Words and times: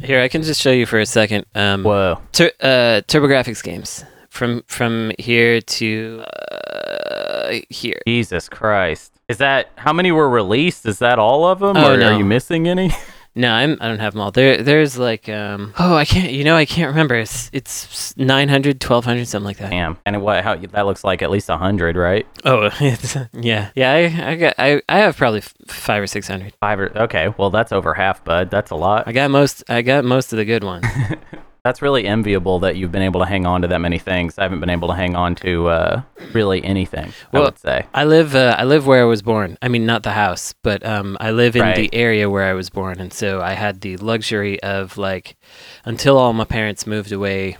Here, 0.00 0.20
I 0.20 0.28
can 0.28 0.42
just 0.42 0.60
show 0.60 0.70
you 0.70 0.86
for 0.86 1.00
a 1.00 1.06
second. 1.06 1.44
Um, 1.54 1.82
Whoa. 1.82 2.20
tur- 2.32 2.52
uh, 2.60 3.02
TurboGrafx 3.08 3.62
games 3.64 4.04
from 4.28 4.62
from 4.68 5.10
here 5.18 5.60
to 5.60 6.22
uh, 6.22 7.58
here. 7.68 8.00
Jesus 8.06 8.48
Christ. 8.48 9.12
Is 9.28 9.38
that 9.38 9.70
how 9.76 9.92
many 9.92 10.12
were 10.12 10.28
released? 10.30 10.86
Is 10.86 11.00
that 11.00 11.18
all 11.18 11.44
of 11.46 11.58
them, 11.58 11.76
Oh, 11.76 11.94
or 11.94 11.96
no. 11.96 12.12
are 12.12 12.18
you 12.18 12.24
missing 12.24 12.68
any? 12.68 12.90
No, 13.38 13.52
I'm, 13.52 13.78
I 13.80 13.86
don't 13.86 14.00
have 14.00 14.14
them 14.14 14.20
all. 14.20 14.32
There, 14.32 14.64
there's 14.64 14.98
like 14.98 15.28
um. 15.28 15.72
Oh, 15.78 15.94
I 15.94 16.04
can't. 16.04 16.32
You 16.32 16.42
know, 16.42 16.56
I 16.56 16.66
can't 16.66 16.88
remember. 16.88 17.14
It's 17.14 17.48
it's 17.52 18.16
900, 18.16 18.82
1200, 18.82 19.28
something 19.28 19.44
like 19.46 19.58
that. 19.58 19.70
Damn. 19.70 19.96
And 20.04 20.20
what? 20.22 20.42
How 20.42 20.56
that 20.56 20.86
looks 20.86 21.04
like 21.04 21.22
at 21.22 21.30
least 21.30 21.48
a 21.48 21.56
hundred, 21.56 21.94
right? 21.94 22.26
Oh, 22.44 22.68
it's, 22.80 23.16
yeah, 23.32 23.70
yeah. 23.76 23.92
I, 23.92 24.30
I 24.30 24.34
got 24.34 24.54
I, 24.58 24.82
I 24.88 24.98
have 24.98 25.16
probably 25.16 25.38
f- 25.38 25.54
five 25.68 26.02
or 26.02 26.08
six 26.08 26.26
hundred. 26.26 26.52
Five 26.60 26.80
or 26.80 26.98
okay. 27.02 27.32
Well, 27.38 27.50
that's 27.50 27.70
over 27.70 27.94
half, 27.94 28.24
bud. 28.24 28.50
That's 28.50 28.72
a 28.72 28.76
lot. 28.76 29.06
I 29.06 29.12
got 29.12 29.30
most. 29.30 29.62
I 29.68 29.82
got 29.82 30.04
most 30.04 30.32
of 30.32 30.36
the 30.36 30.44
good 30.44 30.64
ones. 30.64 30.84
That's 31.64 31.82
really 31.82 32.06
enviable 32.06 32.60
that 32.60 32.76
you've 32.76 32.92
been 32.92 33.02
able 33.02 33.20
to 33.20 33.26
hang 33.26 33.44
on 33.44 33.62
to 33.62 33.68
that 33.68 33.80
many 33.80 33.98
things. 33.98 34.38
I 34.38 34.44
haven't 34.44 34.60
been 34.60 34.70
able 34.70 34.88
to 34.88 34.94
hang 34.94 35.16
on 35.16 35.34
to 35.36 35.68
uh, 35.68 36.02
really 36.32 36.64
anything. 36.64 37.08
I 37.08 37.12
Well, 37.32 37.44
would 37.46 37.58
say. 37.58 37.84
I 37.92 38.04
live. 38.04 38.34
Uh, 38.34 38.54
I 38.58 38.64
live 38.64 38.86
where 38.86 39.02
I 39.02 39.04
was 39.06 39.22
born. 39.22 39.58
I 39.60 39.68
mean, 39.68 39.84
not 39.84 40.02
the 40.02 40.12
house, 40.12 40.54
but 40.62 40.84
um, 40.86 41.16
I 41.20 41.30
live 41.32 41.56
in 41.56 41.62
Right. 41.62 41.76
the 41.76 41.90
area 41.94 42.30
where 42.30 42.44
I 42.44 42.52
was 42.54 42.70
born, 42.70 43.00
and 43.00 43.12
so 43.12 43.42
I 43.42 43.52
had 43.52 43.80
the 43.80 43.96
luxury 43.98 44.62
of 44.62 44.96
like, 44.96 45.36
until 45.84 46.16
all 46.16 46.32
my 46.32 46.44
parents 46.44 46.86
moved 46.86 47.12
away, 47.12 47.56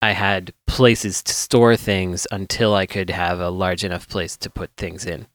I 0.00 0.12
had 0.12 0.52
places 0.66 1.22
to 1.24 1.32
store 1.34 1.76
things 1.76 2.26
until 2.30 2.72
I 2.74 2.86
could 2.86 3.10
have 3.10 3.40
a 3.40 3.50
large 3.50 3.82
enough 3.84 4.08
place 4.08 4.36
to 4.38 4.48
put 4.48 4.70
things 4.76 5.04
in. 5.04 5.26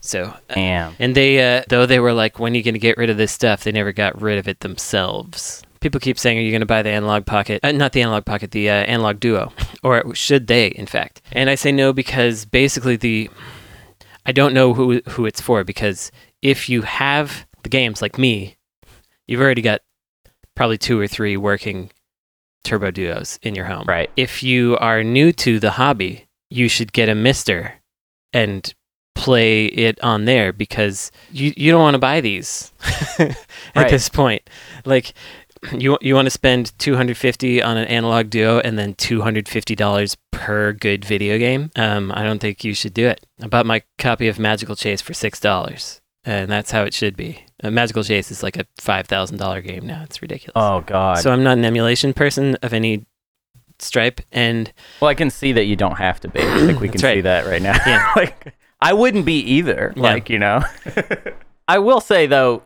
So, 0.00 0.34
uh, 0.50 0.92
and 0.98 1.14
they, 1.14 1.58
uh, 1.58 1.62
though 1.68 1.86
they 1.86 1.98
were 2.00 2.12
like, 2.12 2.38
when 2.38 2.52
are 2.52 2.56
you 2.56 2.62
going 2.62 2.74
to 2.74 2.80
get 2.80 2.96
rid 2.96 3.10
of 3.10 3.16
this 3.16 3.30
stuff? 3.32 3.62
They 3.64 3.72
never 3.72 3.92
got 3.92 4.20
rid 4.20 4.38
of 4.38 4.48
it 4.48 4.60
themselves. 4.60 5.62
People 5.82 6.00
keep 6.00 6.18
saying, 6.18 6.38
are 6.38 6.40
you 6.40 6.50
going 6.50 6.60
to 6.60 6.66
buy 6.66 6.80
the 6.82 6.88
Analogue 6.90 7.26
Pocket? 7.26 7.60
Uh, 7.62 7.72
not 7.72 7.92
the 7.92 8.00
Analogue 8.02 8.24
Pocket, 8.24 8.52
the 8.52 8.70
uh, 8.70 8.74
Analogue 8.74 9.20
Duo. 9.20 9.52
Or 9.84 10.14
should 10.14 10.46
they, 10.46 10.68
in 10.68 10.86
fact? 10.86 11.20
And 11.32 11.50
I 11.50 11.56
say 11.56 11.72
no 11.72 11.92
because 11.92 12.44
basically 12.44 12.94
the. 12.94 13.28
I 14.24 14.30
don't 14.30 14.54
know 14.54 14.74
who, 14.74 15.00
who 15.08 15.26
it's 15.26 15.40
for 15.40 15.64
because 15.64 16.12
if 16.40 16.68
you 16.68 16.82
have 16.82 17.44
the 17.64 17.68
games 17.68 18.00
like 18.00 18.16
me, 18.16 18.54
you've 19.26 19.40
already 19.40 19.60
got 19.60 19.80
probably 20.54 20.78
two 20.78 21.00
or 21.00 21.08
three 21.08 21.36
working 21.36 21.90
turbo 22.62 22.92
duos 22.92 23.40
in 23.42 23.56
your 23.56 23.64
home. 23.64 23.86
Right. 23.88 24.08
If 24.16 24.44
you 24.44 24.76
are 24.76 25.02
new 25.02 25.32
to 25.32 25.58
the 25.58 25.72
hobby, 25.72 26.26
you 26.48 26.68
should 26.68 26.92
get 26.92 27.08
a 27.08 27.12
MiSTer 27.14 27.72
and 28.32 28.72
play 29.16 29.66
it 29.66 30.00
on 30.00 30.26
there 30.26 30.52
because 30.52 31.10
you, 31.32 31.52
you 31.56 31.72
don't 31.72 31.82
want 31.82 31.94
to 31.94 31.98
buy 31.98 32.20
these 32.20 32.72
at 33.18 33.36
Right. 33.74 33.90
this 33.90 34.08
point. 34.08 34.48
Like 34.84 35.12
you 35.70 35.96
you 36.00 36.14
want 36.14 36.26
to 36.26 36.30
spend 36.30 36.76
250 36.78 37.62
on 37.62 37.76
an 37.76 37.86
Analogue 37.86 38.30
Duo 38.30 38.60
and 38.60 38.78
then 38.78 38.94
$250 38.94 40.16
per 40.30 40.72
good 40.72 41.04
video 41.04 41.38
game. 41.38 41.70
Um, 41.76 42.10
I 42.14 42.24
don't 42.24 42.40
think 42.40 42.64
you 42.64 42.74
should 42.74 42.94
do 42.94 43.06
it. 43.06 43.24
I 43.40 43.46
bought 43.46 43.66
my 43.66 43.82
copy 43.98 44.28
of 44.28 44.38
Magical 44.38 44.76
Chase 44.76 45.00
for 45.00 45.12
$6 45.12 46.00
and 46.24 46.50
that's 46.50 46.70
how 46.70 46.82
it 46.82 46.94
should 46.94 47.16
be. 47.16 47.44
Uh, 47.62 47.70
Magical 47.70 48.02
Chase 48.02 48.30
is 48.30 48.42
like 48.42 48.56
a 48.56 48.64
$5,000 48.80 49.64
game 49.64 49.86
now. 49.86 50.02
It's 50.02 50.20
ridiculous. 50.20 50.54
Oh 50.56 50.80
God. 50.80 51.18
So 51.18 51.32
I'm 51.32 51.42
not 51.42 51.58
an 51.58 51.64
emulation 51.64 52.12
person 52.12 52.56
of 52.62 52.72
any 52.72 53.06
stripe 53.78 54.20
and 54.30 54.72
well, 55.00 55.08
I 55.08 55.14
can 55.14 55.30
see 55.30 55.52
that 55.52 55.64
you 55.64 55.76
don't 55.76 55.96
have 55.96 56.20
to 56.20 56.28
be. 56.28 56.40
I 56.40 56.66
think 56.66 56.80
we 56.80 56.88
can 56.90 57.00
right. 57.02 57.16
see 57.16 57.20
that 57.22 57.46
right 57.46 57.62
now. 57.62 57.76
Yeah. 57.86 58.12
like 58.16 58.54
I 58.80 58.92
wouldn't 58.92 59.24
be 59.24 59.38
either. 59.38 59.92
Yeah. 59.94 60.02
Like 60.02 60.28
you 60.28 60.38
know. 60.38 60.62
I 61.68 61.78
will 61.78 62.00
say 62.00 62.26
though, 62.26 62.62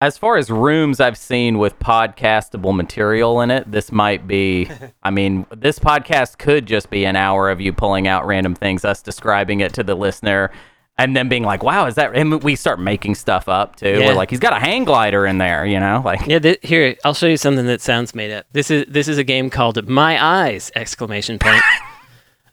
as 0.00 0.16
far 0.16 0.36
as 0.38 0.50
rooms 0.50 0.98
I've 0.98 1.18
seen 1.18 1.58
with 1.58 1.78
podcastable 1.78 2.74
material 2.74 3.40
in 3.42 3.50
it, 3.50 3.70
this 3.70 3.92
might 3.92 4.26
be. 4.26 4.68
I 5.02 5.10
mean, 5.10 5.46
this 5.54 5.78
podcast 5.78 6.38
could 6.38 6.66
just 6.66 6.90
be 6.90 7.04
an 7.04 7.16
hour 7.16 7.50
of 7.50 7.60
you 7.60 7.72
pulling 7.72 8.08
out 8.08 8.26
random 8.26 8.54
things, 8.54 8.84
us 8.84 9.02
describing 9.02 9.60
it 9.60 9.74
to 9.74 9.82
the 9.82 9.94
listener. 9.94 10.50
And 10.98 11.16
then 11.16 11.30
being 11.30 11.44
like, 11.44 11.62
"Wow, 11.62 11.86
is 11.86 11.94
that?" 11.94 12.14
And 12.14 12.42
we 12.42 12.54
start 12.56 12.78
making 12.78 13.14
stuff 13.14 13.48
up 13.48 13.76
too. 13.76 14.00
Yeah. 14.00 14.08
We're 14.08 14.14
like, 14.14 14.28
"He's 14.28 14.38
got 14.38 14.52
a 14.52 14.58
hang 14.60 14.84
glider 14.84 15.24
in 15.24 15.38
there," 15.38 15.64
you 15.64 15.80
know, 15.80 16.02
like 16.04 16.26
Yeah, 16.26 16.40
th- 16.40 16.58
here 16.62 16.94
I'll 17.06 17.14
show 17.14 17.26
you 17.26 17.38
something 17.38 17.64
that 17.66 17.80
sounds 17.80 18.14
made 18.14 18.30
up. 18.30 18.44
This 18.52 18.70
is 18.70 18.84
this 18.86 19.08
is 19.08 19.16
a 19.16 19.24
game 19.24 19.48
called 19.48 19.88
My 19.88 20.22
Eyes! 20.22 20.70
Exclamation 20.74 21.38
point. 21.38 21.62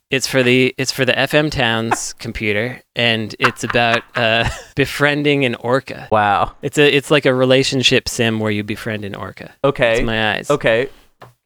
it's 0.09 0.28
for 0.28 0.41
the 0.44 0.73
it's 0.78 0.91
for 0.91 1.06
the 1.06 1.13
FM 1.13 1.51
Towns 1.51 2.13
computer, 2.13 2.81
and 2.95 3.35
it's 3.40 3.63
about 3.63 4.03
uh, 4.16 4.50
befriending 4.75 5.45
an 5.45 5.56
orca. 5.56 6.07
wow. 6.12 6.56
It's 6.62 6.78
a 6.78 6.95
it's 6.95 7.12
like 7.12 7.25
a 7.25 7.34
relationship 7.34 8.07
sim 8.07 8.40
where 8.40 8.51
you 8.51 8.63
befriend 8.63 9.03
an 9.06 9.16
orca. 9.16 9.53
Okay. 9.63 9.97
It's 10.00 10.06
My 10.06 10.35
Eyes. 10.35 10.50
Okay. 10.50 10.90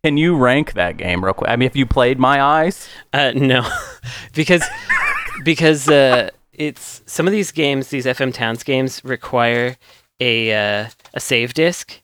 Can 0.03 0.17
you 0.17 0.35
rank 0.35 0.73
that 0.73 0.97
game 0.97 1.23
real 1.23 1.33
quick? 1.35 1.49
I 1.49 1.55
mean, 1.55 1.67
if 1.67 1.75
you 1.75 1.85
played 1.85 2.17
My 2.19 2.41
Eyes, 2.41 2.87
Uh, 3.13 3.31
no, 3.35 3.69
because 4.33 4.63
because 5.43 5.87
uh, 5.89 6.29
it's 6.53 7.01
some 7.05 7.27
of 7.27 7.31
these 7.33 7.51
games, 7.51 7.89
these 7.89 8.05
FM 8.05 8.33
Towns 8.33 8.63
games, 8.63 9.03
require 9.03 9.77
a 10.19 10.53
uh, 10.53 10.87
a 11.13 11.19
save 11.19 11.53
disk, 11.53 12.00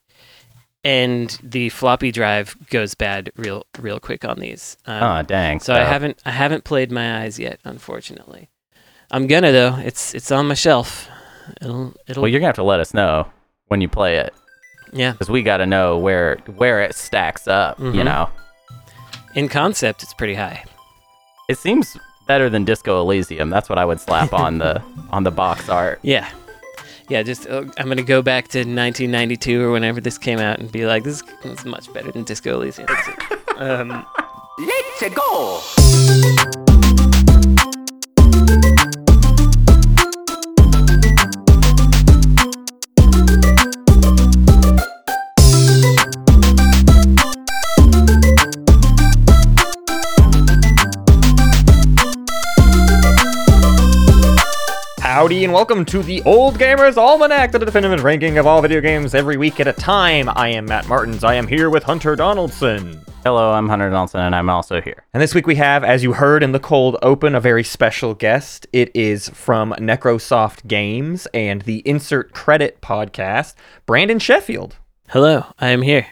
and 0.88 1.38
the 1.44 1.68
floppy 1.70 2.12
drive 2.12 2.56
goes 2.70 2.96
bad 2.96 3.30
real 3.36 3.66
real 3.80 4.00
quick 4.00 4.24
on 4.24 4.40
these. 4.40 4.78
Um, 4.86 5.03
oh 5.03 5.22
dang. 5.24 5.59
so 5.59 5.74
I 5.74 5.80
haven't 5.84 6.22
I 6.25 6.31
haven't 6.31 6.64
played 6.64 6.92
my 6.92 7.24
eyes 7.24 7.38
yet, 7.38 7.59
unfortunately. 7.66 8.50
I'm 9.12 9.28
gonna 9.28 9.52
though. 9.52 9.75
It's 9.84 10.14
it's 10.16 10.31
on 10.31 10.48
my 10.48 10.53
shelf. 10.53 11.09
It'll 11.62 11.94
it'll 12.08 12.22
Well, 12.24 12.30
you're 12.30 12.40
gonna 12.40 12.48
have 12.50 12.56
to 12.56 12.64
let 12.64 12.80
us 12.80 12.94
know 12.94 13.28
when 13.68 13.81
you 13.81 13.90
play 13.90 14.18
it, 14.18 14.34
yeah. 14.94 15.12
because 15.12 15.30
we 15.30 15.44
got 15.44 15.58
to 15.58 15.66
know 15.66 15.98
where 15.98 16.38
where 16.56 16.81
it 16.81 16.96
stacks 16.96 17.48
up. 17.48 17.78
You 17.80 17.92
Mhm. 17.92 18.06
know, 18.06 18.30
In 19.36 19.48
concept, 19.50 20.04
it's 20.04 20.14
pretty 20.14 20.36
high. 20.36 20.64
it 21.50 21.58
seems 21.58 21.98
better 22.28 22.50
than 22.50 22.64
Disco 22.66 23.02
Elysium. 23.02 23.50
That's 23.50 23.69
what 23.69 23.78
I 23.78 23.86
would 23.86 24.00
slap 24.00 24.34
on 24.34 24.58
the 24.59 24.81
on 25.12 25.24
the 25.24 25.31
box 25.31 25.68
art. 25.69 26.00
Yeah. 26.02 26.28
Yeah, 27.09 27.23
just 27.23 27.47
uh, 27.47 27.63
I'm 27.78 27.88
gonna 27.88 28.03
go 28.03 28.22
back 28.22 28.50
to 28.50 28.59
1992 28.59 29.62
or 29.62 29.72
whenever 29.72 30.01
this 30.01 30.18
came 30.18 30.40
out 30.40 30.59
and 30.59 30.72
be 30.72 30.85
like, 30.85 31.03
this, 31.03 31.22
this 31.44 31.59
is 31.59 31.66
much 31.66 31.91
better 31.94 32.12
than 32.12 32.23
Disco 32.23 32.56
Elysium. 32.56 32.88
um, 33.57 34.06
Let's 34.59 35.16
go! 35.16 36.34
Howdy 55.17 55.45
and 55.45 55.51
welcome 55.51 55.83
to 55.85 56.03
the 56.03 56.22
Old 56.25 56.59
Gamers 56.59 56.95
Almanac, 56.95 57.51
the 57.51 57.57
definitive 57.57 58.03
ranking 58.03 58.38
of 58.38 58.45
all 58.45 58.61
video 58.61 58.79
games 58.79 59.16
every 59.16 59.35
week 59.35 59.59
at 59.59 59.67
a 59.67 59.73
time. 59.73 60.29
I 60.35 60.50
am 60.50 60.66
Matt 60.66 60.88
Martins. 60.88 61.23
I 61.23 61.33
am 61.33 61.47
here 61.47 61.72
with 61.72 61.81
Hunter 61.81 62.16
Donaldson. 62.16 63.01
Hello, 63.23 63.51
I'm 63.51 63.67
Hunter 63.67 63.89
Donaldson, 63.89 64.22
and 64.22 64.35
I'm 64.35 64.47
also 64.47 64.79
here. 64.79 65.06
And 65.16 65.23
this 65.23 65.33
week 65.33 65.47
we 65.47 65.56
have, 65.56 65.83
as 65.83 66.03
you 66.03 66.13
heard 66.13 66.44
in 66.44 66.51
the 66.51 66.59
cold 66.59 66.97
open, 67.01 67.33
a 67.33 67.41
very 67.41 67.63
special 67.63 68.13
guest. 68.13 68.67
It 68.72 68.91
is 68.94 69.27
from 69.29 69.73
Necrosoft 69.79 70.67
Games 70.67 71.25
and 71.33 71.63
the 71.63 71.79
Insert 71.79 72.31
Credit 72.31 72.79
podcast, 72.81 73.56
Brandon 73.88 74.19
Sheffield. 74.19 74.75
hello, 75.07 75.47
I 75.57 75.69
am 75.69 75.81
here. 75.81 76.06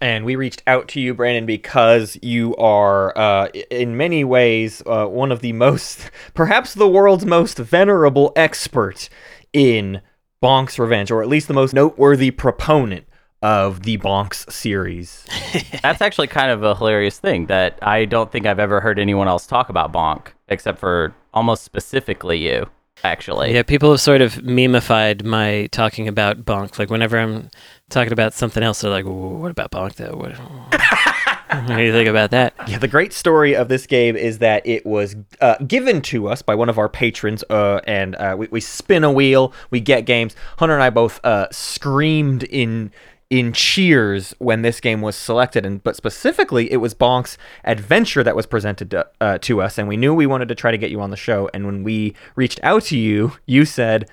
And 0.00 0.24
we 0.24 0.34
reached 0.34 0.62
out 0.66 0.88
to 0.88 1.00
you, 1.00 1.12
Brandon, 1.12 1.44
because 1.44 2.18
you 2.22 2.56
are, 2.56 3.16
uh, 3.16 3.48
in 3.70 3.96
many 3.98 4.24
ways, 4.24 4.82
uh, 4.86 5.06
one 5.06 5.30
of 5.30 5.40
the 5.40 5.52
most, 5.52 6.10
perhaps 6.34 6.72
the 6.74 6.88
world's 6.88 7.26
most 7.26 7.58
venerable 7.58 8.32
expert 8.34 9.10
in 9.52 10.00
Bonk's 10.42 10.78
Revenge, 10.78 11.10
or 11.10 11.22
at 11.22 11.28
least 11.28 11.48
the 11.48 11.54
most 11.54 11.74
noteworthy 11.74 12.30
proponent 12.30 13.04
of 13.42 13.82
the 13.82 13.98
Bonks 13.98 14.50
series. 14.50 15.26
That's 15.82 16.00
actually 16.00 16.28
kind 16.28 16.50
of 16.50 16.62
a 16.62 16.74
hilarious 16.74 17.18
thing 17.18 17.46
that 17.46 17.78
I 17.82 18.06
don't 18.06 18.32
think 18.32 18.46
I've 18.46 18.58
ever 18.58 18.80
heard 18.80 18.98
anyone 18.98 19.28
else 19.28 19.46
talk 19.46 19.68
about 19.68 19.92
Bonk, 19.92 20.28
except 20.48 20.78
for 20.78 21.14
almost 21.34 21.62
specifically 21.64 22.38
you. 22.38 22.68
Actually, 23.02 23.54
Yeah, 23.54 23.62
people 23.62 23.90
have 23.90 24.00
sort 24.00 24.20
of 24.20 24.34
memeified 24.34 25.24
my 25.24 25.68
talking 25.72 26.06
about 26.06 26.44
Bonk. 26.44 26.78
Like 26.78 26.90
whenever 26.90 27.18
I'm 27.18 27.50
talking 27.88 28.12
about 28.12 28.34
something 28.34 28.62
else, 28.62 28.80
they're 28.80 28.90
like, 28.90 29.06
"What 29.06 29.50
about 29.50 29.70
Bonk 29.70 29.94
though? 29.94 30.16
What, 30.16 30.32
what 31.68 31.76
do 31.76 31.82
you 31.82 31.92
think 31.92 32.08
about 32.08 32.30
that?" 32.32 32.52
Yeah, 32.68 32.78
the 32.78 32.88
great 32.88 33.12
story 33.12 33.54
of 33.56 33.68
this 33.68 33.86
game 33.86 34.16
is 34.16 34.38
that 34.38 34.66
it 34.66 34.84
was 34.84 35.16
uh, 35.40 35.56
given 35.66 36.02
to 36.02 36.28
us 36.28 36.42
by 36.42 36.54
one 36.54 36.68
of 36.68 36.78
our 36.78 36.88
patrons, 36.88 37.42
uh, 37.48 37.80
and 37.86 38.16
uh, 38.16 38.36
we, 38.38 38.48
we 38.50 38.60
spin 38.60 39.02
a 39.02 39.12
wheel, 39.12 39.52
we 39.70 39.80
get 39.80 40.04
games. 40.04 40.36
Hunter 40.58 40.74
and 40.74 40.82
I 40.82 40.90
both 40.90 41.24
uh, 41.24 41.48
screamed 41.50 42.42
in 42.44 42.92
in 43.30 43.52
cheers 43.52 44.34
when 44.38 44.62
this 44.62 44.80
game 44.80 45.00
was 45.00 45.14
selected, 45.16 45.64
and 45.64 45.82
but 45.84 45.94
specifically, 45.96 46.70
it 46.72 46.78
was 46.78 46.94
Bonk's 46.94 47.38
Adventure 47.64 48.24
that 48.24 48.34
was 48.34 48.44
presented 48.46 48.90
to, 48.90 49.06
uh, 49.20 49.38
to 49.38 49.62
us, 49.62 49.78
and 49.78 49.86
we 49.88 49.96
knew 49.96 50.12
we 50.12 50.26
wanted 50.26 50.48
to 50.48 50.54
try 50.56 50.70
to 50.72 50.78
get 50.78 50.90
you 50.90 51.00
on 51.00 51.10
the 51.10 51.16
show. 51.16 51.48
And 51.54 51.64
when 51.64 51.84
we 51.84 52.14
reached 52.34 52.58
out 52.62 52.82
to 52.84 52.98
you, 52.98 53.32
you 53.46 53.64
said. 53.64 54.08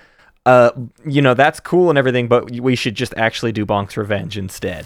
uh, 0.46 0.72
you 1.06 1.22
know, 1.22 1.34
that's 1.34 1.60
cool 1.60 1.90
and 1.90 1.98
everything, 1.98 2.30
but 2.30 2.50
we 2.52 2.74
should 2.74 2.96
just 2.96 3.14
actually 3.18 3.52
do 3.52 3.66
Bonk's 3.66 3.98
Revenge 3.98 4.38
instead. 4.38 4.86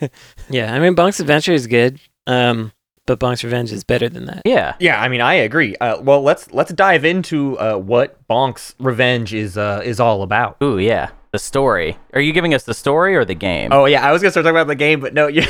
Yeah, 0.48 0.72
I 0.72 0.78
mean, 0.78 0.94
Bonk's 0.94 1.18
Adventure 1.18 1.52
is 1.52 1.66
good, 1.66 1.98
um, 2.28 2.70
but 3.06 3.18
Bonk's 3.18 3.42
Revenge 3.42 3.72
is 3.72 3.82
better 3.82 4.08
than 4.08 4.26
that. 4.26 4.42
Yeah. 4.44 4.74
Yeah, 4.78 5.02
I 5.02 5.08
mean, 5.08 5.20
I 5.20 5.34
agree. 5.34 5.74
Uh, 5.80 6.00
well, 6.00 6.22
let's 6.22 6.52
let's 6.52 6.72
dive 6.72 7.04
into 7.04 7.58
uh, 7.58 7.76
what 7.76 8.24
Bonk's 8.28 8.76
Revenge 8.78 9.34
is 9.34 9.58
uh, 9.58 9.80
is 9.84 9.98
all 9.98 10.22
about. 10.22 10.56
Ooh, 10.62 10.78
yeah. 10.78 11.10
The 11.32 11.38
story. 11.38 11.96
Are 12.12 12.20
you 12.20 12.32
giving 12.32 12.54
us 12.54 12.64
the 12.64 12.74
story 12.74 13.14
or 13.14 13.24
the 13.24 13.36
game? 13.36 13.72
Oh 13.72 13.84
yeah, 13.84 14.04
I 14.04 14.10
was 14.10 14.20
gonna 14.20 14.32
start 14.32 14.44
talking 14.44 14.56
about 14.56 14.66
the 14.66 14.74
game, 14.74 14.98
but 14.98 15.14
no, 15.14 15.26
you 15.28 15.42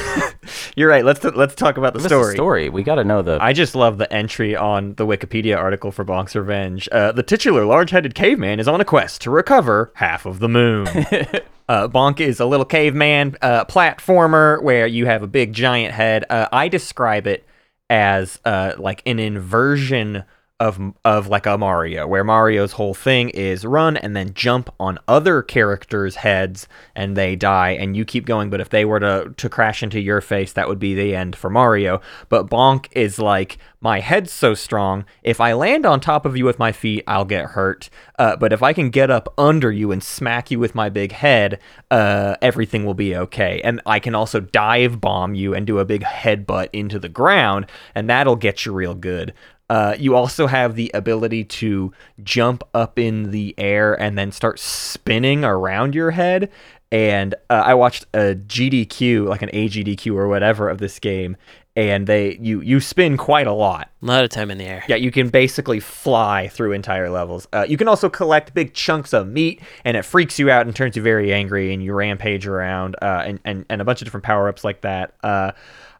you're 0.77 0.91
right. 0.91 1.05
Let's 1.05 1.25
let's 1.25 1.55
talk 1.55 1.79
about 1.79 1.95
the 1.95 2.01
Give 2.01 2.07
us 2.07 2.11
story. 2.11 2.27
the 2.27 2.37
story. 2.37 2.69
We 2.69 2.83
got 2.83 2.97
to 2.97 3.05
know 3.05 3.23
the. 3.23 3.39
I 3.41 3.55
just 3.55 3.75
love 3.75 3.97
the 3.97 4.13
entry 4.13 4.55
on 4.55 4.95
the 4.97 5.07
Wikipedia 5.07 5.57
article 5.57 5.91
for 5.91 6.05
Bonk's 6.05 6.37
Revenge. 6.37 6.87
Uh, 6.93 7.13
the 7.13 7.23
titular 7.23 7.65
large-headed 7.65 8.15
caveman 8.15 8.61
is 8.61 8.69
on 8.69 8.81
a 8.83 8.85
quest 8.85 9.23
to 9.23 9.31
recover 9.31 9.91
half 9.95 10.27
of 10.27 10.39
the 10.39 10.51
moon. 10.51 10.87
uh, 11.69 11.89
Bonk 11.89 12.21
is 12.21 12.41
a 12.41 12.47
little 12.47 12.67
caveman 12.67 13.37
uh, 13.41 13.65
platformer 13.65 14.63
where 14.63 14.87
you 14.87 15.07
have 15.07 15.23
a 15.23 15.27
big 15.27 15.55
giant 15.55 15.95
head. 15.95 16.27
Uh, 16.29 16.47
I 16.53 16.69
describe 16.69 17.27
it 17.27 17.47
as 17.89 18.39
uh, 18.45 18.75
like 18.77 19.03
an 19.07 19.19
inversion 19.19 20.25
of 20.61 20.79
of 21.05 21.27
like 21.27 21.47
a 21.47 21.59
Mario, 21.59 22.07
where 22.07 22.23
Mario's 22.23 22.73
whole 22.73 22.95
thing 22.95 23.31
is 23.31 23.65
run 23.65 23.97
and 23.97 24.15
then 24.15 24.35
jump 24.35 24.73
on 24.79 24.99
other 25.09 25.43
characters' 25.43 26.17
heads 26.17 26.69
and 26.95 27.17
they 27.17 27.35
die, 27.35 27.71
and 27.71 27.97
you 27.97 28.05
keep 28.05 28.27
going. 28.27 28.51
But 28.51 28.61
if 28.61 28.69
they 28.69 28.85
were 28.85 29.01
to 29.01 29.35
to 29.37 29.49
crash 29.49 29.83
into 29.83 29.99
your 29.99 30.21
face, 30.21 30.53
that 30.53 30.69
would 30.69 30.79
be 30.79 30.95
the 30.95 31.17
end 31.17 31.35
for 31.35 31.51
Mario. 31.51 32.01
But 32.29 32.49
Bonk 32.49 32.87
is 32.93 33.19
like 33.19 33.59
my 33.81 34.01
head's 34.01 34.31
so 34.31 34.53
strong, 34.55 35.07
if 35.23 35.41
I 35.41 35.55
land 35.55 35.87
on 35.87 36.01
top 36.01 36.27
of 36.27 36.37
you 36.37 36.45
with 36.45 36.59
my 36.59 36.71
feet, 36.71 37.03
I'll 37.07 37.25
get 37.25 37.47
hurt. 37.47 37.89
Uh, 38.19 38.37
but 38.37 38.53
if 38.53 38.63
I 38.63 38.75
can 38.75 38.91
get 38.91 39.11
up 39.11 39.33
under 39.39 39.73
you 39.73 39.91
and 39.91 40.03
smack 40.03 40.51
you 40.51 40.59
with 40.59 40.75
my 40.75 40.91
big 40.91 41.13
head, 41.13 41.59
uh, 41.91 42.37
everything 42.43 42.85
will 42.85 42.95
be 42.95 43.17
okay. 43.17 43.63
And 43.65 43.81
I 43.87 43.99
can 43.99 44.15
also 44.15 44.41
dive 44.41 45.01
bomb 45.01 45.35
you 45.35 45.55
and 45.55 45.67
do 45.67 45.79
a 45.79 45.87
big 45.87 46.03
headbutt 46.03 46.69
into 46.75 46.99
the 46.99 47.09
ground, 47.09 47.67
and 47.95 48.09
that'll 48.11 48.37
get 48.37 48.67
you 48.67 48.73
real 48.75 48.95
good. 48.95 49.33
Uh, 49.71 49.95
you 49.97 50.17
also 50.17 50.49
have 50.49 50.75
the 50.75 50.91
ability 50.93 51.45
to 51.45 51.93
jump 52.25 52.65
up 52.75 52.99
in 52.99 53.31
the 53.31 53.55
air 53.57 53.95
and 53.95 54.19
then 54.19 54.33
start 54.33 54.59
spinning 54.59 55.45
around 55.45 55.95
your 55.95 56.11
head. 56.11 56.51
And 56.91 57.37
uh, 57.49 57.63
I 57.65 57.75
watched 57.75 58.05
a 58.13 58.35
GDQ, 58.35 59.29
like 59.29 59.43
an 59.43 59.51
AGDQ 59.51 60.13
or 60.17 60.27
whatever, 60.27 60.69
of 60.69 60.79
this 60.79 60.99
game, 60.99 61.37
and 61.77 62.09
they 62.09 62.37
you 62.41 62.61
you 62.63 62.81
spin 62.81 63.17
quite 63.17 63.47
a 63.47 63.53
lot. 63.53 63.89
A 64.03 64.07
lot 64.07 64.25
of 64.25 64.31
time 64.31 64.51
in 64.51 64.59
the 64.59 64.65
air. 64.65 64.83
Yeah, 64.89 64.97
you 64.97 65.13
can 65.13 65.29
basically 65.29 65.79
fly 65.79 66.49
through 66.49 66.73
entire 66.73 67.09
levels. 67.09 67.47
Uh, 67.53 67.65
you 67.69 67.77
can 67.77 67.87
also 67.87 68.11
collect 68.11 68.55
big 68.55 68.75
chunks 68.75 69.13
of 69.13 69.29
meat, 69.29 69.61
and 69.85 69.97
it 69.97 70.05
freaks 70.05 70.37
you 70.41 70.51
out 70.51 70.67
and 70.67 70.75
turns 70.75 70.97
you 70.97 71.03
very 71.03 71.33
angry, 71.33 71.73
and 71.73 71.81
you 71.81 71.93
rampage 71.93 72.45
around, 72.45 72.97
uh, 73.01 73.23
and, 73.25 73.39
and 73.45 73.67
and 73.71 73.81
a 73.81 73.85
bunch 73.85 74.01
of 74.03 74.07
different 74.07 74.25
power 74.25 74.49
ups 74.49 74.65
like 74.65 74.81
that. 74.81 75.15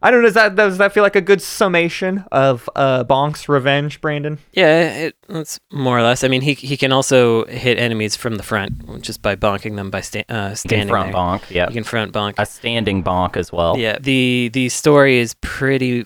I 0.03 0.09
don't 0.09 0.21
know. 0.21 0.27
Does 0.27 0.33
that 0.33 0.55
does 0.55 0.77
that 0.79 0.93
feel 0.93 1.03
like 1.03 1.15
a 1.15 1.21
good 1.21 1.41
summation 1.41 2.25
of 2.31 2.67
uh, 2.75 3.03
Bonk's 3.03 3.47
revenge, 3.47 4.01
Brandon? 4.01 4.39
Yeah, 4.53 4.89
it, 5.07 5.15
that's 5.27 5.59
more 5.71 5.99
or 5.99 6.01
less. 6.01 6.23
I 6.23 6.27
mean, 6.27 6.41
he 6.41 6.53
he 6.53 6.75
can 6.75 6.91
also 6.91 7.45
hit 7.45 7.77
enemies 7.77 8.15
from 8.15 8.35
the 8.35 8.43
front 8.43 9.01
just 9.03 9.21
by 9.21 9.35
bonking 9.35 9.75
them 9.75 9.91
by 9.91 10.01
sta- 10.01 10.25
uh, 10.29 10.49
You 10.49 10.55
standing 10.55 10.79
can 10.79 10.89
front 10.89 11.11
there. 11.11 11.21
bonk. 11.21 11.51
Yeah. 11.51 11.67
You 11.67 11.73
can 11.73 11.83
front 11.83 12.13
bonk. 12.13 12.33
a 12.37 12.45
standing 12.45 13.03
bonk 13.03 13.37
as 13.37 13.51
well. 13.51 13.77
Yeah, 13.77 13.97
the 13.99 14.49
the 14.53 14.69
story 14.69 15.19
is 15.19 15.35
pretty 15.41 16.05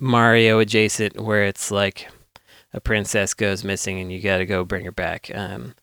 Mario 0.00 0.58
adjacent, 0.58 1.20
where 1.20 1.44
it's 1.44 1.70
like 1.70 2.08
a 2.72 2.80
princess 2.80 3.34
goes 3.34 3.62
missing 3.62 4.00
and 4.00 4.10
you 4.12 4.20
got 4.20 4.38
to 4.38 4.46
go 4.46 4.64
bring 4.64 4.84
her 4.84 4.92
back. 4.92 5.30
Um, 5.34 5.74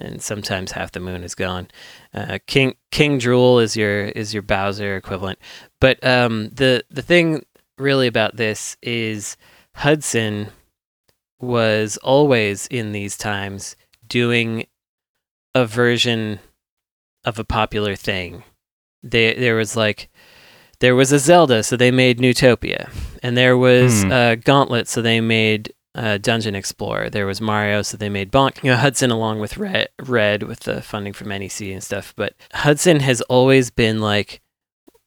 and 0.00 0.22
sometimes 0.22 0.70
half 0.72 0.92
the 0.92 1.00
moon 1.00 1.24
is 1.24 1.34
gone. 1.34 1.66
Uh, 2.14 2.38
King 2.46 2.76
King 2.92 3.18
Drool 3.18 3.58
is 3.58 3.76
your 3.76 4.04
is 4.04 4.32
your 4.32 4.42
Bowser 4.44 4.96
equivalent. 4.96 5.40
But 5.80 6.04
um, 6.04 6.50
the 6.50 6.84
the 6.90 7.02
thing 7.02 7.44
really 7.78 8.06
about 8.06 8.36
this 8.36 8.76
is 8.82 9.36
Hudson 9.76 10.48
was 11.40 11.96
always 11.98 12.66
in 12.66 12.92
these 12.92 13.16
times 13.16 13.76
doing 14.06 14.66
a 15.54 15.64
version 15.64 16.40
of 17.24 17.38
a 17.38 17.44
popular 17.44 17.94
thing. 17.94 18.42
They, 19.02 19.34
there 19.34 19.54
was 19.54 19.76
like 19.76 20.08
there 20.80 20.94
was 20.94 21.12
a 21.12 21.18
Zelda, 21.18 21.62
so 21.62 21.76
they 21.76 21.90
made 21.90 22.18
Neutopia, 22.18 22.90
and 23.22 23.36
there 23.36 23.56
was 23.56 24.04
uh, 24.04 24.36
Gauntlet, 24.36 24.88
so 24.88 25.02
they 25.02 25.20
made 25.20 25.72
uh, 25.94 26.18
Dungeon 26.18 26.54
Explorer. 26.54 27.10
There 27.10 27.26
was 27.26 27.40
Mario, 27.40 27.82
so 27.82 27.96
they 27.96 28.08
made 28.08 28.30
Bonk. 28.30 28.62
You 28.62 28.70
know, 28.70 28.76
Hudson 28.76 29.10
along 29.10 29.40
with 29.40 29.56
Red, 29.56 29.88
Red 30.00 30.44
with 30.44 30.60
the 30.60 30.80
funding 30.82 31.12
from 31.12 31.28
NEC 31.28 31.60
and 31.62 31.82
stuff. 31.82 32.14
But 32.16 32.34
Hudson 32.52 33.00
has 33.00 33.20
always 33.22 33.70
been 33.70 34.00
like, 34.00 34.40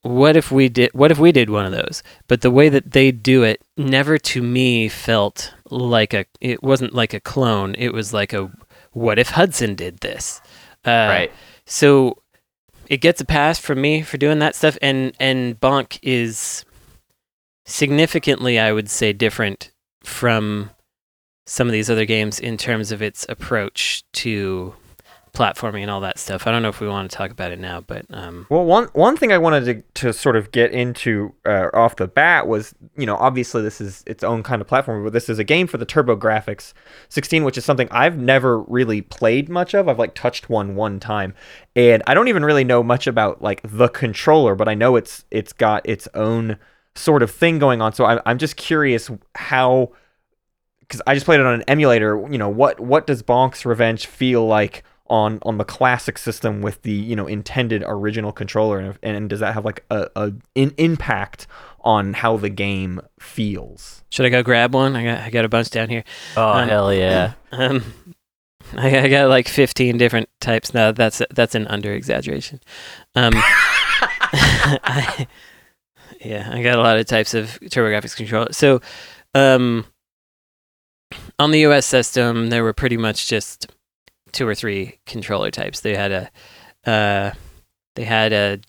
what 0.03 0.35
if 0.35 0.51
we 0.51 0.69
did? 0.69 0.91
What 0.93 1.11
if 1.11 1.19
we 1.19 1.31
did 1.31 1.49
one 1.49 1.65
of 1.65 1.71
those? 1.71 2.01
But 2.27 2.41
the 2.41 2.51
way 2.51 2.69
that 2.69 2.91
they 2.91 3.11
do 3.11 3.43
it 3.43 3.61
never 3.77 4.17
to 4.17 4.41
me 4.41 4.89
felt 4.89 5.53
like 5.69 6.13
a. 6.13 6.25
It 6.39 6.63
wasn't 6.63 6.93
like 6.93 7.13
a 7.13 7.19
clone. 7.19 7.75
It 7.77 7.93
was 7.93 8.13
like 8.13 8.33
a. 8.33 8.51
What 8.91 9.19
if 9.19 9.29
Hudson 9.31 9.75
did 9.75 9.99
this? 9.99 10.41
Uh, 10.85 10.89
Right. 11.09 11.31
so 11.65 12.17
it 12.87 12.97
gets 12.97 13.21
a 13.21 13.25
pass 13.25 13.59
from 13.59 13.79
me 13.79 14.01
for 14.01 14.17
doing 14.17 14.39
that 14.39 14.55
stuff 14.55 14.77
and 14.81 15.13
and 15.19 15.59
bonk 15.61 15.99
is 16.01 16.65
significantly 17.65 18.57
i 18.59 18.71
would 18.71 18.89
say 18.89 19.13
different 19.13 19.71
from 20.03 20.71
some 21.45 21.67
of 21.67 21.71
these 21.71 21.89
other 21.89 22.05
games 22.05 22.39
in 22.39 22.57
terms 22.57 22.91
of 22.91 23.01
its 23.01 23.25
approach 23.29 24.03
to 24.13 24.73
platforming 25.33 25.81
and 25.81 25.89
all 25.89 26.01
that 26.01 26.19
stuff 26.19 26.45
i 26.45 26.51
don't 26.51 26.61
know 26.61 26.69
if 26.69 26.81
we 26.81 26.87
want 26.87 27.09
to 27.09 27.15
talk 27.15 27.31
about 27.31 27.51
it 27.51 27.59
now 27.59 27.79
but 27.79 28.05
um 28.09 28.45
Well, 28.49 28.65
one 28.65 28.89
one 28.93 29.15
thing 29.15 29.31
I 29.31 29.37
wanted 29.37 29.65
to, 29.65 30.01
to 30.01 30.13
sort 30.13 30.35
of 30.35 30.51
get 30.51 30.71
into 30.71 31.33
uh, 31.45 31.69
off 31.73 31.95
the 31.95 32.07
bat 32.07 32.47
was, 32.47 32.75
you 32.97 33.05
know, 33.05 33.15
obviously 33.15 33.61
this 33.61 33.79
is 33.79 34.03
its 34.05 34.23
own 34.23 34.43
kind 34.43 34.61
of 34.61 34.67
platform, 34.67 35.03
but 35.03 35.13
this 35.13 35.29
is 35.29 35.39
a 35.39 35.43
game 35.43 35.67
for 35.67 35.77
the 35.77 35.85
TurboGrafx 35.85 36.73
16, 37.09 37.43
which 37.43 37.57
is 37.57 37.65
something 37.65 37.87
I've 37.91 38.17
never 38.17 38.59
really 38.61 39.01
played 39.01 39.47
much 39.49 39.73
of. 39.73 39.87
I've 39.87 39.99
like 39.99 40.15
touched 40.15 40.49
one 40.49 40.75
one 40.75 40.99
time, 40.99 41.33
and 41.75 42.03
I 42.07 42.13
don't 42.13 42.27
even 42.27 42.43
really 42.43 42.63
know 42.63 42.83
much 42.83 43.07
about 43.07 43.41
like 43.41 43.61
the 43.63 43.87
controller, 43.87 44.55
but 44.55 44.67
I 44.67 44.73
know 44.73 44.95
it's 44.95 45.23
it's 45.31 45.53
got 45.53 45.87
its 45.87 46.07
own 46.13 46.57
sort 46.95 47.23
of 47.23 47.31
thing 47.31 47.57
going 47.59 47.81
on. 47.81 47.93
So 47.93 48.05
I'm 48.05 48.19
I'm 48.25 48.37
just 48.37 48.57
curious 48.57 49.09
how 49.35 49.93
because 50.81 51.01
I 51.07 51.13
just 51.13 51.25
played 51.25 51.39
it 51.39 51.45
on 51.45 51.53
an 51.53 51.63
emulator. 51.67 52.27
You 52.29 52.37
know, 52.37 52.49
what 52.49 52.79
what 52.79 53.07
does 53.07 53.23
Bonk's 53.23 53.65
Revenge 53.65 54.07
feel 54.07 54.45
like 54.45 54.83
on 55.11 55.37
on 55.43 55.57
the 55.57 55.65
classic 55.65 56.17
system 56.17 56.61
with 56.61 56.81
the 56.83 56.91
you 56.93 57.15
know 57.15 57.27
intended 57.27 57.83
original 57.85 58.31
controller, 58.31 58.79
and, 58.79 58.97
and 59.03 59.29
does 59.29 59.41
that 59.41 59.53
have 59.53 59.65
like 59.65 59.83
a, 59.91 60.07
a 60.15 60.31
an 60.55 60.73
impact 60.77 61.45
on 61.81 62.13
how 62.13 62.37
the 62.37 62.49
game 62.49 63.01
feels? 63.19 64.03
should 64.09 64.25
i 64.25 64.29
go 64.29 64.43
grab 64.43 64.73
one 64.73 64.95
i 64.95 65.03
got 65.03 65.19
i 65.19 65.29
got 65.29 65.45
a 65.45 65.49
bunch 65.49 65.69
down 65.69 65.89
here 65.89 66.03
Oh 66.35 66.51
Um, 66.51 66.67
hell 66.69 66.93
yeah! 66.93 67.33
um 67.51 67.83
I, 68.77 68.99
I 69.01 69.07
got 69.07 69.27
like 69.29 69.47
15 69.47 69.97
different 69.97 70.29
types 70.39 70.73
now 70.73 70.91
that's 70.91 71.21
that's 71.31 71.55
an 71.55 71.67
under 71.67 71.91
exaggeration 71.93 72.59
um 73.15 73.33
I, 74.33 75.27
yeah 76.19 76.49
i 76.53 76.61
got 76.61 76.77
a 76.77 76.81
lot 76.81 76.97
of 76.97 77.05
types 77.05 77.33
of 77.33 77.59
turbografx 77.61 78.15
controller 78.15 78.53
so 78.53 78.81
um 79.33 79.85
on 81.39 81.51
the 81.51 81.59
US 81.65 81.85
system 81.85 82.49
there 82.49 82.63
were 82.63 82.73
pretty 82.73 82.97
much 82.97 83.27
just 83.27 83.67
two 84.31 84.47
or 84.47 84.55
three 84.55 84.99
controller 85.05 85.51
types 85.51 85.81
they 85.81 85.95
had 85.95 86.11
a 86.11 86.29
uh 86.89 87.31
they 87.95 88.03
had 88.03 88.31
a 88.33 88.59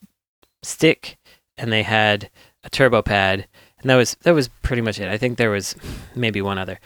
stick 0.62 1.16
and 1.56 1.72
they 1.72 1.82
had 1.82 2.30
a 2.64 2.70
turbo 2.70 3.02
pad 3.02 3.46
and 3.80 3.90
that 3.90 3.96
was 3.96 4.16
that 4.22 4.34
was 4.34 4.48
pretty 4.62 4.82
much 4.82 4.98
it 5.00 5.08
i 5.08 5.16
think 5.18 5.38
there 5.38 5.50
was 5.50 5.74
maybe 6.14 6.40
one 6.42 6.58
other 6.58 6.78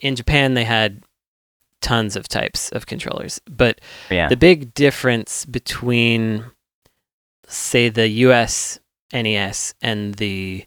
in 0.00 0.16
japan 0.16 0.54
they 0.54 0.64
had 0.64 1.02
tons 1.82 2.14
of 2.16 2.28
types 2.28 2.68
of 2.72 2.86
controllers 2.86 3.40
but 3.50 3.80
Yeah. 4.10 4.28
the 4.28 4.36
big 4.36 4.74
difference 4.74 5.46
between, 5.46 6.44
say, 7.46 7.88
the 7.88 8.06
U.S. 8.28 8.78
NES 9.14 9.74
and 9.80 10.14
the 10.16 10.66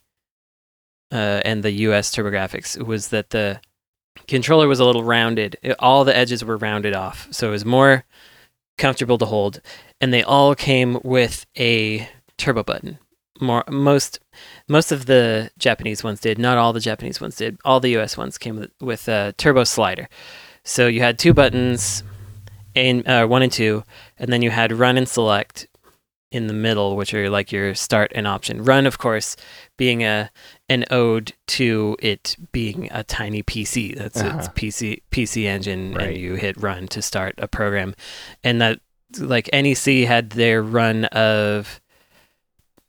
uh, 1.12 1.42
and 1.46 1.62
the 1.62 1.72
U.S. 1.88 2.10
TurboGrafx 2.16 2.84
was 2.84 3.10
that 3.10 3.30
the 3.30 3.62
controller 4.28 4.68
was 4.68 4.80
a 4.80 4.86
little 4.86 5.04
rounded. 5.04 5.58
It- 5.62 5.76
all 5.80 6.04
the 6.04 6.16
edges 6.16 6.44
were 6.44 6.58
rounded 6.58 6.94
off, 6.94 7.28
so 7.32 7.50
it 7.50 7.52
was 7.52 7.66
more 7.66 8.06
comfortable 8.78 9.18
to 9.20 9.26
hold. 9.26 9.62
And 10.02 10.14
they 10.14 10.24
all 10.24 10.56
came 10.56 11.00
with 11.04 11.46
a 11.58 12.10
turbo 12.38 12.64
button. 12.64 12.98
More 13.42 13.64
most 13.70 14.20
most 14.68 14.92
of 14.92 15.06
the 15.08 15.50
Japanese 15.58 16.04
ones 16.04 16.20
did. 16.20 16.38
Not 16.38 16.58
all 16.58 16.72
the 16.72 16.80
Japanese 16.80 17.20
ones 17.20 17.36
did. 17.36 17.58
All 17.66 17.80
the 17.80 17.90
U.S. 17.92 18.16
ones 18.18 18.38
came 18.38 18.58
with, 18.58 18.72
with 18.80 19.08
a 19.08 19.34
turbo 19.38 19.64
slider. 19.64 20.08
So 20.64 20.88
you 20.88 21.02
had 21.02 21.20
two 21.20 21.34
buttons, 21.34 22.04
and 22.76 23.06
uh, 23.08 23.26
one 23.26 23.42
and 23.42 23.52
two, 23.52 23.84
and 24.18 24.32
then 24.32 24.42
you 24.42 24.52
had 24.52 24.72
run 24.72 24.98
and 24.98 25.08
select 25.08 25.68
in 26.32 26.48
the 26.48 26.54
middle, 26.54 26.96
which 26.96 27.14
are 27.14 27.30
like 27.30 27.52
your 27.52 27.76
start 27.76 28.12
and 28.16 28.28
option. 28.28 28.64
Run, 28.64 28.86
of 28.88 28.98
course, 28.98 29.36
being 29.78 30.04
a 30.04 30.32
an 30.70 30.86
ode 30.90 31.34
to 31.48 31.96
it 32.00 32.36
being 32.52 32.88
a 32.92 33.04
tiny 33.04 33.44
PC. 33.44 33.96
That's 33.96 34.20
its 34.20 34.30
Uh-huh. 34.30 34.48
PC 34.56 35.02
PC 35.12 35.46
engine, 35.46 35.94
Right. 35.94 36.10
and 36.10 36.18
you 36.18 36.36
hit 36.36 36.56
run 36.62 36.88
to 36.90 37.02
start 37.02 37.36
a 37.38 37.48
program, 37.48 37.96
and 38.44 38.62
that 38.62 38.80
like 39.20 39.50
NEC 39.54 40.06
had 40.06 40.32
their 40.32 40.64
run 40.64 41.06
of 41.06 41.80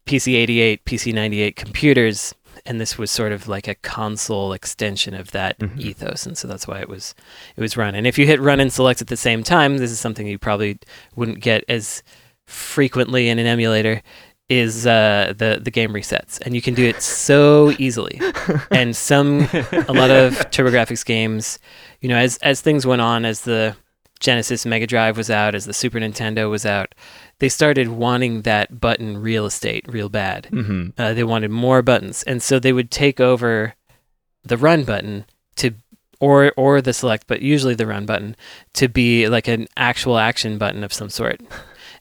PC88, 0.07 0.85
PC98 0.85 1.57
computers, 1.57 2.35
and 2.67 2.81
this 2.81 2.97
was 2.99 3.11
sort 3.11 3.33
of 3.33 3.49
like 3.49 3.67
a 3.69 3.75
console 3.75 4.53
extension 4.53 5.15
of 5.15 5.31
that 5.33 5.59
Mhm. 5.59 5.81
ethos, 5.81 6.27
and 6.27 6.37
so 6.39 6.47
that's 6.47 6.69
why 6.69 6.81
it 6.81 6.89
was 6.89 7.15
it 7.57 7.61
was 7.61 7.77
run. 7.77 7.95
And 7.95 8.07
if 8.07 8.19
you 8.19 8.27
hit 8.27 8.41
run 8.41 8.61
and 8.61 8.73
select 8.73 9.01
at 9.01 9.09
the 9.09 9.17
same 9.17 9.43
time, 9.43 9.79
this 9.79 9.91
is 9.91 9.99
something 10.01 10.27
you 10.27 10.39
probably 10.39 10.79
wouldn't 11.17 11.41
get 11.41 11.65
as 11.69 12.03
frequently 12.47 13.29
in 13.29 13.39
an 13.39 13.47
emulator. 13.47 14.03
Is 14.51 14.87
uh, 14.87 15.33
the 15.37 15.59
the 15.63 15.71
game 15.71 15.95
resets, 15.95 16.39
and 16.43 16.55
you 16.55 16.61
can 16.61 16.75
do 16.75 16.85
it 16.85 17.01
so 17.01 17.73
easily. 17.79 18.21
and 18.71 18.95
some 18.95 19.49
a 19.73 19.93
lot 19.93 20.11
of 20.11 20.35
TurboGrafx 20.51 21.05
games, 21.07 21.59
you 22.03 22.11
know, 22.11 22.19
as 22.19 22.37
as 22.39 22.61
things 22.61 22.85
went 22.85 23.01
on, 23.01 23.25
as 23.25 23.41
the 23.41 23.75
Genesis 24.21 24.67
Mega 24.67 24.87
Drive 24.87 25.17
was 25.17 25.31
out, 25.31 25.55
as 25.55 25.65
the 25.65 25.73
Super 25.73 25.99
Nintendo 25.99 26.51
was 26.51 26.67
out, 26.67 26.95
they 27.39 27.49
started 27.49 27.89
wanting 27.89 28.43
that 28.43 28.81
button 28.81 29.17
real 29.17 29.47
estate 29.47 29.87
real 29.89 30.11
bad. 30.11 30.49
Mm-hmm. 30.51 31.01
Uh, 31.01 31.15
they 31.15 31.25
wanted 31.25 31.51
more 31.51 31.81
buttons, 31.81 32.23
and 32.25 32.43
so 32.43 32.59
they 32.59 32.73
would 32.73 32.91
take 32.91 33.21
over 33.21 33.75
the 34.43 34.59
run 34.59 34.85
button 34.85 35.25
to, 35.57 35.73
or 36.21 36.53
or 36.57 36.83
the 36.83 36.93
select, 36.93 37.27
but 37.27 37.41
usually 37.41 37.75
the 37.75 37.87
run 37.87 38.07
button 38.07 38.37
to 38.75 38.89
be 38.89 39.27
like 39.29 39.49
an 39.49 39.69
actual 39.77 40.19
action 40.19 40.59
button 40.59 40.85
of 40.85 40.93
some 40.93 41.09
sort. 41.09 41.41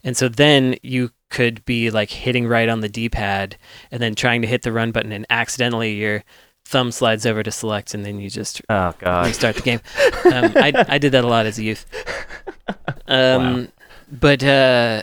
And 0.06 0.18
so 0.18 0.28
then 0.28 0.76
you 0.82 1.12
could 1.34 1.64
be 1.64 1.90
like 1.90 2.10
hitting 2.10 2.46
right 2.46 2.68
on 2.68 2.80
the 2.80 2.88
D-pad 2.88 3.56
and 3.90 4.00
then 4.02 4.14
trying 4.14 4.40
to 4.42 4.48
hit 4.48 4.62
the 4.62 4.72
run 4.72 4.92
button, 4.92 5.12
and 5.12 5.26
accidentally 5.30 5.92
your 5.94 6.22
thumb 6.64 6.90
slides 6.92 7.26
over 7.26 7.42
to 7.42 7.50
select, 7.50 7.92
and 7.94 8.06
then 8.06 8.20
you 8.20 8.30
just 8.30 8.62
Oh 8.70 8.94
god. 8.98 9.26
restart 9.26 9.56
the 9.56 9.62
game. 9.62 9.80
Um, 10.32 10.52
I 10.56 10.72
I 10.88 10.98
did 10.98 11.12
that 11.12 11.24
a 11.24 11.28
lot 11.28 11.44
as 11.46 11.58
a 11.58 11.62
youth. 11.64 11.84
Um, 13.06 13.68
But 14.10 14.42
uh, 14.44 15.02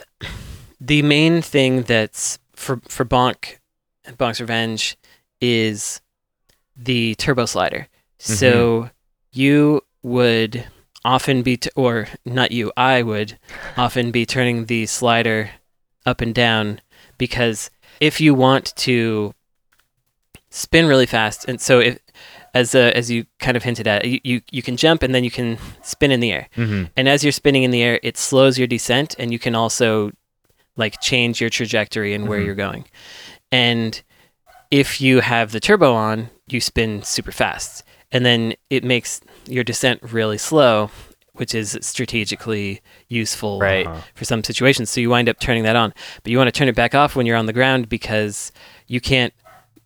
the 0.80 1.02
main 1.02 1.42
thing 1.42 1.84
that's 1.84 2.40
for 2.56 2.82
for 2.88 3.06
Bonk 3.06 3.58
and 4.06 4.18
Bonk's 4.18 4.40
Revenge 4.42 4.98
is 5.42 6.02
the 6.78 7.16
turbo 7.16 7.46
slider. 7.46 7.88
So 8.18 8.90
you 9.34 9.82
would 10.04 10.66
often 11.04 11.42
be, 11.42 11.58
t- 11.58 11.70
or 11.76 12.08
not 12.26 12.52
you, 12.52 12.72
I 12.78 13.02
would 13.02 13.38
often 13.76 14.12
be 14.12 14.26
turning 14.26 14.66
the 14.66 14.86
slider 14.86 15.50
up 16.06 16.22
and 16.22 16.34
down 16.34 16.82
because 17.18 17.70
if 18.00 18.20
you 18.20 18.34
want 18.34 18.76
to 18.78 19.34
spin 20.50 20.86
really 20.88 21.06
fast, 21.06 21.46
and 21.48 21.62
so 21.62 21.80
if 21.80 22.00
as 22.54 22.76
uh, 22.76 22.92
as 22.96 23.10
you 23.10 23.26
kind 23.40 23.56
of 23.56 23.64
hinted 23.64 23.88
at, 23.88 24.06
you, 24.06 24.20
you 24.24 24.42
you 24.52 24.62
can 24.62 24.76
jump 24.78 25.04
and 25.04 25.14
then 25.16 25.24
you 25.24 25.32
can 25.32 25.58
spin 25.84 26.12
in 26.12 26.20
the 26.20 26.32
air. 26.32 26.50
Mm-hmm. 26.58 26.86
And 26.98 27.08
as 27.08 27.24
you're 27.24 27.32
spinning 27.32 27.64
in 27.64 27.72
the 27.72 27.82
air, 27.82 28.00
it 28.04 28.18
slows 28.18 28.58
your 28.58 28.68
descent, 28.68 29.16
and 29.20 29.32
you 29.32 29.40
can 29.40 29.56
also 29.56 30.12
like 30.76 31.00
change 31.02 31.40
your 31.42 31.50
trajectory 31.50 32.14
and 32.14 32.28
where 32.28 32.40
Mhm. 32.40 32.46
you're 32.46 32.56
going. 32.56 32.86
And 33.52 34.02
if 34.72 35.02
you 35.02 35.20
have 35.20 35.52
the 35.52 35.60
turbo 35.60 35.94
on, 35.94 36.30
you 36.48 36.60
spin 36.62 37.04
super 37.04 37.32
fast, 37.32 37.84
and 38.12 38.26
then 38.26 38.54
it 38.70 38.84
makes 38.84 39.22
your 39.48 39.64
descent 39.64 40.00
really 40.02 40.38
slow, 40.38 40.90
which 41.42 41.56
is 41.56 41.76
strategically 41.82 42.82
useful 43.10 43.60
Right. 43.60 43.88
Uh-huh. 43.88 44.00
for 44.14 44.26
some 44.26 44.44
situations. 44.44 44.92
So 44.92 45.02
you 45.02 45.10
wind 45.10 45.28
up 45.28 45.40
turning 45.40 45.64
that 45.64 45.76
on, 45.76 45.92
but 46.22 46.30
you 46.32 46.38
want 46.38 46.48
to 46.48 46.52
turn 46.58 46.68
it 46.70 46.76
back 46.76 46.94
off 46.94 47.16
when 47.16 47.26
you're 47.26 47.36
on 47.36 47.48
the 47.48 47.54
ground 47.54 47.90
because 47.90 48.52
you 48.88 49.02
can't 49.02 49.34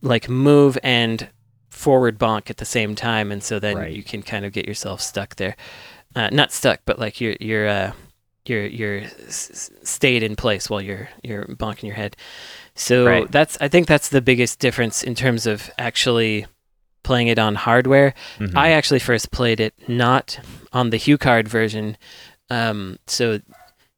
like 0.02 0.28
move 0.30 0.78
and 0.84 1.30
forward 1.70 2.20
bonk 2.20 2.50
at 2.50 2.58
the 2.58 2.66
same 2.66 2.94
time, 2.94 3.32
and 3.32 3.42
so 3.42 3.58
then 3.60 3.78
Right. 3.78 3.94
you 3.94 4.04
can 4.04 4.22
kind 4.22 4.44
of 4.46 4.52
get 4.52 4.68
yourself 4.68 5.00
stuck 5.02 5.38
there. 5.38 5.56
Uh, 6.16 6.30
not 6.32 6.52
stuck, 6.52 6.82
but 6.86 7.00
like 7.00 7.22
you're 7.22 7.38
you're 7.40 7.68
uh, 7.70 7.92
you're 8.46 8.66
you're 8.68 9.00
s- 9.28 9.50
s- 9.52 9.72
stayed 9.84 10.24
in 10.24 10.36
place 10.36 10.70
while 10.70 10.82
you're 10.82 11.08
you're 11.24 11.46
bonking 11.46 11.84
your 11.84 11.96
head. 11.96 12.16
So 12.76 13.06
Right. 13.06 13.32
that's 13.32 13.58
I 13.62 13.68
think 13.70 13.88
that's 13.88 14.10
the 14.10 14.22
biggest 14.22 14.60
difference 14.60 15.04
in 15.04 15.16
terms 15.16 15.46
of 15.48 15.72
actually 15.78 16.46
playing 17.06 17.28
it 17.30 17.40
on 17.40 17.56
hardware. 17.56 18.14
Mm-hmm. 18.40 18.58
I 18.58 18.72
actually 18.72 19.00
first 19.00 19.32
played 19.32 19.60
it 19.62 19.74
not 19.88 20.38
on 20.74 20.90
the 20.90 20.98
HuCard 21.00 21.48
version. 21.48 21.96
Um, 22.50 22.98
so, 23.08 23.40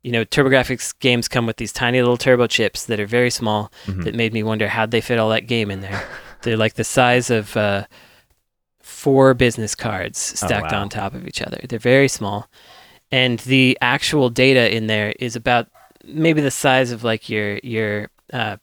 you 0.04 0.12
know, 0.12 0.24
TurboGrafx 0.24 1.00
games 1.00 1.28
come 1.28 1.48
with 1.48 1.58
these 1.58 1.74
tiny 1.74 2.00
little 2.00 2.18
turbo 2.18 2.46
chips 2.48 2.86
that 2.86 3.00
are 3.00 3.08
very 3.08 3.30
small 3.32 3.72
Mhm. 3.88 4.04
that 4.04 4.14
made 4.16 4.34
me 4.34 4.44
wonder 4.44 4.68
how'd 4.68 4.92
they 4.92 5.02
fit 5.02 5.18
all 5.18 5.30
that 5.30 5.48
game 5.48 5.72
in 5.72 5.82
there. 5.82 6.04
They're 6.44 6.58
like 6.58 6.76
the 6.76 6.84
size 6.84 7.30
of 7.32 7.58
uh, 7.58 7.86
four 8.82 9.34
business 9.34 9.74
cards 9.76 10.20
stacked 10.20 10.72
wow. 10.72 10.82
on 10.82 10.90
top 10.90 11.14
of 11.14 11.28
each 11.28 11.42
other. 11.42 11.60
They're 11.68 11.80
very 11.80 12.08
small. 12.08 12.50
And 13.12 13.40
the 13.40 13.78
actual 13.82 14.30
data 14.30 14.76
in 14.76 14.88
there 14.88 15.14
is 15.20 15.36
about 15.36 15.68
maybe 16.06 16.42
the 16.42 16.52
size 16.52 16.92
of 16.92 17.04
like 17.04 17.30
your 17.30 17.58
your 17.64 18.10
uh, 18.34 18.58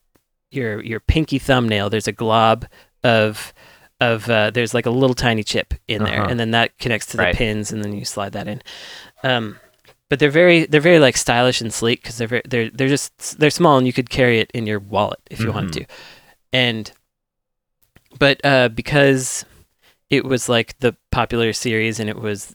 your 0.51 0.83
your 0.83 1.01
pinky 1.01 1.39
thumbnail. 1.39 1.89
There's 1.89 2.09
a 2.09 2.13
glob 2.13 2.67
of 3.03 3.54
of 4.01 4.29
uh, 4.29 4.51
there's 4.51 4.75
like 4.75 4.87
a 4.87 4.91
little 4.91 5.15
tiny 5.15 5.43
chip 5.43 5.75
in 5.89 6.03
there, 6.05 6.21
Uh-huh. 6.21 6.27
and 6.31 6.39
then 6.41 6.51
that 6.53 6.77
connects 6.79 7.07
to 7.07 7.17
the 7.17 7.23
Right. 7.25 7.35
pins, 7.35 7.73
and 7.73 7.83
then 7.85 7.93
you 7.95 8.05
slide 8.05 8.33
that 8.33 8.49
in. 8.49 8.63
Um, 9.23 9.59
but 10.11 10.19
they're 10.19 10.31
very 10.31 10.67
they're 10.67 10.81
very 10.81 10.99
like 10.99 11.17
stylish 11.17 11.61
and 11.61 11.73
sleek 11.73 12.03
because 12.03 12.19
they're 12.19 12.29
very, 12.29 12.43
they're 12.45 12.71
they're 12.71 12.89
just 12.89 13.39
they're 13.39 13.51
small, 13.51 13.79
and 13.79 13.87
you 13.87 13.93
could 13.93 14.11
carry 14.11 14.39
it 14.41 14.51
in 14.53 14.67
your 14.67 14.79
wallet 14.81 15.21
if 15.31 15.41
you 15.41 15.53
wanted 15.53 15.71
Mhm. 15.71 15.87
to. 15.87 15.87
And 16.53 16.93
but 18.19 18.41
uh, 18.45 18.69
because 18.69 19.45
it 20.11 20.25
was 20.25 20.49
like 20.49 20.79
the 20.79 20.97
popular 21.11 21.53
series, 21.53 21.99
and 21.99 22.09
it 22.09 22.19
was 22.19 22.55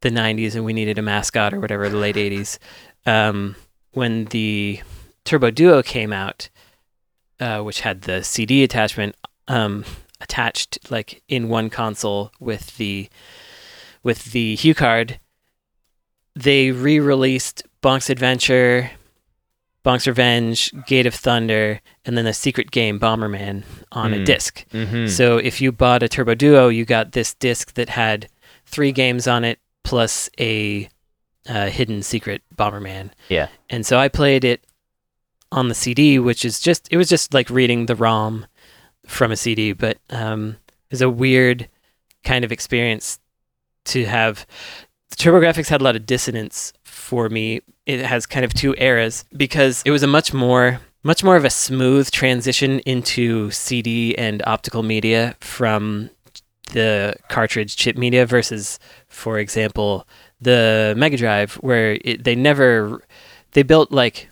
the 0.00 0.10
'90s, 0.10 0.54
and 0.54 0.64
we 0.64 0.72
needed 0.72 0.98
a 0.98 1.02
mascot 1.02 1.52
or 1.52 1.60
whatever, 1.60 1.88
the 1.88 1.96
late 1.96 2.16
'80s. 2.30 2.58
Um, 3.06 3.56
when 3.92 4.26
the 4.26 4.80
Turbo 5.24 5.50
Duo 5.50 5.82
came 5.82 6.12
out, 6.12 6.48
uh, 7.40 7.60
which 7.62 7.80
had 7.80 8.02
the 8.02 8.22
CD 8.22 8.62
attachment 8.62 9.16
um, 9.48 9.84
attached 10.20 10.78
like 10.90 11.22
in 11.28 11.48
one 11.48 11.70
console 11.70 12.32
with 12.40 12.76
the 12.76 13.08
with 14.02 14.26
the 14.32 14.56
HuCard, 14.56 15.18
they 16.34 16.70
re-released 16.70 17.64
Bonk's 17.82 18.08
Adventure, 18.10 18.90
Bonk's 19.84 20.06
Revenge, 20.06 20.72
Gate 20.86 21.06
of 21.06 21.14
Thunder, 21.14 21.80
and 22.04 22.16
then 22.16 22.24
the 22.24 22.32
secret 22.32 22.70
game 22.70 22.98
Bomberman 23.00 23.64
on 23.92 24.12
a 24.14 24.18
Mm. 24.18 24.24
disc. 24.24 24.64
Mm-hmm. 24.72 25.06
So 25.08 25.38
if 25.38 25.60
you 25.60 25.72
bought 25.72 26.02
a 26.02 26.08
Turbo 26.08 26.34
Duo, 26.34 26.68
you 26.68 26.84
got 26.84 27.12
this 27.12 27.34
disc 27.34 27.74
that 27.74 27.88
had 27.90 28.28
three 28.66 28.92
games 28.92 29.26
on 29.26 29.44
it 29.44 29.58
plus 29.84 30.28
a 30.38 30.88
uh, 31.48 31.66
hidden 31.68 32.02
secret 32.02 32.42
Bomberman. 32.54 33.10
Yeah. 33.28 33.48
And 33.70 33.84
so 33.86 33.98
I 33.98 34.08
played 34.08 34.44
it 34.44 34.64
on 35.50 35.68
the 35.68 35.74
CD, 35.74 36.18
which 36.18 36.44
is 36.44 36.60
just 36.60 36.88
it 36.92 36.96
was 36.98 37.08
just 37.08 37.32
like 37.34 37.48
reading 37.50 37.86
the 37.86 37.96
ROM 37.96 38.46
from 39.08 39.32
a 39.32 39.36
CD, 39.36 39.72
but 39.72 39.98
um, 40.10 40.56
it 40.90 40.92
was 40.92 41.02
a 41.02 41.10
weird 41.10 41.68
kind 42.22 42.44
of 42.44 42.52
experience 42.52 43.18
to 43.86 44.04
have. 44.04 44.46
TurboGrafx 45.16 45.68
had 45.68 45.80
a 45.80 45.84
lot 45.84 45.96
of 45.96 46.06
dissonance 46.06 46.72
for 46.84 47.28
me. 47.28 47.62
It 47.86 48.04
has 48.04 48.26
kind 48.26 48.44
of 48.44 48.54
two 48.54 48.74
eras 48.78 49.24
because 49.36 49.82
it 49.84 49.90
was 49.90 50.02
a 50.02 50.06
much 50.06 50.32
more 50.32 50.80
much 51.02 51.24
more 51.24 51.36
of 51.36 51.44
a 51.44 51.50
smooth 51.50 52.10
transition 52.10 52.80
into 52.80 53.50
CD 53.50 54.16
and 54.18 54.42
optical 54.46 54.82
media 54.82 55.36
from 55.40 56.10
the 56.72 57.14
cartridge 57.28 57.76
chip 57.76 57.96
media 57.96 58.26
versus, 58.26 58.78
for 59.08 59.38
example, 59.38 60.06
the 60.40 60.94
Mega 60.96 61.16
Drive, 61.16 61.54
where 61.54 61.98
it, 62.04 62.24
they 62.24 62.34
never 62.34 63.02
they 63.52 63.62
built 63.62 63.90
like 63.90 64.27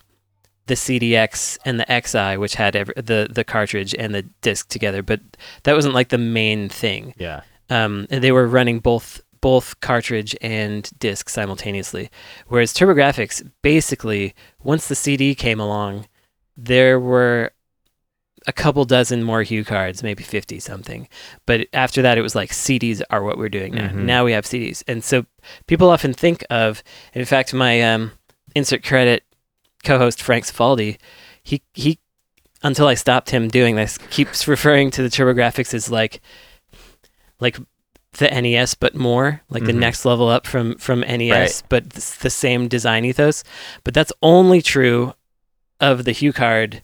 the 0.66 0.74
CDX 0.74 1.58
and 1.64 1.78
the 1.80 1.86
XI, 2.32 2.36
which 2.38 2.54
had 2.56 2.74
ev 2.76 2.90
the 2.96 3.28
the 3.30 3.44
cartridge 3.44 3.94
and 3.98 4.14
the 4.14 4.22
disc 4.42 4.68
together, 4.68 5.02
but 5.02 5.20
that 5.64 5.74
wasn't 5.74 5.94
like 5.94 6.08
the 6.08 6.18
main 6.18 6.68
thing. 6.68 7.14
yeah. 7.18 7.42
Um, 7.68 8.06
and 8.10 8.22
they 8.22 8.30
were 8.32 8.46
running 8.46 8.78
both 8.80 9.20
both 9.40 9.78
cartridge 9.80 10.34
and 10.40 10.88
disc 10.98 11.28
simultaneously. 11.28 12.10
Whereas 12.48 12.72
TurboGrafx, 12.72 13.48
basically, 13.62 14.34
once 14.62 14.88
the 14.88 14.94
CD 14.94 15.34
came 15.34 15.60
along, 15.60 16.06
there 16.56 16.98
were 16.98 17.52
a 18.48 18.52
couple 18.52 18.84
dozen 18.84 19.22
more 19.24 19.42
HuCards, 19.42 20.02
maybe 20.02 20.22
50 20.22 20.60
something. 20.60 21.08
But 21.46 21.66
after 21.72 22.02
that, 22.02 22.16
it 22.18 22.22
was 22.22 22.34
like 22.36 22.50
CDs 22.50 23.02
are 23.10 23.22
what 23.22 23.38
we're 23.38 23.48
doing 23.48 23.74
now. 23.74 23.88
Mhm. 23.88 24.04
Now 24.04 24.24
we 24.24 24.32
have 24.32 24.44
CDs. 24.46 24.82
And 24.86 25.02
so 25.02 25.26
people 25.66 25.90
often 25.90 26.12
think 26.12 26.44
of, 26.48 26.82
in 27.12 27.24
fact, 27.24 27.52
my 27.52 27.82
um, 27.82 28.12
insert 28.54 28.84
credit 28.84 29.24
co 29.86 29.98
host, 29.98 30.22
Frank 30.22 30.44
Cifaldi, 30.44 30.98
he, 31.42 31.62
he, 31.72 31.98
until 32.62 32.86
I 32.88 32.94
stopped 32.94 33.30
him 33.30 33.48
doing 33.48 33.76
this, 33.76 33.96
keeps 34.10 34.46
referring 34.48 34.90
to 34.92 35.02
the 35.02 35.08
TurboGrafx 35.08 35.72
as 35.72 35.90
like, 35.90 36.20
like 37.40 37.56
the 38.18 38.28
NES, 38.40 38.74
but 38.74 38.94
more 38.94 39.42
like 39.50 39.64
the 39.64 39.72
Mhm. 39.72 39.78
next 39.78 40.04
level 40.04 40.28
up 40.28 40.46
from 40.46 40.76
from 40.78 41.00
NES, 41.04 41.30
Right. 41.30 41.62
but 41.68 41.90
the 41.90 42.30
same 42.30 42.66
design 42.66 43.04
ethos. 43.04 43.44
But 43.84 43.92
that's 43.94 44.12
only 44.22 44.62
true 44.62 45.12
of 45.80 46.04
the 46.04 46.12
HuCard 46.12 46.80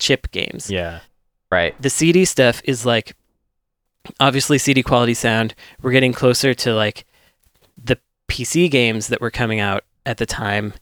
chip 0.00 0.30
games. 0.32 0.68
Yeah. 0.70 1.00
Right. 1.50 1.80
The 1.80 1.90
CD 1.90 2.24
stuff 2.24 2.60
is 2.64 2.84
like 2.84 3.14
obviously 4.18 4.58
CD 4.58 4.82
quality 4.82 5.14
sound. 5.14 5.54
We're 5.80 5.92
getting 5.92 6.12
closer 6.12 6.52
to 6.54 6.74
like 6.74 7.04
the 7.82 7.98
PC 8.28 8.68
games 8.68 9.06
that 9.08 9.20
were 9.20 9.30
coming 9.30 9.60
out 9.60 9.84
at 10.04 10.18
the 10.18 10.26
time, 10.26 10.74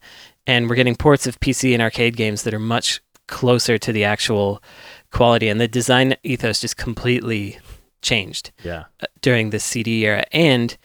and 0.46 0.68
we're 0.68 0.76
getting 0.76 0.96
ports 0.96 1.26
of 1.26 1.38
PC 1.40 1.72
and 1.72 1.82
arcade 1.82 2.16
games 2.16 2.42
that 2.42 2.54
are 2.54 2.58
much 2.58 3.00
closer 3.28 3.78
to 3.78 3.92
the 3.92 4.04
actual 4.04 4.62
quality, 5.10 5.48
and 5.48 5.60
the 5.60 5.68
design 5.68 6.16
ethos 6.22 6.60
just 6.60 6.76
completely 6.76 7.58
changed 8.02 8.50
Yeah. 8.64 8.84
uh, 9.00 9.06
during 9.20 9.50
the 9.50 9.60
CD 9.60 10.04
era, 10.04 10.24
and 10.32 10.76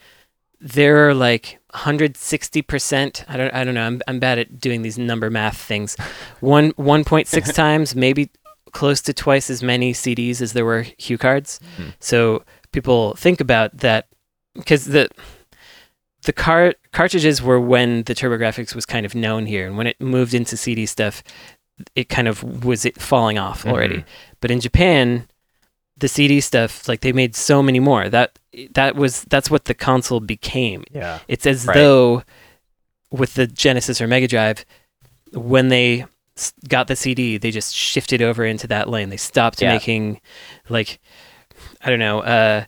there 0.60 1.08
are 1.08 1.14
like 1.14 1.58
160%. 1.74 3.24
I 3.28 3.36
don't 3.36 3.54
I 3.54 3.64
don't 3.64 3.74
know. 3.74 3.86
I'm 3.86 4.00
I'm 4.08 4.18
bad 4.18 4.38
at 4.38 4.58
doing 4.60 4.82
these 4.82 4.98
number 4.98 5.30
math 5.30 5.56
things. 5.56 5.96
One 6.40 6.72
1.6 6.72 7.54
times, 7.54 7.94
maybe 7.94 8.30
close 8.72 9.00
to 9.02 9.12
twice 9.14 9.50
as 9.50 9.62
many 9.62 9.92
CDs 9.92 10.40
as 10.42 10.52
there 10.52 10.64
were 10.64 10.84
HuCards. 10.98 11.60
Hmm. 11.76 11.88
So 12.00 12.44
people 12.72 13.14
think 13.14 13.40
about 13.40 13.78
that 13.78 14.08
because 14.54 14.84
the 14.86 15.08
the 16.24 16.32
car 16.32 16.74
cartridges 16.92 17.40
were 17.42 17.60
when 17.60 18.02
the 18.04 18.14
TurboGrafx 18.14 18.74
was 18.74 18.84
kind 18.86 19.06
of 19.06 19.14
known 19.14 19.46
here, 19.46 19.66
and 19.66 19.76
when 19.76 19.86
it 19.86 20.00
moved 20.00 20.34
into 20.34 20.56
CD 20.56 20.84
stuff, 20.86 21.22
it 21.94 22.08
kind 22.08 22.26
of 22.28 22.64
was 22.64 22.84
it 22.84 23.00
falling 23.00 23.38
off 23.38 23.64
already. 23.64 23.98
Mhm. 23.98 24.04
But 24.40 24.50
in 24.50 24.60
Japan, 24.60 25.28
the 25.96 26.08
CD 26.08 26.40
stuff, 26.40 26.88
like 26.88 27.00
they 27.00 27.12
made 27.12 27.34
so 27.36 27.62
many 27.62 27.80
more. 27.80 28.08
That 28.08 28.38
that 28.74 28.96
was 28.96 29.24
that's 29.24 29.50
what 29.50 29.66
the 29.66 29.74
console 29.74 30.20
became. 30.20 30.84
Yeah. 30.92 31.20
It's 31.28 31.46
as 31.46 31.66
Right. 31.66 31.74
though 31.74 32.22
with 33.10 33.34
the 33.34 33.46
Genesis 33.46 34.00
or 34.00 34.06
Mega 34.08 34.26
Drive, 34.28 34.64
when 35.32 35.68
they 35.68 36.04
got 36.68 36.86
the 36.88 36.94
CD, 36.96 37.36
they 37.38 37.50
just 37.50 37.74
shifted 37.74 38.22
over 38.22 38.44
into 38.44 38.66
that 38.68 38.88
lane. 38.88 39.08
They 39.10 39.16
stopped 39.16 39.62
Yeah. 39.62 39.72
making 39.72 40.20
like 40.68 40.98
I 41.80 41.90
don't 41.90 41.98
know, 41.98 42.20
uh, 42.20 42.64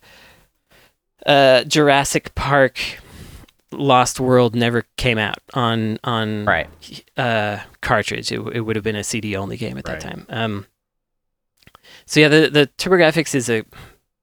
uh, 1.26 1.64
Jurassic 1.64 2.34
Park, 2.34 2.78
Lost 3.72 4.18
World 4.20 4.54
never 4.54 4.84
came 4.96 5.18
out 5.18 5.38
on 5.54 5.98
on 6.04 6.44
Right. 6.44 6.68
uh, 7.16 7.58
cartridge. 7.80 8.32
It, 8.32 8.40
it 8.54 8.60
would 8.62 8.76
have 8.76 8.84
been 8.84 8.96
a 8.96 9.04
CD 9.04 9.36
only 9.36 9.56
game 9.56 9.78
at 9.78 9.84
that 9.84 10.00
time. 10.00 10.26
Um, 10.28 10.66
so 12.06 12.20
yeah, 12.20 12.28
the 12.28 12.50
the 12.50 12.66
TurboGrafx 12.78 13.34
is 13.34 13.48
a 13.48 13.64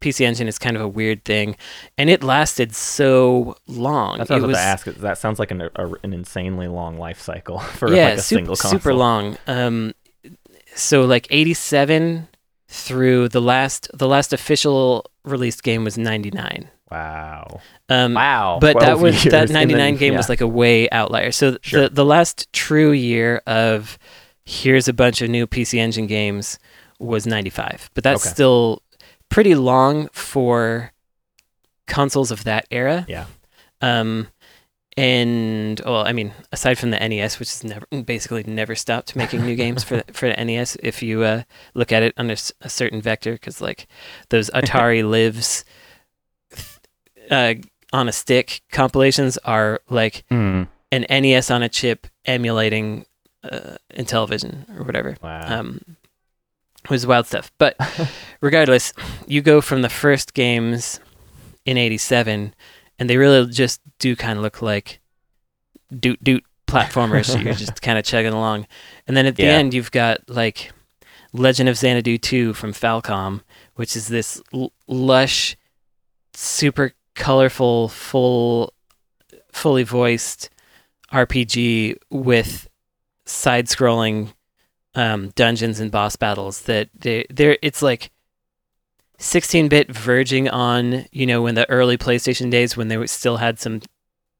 PC 0.01 0.25
engine. 0.25 0.48
is 0.48 0.60
kind 0.60 0.75
of 0.75 0.82
a 0.82 0.88
weird 0.88 1.24
thing, 1.25 1.56
and 1.98 2.10
it 2.10 2.24
lasted 2.24 2.75
so 2.75 3.56
long. 3.68 4.18
That's 4.18 4.30
what 4.30 4.38
I 4.38 4.39
was 4.42 4.48
was 4.50 4.58
to 4.58 4.62
ask. 4.62 4.86
That 4.86 5.18
sounds 5.18 5.39
like 5.39 5.51
an, 5.51 5.62
a, 5.75 5.88
an 6.04 6.13
insanely 6.13 6.68
long 6.68 6.98
life 7.00 7.20
cycle 7.22 7.60
for 7.80 7.94
yeah, 7.94 8.10
like 8.10 8.13
a 8.16 8.18
sup- 8.18 8.25
single 8.38 8.56
console. 8.56 8.72
super 8.80 8.94
long. 8.94 9.38
Um, 9.48 9.94
so 10.75 11.06
like 11.06 11.27
eighty 11.32 11.54
seven 11.54 12.27
through 12.68 13.30
the 13.30 13.42
last 13.42 13.90
the 13.94 14.08
last 14.08 14.34
official 14.34 15.06
released 15.24 15.64
game 15.64 15.84
was 15.84 15.98
ninety 15.98 16.32
nine. 16.32 16.70
Wow. 16.92 17.60
Um, 17.90 18.14
Wow. 18.14 18.60
but 18.62 18.80
that 18.80 19.00
was 19.00 19.26
years, 19.26 19.32
that 19.34 19.50
99 19.50 19.78
then- 19.78 19.96
game 19.98 20.16
was 20.16 20.30
like 20.30 20.40
a 20.40 20.48
way 20.48 20.90
outlier 20.90 21.32
so 21.34 21.58
Sure. 21.62 21.82
the 21.82 21.90
the 21.90 22.06
last 22.06 22.48
true 22.54 22.92
year 22.92 23.42
of 23.46 23.98
here's 24.46 24.88
a 24.88 24.94
bunch 24.94 25.22
of 25.22 25.30
new 25.30 25.46
pc 25.48 25.78
engine 25.78 26.08
games 26.08 26.58
was 27.00 27.28
95 27.28 27.90
but 27.94 28.06
that's 28.06 28.26
Okay. 28.26 28.34
still 28.34 28.82
pretty 29.28 29.54
long 29.54 30.08
for 30.14 30.94
consoles 31.88 32.32
of 32.32 32.46
that 32.46 32.66
era 32.72 33.06
Yeah. 33.10 33.26
um 33.82 34.28
and 34.98 35.80
well 35.86 36.06
i 36.08 36.12
mean 36.12 36.34
aside 36.51 36.77
from 36.77 36.89
the 36.92 36.98
nes 37.08 37.38
which 37.39 37.50
has 37.50 37.63
never 37.63 37.86
basically 38.04 38.44
never 38.44 38.74
stopped 38.75 39.16
making 39.16 39.46
new 39.46 39.56
games 39.56 39.84
for 39.84 39.98
the, 39.98 40.04
for 40.13 40.27
the 40.27 40.44
nes 40.46 40.75
if 40.82 41.04
you 41.04 41.22
uh, 41.24 41.44
look 41.75 41.92
at 41.92 42.01
it 42.04 42.13
under 42.18 42.36
a 42.62 42.70
certain 42.70 43.01
vector 43.01 43.34
because 43.34 43.62
like 43.62 43.88
those 44.30 44.50
atari 44.51 45.08
lives 45.18 45.63
uh, 47.32 47.54
on 47.94 48.08
a 48.08 48.12
stick 48.12 48.62
compilations 48.72 49.38
are 49.39 49.80
like 49.89 50.24
Hmm. 50.30 50.63
an 50.92 51.06
nes 51.10 51.51
on 51.51 51.62
a 51.63 51.70
chip 51.70 52.08
emulating 52.25 53.06
uh, 53.44 53.75
intellivision 53.94 54.68
or 54.77 54.84
whatever 54.84 55.16
Wow. 55.22 55.60
um, 55.60 55.82
it 56.84 56.89
was 56.89 57.06
wild 57.06 57.27
stuff. 57.27 57.51
But 57.58 57.75
regardless, 58.42 58.94
you 59.27 59.42
go 59.42 59.60
from 59.62 59.82
the 59.82 59.89
first 59.89 60.34
games 60.34 61.00
in 61.65 61.78
'87, 61.78 62.54
and 63.00 63.10
they 63.10 63.18
really 63.18 63.46
just 63.52 63.82
do 64.00 64.16
kind 64.16 64.38
of 64.38 64.44
look 64.44 64.62
like 64.62 65.00
doot 65.98 66.24
doot 66.24 66.44
platformers. 66.68 67.42
You're 67.44 67.54
just 67.54 67.82
kind 67.82 67.98
of 67.98 68.06
chugging 68.06 68.34
along, 68.34 68.68
and 69.08 69.16
then 69.16 69.26
at 69.26 69.36
the 69.36 69.44
Yeah. 69.44 69.54
end, 69.58 69.74
you've 69.74 69.92
got 69.92 70.28
like 70.30 70.72
Legend 71.34 71.70
of 71.70 71.78
Xanadu 71.78 72.18
2 72.18 72.54
from 72.54 72.74
Falcom, 72.74 73.42
which 73.76 73.96
is 73.96 74.08
this 74.08 74.42
l- 74.54 74.72
lush, 74.88 75.56
super 76.34 76.94
colorful, 77.16 77.90
full, 77.90 78.74
fully 79.52 79.84
voiced 79.84 80.50
RPG 81.12 81.98
with 82.10 82.68
side-scrolling 83.26 84.34
um, 84.96 85.30
dungeons 85.36 85.80
and 85.80 85.92
boss 85.92 86.16
battles 86.16 86.62
that 86.64 86.90
they 86.98 87.26
they're 87.30 87.58
it's 87.62 87.82
like 87.82 88.10
16-bit 89.19 89.91
verging 89.91 90.47
on 90.49 91.06
you 91.12 91.25
know 91.25 91.41
when 91.41 91.56
the 91.56 91.69
early 91.69 91.97
PlayStation 91.97 92.51
days 92.51 92.77
when 92.77 92.88
they 92.88 93.06
still 93.08 93.38
had 93.38 93.60
some 93.60 93.82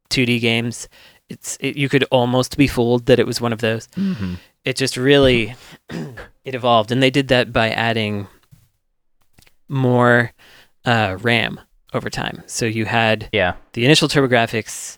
2D 0.10 0.40
games. 0.40 0.88
It's 1.30 1.58
it, 1.60 1.76
you 1.76 1.90
could 1.90 2.06
almost 2.12 2.58
be 2.58 2.68
fooled 2.68 3.06
that 3.08 3.20
it 3.20 3.28
was 3.28 3.42
one 3.42 3.52
of 3.54 3.60
those. 3.60 3.88
hmm 3.96 4.36
It 4.64 4.76
just 4.78 4.96
really 4.98 5.56
it 5.90 6.56
evolved, 6.56 6.92
and 6.92 7.02
they 7.04 7.10
did 7.10 7.28
that 7.30 7.52
by 7.52 7.70
adding 7.70 8.28
more 9.68 10.32
uh, 10.86 11.18
RAM 11.20 11.60
over 11.94 12.10
time. 12.10 12.44
So 12.46 12.66
you 12.66 12.86
had 12.86 13.30
Yeah. 13.34 13.54
the 13.74 13.86
initial 13.86 14.08
TurboGrafx, 14.08 14.98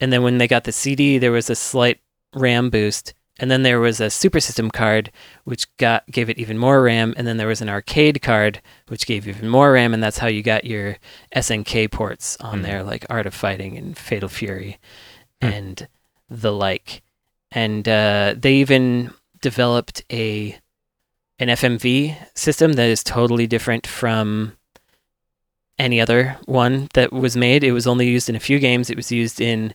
and 0.00 0.12
then 0.12 0.22
when 0.22 0.38
they 0.38 0.48
got 0.48 0.64
the 0.64 0.72
CD, 0.72 1.18
there 1.18 1.32
was 1.32 1.50
a 1.50 1.54
slight 1.54 2.00
RAM 2.34 2.70
boost, 2.70 3.14
and 3.40 3.50
then 3.50 3.62
there 3.62 3.80
was 3.80 4.00
a 4.00 4.10
Super 4.10 4.38
System 4.38 4.70
card, 4.70 5.10
which 5.44 5.74
got 5.78 6.06
gave 6.10 6.28
it 6.30 6.38
even 6.38 6.58
more 6.58 6.82
RAM, 6.82 7.14
and 7.16 7.26
then 7.26 7.38
there 7.38 7.48
was 7.48 7.62
an 7.62 7.68
arcade 7.68 8.20
card, 8.22 8.60
which 8.88 9.06
gave 9.06 9.26
even 9.26 9.48
more 9.48 9.72
RAM, 9.72 9.94
and 9.94 10.02
that's 10.02 10.18
how 10.18 10.26
you 10.28 10.42
got 10.42 10.64
your 10.64 10.96
SNK 11.34 11.90
ports 11.90 12.36
on 12.40 12.58
Hmm. 12.58 12.62
there, 12.62 12.82
like 12.82 13.06
Art 13.10 13.26
of 13.26 13.34
Fighting 13.34 13.76
and 13.78 13.96
Fatal 13.96 14.28
Fury, 14.28 14.78
Hmm. 15.42 15.48
and 15.48 15.88
the 16.28 16.52
like. 16.52 17.02
And 17.50 17.88
uh, 17.88 18.34
they 18.38 18.54
even 18.54 19.12
developed 19.40 20.04
a 20.12 20.58
an 21.38 21.48
FMV 21.48 22.14
system 22.34 22.74
that 22.74 22.88
is 22.90 23.02
totally 23.02 23.46
different 23.46 23.86
from 23.86 24.52
any 25.78 25.98
other 25.98 26.36
one 26.44 26.88
that 26.92 27.10
was 27.10 27.34
made. 27.38 27.64
It 27.64 27.72
was 27.72 27.86
only 27.86 28.06
used 28.06 28.28
in 28.28 28.36
a 28.36 28.40
few 28.40 28.58
games. 28.58 28.90
It 28.90 28.96
was 28.96 29.10
used 29.10 29.40
in 29.40 29.74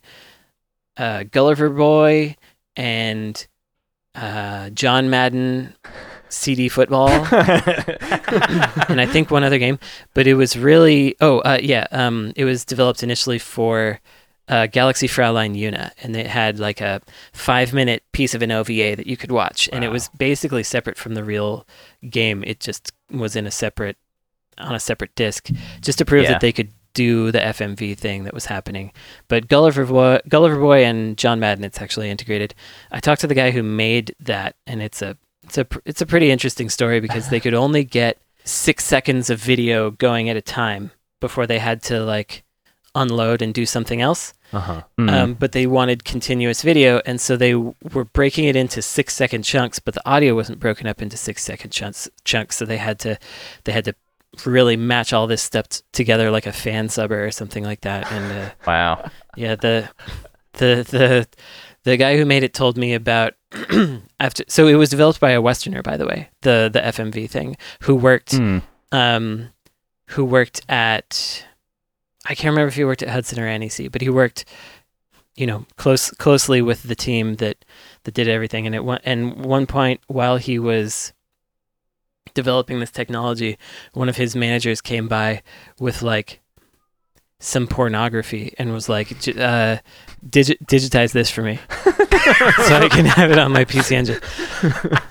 uh, 0.97 1.23
Gulliver 1.23 1.71
Boy 1.71 2.35
and 2.75 3.47
uh, 4.15 4.69
John 4.71 5.09
Madden 5.09 5.75
CD 6.29 6.69
Football, 6.69 7.09
and 7.09 8.99
I 9.01 9.05
think 9.05 9.31
one 9.31 9.43
other 9.43 9.57
game. 9.59 9.79
But 10.13 10.27
it 10.27 10.35
was 10.35 10.57
really 10.57 11.15
oh 11.21 11.39
uh, 11.39 11.59
yeah, 11.61 11.87
um, 11.91 12.33
it 12.35 12.45
was 12.45 12.65
developed 12.65 13.03
initially 13.03 13.39
for 13.39 13.99
uh, 14.47 14.67
Galaxy 14.67 15.07
Fräulein 15.07 15.55
Yuna, 15.59 15.91
and 16.03 16.15
it 16.15 16.27
had 16.27 16.59
like 16.59 16.81
a 16.81 17.01
five 17.33 17.73
minute 17.73 18.03
piece 18.11 18.33
of 18.33 18.41
an 18.41 18.51
OVA 18.51 18.95
that 18.95 19.07
you 19.07 19.17
could 19.17 19.31
watch, 19.31 19.69
and 19.71 19.83
it 19.83 19.89
was 19.89 20.09
basically 20.17 20.63
separate 20.63 20.97
from 20.97 21.13
the 21.15 21.23
real 21.23 21.65
game. 22.09 22.43
It 22.45 22.59
just 22.59 22.91
was 23.11 23.35
in 23.35 23.45
a 23.47 23.51
separate 23.51 23.97
on 24.57 24.73
a 24.75 24.79
separate 24.79 25.13
disc, 25.15 25.49
just 25.81 25.97
to 25.97 26.05
prove 26.05 26.23
Yeah. 26.23 26.31
that 26.33 26.41
they 26.41 26.51
could 26.51 26.69
do 26.95 27.31
the 27.31 27.39
FMV 27.39 27.95
thing 27.95 28.23
that 28.23 28.33
was 28.33 28.45
happening. 28.47 28.91
But 29.27 29.47
Gulliver 29.47 29.85
Boy, 29.85 30.19
Gulliver 30.27 30.59
Boy 30.59 30.83
and 30.83 31.15
John 31.15 31.39
Madden, 31.39 31.63
it's 31.63 31.79
actually 31.79 32.09
integrated. 32.09 32.55
I 32.91 32.99
talked 32.99 33.21
to 33.21 33.27
the 33.27 33.35
guy 33.35 33.51
who 33.51 33.61
made 33.61 34.15
that, 34.19 34.55
and 34.65 34.81
it's 34.81 35.03
a 35.03 35.15
it's 35.43 35.59
a 35.59 35.67
it's 35.85 36.01
a 36.01 36.07
pretty 36.07 36.31
interesting 36.31 36.69
story 36.69 36.99
because 36.99 37.29
they 37.29 37.39
could 37.45 37.53
only 37.53 37.83
get 37.83 38.17
six 38.43 38.83
seconds 38.83 39.29
of 39.29 39.39
video 39.39 39.91
going 39.91 40.29
at 40.29 40.37
a 40.37 40.41
time 40.41 40.89
before 41.19 41.45
they 41.45 41.59
had 41.59 41.83
to 41.83 41.99
like 42.03 42.43
unload 42.95 43.41
and 43.41 43.53
do 43.53 43.65
something 43.65 44.01
else. 44.01 44.33
uh-huh. 44.53 44.83
Hmm. 44.97 45.09
Um, 45.09 45.33
but 45.33 45.51
they 45.51 45.67
wanted 45.67 46.05
continuous 46.05 46.61
video, 46.61 47.01
and 47.05 47.19
so 47.19 47.35
they 47.35 47.51
w- 47.51 47.75
were 47.93 48.05
breaking 48.05 48.45
it 48.45 48.55
into 48.55 48.81
six 48.81 49.13
second 49.13 49.43
chunks. 49.43 49.79
But 49.79 49.95
the 49.95 50.09
audio 50.09 50.33
wasn't 50.33 50.59
broken 50.59 50.87
up 50.87 51.01
into 51.01 51.17
six 51.17 51.43
second 51.43 51.71
chunks. 51.71 52.07
Chunks, 52.23 52.55
so 52.55 52.65
they 52.65 52.77
had 52.77 52.97
to 52.99 53.19
they 53.65 53.73
had 53.73 53.85
to 53.85 53.95
really 54.45 54.75
match 54.77 55.13
all 55.13 55.27
this 55.27 55.41
stuff 55.41 55.67
t- 55.69 55.81
together 55.91 56.31
like 56.31 56.45
a 56.45 56.51
fan 56.51 56.89
subber 56.89 57.25
or 57.25 57.31
something 57.31 57.63
like 57.63 57.81
that. 57.81 58.11
And 58.11 58.31
uh, 58.31 58.51
wow. 58.67 59.09
yeah, 59.35 59.55
the 59.55 59.89
the 60.53 60.85
the 60.89 61.27
the 61.83 61.97
guy 61.97 62.17
who 62.17 62.25
made 62.25 62.43
it 62.43 62.53
told 62.53 62.77
me 62.77 62.93
about 62.93 63.33
after. 64.19 64.43
So 64.47 64.67
it 64.67 64.75
was 64.75 64.89
developed 64.89 65.19
by 65.19 65.31
a 65.31 65.41
Westerner, 65.41 65.81
by 65.81 65.97
the 65.97 66.05
way. 66.05 66.29
The 66.41 66.69
the 66.71 66.81
FMV 66.81 67.29
thing, 67.29 67.57
who 67.81 67.95
worked 67.95 68.33
Hmm. 68.35 68.59
um, 68.91 69.49
who 70.09 70.25
worked 70.25 70.61
at 70.69 71.45
I 72.27 72.33
can't 72.35 72.53
remember 72.53 72.69
if 72.69 72.75
he 72.75 72.83
worked 72.85 73.03
at 73.03 73.09
Hudson 73.09 73.39
or 73.39 73.57
NEC, 73.57 73.91
but 73.91 74.01
he 74.01 74.09
worked 74.09 74.45
you 75.35 75.45
know, 75.45 75.65
close 75.75 76.11
closely 76.11 76.61
with 76.61 76.83
the 76.83 76.95
team 76.95 77.35
that 77.35 77.65
that 78.05 78.13
did 78.13 78.27
everything. 78.29 78.65
And 78.65 78.73
at 78.73 78.85
one 78.85 79.01
and 79.03 79.43
one 79.45 79.65
point 79.67 79.99
while 80.07 80.37
he 80.37 80.57
was 80.59 81.11
developing 82.33 82.79
this 82.79 82.91
technology, 82.91 83.57
one 83.93 84.09
of 84.09 84.17
his 84.17 84.35
managers 84.35 84.81
came 84.81 85.07
by 85.07 85.41
with 85.79 86.01
like 86.01 86.41
some 87.39 87.67
pornography 87.67 88.53
and 88.57 88.73
was 88.73 88.87
like, 88.89 89.19
"J- 89.19 89.33
uh, 89.33 89.77
digi- 90.27 90.57
digitize 90.65 91.11
this 91.11 91.29
for 91.29 91.41
me 91.43 91.59
so 91.83 92.75
I 92.75 92.87
can 92.89 93.05
have 93.05 93.29
it 93.29 93.37
on 93.37 93.51
my 93.51 93.65
PC 93.65 93.91
engine. 93.91 94.19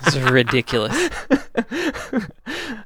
It's 0.05 0.17
ridiculous. 0.17 1.09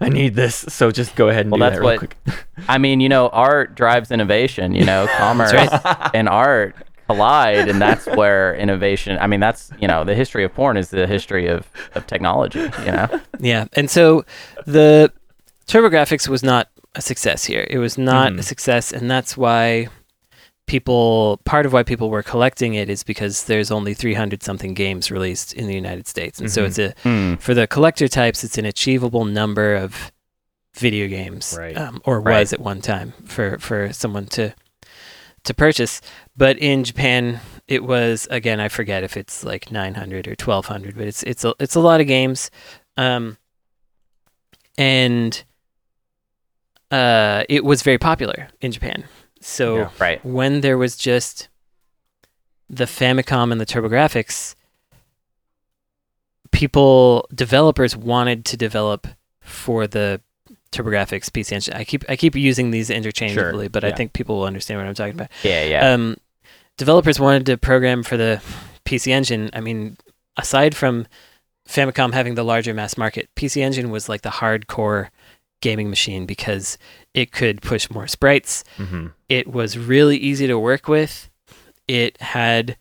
I 0.02 0.10
need 0.10 0.36
this, 0.36 0.56
so 0.70 0.92
just 0.92 1.15
go 1.15 1.30
ahead 1.30 1.46
and 1.46 1.52
Well, 1.52 1.58
do 1.60 1.63
that's 1.63 1.76
that 1.76 1.80
real 1.82 1.89
what- 1.92 2.00
quick. 2.00 2.46
I 2.68 2.78
mean, 2.78 3.00
you 3.00 3.10
know, 3.10 3.30
art 3.30 3.76
drives 3.76 4.12
innovation. 4.12 4.76
You 4.76 4.86
know, 4.86 5.08
commerce 5.18 5.54
and 6.13 6.28
art 6.30 6.76
collide, 7.10 7.67
and 7.69 7.82
that's 7.82 8.06
where 8.19 8.56
innovation. 8.56 9.17
I 9.19 9.28
mean, 9.28 9.39
that's 9.39 9.72
you 9.82 9.88
know, 9.88 10.04
the 10.04 10.15
history 10.15 10.43
of 10.43 10.54
porn 10.54 10.78
is 10.78 10.89
the 10.89 11.08
history 11.08 11.48
of 11.48 11.67
of 11.95 12.06
technology. 12.08 12.60
You 12.86 12.91
know, 12.91 13.08
Yeah, 13.39 13.65
and 13.74 13.89
so 13.89 14.24
the 14.65 15.12
TurboGrafx 15.67 16.28
was 16.28 16.43
not 16.43 16.67
a 16.95 17.02
success 17.02 17.45
here. 17.45 17.65
It 17.69 17.78
was 17.80 17.98
not 17.98 18.32
a 18.34 18.36
Mhm. 18.36 18.43
success, 18.43 18.91
and 18.91 19.10
that's 19.10 19.36
why 19.38 19.88
people. 20.67 21.39
Part 21.45 21.65
of 21.65 21.74
why 21.74 21.84
people 21.84 22.10
were 22.10 22.24
collecting 22.24 22.74
it 22.76 22.89
is 22.89 23.04
because 23.04 23.45
there's 23.45 23.72
only 23.72 23.93
300 23.93 24.43
something 24.43 24.74
games 24.76 25.10
released 25.12 25.54
in 25.54 25.65
the 25.67 25.74
United 25.76 26.08
States, 26.08 26.39
and 26.39 26.52
so 26.52 26.62
Mhm. 26.63 26.67
it's 26.67 26.80
a 26.80 26.93
Hmm. 27.04 27.36
for 27.36 27.54
the 27.54 27.65
collector 27.67 28.08
types, 28.08 28.43
it's 28.43 28.58
an 28.58 28.65
achievable 28.65 29.26
number 29.26 29.76
of 29.76 30.12
video 30.78 31.08
games, 31.08 31.56
Right. 31.58 31.76
um, 31.78 32.02
or 32.06 32.22
Right. 32.22 32.39
was 32.39 32.54
at 32.54 32.60
one 32.60 32.82
time 32.82 33.13
for 33.26 33.58
for 33.60 33.91
someone 33.91 34.28
to 34.38 34.54
to 35.49 35.53
purchase. 35.53 36.01
But 36.38 36.57
in 36.57 36.83
Japan, 36.83 37.41
it 37.67 37.83
was 37.83 38.27
again, 38.31 38.59
I 38.59 38.69
forget 38.69 39.03
if 39.03 39.17
it's 39.17 39.43
like 39.43 39.71
900 39.71 40.27
or 40.27 40.31
1200, 40.31 40.95
but 40.95 41.05
it's 41.07 41.21
it's 41.23 41.43
a, 41.43 41.53
it's 41.59 41.75
a 41.75 41.79
lot 41.81 42.01
of 42.01 42.07
games, 42.07 42.49
um, 42.97 43.38
and 44.77 45.43
uh, 46.91 47.43
it 47.49 47.63
was 47.63 47.83
very 47.83 47.97
popular 47.97 48.47
in 48.62 48.71
Japan. 48.71 49.03
So 49.41 49.75
Yeah. 49.77 49.89
right. 49.99 50.25
when 50.25 50.62
there 50.62 50.77
was 50.77 50.95
just 50.97 51.49
the 52.69 52.85
Famicom 52.85 53.51
and 53.51 53.59
the 53.62 53.65
TurboGrafx, 53.65 54.55
people 56.51 57.27
developers 57.33 57.95
wanted 57.95 58.45
to 58.45 58.57
develop 58.57 59.07
for 59.41 59.88
the 59.88 60.21
TurboGrafx 60.71 61.29
PC 61.32 61.51
Engine. 61.53 61.73
I 61.73 61.84
keep 61.84 62.03
I 62.10 62.15
keep 62.15 62.36
using 62.36 62.71
these 62.71 62.89
interchangeably, 62.89 63.67
but 63.67 63.84
I 63.84 63.91
think 63.91 64.13
people 64.13 64.38
will 64.38 64.45
understand 64.45 64.79
what 64.79 64.88
I'm 64.88 64.93
talking 64.93 65.15
about. 65.15 65.29
Yeah, 65.43 65.63
yeah. 65.65 65.91
Um, 65.91 66.17
developers 66.77 67.19
wanted 67.19 67.45
to 67.47 67.58
program 67.58 68.03
for 68.03 68.17
the 68.17 68.41
PC 68.86 69.12
Engine. 69.12 69.49
I 69.53 69.62
mean, 69.62 69.97
aside 70.38 70.75
from 70.75 71.08
Famicom 71.67 72.13
having 72.13 72.36
the 72.36 72.43
larger 72.43 72.73
mass 72.73 72.97
market, 72.97 73.29
PC 73.36 73.62
Engine 73.62 73.89
was 73.89 74.10
like 74.10 74.21
the 74.21 74.29
hardcore 74.29 75.10
gaming 75.62 75.89
machine 75.89 76.25
because 76.25 76.77
it 77.13 77.32
could 77.32 77.62
push 77.62 77.89
more 77.89 78.08
sprites. 78.08 78.63
Mm-hmm. 78.77 79.08
It 79.27 79.47
was 79.47 79.77
really 79.77 80.17
easy 80.17 80.47
to 80.47 80.58
work 80.58 80.88
with. 80.88 81.29
It 81.88 82.21
had 82.21 82.77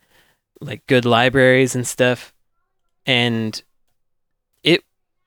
like 0.60 0.86
good 0.86 1.04
libraries 1.04 1.74
and 1.74 1.86
stuff, 1.86 2.32
and 3.06 3.62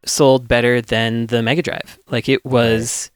sold 0.05 0.47
better 0.47 0.81
than 0.81 1.27
the 1.27 1.41
Mega 1.43 1.61
Drive. 1.61 1.99
Like 2.09 2.27
it 2.29 2.43
was, 2.45 3.11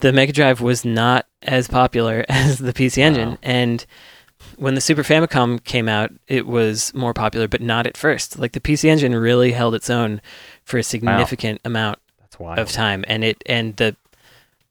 the 0.00 0.12
Mega 0.12 0.32
Drive 0.32 0.60
was 0.60 0.84
not 0.84 1.26
as 1.42 1.68
popular 1.68 2.24
as 2.28 2.58
the 2.58 2.72
PC 2.72 2.98
Engine, 2.98 3.30
Wow. 3.30 3.38
and 3.42 3.86
when 4.58 4.74
the 4.74 4.80
Super 4.82 5.02
Famicom 5.02 5.64
came 5.64 5.88
out, 5.88 6.12
it 6.28 6.46
was 6.46 6.92
more 6.94 7.14
popular, 7.14 7.48
but 7.48 7.62
not 7.62 7.86
at 7.86 7.96
first. 7.96 8.38
Like 8.38 8.52
the 8.52 8.60
PC 8.60 8.88
Engine 8.90 9.14
really 9.14 9.52
held 9.52 9.74
its 9.74 9.88
own 9.88 10.20
for 10.64 10.76
a 10.78 10.82
significant 10.82 11.60
amount 11.64 11.98
That's 12.20 12.38
wild. 12.38 12.58
of 12.58 12.70
time, 12.70 13.04
and 13.08 13.24
it 13.24 13.42
and 13.46 13.74
the 13.76 13.96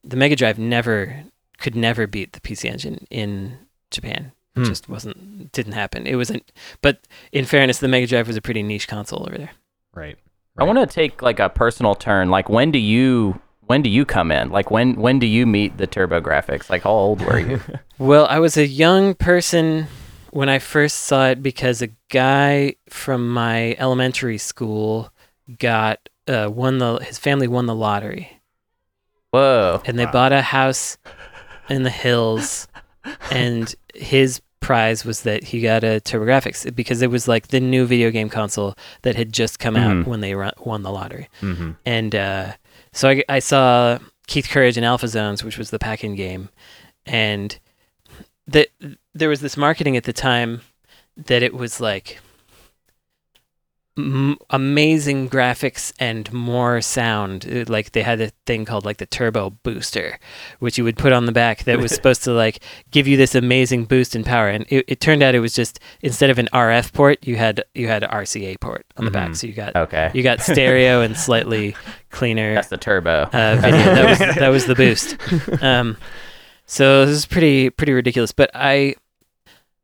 the 0.03 0.15
Mega 0.17 0.35
Drive 0.35 0.59
never 0.59 1.23
could 1.57 1.75
never 1.75 2.05
beat 2.05 2.33
the 2.33 2.39
PC 2.41 2.69
Engine 2.69 3.07
in 3.09 3.57
Japan. 3.89 4.31
It 4.55 4.59
Hmm. 4.59 4.65
just 4.65 4.87
wasn't 4.87 5.51
didn't 5.51 5.73
happen. 5.73 6.05
It 6.05 6.15
wasn't. 6.15 6.51
But 6.83 6.99
in 7.31 7.45
fairness, 7.45 7.79
the 7.79 7.87
Mega 7.87 8.05
Drive 8.07 8.27
was 8.27 8.37
a 8.37 8.41
pretty 8.41 8.61
niche 8.61 8.87
console 8.87 9.25
over 9.27 9.37
there. 9.37 9.51
right. 9.95 10.17
I 10.57 10.63
want 10.63 10.79
to 10.79 10.85
take 10.87 11.21
like 11.21 11.39
a 11.39 11.49
personal 11.49 11.95
turn. 11.95 12.29
Like, 12.29 12.49
when 12.49 12.71
do 12.71 12.79
you 12.79 13.39
when 13.67 13.81
do 13.81 13.89
you 13.89 14.05
come 14.05 14.31
in? 14.31 14.49
Like, 14.51 14.71
when 14.71 14.95
when 14.95 15.19
do 15.19 15.27
you 15.27 15.45
meet 15.45 15.77
the 15.77 15.87
TurboGrafx? 15.87 16.69
Like, 16.69 16.83
how 16.83 16.91
old 16.91 17.21
were 17.21 17.39
you? 17.39 17.59
Well, 17.97 18.27
I 18.29 18.39
was 18.39 18.57
a 18.57 18.67
young 18.67 19.13
person 19.15 19.87
when 20.31 20.49
I 20.49 20.59
first 20.59 21.03
saw 21.03 21.27
it 21.27 21.41
because 21.41 21.81
a 21.81 21.87
guy 22.09 22.75
from 22.89 23.29
my 23.29 23.73
elementary 23.79 24.37
school 24.37 25.13
got 25.59 26.09
uh, 26.27 26.49
won 26.53 26.79
the 26.79 26.97
his 26.97 27.17
family 27.17 27.47
won 27.47 27.67
the 27.67 27.75
lottery, 27.75 28.41
Whoa. 29.31 29.81
and 29.85 29.97
they 29.97 30.03
Wow. 30.05 30.11
bought 30.11 30.33
a 30.33 30.41
house 30.41 30.97
in 31.69 31.83
the 31.83 31.89
hills, 31.89 32.67
and 33.31 33.73
his 33.93 34.41
prize 34.65 35.05
was 35.05 35.21
that 35.21 35.43
he 35.45 35.61
got 35.61 35.83
a 35.83 36.01
TurboGrafx 36.03 36.75
because 36.75 37.01
it 37.01 37.09
was 37.11 37.27
like 37.27 37.47
the 37.49 37.59
new 37.59 37.85
video 37.85 38.09
game 38.11 38.29
console 38.29 38.75
that 39.03 39.15
had 39.15 39.31
just 39.31 39.59
come 39.59 39.75
out 39.75 39.95
Mhm. 39.97 40.07
when 40.07 40.21
they 40.21 40.33
won 40.35 40.81
the 40.83 40.91
lottery. 40.91 41.29
Mm-hmm. 41.41 41.71
And 41.85 42.15
uh, 42.15 42.53
so 42.91 43.09
I, 43.09 43.23
I 43.29 43.39
saw 43.39 43.99
Keith 44.27 44.49
Courage 44.49 44.77
in 44.77 44.83
Alpha 44.83 45.07
Zones, 45.07 45.43
which 45.43 45.57
was 45.57 45.69
the 45.69 45.79
pack-in 45.79 46.15
game, 46.15 46.49
and 47.05 47.57
that 48.47 48.69
there 49.13 49.29
was 49.29 49.41
this 49.41 49.55
marketing 49.57 49.95
at 49.97 50.03
the 50.05 50.13
time 50.13 50.61
that 51.15 51.43
it 51.43 51.53
was 51.53 51.79
like 51.79 52.19
m- 53.97 54.37
amazing 54.49 55.29
graphics 55.29 55.93
and 55.99 56.31
more 56.33 56.81
sound. 56.81 57.45
It- 57.45 57.69
like 57.69 57.91
they 57.93 58.01
had 58.03 58.19
a 58.21 58.31
thing 58.45 58.65
called 58.65 58.85
like 58.85 58.97
the 58.97 59.05
Turbo 59.05 59.51
Booster, 59.63 60.19
which 60.59 60.77
you 60.77 60.83
would 60.83 60.97
put 60.97 61.13
on 61.13 61.25
the 61.25 61.31
back 61.31 61.63
that 61.63 61.79
was 61.79 61.91
supposed 61.95 62.23
to 62.25 62.31
like 62.33 62.59
give 62.91 63.07
you 63.07 63.17
this 63.17 63.35
amazing 63.35 63.85
boost 63.85 64.15
in 64.15 64.23
power. 64.23 64.49
And 64.49 64.65
it, 64.69 64.85
it 64.87 64.99
turned 64.99 65.23
out 65.23 65.35
it 65.35 65.39
was 65.39 65.53
just 65.53 65.79
instead 66.01 66.29
of 66.29 66.37
an 66.39 66.49
RF 66.53 66.93
port, 66.93 67.25
you 67.25 67.35
had 67.37 67.63
you 67.73 67.87
had 67.87 68.03
an 68.03 68.09
RCA 68.09 68.59
port 68.59 68.85
on 68.97 69.05
the 69.05 69.11
back, 69.11 69.29
Mhm. 69.31 69.35
so 69.37 69.47
you 69.47 69.53
got 69.53 69.75
Okay. 69.75 70.11
you 70.13 70.23
got 70.23 70.41
stereo 70.41 71.01
and 71.01 71.15
slightly 71.27 71.75
cleaner 72.11 72.53
That's 72.55 72.69
the 72.69 72.77
turbo. 72.77 73.23
uh, 73.33 73.57
video. 73.61 73.77
that 73.95 74.09
was 74.09 74.19
that 74.35 74.49
was 74.49 74.65
the 74.65 74.75
boost. 74.75 75.17
Um, 75.63 75.97
so 76.65 77.05
this 77.05 77.15
is 77.15 77.25
pretty 77.25 77.69
pretty 77.69 77.93
ridiculous, 77.93 78.31
but 78.31 78.49
I 78.53 78.95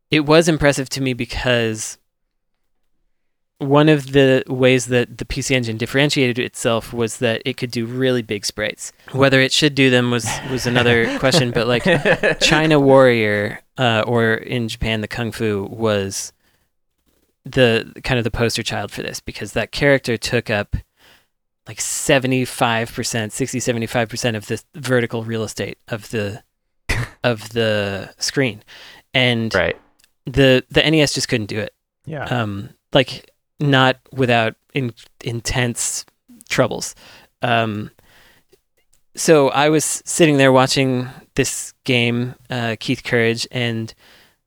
it 0.09 0.25
was 0.25 0.49
impressive 0.49 0.89
to 0.89 1.01
me 1.01 1.13
because 1.13 1.97
one 3.61 3.89
of 3.89 4.11
the 4.11 4.43
ways 4.47 4.87
that 4.87 5.19
the 5.19 5.25
PC 5.25 5.55
Engine 5.55 5.77
differentiated 5.77 6.39
itself 6.39 6.91
was 6.93 7.19
that 7.19 7.43
it 7.45 7.57
could 7.57 7.69
do 7.69 7.85
really 7.85 8.23
big 8.23 8.43
sprites. 8.43 8.91
Whether 9.11 9.39
it 9.39 9.51
should 9.51 9.75
do 9.75 9.91
them 9.91 10.09
was 10.09 10.27
was 10.49 10.65
another 10.65 11.19
question, 11.19 11.51
but 11.51 11.67
like 11.67 11.83
China 12.41 12.79
Warrior, 12.79 13.61
uh, 13.77 14.03
or 14.07 14.33
in 14.33 14.67
Japan, 14.67 15.01
the 15.01 15.07
Kung 15.07 15.31
Fu 15.31 15.67
was 15.69 16.33
the 17.45 17.93
kind 18.03 18.17
of 18.17 18.23
the 18.23 18.31
poster 18.31 18.63
child 18.63 18.91
for 18.91 19.03
this 19.03 19.19
because 19.19 19.53
that 19.53 19.71
character 19.71 20.17
took 20.17 20.49
up 20.49 20.75
like 21.67 21.77
75%, 21.77 23.31
60, 23.31 23.59
75% 23.59 24.35
of 24.35 24.47
the 24.47 24.63
vertical 24.73 25.23
real 25.23 25.43
estate 25.43 25.77
of 25.87 26.09
the 26.09 26.43
of 27.23 27.49
the 27.49 28.11
screen. 28.17 28.63
And 29.13 29.53
right. 29.53 29.79
the 30.25 30.65
the 30.71 30.81
NES 30.81 31.13
just 31.13 31.27
couldn't 31.27 31.47
do 31.47 31.59
it. 31.59 31.75
Yeah. 32.07 32.23
Um 32.23 32.71
like 32.91 33.30
not 33.61 33.97
without 34.11 34.55
in, 34.73 34.93
intense 35.23 36.05
troubles. 36.49 36.95
Um 37.41 37.91
so 39.15 39.49
I 39.49 39.69
was 39.69 40.01
sitting 40.05 40.37
there 40.37 40.51
watching 40.51 41.09
this 41.35 41.73
game, 41.83 42.35
uh, 42.49 42.75
Keith 42.79 43.03
Courage, 43.03 43.45
and 43.51 43.93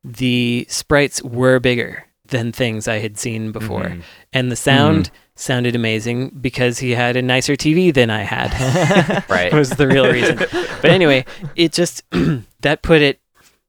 the 0.02 0.66
sprites 0.68 1.22
were 1.22 1.60
bigger 1.60 2.04
than 2.26 2.50
things 2.52 2.88
I 2.88 2.98
had 2.98 3.18
seen 3.18 3.52
before. 3.52 3.84
Mhm. 3.84 4.02
And 4.32 4.50
the 4.50 4.56
sound 4.56 5.10
sounded 5.36 5.76
amazing 5.76 6.30
because 6.40 6.78
he 6.78 6.92
had 6.92 7.16
a 7.16 7.22
nicer 7.22 7.56
TV 7.56 7.90
than 7.92 8.08
I 8.10 8.22
had. 8.22 9.24
Right. 9.28 9.52
was 9.52 9.70
the 9.70 9.86
real 9.86 10.10
reason. 10.10 10.38
But 10.82 10.90
anyway, 10.90 11.24
it 11.56 11.72
just 11.72 12.02
that 12.60 12.82
put 12.82 13.02
it 13.02 13.20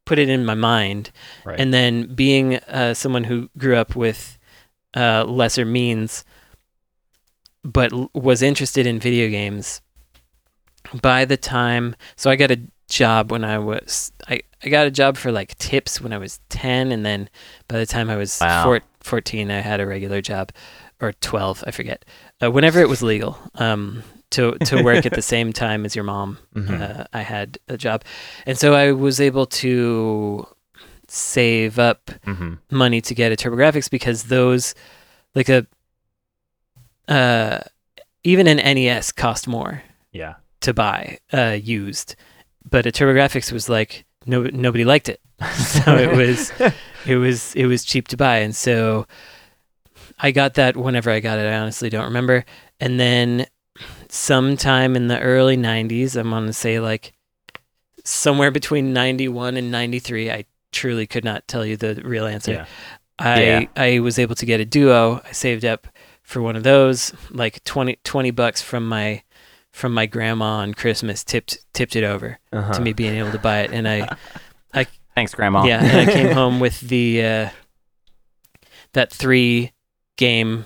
put 0.05 0.19
it 0.19 0.29
in 0.29 0.45
my 0.45 0.53
mind. 0.53 1.11
Right. 1.43 1.59
And 1.59 1.73
then 1.73 2.13
being 2.13 2.55
uh, 2.55 2.93
someone 2.93 3.23
who 3.25 3.49
grew 3.57 3.75
up 3.75 3.95
with 3.95 4.34
uh, 4.95 5.23
lesser 5.25 5.65
means, 5.65 6.23
but 7.63 7.91
was 8.13 8.41
interested 8.41 8.85
in 8.85 8.99
video 8.99 9.29
games. 9.29 9.81
By 11.01 11.25
the 11.25 11.37
time, 11.37 11.95
so 12.15 12.29
I 12.29 12.35
got 12.35 12.51
a 12.51 12.61
job 12.87 13.31
when 13.31 13.43
I 13.43 13.57
was 13.57 14.11
I, 14.27 14.41
I 14.63 14.69
got 14.69 14.85
a 14.85 14.91
job 14.91 15.17
for 15.17 15.31
like 15.31 15.57
tips 15.57 15.99
when 15.99 16.13
I 16.13 16.19
was 16.19 16.39
10 16.49 16.91
and 16.91 17.03
then 17.03 17.29
by 17.67 17.79
the 17.79 17.85
time 17.87 18.11
I 18.11 18.15
was 18.15 18.39
Wow. 18.39 18.63
four, 18.63 18.81
14 19.01 19.49
I 19.49 19.61
had 19.61 19.79
a 19.79 19.87
regular 19.87 20.21
job 20.21 20.51
or 21.01 21.11
12 21.13 21.63
I 21.65 21.71
forget 21.71 22.05
uh, 22.43 22.51
whenever 22.51 22.79
it 22.81 22.87
was 22.87 23.01
legal 23.01 23.39
um, 23.55 24.03
to 24.31 24.51
to 24.59 24.83
work 24.83 25.03
at 25.07 25.13
the 25.13 25.21
same 25.33 25.51
time 25.51 25.83
as 25.83 25.95
your 25.95 26.03
mom 26.05 26.37
Mhm. 26.55 26.79
uh, 26.79 27.05
I 27.11 27.21
had 27.21 27.57
a 27.67 27.75
job 27.75 28.03
and 28.45 28.55
so 28.55 28.75
I 28.75 28.91
was 28.91 29.19
able 29.19 29.47
to 29.47 30.45
save 31.15 31.79
up 31.79 32.11
Mhm. 32.25 32.59
money 32.69 33.01
to 33.01 33.13
get 33.15 33.31
a 33.31 33.35
TurboGrafx 33.35 33.89
because 33.89 34.23
those, 34.25 34.75
like 35.33 35.49
a, 35.49 35.65
uh, 37.07 37.59
even 38.23 38.47
an 38.47 38.59
NES 38.59 39.11
cost 39.11 39.47
more 39.47 39.83
Yeah. 40.11 40.35
to 40.61 40.73
buy 40.73 41.19
uh, 41.31 41.57
used, 41.61 42.15
but 42.69 42.85
a 42.85 42.91
TurboGrafx 42.91 43.51
was 43.51 43.69
like 43.69 44.05
no 44.25 44.43
nobody 44.43 44.83
liked 44.83 45.07
it, 45.09 45.21
so 45.55 45.95
it 45.95 46.11
was 46.17 46.51
it 47.05 47.15
was 47.17 47.53
it 47.55 47.67
was 47.67 47.83
cheap 47.85 48.07
to 48.09 48.17
buy, 48.17 48.37
and 48.39 48.55
so 48.55 49.05
I 50.19 50.31
got 50.31 50.55
that 50.55 50.75
whenever 50.75 51.11
I 51.11 51.19
got 51.19 51.37
it. 51.39 51.45
I 51.45 51.57
honestly 51.57 51.89
don't 51.89 52.05
remember, 52.05 52.43
and 52.79 52.99
then 52.99 53.45
sometime 54.09 54.95
in 54.95 55.07
the 55.07 55.19
early 55.19 55.57
'90s, 55.57 56.15
I'm 56.15 56.29
gonna 56.31 56.53
say 56.53 56.79
like 56.79 57.13
somewhere 58.03 58.49
between 58.51 58.93
'91 58.93 59.57
and 59.57 59.69
'93. 59.71 60.31
I 60.31 60.45
truly 60.75 61.07
could 61.07 61.23
not 61.23 61.47
tell 61.47 61.65
you 61.65 61.75
the 61.77 61.95
real 62.05 62.25
answer. 62.27 62.51
Yeah. 62.51 62.65
I 63.17 63.41
Yeah. 63.43 63.65
I 63.75 63.99
was 63.99 64.19
able 64.19 64.35
to 64.35 64.45
get 64.45 64.59
a 64.59 64.65
duo. 64.65 65.21
I 65.25 65.31
saved 65.31 65.65
up 65.65 65.87
for 66.21 66.41
one 66.41 66.55
of 66.55 66.63
those, 66.63 67.13
like 67.31 67.63
20, 67.63 67.97
20 68.03 68.31
bucks 68.31 68.61
from 68.61 68.87
my 68.87 69.23
from 69.71 69.93
my 69.93 70.05
grandma 70.05 70.45
on 70.63 70.73
Christmas 70.73 71.23
tipped 71.23 71.57
tipped 71.73 71.95
it 71.95 72.03
over 72.03 72.39
Uh-huh. 72.53 72.73
to 72.73 72.81
me 72.81 72.93
being 72.93 73.15
able 73.15 73.31
to 73.31 73.39
buy 73.39 73.59
it, 73.61 73.71
and 73.71 73.87
I 73.87 74.15
I 74.73 74.85
Thanks, 75.15 75.33
Grandma. 75.33 75.63
yeah, 75.65 75.81
and 75.83 76.09
I 76.09 76.13
came 76.19 76.31
home 76.31 76.59
with 76.59 76.79
the 76.81 77.23
uh, 77.25 77.49
that 78.93 79.11
three 79.11 79.71
game 80.17 80.65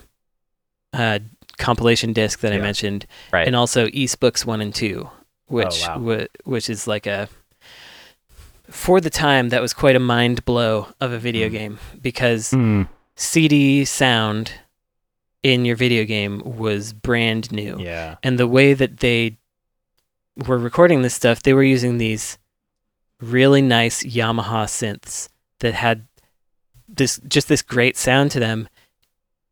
uh, 0.93 1.19
compilation 1.57 2.13
disc 2.13 2.39
that 2.39 2.53
I 2.53 2.57
mentioned, 2.57 3.05
Right. 3.31 3.45
and 3.47 3.55
also 3.55 3.87
Ys 3.93 4.15
Books 4.15 4.45
one 4.45 4.61
and 4.61 4.73
two, 4.73 5.09
which 5.47 5.81
wow. 5.87 5.99
wa- 5.99 6.27
which 6.45 6.69
is 6.69 6.87
like 6.87 7.05
a 7.07 7.29
for 8.69 9.01
the 9.01 9.09
time 9.09 9.49
that 9.49 9.61
was 9.61 9.73
quite 9.73 9.95
a 9.95 9.99
mind 9.99 10.45
blow 10.45 10.87
of 11.01 11.11
a 11.11 11.19
video 11.19 11.49
Mm. 11.49 11.51
game 11.51 11.79
because 12.01 12.51
Mm. 12.51 12.87
CD 13.15 13.83
sound 13.85 14.53
in 15.43 15.65
your 15.65 15.75
video 15.75 16.03
game 16.05 16.41
was 16.45 16.93
brand 16.93 17.51
new. 17.51 17.77
Yeah. 17.79 18.15
And 18.23 18.37
the 18.37 18.47
way 18.47 18.73
that 18.73 18.99
they 18.99 19.37
were 20.35 20.57
recording 20.57 21.01
this 21.01 21.13
stuff, 21.15 21.41
they 21.43 21.53
were 21.53 21.63
using 21.63 21.97
these 21.97 22.37
really 23.19 23.61
nice 23.61 24.03
Yamaha 24.03 24.65
synths 24.65 25.29
that 25.59 25.73
had 25.73 26.07
this 26.87 27.19
just 27.27 27.47
this 27.47 27.61
great 27.61 27.97
sound 27.97 28.31
to 28.31 28.39
them. 28.39 28.67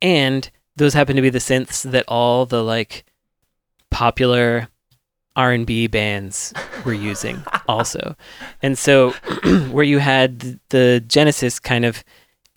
And 0.02 0.50
those 0.76 0.94
happen 0.94 1.16
to 1.16 1.22
be 1.22 1.30
the 1.30 1.40
synths 1.40 1.90
that 1.90 2.06
all 2.08 2.46
the 2.46 2.64
like 2.64 3.04
popular 3.90 4.68
R&B 5.38 5.88
bands 5.88 6.54
were 6.84 6.94
using 6.94 7.42
also. 7.70 8.16
And 8.62 8.78
so 8.78 9.12
where 9.72 9.86
you 9.86 10.00
had 10.00 10.60
the 10.70 11.02
Genesis 11.08 11.60
kind 11.60 11.86
of 11.86 12.04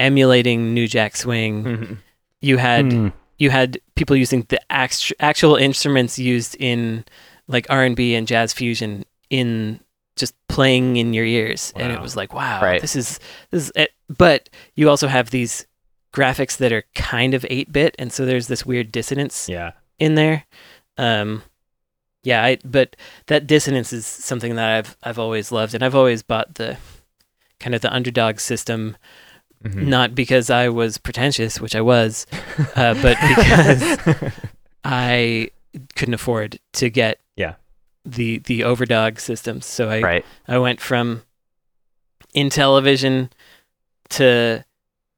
emulating 0.01 0.75
New 0.75 0.89
Jack 0.89 1.15
Swing, 1.17 1.65
Mhm. 1.65 1.97
you 2.41 2.57
had 2.57 2.87
Mm. 2.87 3.13
you 3.39 3.51
had 3.51 3.79
people 3.97 4.17
using 4.17 4.45
the 4.49 4.61
act- 4.73 5.13
actual 5.21 5.57
instruments 5.57 6.19
used 6.19 6.57
in 6.59 7.05
like 7.49 7.67
R&B 7.71 8.15
and 8.15 8.27
jazz 8.27 8.53
fusion 8.53 9.05
in 9.31 9.81
just 10.17 10.35
playing 10.49 10.97
in 10.97 11.15
your 11.15 11.25
ears 11.25 11.73
and 11.77 11.93
it 11.93 12.01
was 12.01 12.17
like 12.17 12.35
wow 12.35 12.61
Right. 12.63 12.81
this 12.81 12.97
is 12.97 13.19
this 13.51 13.65
is 13.65 13.73
it. 13.75 13.91
but 14.09 14.49
you 14.75 14.91
also 14.91 15.09
have 15.09 15.31
these 15.31 15.67
graphics 16.13 16.57
that 16.59 16.73
are 16.73 16.85
kind 16.95 17.33
of 17.35 17.43
8-bit 17.49 17.95
and 17.99 18.13
so 18.13 18.27
there's 18.27 18.49
this 18.49 18.67
weird 18.67 18.91
dissonance 18.93 19.49
Yeah. 19.49 19.73
in 19.99 20.15
there 20.17 20.45
um 20.99 21.43
yeah 22.23 22.45
I, 22.45 22.59
but 22.65 22.97
that 23.27 23.47
dissonance 23.47 23.93
is 23.93 24.07
something 24.07 24.55
that 24.57 24.69
I've 24.71 24.97
I've 25.03 25.19
always 25.19 25.51
loved 25.53 25.75
and 25.75 25.83
I've 25.85 25.95
always 25.95 26.23
bought 26.23 26.55
the 26.57 26.77
kind 27.59 27.75
of 27.75 27.81
the 27.83 27.93
underdog 27.93 28.41
system 28.41 28.97
Mhm. 29.63 29.89
not 29.89 30.15
because 30.15 30.49
I 30.49 30.71
was 30.71 30.97
pretentious, 30.97 31.61
which 31.61 31.77
I 31.77 31.83
was, 31.83 32.27
uh, 32.77 32.95
but 33.03 33.19
because 33.29 34.33
I 34.85 35.51
couldn't 35.97 36.15
afford 36.15 36.59
to 36.73 36.89
get 36.89 37.21
Yeah. 37.37 37.57
the 38.07 38.39
the 38.39 38.61
overdog 38.61 39.21
systems. 39.21 39.67
So 39.67 39.91
I 39.91 40.01
Right. 40.01 40.25
I 40.49 40.57
went 40.57 40.81
from 40.81 41.25
Intellivision 42.35 43.31
to 44.11 44.65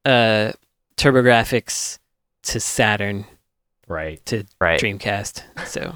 uh, 0.04 0.52
TurboGrafx 0.96 1.98
to 2.42 2.60
Saturn 2.60 3.26
right. 3.86 4.24
to 4.26 4.44
Right. 4.60 4.80
Dreamcast. 4.80 5.42
So 5.66 5.94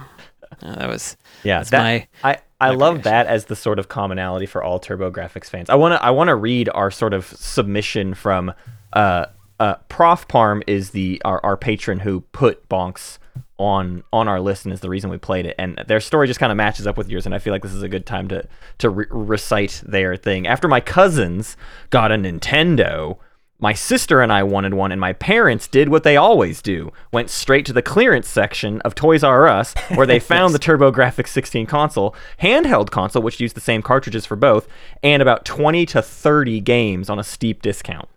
uh, 0.62 0.74
that 0.76 0.88
was 0.88 1.16
Yeah. 1.42 1.58
that's 1.58 1.70
that- 1.70 1.82
my 1.82 2.08
I, 2.24 2.38
I 2.60 2.70
my 2.70 2.74
love 2.76 3.02
that 3.02 3.26
as 3.26 3.46
the 3.46 3.56
sort 3.56 3.78
of 3.78 3.88
commonality 3.88 4.46
for 4.46 4.62
all 4.62 4.80
TurboGrafx 4.80 5.50
fans. 5.50 5.68
I 5.70 5.74
want 5.74 5.92
to 5.92 6.02
I 6.04 6.10
want 6.10 6.28
to 6.28 6.34
read 6.36 6.68
our 6.74 6.90
sort 6.90 7.12
of 7.14 7.26
submission 7.26 8.14
from 8.14 8.52
uh, 8.92 9.26
uh, 9.60 9.74
Prof 9.88 10.26
Parm 10.28 10.62
is 10.66 10.90
the 10.90 11.20
our, 11.24 11.40
our 11.44 11.56
patron 11.56 12.00
who 12.00 12.20
put 12.32 12.68
Bonks 12.68 13.18
on 13.58 14.02
on 14.12 14.28
our 14.28 14.38
list 14.40 14.64
and 14.66 14.72
is 14.74 14.80
the 14.80 14.88
reason 14.90 15.08
we 15.10 15.16
played 15.18 15.46
it. 15.46 15.54
And 15.58 15.82
their 15.86 16.00
story 16.00 16.26
just 16.26 16.40
kind 16.40 16.52
of 16.52 16.56
matches 16.56 16.86
up 16.86 16.96
with 16.98 17.08
yours. 17.08 17.26
And 17.26 17.34
I 17.34 17.38
feel 17.38 17.52
like 17.52 17.62
this 17.62 17.72
is 17.72 17.82
a 17.82 17.88
good 17.88 18.06
time 18.06 18.28
to 18.28 18.46
to 18.78 18.90
re- 18.90 19.06
recite 19.10 19.82
their 19.86 20.16
thing. 20.16 20.46
After 20.46 20.68
my 20.68 20.80
cousins 20.80 21.56
got 21.90 22.10
a 22.12 22.16
Nintendo. 22.16 23.18
My 23.58 23.72
sister 23.72 24.20
and 24.20 24.30
I 24.30 24.42
wanted 24.42 24.74
one, 24.74 24.92
and 24.92 25.00
my 25.00 25.14
parents 25.14 25.66
did 25.66 25.88
what 25.88 26.02
they 26.02 26.18
always 26.18 26.60
do 26.60 26.92
went 27.10 27.30
straight 27.30 27.64
to 27.66 27.72
the 27.72 27.80
clearance 27.80 28.28
section 28.28 28.82
of 28.82 28.94
Toys 28.94 29.24
R 29.24 29.48
Us, 29.48 29.72
where 29.94 30.06
they 30.06 30.18
found 30.20 30.52
the 30.54 30.58
TurboGrafx 30.58 31.26
16 31.26 31.64
console, 31.64 32.14
handheld 32.42 32.90
console, 32.90 33.22
which 33.22 33.40
used 33.40 33.56
the 33.56 33.62
same 33.62 33.80
cartridges 33.80 34.26
for 34.26 34.36
both, 34.36 34.68
and 35.02 35.22
about 35.22 35.46
20 35.46 35.86
to 35.86 36.02
30 36.02 36.60
games 36.60 37.08
on 37.08 37.18
a 37.18 37.24
steep 37.24 37.62
discount. 37.62 38.10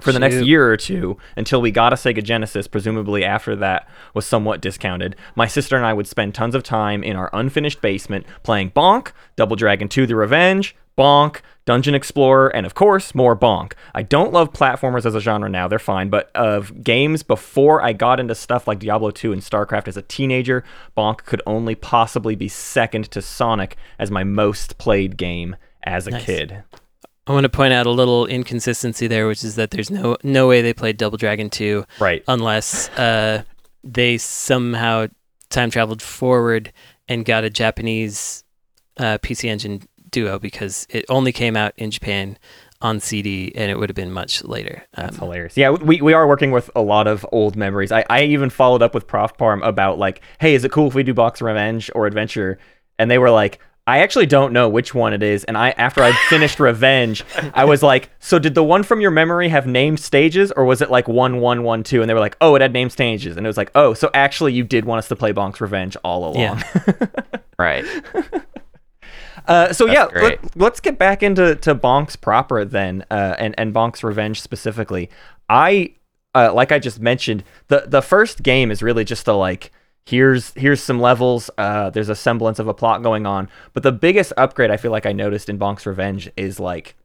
For 0.00 0.12
the 0.12 0.20
next 0.20 0.42
year 0.46 0.70
or 0.70 0.76
two, 0.76 1.16
until 1.36 1.60
we 1.60 1.72
got 1.72 1.92
a 1.92 1.96
Sega 1.96 2.22
Genesis, 2.22 2.68
presumably 2.68 3.24
after 3.24 3.56
that 3.56 3.88
was 4.14 4.24
somewhat 4.24 4.60
discounted, 4.60 5.16
my 5.34 5.48
sister 5.48 5.76
and 5.76 5.84
I 5.84 5.92
would 5.92 6.06
spend 6.06 6.36
tons 6.36 6.54
of 6.54 6.62
time 6.62 7.02
in 7.02 7.16
our 7.16 7.28
unfinished 7.32 7.80
basement 7.80 8.24
playing 8.44 8.70
Bonk, 8.70 9.10
Double 9.34 9.56
Dragon 9.56 9.88
2 9.88 10.06
The 10.06 10.14
Revenge, 10.14 10.76
Bonk, 10.96 11.40
Dungeon 11.64 11.96
Explorer, 11.96 12.48
and 12.48 12.64
of 12.64 12.74
course, 12.74 13.12
more 13.12 13.36
Bonk. 13.36 13.72
I 13.92 14.02
don't 14.04 14.32
love 14.32 14.52
platformers 14.52 15.04
as 15.04 15.16
a 15.16 15.20
genre 15.20 15.48
now, 15.48 15.66
they're 15.66 15.80
fine, 15.80 16.10
but 16.10 16.30
of 16.32 16.84
games 16.84 17.24
before 17.24 17.82
I 17.82 17.92
got 17.92 18.20
into 18.20 18.36
stuff 18.36 18.68
like 18.68 18.78
Diablo 18.78 19.10
2 19.10 19.32
and 19.32 19.42
StarCraft 19.42 19.88
as 19.88 19.96
a 19.96 20.02
teenager, 20.02 20.62
Bonk 20.96 21.24
could 21.24 21.42
only 21.44 21.74
possibly 21.74 22.36
be 22.36 22.46
second 22.48 23.10
to 23.10 23.20
Sonic 23.20 23.76
as 23.98 24.12
my 24.12 24.22
most 24.22 24.78
played 24.78 25.16
game 25.16 25.56
as 25.82 26.06
a 26.06 26.12
Nice. 26.12 26.24
kid. 26.24 26.62
I 27.28 27.32
want 27.32 27.44
to 27.44 27.48
point 27.50 27.72
out 27.74 27.86
a 27.86 27.90
little 27.90 28.26
inconsistency 28.26 29.06
there, 29.06 29.28
which 29.28 29.44
is 29.44 29.54
that 29.56 29.70
there's 29.70 29.90
no 29.90 30.16
no 30.22 30.48
way 30.48 30.62
they 30.62 30.72
played 30.72 30.96
Double 30.96 31.18
Dragon 31.18 31.50
2 31.50 31.84
Right. 32.00 32.24
unless 32.26 32.88
uh, 32.90 33.42
they 33.84 34.16
somehow 34.18 35.06
time 35.50 35.70
traveled 35.70 36.00
forward 36.02 36.72
and 37.08 37.24
got 37.24 37.44
a 37.44 37.50
Japanese 37.50 38.44
uh, 38.98 39.18
PC 39.18 39.44
Engine 39.48 39.82
Duo 40.10 40.38
because 40.38 40.86
it 40.90 41.04
only 41.08 41.32
came 41.32 41.56
out 41.56 41.72
in 41.76 41.90
Japan 41.90 42.38
on 42.80 43.00
CD 43.00 43.52
and 43.54 43.70
it 43.70 43.78
would 43.78 43.88
have 43.90 43.96
been 43.96 44.12
much 44.12 44.42
later. 44.44 44.82
That's 44.94 45.16
Um, 45.18 45.26
hilarious. 45.26 45.56
Yeah, 45.56 45.70
we, 45.70 46.00
we 46.00 46.12
are 46.12 46.26
working 46.26 46.50
with 46.52 46.70
a 46.76 46.80
lot 46.80 47.06
of 47.06 47.26
old 47.32 47.56
memories. 47.56 47.90
I, 47.92 48.04
I 48.08 48.22
even 48.22 48.50
followed 48.50 48.82
up 48.82 48.94
with 48.94 49.06
Prof 49.06 49.36
Parm 49.36 49.66
about 49.66 49.98
like, 49.98 50.20
hey, 50.40 50.54
is 50.54 50.64
it 50.64 50.70
cool 50.72 50.86
if 50.88 50.94
we 50.94 51.02
do 51.02 51.12
Bonk's 51.12 51.42
Revenge 51.42 51.90
or 51.94 52.06
Adventure? 52.06 52.58
And 52.98 53.10
they 53.10 53.18
were 53.18 53.30
like, 53.30 53.58
I 53.88 54.00
actually 54.00 54.26
don't 54.26 54.52
know 54.52 54.68
which 54.68 54.94
one 54.94 55.14
it 55.14 55.22
is. 55.22 55.44
And 55.44 55.56
I 55.56 55.70
after 55.70 56.02
I'd 56.02 56.14
finished 56.28 56.60
Revenge, 56.60 57.24
I 57.54 57.64
was 57.64 57.82
like, 57.82 58.10
so 58.18 58.38
did 58.38 58.54
the 58.54 58.62
one 58.62 58.82
from 58.82 59.00
your 59.00 59.10
memory 59.10 59.48
have 59.48 59.66
named 59.66 59.98
stages 59.98 60.52
or 60.52 60.66
was 60.66 60.82
it 60.82 60.90
like 60.90 61.08
one 61.08 61.40
one 61.40 61.62
one 61.62 61.82
two? 61.82 62.02
And 62.02 62.10
they 62.10 62.12
were 62.12 62.20
like, 62.20 62.36
oh, 62.42 62.54
it 62.54 62.60
had 62.60 62.74
named 62.74 62.92
stages. 62.92 63.38
And 63.38 63.46
it 63.46 63.48
was 63.48 63.56
like, 63.56 63.70
oh, 63.74 63.94
so 63.94 64.10
actually 64.12 64.52
you 64.52 64.62
did 64.62 64.84
want 64.84 64.98
us 64.98 65.08
to 65.08 65.16
play 65.16 65.32
Bonk's 65.32 65.62
Revenge 65.62 65.96
all 66.04 66.24
along. 66.26 66.36
Yeah. 66.36 67.06
Right. 67.58 67.84
Uh, 69.48 69.72
so 69.72 69.86
yeah, 69.86 70.06
great. 70.06 70.38
let, 70.54 70.74
us 70.74 70.78
get 70.78 70.96
back 70.96 71.24
into 71.24 71.56
to 71.56 71.74
Bonks 71.74 72.20
proper 72.20 72.64
then, 72.64 73.04
uh, 73.10 73.34
and 73.36 73.52
and 73.58 73.74
Bonks 73.74 74.04
Revenge 74.04 74.40
specifically. 74.40 75.10
I 75.48 75.94
uh, 76.36 76.52
like 76.52 76.70
I 76.70 76.78
just 76.78 77.00
mentioned 77.00 77.42
the 77.66 77.84
the 77.88 78.02
first 78.02 78.44
game 78.44 78.70
is 78.70 78.80
really 78.80 79.04
just 79.04 79.26
a 79.26 79.32
like 79.32 79.72
here's 80.08 80.52
here's 80.54 80.82
some 80.82 81.00
levels. 81.00 81.50
Uh, 81.58 81.90
there's 81.90 82.08
a 82.08 82.14
semblance 82.14 82.58
of 82.58 82.66
a 82.66 82.74
plot 82.74 83.02
going 83.02 83.26
on, 83.26 83.48
but 83.74 83.82
the 83.82 83.92
biggest 83.92 84.32
upgrade 84.36 84.70
I 84.70 84.78
feel 84.78 84.90
like 84.90 85.04
I 85.04 85.12
noticed 85.12 85.48
in 85.50 85.58
Bonks 85.58 85.84
Revenge 85.84 86.30
is 86.36 86.58
like 86.58 86.96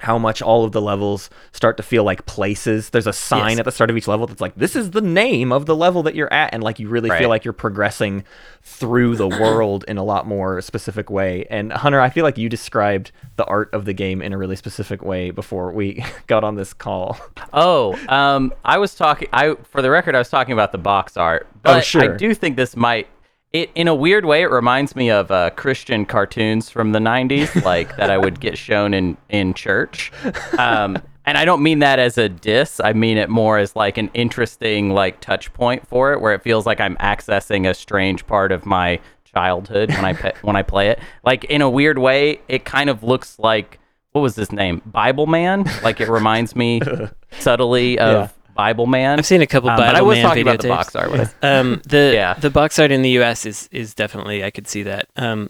how 0.00 0.16
much 0.18 0.40
all 0.42 0.64
of 0.64 0.72
the 0.72 0.80
levels 0.80 1.28
start 1.52 1.76
to 1.76 1.82
feel 1.82 2.04
like 2.04 2.24
places. 2.26 2.90
There's 2.90 3.06
a 3.06 3.12
sign 3.12 3.50
Yes. 3.50 3.58
at 3.60 3.64
the 3.66 3.70
start 3.72 3.90
of 3.90 3.96
each 3.96 4.08
level 4.08 4.26
that's 4.26 4.40
like, 4.40 4.54
this 4.54 4.74
is 4.74 4.90
the 4.92 5.00
name 5.02 5.52
of 5.52 5.66
the 5.66 5.76
level 5.76 6.02
that 6.04 6.14
you're 6.14 6.32
at. 6.32 6.52
And 6.54 6.62
like, 6.62 6.78
you 6.78 6.88
really 6.88 7.10
Right. 7.10 7.18
feel 7.18 7.28
like 7.28 7.44
you're 7.44 7.52
progressing 7.52 8.24
through 8.62 9.16
the 9.16 9.28
world 9.28 9.84
in 9.88 9.98
a 9.98 10.02
lot 10.02 10.26
more 10.26 10.60
specific 10.62 11.10
way. 11.10 11.46
And 11.50 11.72
Hunter, 11.72 12.00
I 12.00 12.08
feel 12.10 12.24
like 12.24 12.38
you 12.38 12.48
described 12.48 13.12
the 13.36 13.44
art 13.44 13.68
of 13.74 13.84
the 13.84 13.92
game 13.92 14.22
in 14.22 14.32
a 14.32 14.38
really 14.38 14.56
specific 14.56 15.02
way 15.02 15.30
before 15.30 15.70
we 15.72 16.04
got 16.26 16.44
on 16.44 16.54
this 16.56 16.72
call. 16.72 17.18
Oh, 17.52 17.98
um, 18.08 18.52
I 18.64 18.78
was 18.78 18.94
talking. 18.94 19.28
I 19.32 19.54
for 19.64 19.82
the 19.82 19.90
record, 19.90 20.14
I 20.14 20.18
was 20.18 20.28
talking 20.30 20.52
about 20.52 20.72
the 20.72 20.78
box 20.78 21.16
art. 21.16 21.46
But 21.62 21.76
Oh, 21.76 21.80
sure. 21.80 22.14
I 22.14 22.16
do 22.16 22.32
think 22.34 22.56
this 22.56 22.74
might. 22.76 23.06
It 23.52 23.70
in 23.74 23.88
a 23.88 23.94
weird 23.94 24.24
way, 24.24 24.42
it 24.42 24.50
reminds 24.50 24.94
me 24.94 25.10
of 25.10 25.30
uh, 25.30 25.50
Christian 25.50 26.06
cartoons 26.06 26.70
from 26.70 26.92
the 26.92 26.98
'90s, 27.00 27.62
like 27.64 27.96
that 27.96 28.10
I 28.10 28.16
would 28.18 28.40
get 28.40 28.56
shown 28.56 28.94
in 28.94 29.16
in 29.28 29.54
church. 29.54 30.12
Um, 30.58 30.98
and 31.26 31.36
I 31.36 31.44
don't 31.44 31.62
mean 31.62 31.80
that 31.80 31.98
as 31.98 32.16
a 32.18 32.28
diss. 32.28 32.80
I 32.82 32.92
mean 32.92 33.18
it 33.18 33.28
more 33.28 33.58
as 33.58 33.74
like 33.76 33.98
an 33.98 34.10
interesting 34.14 34.90
like 34.90 35.20
touch 35.20 35.52
point 35.52 35.86
for 35.86 36.12
it, 36.12 36.20
where 36.20 36.32
it 36.32 36.42
feels 36.42 36.64
like 36.66 36.80
I'm 36.80 36.96
accessing 36.96 37.68
a 37.68 37.74
strange 37.74 38.26
part 38.26 38.52
of 38.52 38.66
my 38.66 39.00
childhood 39.24 39.90
when 39.90 40.04
I 40.04 40.12
pe- 40.12 40.32
when 40.42 40.56
I 40.56 40.62
play 40.62 40.88
it. 40.88 41.00
Like 41.24 41.44
in 41.44 41.60
a 41.62 41.70
weird 41.70 41.98
way, 41.98 42.40
it 42.48 42.64
kind 42.64 42.88
of 42.88 43.02
looks 43.02 43.38
like 43.38 43.78
what 44.12 44.22
was 44.22 44.34
his 44.36 44.50
name, 44.52 44.82
Bible 44.86 45.26
Man. 45.26 45.64
Like 45.82 46.00
it 46.00 46.08
reminds 46.08 46.54
me 46.56 46.80
subtly 47.38 47.98
of 47.98 48.12
Yeah. 48.12 48.28
Bible 48.64 48.86
Man. 48.86 49.18
I've 49.18 49.26
seen 49.26 49.42
a 49.42 49.46
couple 49.46 49.70
Um, 49.70 49.76
Bible 49.76 49.88
but 49.92 49.96
I 49.96 50.02
was 50.02 50.16
Man 50.16 50.24
talking 50.26 50.42
about 50.42 50.60
the 50.60 50.68
box 50.68 50.94
art. 50.96 51.10
With 51.12 51.34
Um, 51.42 51.80
the 51.88 52.10
Yeah. 52.14 52.34
the 52.34 52.50
box 52.50 52.78
art 52.78 52.90
in 52.92 53.02
the 53.02 53.10
U.S. 53.20 53.46
is 53.46 53.68
is 53.72 53.94
definitely 53.94 54.44
I 54.44 54.50
could 54.50 54.68
see 54.68 54.82
that. 54.84 55.06
Um, 55.16 55.48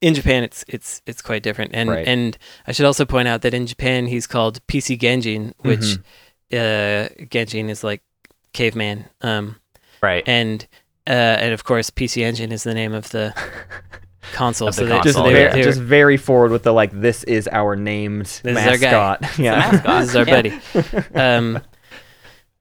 in 0.00 0.14
Japan, 0.14 0.42
it's 0.42 0.64
it's 0.68 1.00
it's 1.06 1.22
quite 1.22 1.42
different, 1.44 1.70
and 1.74 1.88
Right. 1.88 2.08
and 2.08 2.36
I 2.66 2.72
should 2.72 2.86
also 2.86 3.04
point 3.04 3.28
out 3.28 3.42
that 3.42 3.54
in 3.54 3.66
Japan 3.66 4.06
he's 4.06 4.26
called 4.26 4.54
PC 4.66 4.98
Genjin, 4.98 5.52
which 5.58 5.86
Mm-hmm. 6.50 7.22
uh, 7.22 7.26
Genjin 7.30 7.68
is 7.70 7.84
like 7.84 8.02
caveman. 8.52 9.04
Um, 9.20 9.56
right. 10.02 10.24
and 10.26 10.66
uh, 11.06 11.36
and 11.42 11.52
of 11.54 11.62
course 11.64 11.90
PC 11.90 12.22
Engine 12.22 12.50
is 12.52 12.62
the 12.64 12.74
name 12.74 12.92
of 12.94 13.10
the 13.10 13.32
console. 14.32 14.68
Of 14.68 14.74
the 14.76 14.82
so 14.82 14.86
they, 14.86 14.94
console, 15.00 15.12
just, 15.12 15.24
they, 15.34 15.42
yeah. 15.44 15.50
very, 15.52 15.62
just 15.62 15.80
very 15.80 16.16
forward 16.16 16.50
with 16.50 16.62
the 16.64 16.72
like. 16.72 16.90
This 16.92 17.22
is 17.24 17.48
our 17.52 17.76
named 17.76 18.26
This 18.42 18.58
is 18.58 18.66
our 18.66 18.76
guy. 18.78 18.90
mascot. 18.90 19.18
yeah, 19.38 19.54
mascot. 19.72 20.00
this 20.00 20.08
is 20.10 20.16
our 20.16 20.24
buddy. 20.26 20.52
Um, 21.14 21.60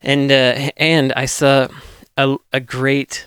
and 0.02 0.32
uh, 0.32 0.72
and 0.78 1.14
I 1.14 1.26
saw 1.26 1.68
a 2.18 2.36
a 2.54 2.60
great, 2.60 3.26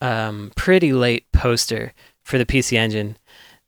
um, 0.00 0.52
pretty 0.56 0.92
late 0.92 1.30
poster 1.32 1.92
for 2.22 2.38
the 2.38 2.46
PC 2.46 2.76
Engine 2.76 3.16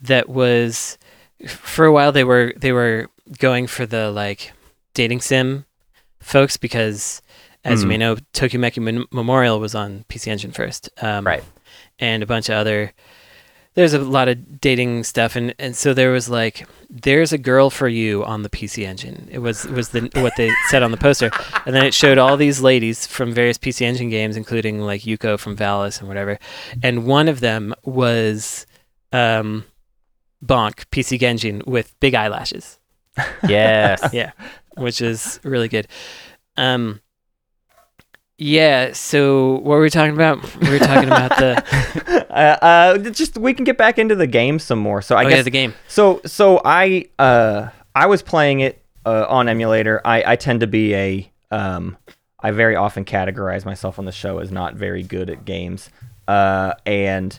that 0.01 0.29
was 0.29 0.99
for 1.47 1.85
a 1.85 1.93
while 1.93 2.13
they 2.13 2.25
were 2.25 2.53
they 2.57 2.73
were 2.73 3.07
going 3.39 3.67
for 3.67 3.87
the 3.87 4.11
like 4.11 4.53
dating 4.95 5.21
sim 5.21 5.65
folks 6.21 6.57
because 6.57 7.23
as 7.65 7.83
you 7.83 7.87
Mm. 7.87 7.89
may 7.91 7.97
know 7.99 8.17
Tokimeki 8.33 8.79
Mem- 8.83 9.07
Memorial 9.13 9.61
was 9.61 9.75
on 9.75 10.05
PC 10.09 10.29
Engine 10.29 10.53
first. 10.53 10.89
Um, 11.03 11.27
Right. 11.27 11.45
and 11.99 12.23
a 12.23 12.27
bunch 12.27 12.49
of 12.49 12.55
other 12.57 12.93
there's 13.79 13.95
a 13.95 13.99
lot 13.99 14.29
of 14.29 14.61
dating 14.61 15.05
stuff 15.05 15.37
and, 15.37 15.55
and 15.59 15.77
so 15.77 15.95
there 15.95 16.11
was 16.11 16.29
like 16.29 16.67
there's 16.91 17.33
a 17.33 17.39
girl 17.39 17.71
for 17.71 17.89
you 17.89 18.25
on 18.25 18.43
the 18.43 18.49
PC 18.49 18.87
engine 18.87 19.29
it 19.31 19.39
was 19.39 19.65
it 19.65 19.73
was 19.73 19.91
the 19.91 20.11
what 20.17 20.33
they 20.37 20.51
said 20.69 20.83
on 20.83 20.91
the 20.91 20.97
poster 20.97 21.31
and 21.65 21.75
then 21.75 21.85
it 21.85 21.95
showed 21.95 22.19
all 22.19 22.37
these 22.37 22.61
ladies 22.61 23.07
from 23.07 23.33
various 23.33 23.59
PC 23.59 23.83
engine 23.83 24.11
games 24.11 24.37
including 24.37 24.81
like 24.81 25.03
Yuko 25.03 25.39
from 25.39 25.57
Valis 25.57 26.01
and 26.01 26.09
whatever 26.09 26.39
and 26.83 27.07
one 27.07 27.29
of 27.29 27.41
them 27.41 27.75
was 27.85 28.67
um 29.13 29.65
Bonk 30.45 30.87
PC 30.91 31.19
Genjin 31.19 31.67
with 31.67 31.99
big 32.01 32.15
eyelashes 32.15 32.79
Yes. 33.49 34.09
yeah, 34.13 34.33
which 34.77 35.01
is 35.01 35.41
really 35.43 35.69
good. 35.69 35.89
Um, 36.57 37.01
yeah. 38.39 38.93
So 38.93 39.55
what 39.55 39.75
were 39.75 39.81
we 39.81 39.91
talking 39.91 40.15
about? 40.15 40.43
We 40.61 40.71
were 40.71 40.79
talking 40.79 41.09
about 41.09 41.31
the 41.31 42.27
uh, 42.31 42.65
uh, 42.65 42.99
just 43.11 43.37
we 43.37 43.53
can 43.53 43.65
get 43.65 43.77
back 43.77 43.99
into 43.99 44.15
the 44.15 44.27
game 44.27 44.59
some 44.59 44.79
more. 44.79 45.03
So 45.03 45.17
I 45.17 45.25
oh 45.25 45.29
guess 45.29 45.37
yeah 45.39 45.43
the 45.43 45.51
game. 45.51 45.75
So 45.89 46.21
so 46.25 46.63
I 46.65 47.07
uh 47.19 47.69
I 47.95 48.07
was 48.07 48.23
playing 48.23 48.61
it 48.61 48.81
uh, 49.05 49.27
on 49.29 49.49
emulator. 49.49 50.01
I 50.05 50.33
I 50.33 50.37
tend 50.37 50.61
to 50.61 50.67
be 50.67 50.95
a 50.95 51.33
um 51.51 51.97
I 52.41 52.53
very 52.53 52.77
often 52.77 53.05
categorize 53.05 53.65
myself 53.65 53.99
on 53.99 54.05
the 54.05 54.13
show 54.13 54.39
as 54.39 54.53
not 54.53 54.75
very 54.75 55.03
good 55.03 55.31
at 55.31 55.45
games. 55.45 55.91
Uh 56.29 56.75
and 56.87 57.37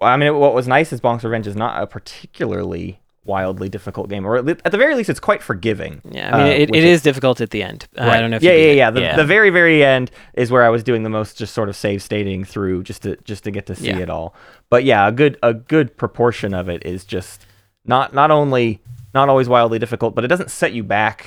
I 0.00 0.16
mean 0.18 0.38
what 0.38 0.54
was 0.54 0.68
nice 0.68 0.92
is 0.92 1.00
Bonk's 1.00 1.24
Revenge 1.24 1.46
is 1.46 1.56
not 1.56 1.82
a 1.82 1.86
particularly 1.86 3.00
wildly 3.24 3.68
difficult 3.68 4.08
game 4.08 4.26
or 4.26 4.36
at, 4.36 4.44
le- 4.44 4.56
at 4.64 4.72
the 4.72 4.78
very 4.78 4.94
least 4.94 5.08
it's 5.10 5.20
quite 5.20 5.42
forgiving. 5.42 6.00
Yeah, 6.10 6.34
I 6.34 6.38
mean 6.44 6.52
uh, 6.52 6.54
it, 6.56 6.74
it 6.74 6.84
is 6.84 7.02
difficult 7.02 7.40
at 7.40 7.50
the 7.50 7.62
end. 7.62 7.86
Uh, 7.96 8.04
I 8.04 8.20
don't 8.20 8.30
know 8.30 8.36
if 8.36 8.42
yeah, 8.42 8.52
you 8.52 8.66
yeah, 8.68 8.72
yeah. 8.72 8.90
The, 8.90 9.00
Yeah. 9.00 9.16
the 9.16 9.24
very, 9.24 9.50
very 9.50 9.84
end 9.84 10.10
is 10.34 10.50
where 10.50 10.62
I 10.64 10.68
was 10.68 10.82
doing 10.82 11.02
the 11.02 11.10
most, 11.10 11.36
just 11.38 11.54
sort 11.54 11.68
of 11.68 11.76
save 11.76 12.02
stating 12.02 12.44
through, 12.44 12.82
just 12.82 13.02
to 13.02 13.16
just 13.24 13.44
to 13.44 13.50
get 13.50 13.66
to 13.66 13.74
see 13.74 13.88
Yeah. 13.88 13.98
it 13.98 14.10
all. 14.10 14.34
But 14.70 14.84
yeah, 14.84 15.06
a 15.08 15.12
good 15.12 15.38
a 15.42 15.54
good 15.54 15.96
proportion 15.96 16.54
of 16.54 16.68
it 16.68 16.84
is 16.84 17.04
just 17.04 17.46
not 17.84 18.14
not 18.14 18.30
only 18.30 18.80
not 19.14 19.28
always 19.28 19.48
wildly 19.48 19.78
difficult, 19.78 20.14
but 20.14 20.24
it 20.24 20.28
doesn't 20.28 20.50
set 20.50 20.72
you 20.72 20.82
back 20.82 21.26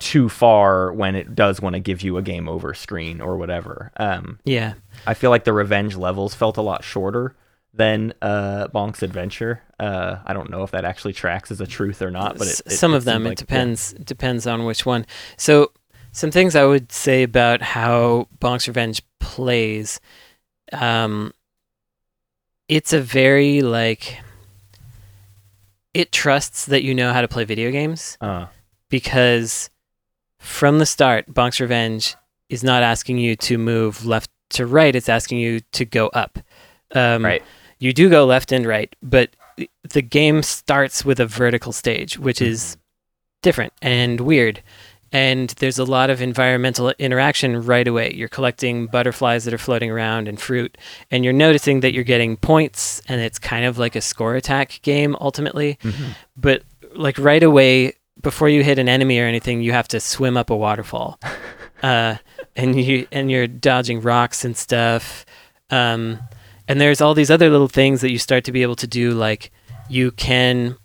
too 0.00 0.28
far 0.28 0.92
when 0.92 1.14
it 1.16 1.34
does 1.34 1.60
want 1.60 1.74
to 1.74 1.80
give 1.80 2.02
you 2.02 2.16
a 2.16 2.22
game 2.22 2.48
over 2.48 2.72
screen 2.72 3.20
or 3.20 3.36
whatever. 3.36 3.90
Um, 3.96 4.38
Yeah, 4.44 4.74
I 5.08 5.14
feel 5.14 5.30
like 5.30 5.42
the 5.44 5.52
revenge 5.52 5.96
levels 5.96 6.34
felt 6.34 6.56
a 6.56 6.62
lot 6.62 6.84
shorter 6.84 7.34
than 7.78 8.12
uh, 8.20 8.68
Bonk's 8.74 9.02
Adventure. 9.02 9.62
Uh, 9.80 10.18
I 10.26 10.34
don't 10.34 10.50
know 10.50 10.62
if 10.64 10.72
that 10.72 10.84
actually 10.84 11.14
tracks 11.14 11.50
as 11.50 11.60
a 11.62 11.66
truth 11.66 12.02
or 12.02 12.10
not, 12.10 12.36
but 12.36 12.46
it, 12.48 12.60
it- 12.66 12.72
some 12.72 12.92
it 12.92 12.96
of 12.98 13.04
them 13.04 13.22
seemed 13.22 13.26
it 13.26 13.28
like- 13.30 13.38
yeah. 13.40 13.44
depends 13.46 13.92
depends 13.94 14.46
on 14.46 14.64
which 14.66 14.84
one. 14.84 15.06
So 15.38 15.72
some 16.12 16.30
things 16.30 16.54
I 16.56 16.64
would 16.64 16.92
say 16.92 17.22
about 17.22 17.62
how 17.62 18.28
Bonk's 18.40 18.68
Revenge 18.68 19.00
plays. 19.20 20.00
Um, 20.72 21.32
it's 22.68 22.92
a 22.92 23.00
very 23.00 23.62
like 23.62 24.18
it 25.94 26.12
trusts 26.12 26.66
that 26.66 26.82
you 26.82 26.94
know 26.94 27.12
how 27.12 27.20
to 27.22 27.28
play 27.28 27.44
video 27.44 27.70
games. 27.70 28.18
Uh, 28.20 28.46
because 28.90 29.70
from 30.38 30.78
the 30.78 30.86
start, 30.86 31.32
Bonk's 31.32 31.60
Revenge 31.60 32.16
is 32.48 32.62
not 32.64 32.82
asking 32.82 33.18
you 33.18 33.36
to 33.36 33.58
move 33.58 34.04
left 34.04 34.30
to 34.50 34.66
right; 34.66 34.94
it's 34.94 35.08
asking 35.08 35.38
you 35.38 35.60
to 35.72 35.84
go 35.84 36.08
up. 36.08 36.38
Um, 36.94 37.24
Right. 37.24 37.42
You 37.78 37.92
do 37.92 38.08
go 38.10 38.24
left 38.26 38.52
and 38.52 38.66
right, 38.66 38.94
but 39.02 39.30
the 39.90 40.02
game 40.02 40.42
starts 40.42 41.04
with 41.04 41.20
a 41.20 41.26
vertical 41.26 41.72
stage, 41.72 42.18
which 42.18 42.40
is 42.40 42.76
different 43.42 43.72
and 43.82 44.20
weird. 44.20 44.62
And 45.10 45.50
there's 45.58 45.78
a 45.78 45.84
lot 45.84 46.10
of 46.10 46.20
environmental 46.20 46.92
interaction 46.98 47.64
right 47.64 47.88
away. 47.88 48.12
You're 48.14 48.28
collecting 48.28 48.86
butterflies 48.86 49.46
that 49.46 49.54
are 49.54 49.58
floating 49.58 49.90
around 49.90 50.28
and 50.28 50.38
fruit, 50.38 50.76
and 51.10 51.24
you're 51.24 51.32
noticing 51.32 51.80
that 51.80 51.94
you're 51.94 52.04
getting 52.04 52.36
points, 52.36 53.00
and 53.08 53.20
it's 53.20 53.38
kind 53.38 53.64
of 53.64 53.78
like 53.78 53.96
a 53.96 54.02
score 54.02 54.34
attack 54.34 54.80
game 54.82 55.16
ultimately. 55.20 55.78
But 56.36 56.62
like 56.94 57.16
right 57.18 57.42
away, 57.42 57.94
before 58.20 58.50
you 58.50 58.62
hit 58.62 58.78
an 58.78 58.88
enemy 58.88 59.18
or 59.18 59.24
anything, 59.24 59.62
you 59.62 59.72
have 59.72 59.88
to 59.88 60.00
swim 60.00 60.36
up 60.36 60.50
a 60.50 60.56
waterfall, 60.56 61.18
uh, 61.82 62.16
and 62.54 62.78
you 62.78 63.06
and 63.10 63.30
you're 63.30 63.46
dodging 63.46 64.02
rocks 64.02 64.44
and 64.44 64.56
stuff. 64.58 65.24
Um, 65.70 66.18
and 66.68 66.80
there's 66.80 67.00
all 67.00 67.14
these 67.14 67.30
other 67.30 67.50
little 67.50 67.68
things 67.68 68.02
that 68.02 68.12
you 68.12 68.18
start 68.18 68.44
to 68.44 68.52
be 68.52 68.62
able 68.62 68.76
to 68.76 68.86
do, 68.86 69.12
like 69.12 69.50
you 69.88 70.10
can. 70.12 70.76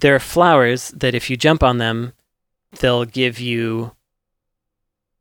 There 0.00 0.14
are 0.14 0.20
flowers 0.20 0.90
that 0.90 1.14
if 1.14 1.30
you 1.30 1.36
jump 1.36 1.62
on 1.62 1.78
them, 1.78 2.12
they'll 2.80 3.04
give 3.04 3.38
you 3.38 3.92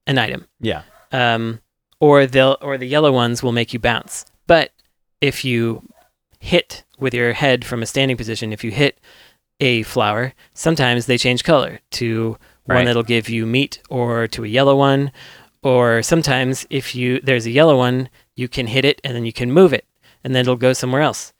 an 0.05 0.17
item 0.17 0.47
yeah. 0.61 0.83
um, 1.11 1.59
or 1.99 2.25
they'll 2.25 2.57
or 2.61 2.77
the 2.77 2.85
yellow 2.85 3.11
ones 3.11 3.43
will 3.43 3.51
make 3.51 3.73
you 3.73 3.79
bounce. 3.79 4.25
But 4.47 4.71
if 5.21 5.43
you 5.43 5.83
hit 6.39 6.83
with 6.97 7.13
your 7.13 7.33
head 7.33 7.65
from 7.65 7.83
a 7.83 7.85
standing 7.85 8.17
position, 8.17 8.53
if 8.53 8.63
you 8.63 8.71
hit 8.71 8.99
a 9.59 9.83
flower, 9.83 10.33
sometimes 10.53 11.05
they 11.05 11.17
change 11.17 11.43
color 11.43 11.79
to 11.91 12.37
one 12.65 12.85
that'll 12.85 13.03
give 13.03 13.29
you 13.29 13.45
meat, 13.45 13.81
or 13.89 14.27
to 14.27 14.43
a 14.43 14.47
yellow 14.47 14.75
one, 14.75 15.11
or 15.63 16.03
sometimes 16.03 16.67
if 16.69 16.93
you 16.93 17.19
there's 17.21 17.45
a 17.45 17.51
yellow 17.51 17.77
one, 17.77 18.09
you 18.37 18.47
can 18.47 18.67
hit 18.67 18.85
it 18.85 19.01
and 19.03 19.13
then 19.15 19.25
you 19.25 19.33
can 19.33 19.51
move 19.51 19.73
it, 19.73 19.85
and 20.23 20.33
then 20.33 20.41
it'll 20.41 20.55
go 20.55 20.71
somewhere 20.71 21.01
else, 21.01 21.33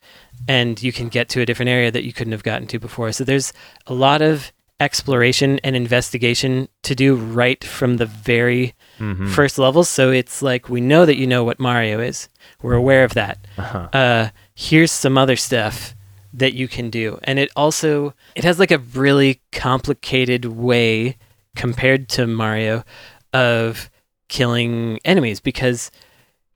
and 0.46 0.82
you 0.82 0.92
can 0.92 1.08
get 1.08 1.30
to 1.30 1.40
a 1.40 1.46
different 1.46 1.70
area 1.70 1.90
that 1.90 2.04
you 2.04 2.12
couldn't 2.12 2.32
have 2.32 2.42
gotten 2.42 2.66
to 2.68 2.78
before. 2.78 3.10
So 3.12 3.24
there's 3.24 3.52
a 3.86 3.94
lot 3.94 4.20
of 4.20 4.52
exploration 4.80 5.58
and 5.64 5.74
investigation 5.74 6.68
to 6.82 6.94
do 6.94 7.16
right 7.16 7.64
from 7.64 7.96
the 7.96 8.06
very 8.06 8.74
Mhm. 9.00 9.28
first 9.28 9.58
level. 9.58 9.82
So 9.82 10.10
it's 10.12 10.40
like 10.40 10.68
we 10.68 10.80
know 10.80 11.04
that 11.04 11.16
you 11.16 11.26
know 11.26 11.42
what 11.42 11.58
Mario 11.58 11.98
is. 12.00 12.28
We're 12.62 12.74
aware 12.74 13.02
of 13.04 13.14
that. 13.14 13.38
Uh-huh. 13.56 13.88
Uh, 13.92 14.28
here's 14.54 14.92
some 14.92 15.18
other 15.18 15.34
stuff 15.36 15.94
that 16.32 16.54
you 16.54 16.68
can 16.68 16.90
do, 16.90 17.18
and 17.24 17.38
it 17.40 17.50
also 17.56 18.14
it 18.36 18.44
has 18.44 18.58
like 18.60 18.70
a 18.70 18.78
really 18.78 19.40
complicated 19.50 20.44
way 20.44 21.16
compared 21.56 22.08
to 22.10 22.26
Mario 22.28 22.84
of 23.32 23.90
killing 24.28 25.00
enemies 25.04 25.40
because 25.40 25.90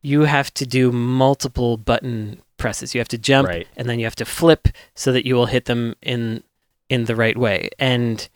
you 0.02 0.22
have 0.22 0.52
to 0.54 0.66
do 0.66 0.90
multiple 0.92 1.76
button 1.76 2.42
presses. 2.56 2.94
You 2.94 3.00
have 3.00 3.08
to 3.08 3.18
jump 3.18 3.48
Right. 3.48 3.66
and 3.76 3.88
then 3.88 3.98
you 3.98 4.04
have 4.06 4.16
to 4.16 4.24
flip 4.24 4.68
so 4.94 5.12
that 5.12 5.24
you 5.26 5.34
will 5.34 5.46
hit 5.46 5.64
them 5.66 5.94
in 6.02 6.42
in 6.88 7.04
the 7.06 7.16
right 7.16 7.36
way. 7.38 7.70
And 7.78 8.28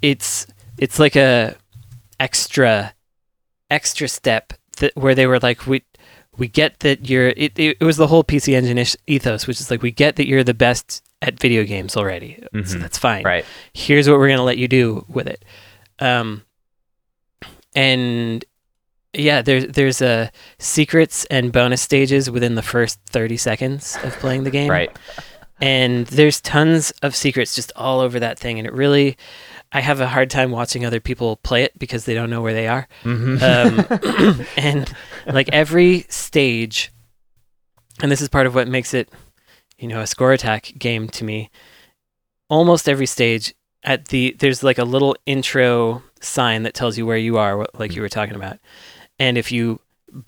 it's 0.00 0.46
it's 0.78 0.98
like 0.98 1.14
a 1.16 1.54
extra 2.18 2.94
extra 3.70 4.08
step 4.08 4.52
that 4.78 4.96
where 4.96 5.14
they 5.14 5.26
were 5.26 5.38
like 5.40 5.66
we 5.66 5.82
we 6.38 6.48
get 6.48 6.80
that 6.80 7.08
you're 7.10 7.28
it, 7.28 7.52
it, 7.58 7.76
it 7.80 7.84
was 7.84 7.96
the 7.98 8.06
whole 8.06 8.24
PC 8.24 8.54
Engine 8.54 8.78
ish 8.78 8.96
ethos 9.06 9.46
which 9.46 9.60
is 9.60 9.70
like 9.70 9.82
we 9.82 9.90
get 9.90 10.16
that 10.16 10.26
you're 10.26 10.44
the 10.44 10.54
best 10.54 11.02
at 11.20 11.38
video 11.38 11.62
games 11.64 11.96
already. 11.96 12.38
So 12.52 12.58
Mhm. 12.76 12.80
that's 12.80 12.98
fine 12.98 13.24
Right. 13.24 13.44
here's 13.74 14.08
what 14.08 14.18
we're 14.18 14.28
going 14.28 14.38
to 14.38 14.42
let 14.44 14.58
you 14.58 14.66
do 14.68 15.04
with 15.08 15.26
it 15.26 15.44
um 16.00 16.42
and 17.74 18.44
yeah, 19.14 19.42
there's 19.42 19.66
there's 19.66 20.00
uh, 20.02 20.28
secrets 20.58 21.24
and 21.26 21.52
bonus 21.52 21.82
stages 21.82 22.30
within 22.30 22.54
the 22.54 22.62
first 22.62 23.00
30 23.06 23.36
seconds 23.36 23.96
of 24.04 24.12
playing 24.18 24.44
the 24.44 24.50
game. 24.50 24.70
Right. 24.70 24.90
and 25.60 26.06
there's 26.08 26.40
tons 26.40 26.90
of 27.02 27.14
secrets 27.14 27.54
just 27.54 27.70
all 27.76 28.00
over 28.00 28.18
that 28.18 28.38
thing 28.38 28.58
and 28.58 28.66
it 28.66 28.72
really 28.72 29.16
i 29.70 29.80
have 29.80 30.00
a 30.00 30.08
hard 30.08 30.28
time 30.28 30.50
watching 30.50 30.84
other 30.84 30.98
people 30.98 31.36
play 31.36 31.62
it 31.62 31.78
because 31.78 32.04
they 32.04 32.14
don't 32.14 32.30
know 32.30 32.40
where 32.42 32.54
they 32.54 32.66
are 32.66 32.88
um, 33.04 33.20
and 34.56 34.92
like 35.26 35.48
every 35.52 36.00
stage 36.08 36.90
and 38.02 38.10
this 38.10 38.20
is 38.20 38.28
part 38.28 38.46
of 38.46 38.54
what 38.56 38.66
makes 38.66 38.92
it 38.92 39.08
you 39.78 39.86
know 39.86 40.00
a 40.00 40.06
score 40.06 40.32
attack 40.32 40.72
game 40.78 41.06
to 41.08 41.22
me 41.22 41.48
almost 42.48 42.88
every 42.88 43.06
stage 43.06 43.54
at 43.84 44.06
the 44.08 44.34
there's 44.40 44.62
like 44.64 44.78
a 44.78 44.84
little 44.84 45.14
intro 45.26 46.02
sign 46.20 46.62
that 46.64 46.74
tells 46.74 46.98
you 46.98 47.06
where 47.06 47.16
you 47.16 47.36
are 47.38 47.56
what- 47.56 47.78
like 47.78 47.94
you 47.94 48.02
were 48.02 48.08
talking 48.08 48.34
about 48.34 48.58
and 49.22 49.36
if 49.38 49.48
you 49.52 49.78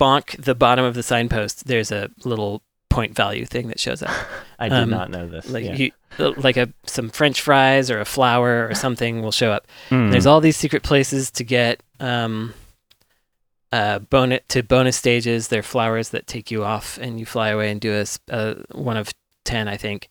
bonk 0.02 0.26
the 0.42 0.54
bottom 0.54 0.84
of 0.84 0.94
the 0.94 1.02
signpost 1.02 1.66
there's 1.66 1.90
a 1.92 2.08
little 2.24 2.62
point 2.88 3.14
value 3.14 3.44
thing 3.44 3.66
that 3.68 3.80
shows 3.80 4.02
up 4.02 4.10
I 4.58 4.68
did 4.68 4.78
Um, 4.84 4.90
not 4.90 5.10
know 5.10 5.26
this. 5.28 5.48
like 5.50 5.64
yeah. 5.64 5.74
you 5.76 5.90
like 6.46 6.56
a 6.56 6.66
some 6.86 7.08
french 7.10 7.40
fries 7.46 7.90
or 7.90 7.98
a 8.00 8.04
flower 8.16 8.68
or 8.68 8.74
something 8.74 9.20
will 9.22 9.32
show 9.42 9.50
up 9.56 9.66
Mm. 9.90 10.10
there's 10.12 10.26
all 10.26 10.40
these 10.40 10.56
secret 10.56 10.82
places 10.90 11.30
to 11.32 11.42
get 11.44 11.82
um 12.00 12.54
uh 13.72 13.98
bonus 13.98 14.40
to 14.48 14.62
bonus 14.62 14.96
stages 14.96 15.48
they're 15.48 15.62
flowers 15.74 16.10
that 16.10 16.26
take 16.26 16.50
you 16.50 16.62
off 16.64 16.98
and 17.02 17.18
you 17.18 17.26
fly 17.26 17.48
away 17.48 17.70
and 17.70 17.80
do 17.80 17.92
a, 17.92 18.04
uh, 18.32 18.54
one 18.72 18.96
of 18.96 19.12
10 19.44 19.66
i 19.68 19.76
think 19.76 20.08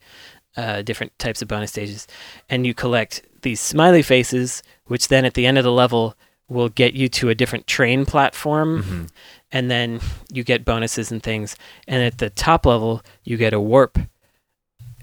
uh 0.58 0.82
different 0.82 1.18
types 1.20 1.42
of 1.42 1.48
bonus 1.48 1.72
stages 1.72 2.08
and 2.50 2.68
you 2.68 2.74
collect 2.74 3.24
these 3.42 3.62
smiley 3.62 4.02
faces 4.02 4.62
which 4.88 5.08
then 5.08 5.24
at 5.26 5.34
the 5.36 5.46
end 5.46 5.58
of 5.58 5.64
the 5.64 5.72
level 5.72 6.16
will 6.50 6.70
get 6.70 6.94
you 6.94 7.08
to 7.10 7.30
a 7.30 7.36
different 7.36 7.66
train 7.68 8.06
platform 8.06 8.84
Mhm. 8.84 9.10
and 9.52 9.72
then 9.72 10.00
you 10.32 10.44
get 10.44 10.66
bonuses 10.66 11.12
and 11.12 11.24
things. 11.24 11.56
And 11.88 12.04
at 12.04 12.18
the 12.18 12.30
top 12.30 12.66
level, 12.66 13.02
you 13.24 13.38
get 13.38 13.54
a 13.54 13.60
warp, 13.60 13.98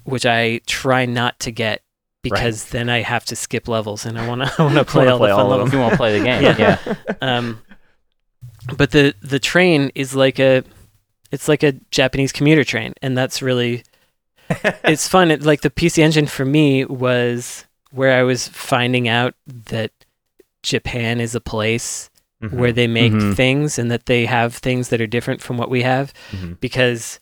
which 0.04 0.26
I 0.26 0.60
try 0.66 1.06
not 1.06 1.38
to 1.40 1.50
get 1.50 1.82
because 2.22 2.66
then 2.66 2.90
I 2.90 3.00
have 3.00 3.24
to 3.26 3.36
skip 3.36 3.66
levels 3.68 4.04
and 4.04 4.18
I 4.18 4.28
want 4.28 4.42
to 4.42 4.52
I 4.58 4.62
want 4.64 4.74
to 4.76 4.84
play 4.84 5.08
all 5.08 5.18
play 5.18 5.30
the 5.30 5.34
fun 5.36 5.46
all 5.46 5.52
of 5.52 5.58
levels. 5.58 5.72
you 5.72 5.78
won't 5.78 5.94
play 5.96 6.18
the 6.18 6.24
game. 6.24 6.42
Yeah. 6.58 6.78
yeah. 6.86 6.94
Um, 7.20 7.62
but 8.76 8.90
the 8.90 9.14
the 9.22 9.38
train 9.38 9.90
is 9.94 10.14
like 10.14 10.38
a 10.38 10.62
it's 11.32 11.48
like 11.48 11.62
a 11.62 11.72
Japanese 11.90 12.32
commuter 12.32 12.64
train, 12.64 12.92
and 13.00 13.16
that's 13.16 13.40
really 13.40 13.84
it's 14.84 15.06
fun. 15.08 15.30
It, 15.30 15.42
like 15.42 15.62
the 15.62 15.70
PC 15.70 16.02
Engine 16.02 16.26
for 16.26 16.44
me 16.44 16.84
was 16.84 17.64
where 17.92 18.12
I 18.18 18.22
was 18.24 18.48
finding 18.48 19.08
out 19.08 19.34
that 19.46 19.92
Japan 20.62 21.20
is 21.20 21.34
a 21.34 21.40
place 21.40 22.10
Mhm. 22.42 22.52
where 22.52 22.72
they 22.72 22.86
make 22.86 23.12
Mhm. 23.12 23.34
things 23.36 23.78
and 23.78 23.90
that 23.90 24.06
they 24.06 24.26
have 24.26 24.54
things 24.54 24.88
that 24.88 25.00
are 25.00 25.06
different 25.06 25.42
from 25.42 25.56
what 25.58 25.70
we 25.70 25.82
have 25.82 26.12
Mhm. 26.32 26.58
because 26.60 27.20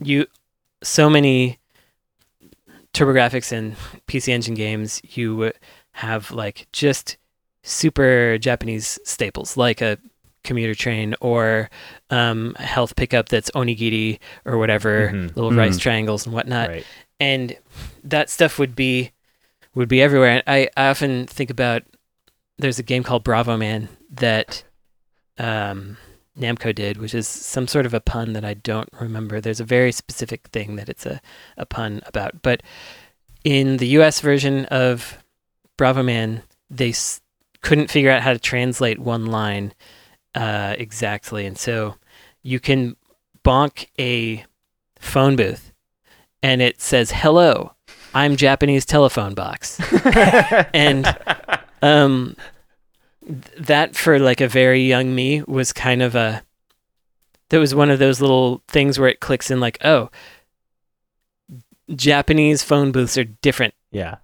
you 0.00 0.26
so 0.82 1.08
many 1.08 1.58
TurboGrafx 2.92 3.52
and 3.52 3.74
PC 4.06 4.32
Engine 4.32 4.54
games 4.54 5.00
you 5.14 5.52
have 5.92 6.30
like 6.30 6.66
just 6.72 7.16
super 7.62 8.36
Japanese 8.38 8.98
staples 9.04 9.56
like 9.56 9.80
a 9.80 9.98
commuter 10.44 10.74
train 10.74 11.14
or 11.20 11.70
um, 12.10 12.54
a 12.58 12.62
health 12.64 12.96
pickup 12.96 13.28
that's 13.28 13.50
onigiri 13.52 14.18
or 14.44 14.58
whatever 14.58 15.10
Mhm. 15.14 15.36
little 15.36 15.52
rice 15.52 15.76
Mhm. 15.76 15.80
triangles 15.80 16.26
and 16.26 16.34
whatnot 16.34 16.68
right. 16.68 16.84
and 17.20 17.56
that 18.04 18.28
stuff 18.28 18.58
would 18.58 18.74
be 18.74 19.12
would 19.74 19.88
be 19.88 20.02
everywhere. 20.02 20.42
I, 20.46 20.68
I 20.76 20.90
often 20.90 21.26
think 21.26 21.48
about 21.48 21.82
there's 22.58 22.78
a 22.78 22.82
game 22.82 23.02
called 23.02 23.24
Bravo 23.24 23.56
Man 23.56 23.88
that 24.10 24.62
um, 25.38 25.96
Namco 26.38 26.74
did, 26.74 26.98
which 26.98 27.14
is 27.14 27.26
some 27.28 27.66
sort 27.66 27.86
of 27.86 27.94
a 27.94 28.00
pun 28.00 28.32
that 28.34 28.44
I 28.44 28.54
don't 28.54 28.88
remember. 29.00 29.40
There's 29.40 29.60
a 29.60 29.64
very 29.64 29.92
specific 29.92 30.48
thing 30.48 30.76
that 30.76 30.88
it's 30.88 31.06
a, 31.06 31.20
a 31.56 31.66
pun 31.66 32.02
about. 32.06 32.42
But 32.42 32.62
in 33.44 33.78
the 33.78 33.88
US 33.88 34.20
version 34.20 34.66
of 34.66 35.18
Bravo 35.76 36.02
Man, 36.02 36.42
they 36.70 36.90
s- 36.90 37.20
couldn't 37.62 37.90
figure 37.90 38.10
out 38.10 38.22
how 38.22 38.32
to 38.32 38.38
translate 38.38 38.98
one 38.98 39.26
line 39.26 39.72
uh, 40.34 40.74
exactly. 40.78 41.44
And 41.46 41.58
so 41.58 41.96
you 42.42 42.60
can 42.60 42.96
bonk 43.44 43.86
a 43.98 44.44
phone 44.98 45.36
booth 45.36 45.72
and 46.42 46.62
it 46.62 46.80
says, 46.80 47.10
Hello, 47.10 47.72
I'm 48.14 48.36
Japanese 48.36 48.84
telephone 48.86 49.34
box. 49.34 49.78
and 50.74 51.04
um, 51.82 52.36
th- 53.26 53.42
that 53.58 53.94
for 53.96 54.18
like 54.18 54.40
a 54.40 54.48
very 54.48 54.82
young 54.82 55.14
me 55.14 55.42
was 55.42 55.72
kind 55.72 56.02
of 56.02 56.14
a 56.14 56.42
that 57.50 57.58
was 57.58 57.74
one 57.74 57.90
of 57.90 57.98
those 57.98 58.20
little 58.20 58.62
things 58.68 58.98
where 58.98 59.08
it 59.08 59.20
clicks 59.20 59.50
in 59.50 59.60
like 59.60 59.76
oh 59.84 60.10
japanese 61.94 62.62
phone 62.62 62.92
booths 62.92 63.18
are 63.18 63.24
different 63.24 63.74
Yeah. 63.90 64.16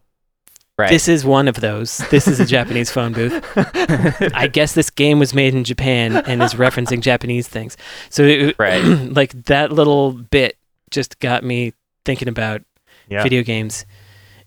Right. 0.79 0.89
this 0.91 1.09
is 1.09 1.25
one 1.25 1.49
of 1.49 1.57
those 1.57 1.99
this 2.11 2.29
is 2.29 2.39
a 2.41 2.47
japanese 2.47 2.91
phone 2.91 3.13
booth 3.13 3.45
i 4.35 4.47
guess 4.47 4.75
this 4.75 4.91
game 4.91 5.19
was 5.19 5.35
made 5.35 5.55
in 5.55 5.65
japan 5.65 6.17
and 6.17 6.41
is 6.43 6.55
referencing 6.55 7.01
japanese 7.01 7.49
things 7.49 7.77
so 8.11 8.23
it, 8.23 8.57
Right. 8.59 8.83
like 8.85 9.33
that 9.45 9.73
little 9.73 10.13
bit 10.13 10.57
just 10.91 11.19
got 11.19 11.43
me 11.45 11.73
thinking 12.05 12.29
about 12.29 12.63
Yeah. 13.09 13.23
video 13.23 13.43
games 13.43 13.85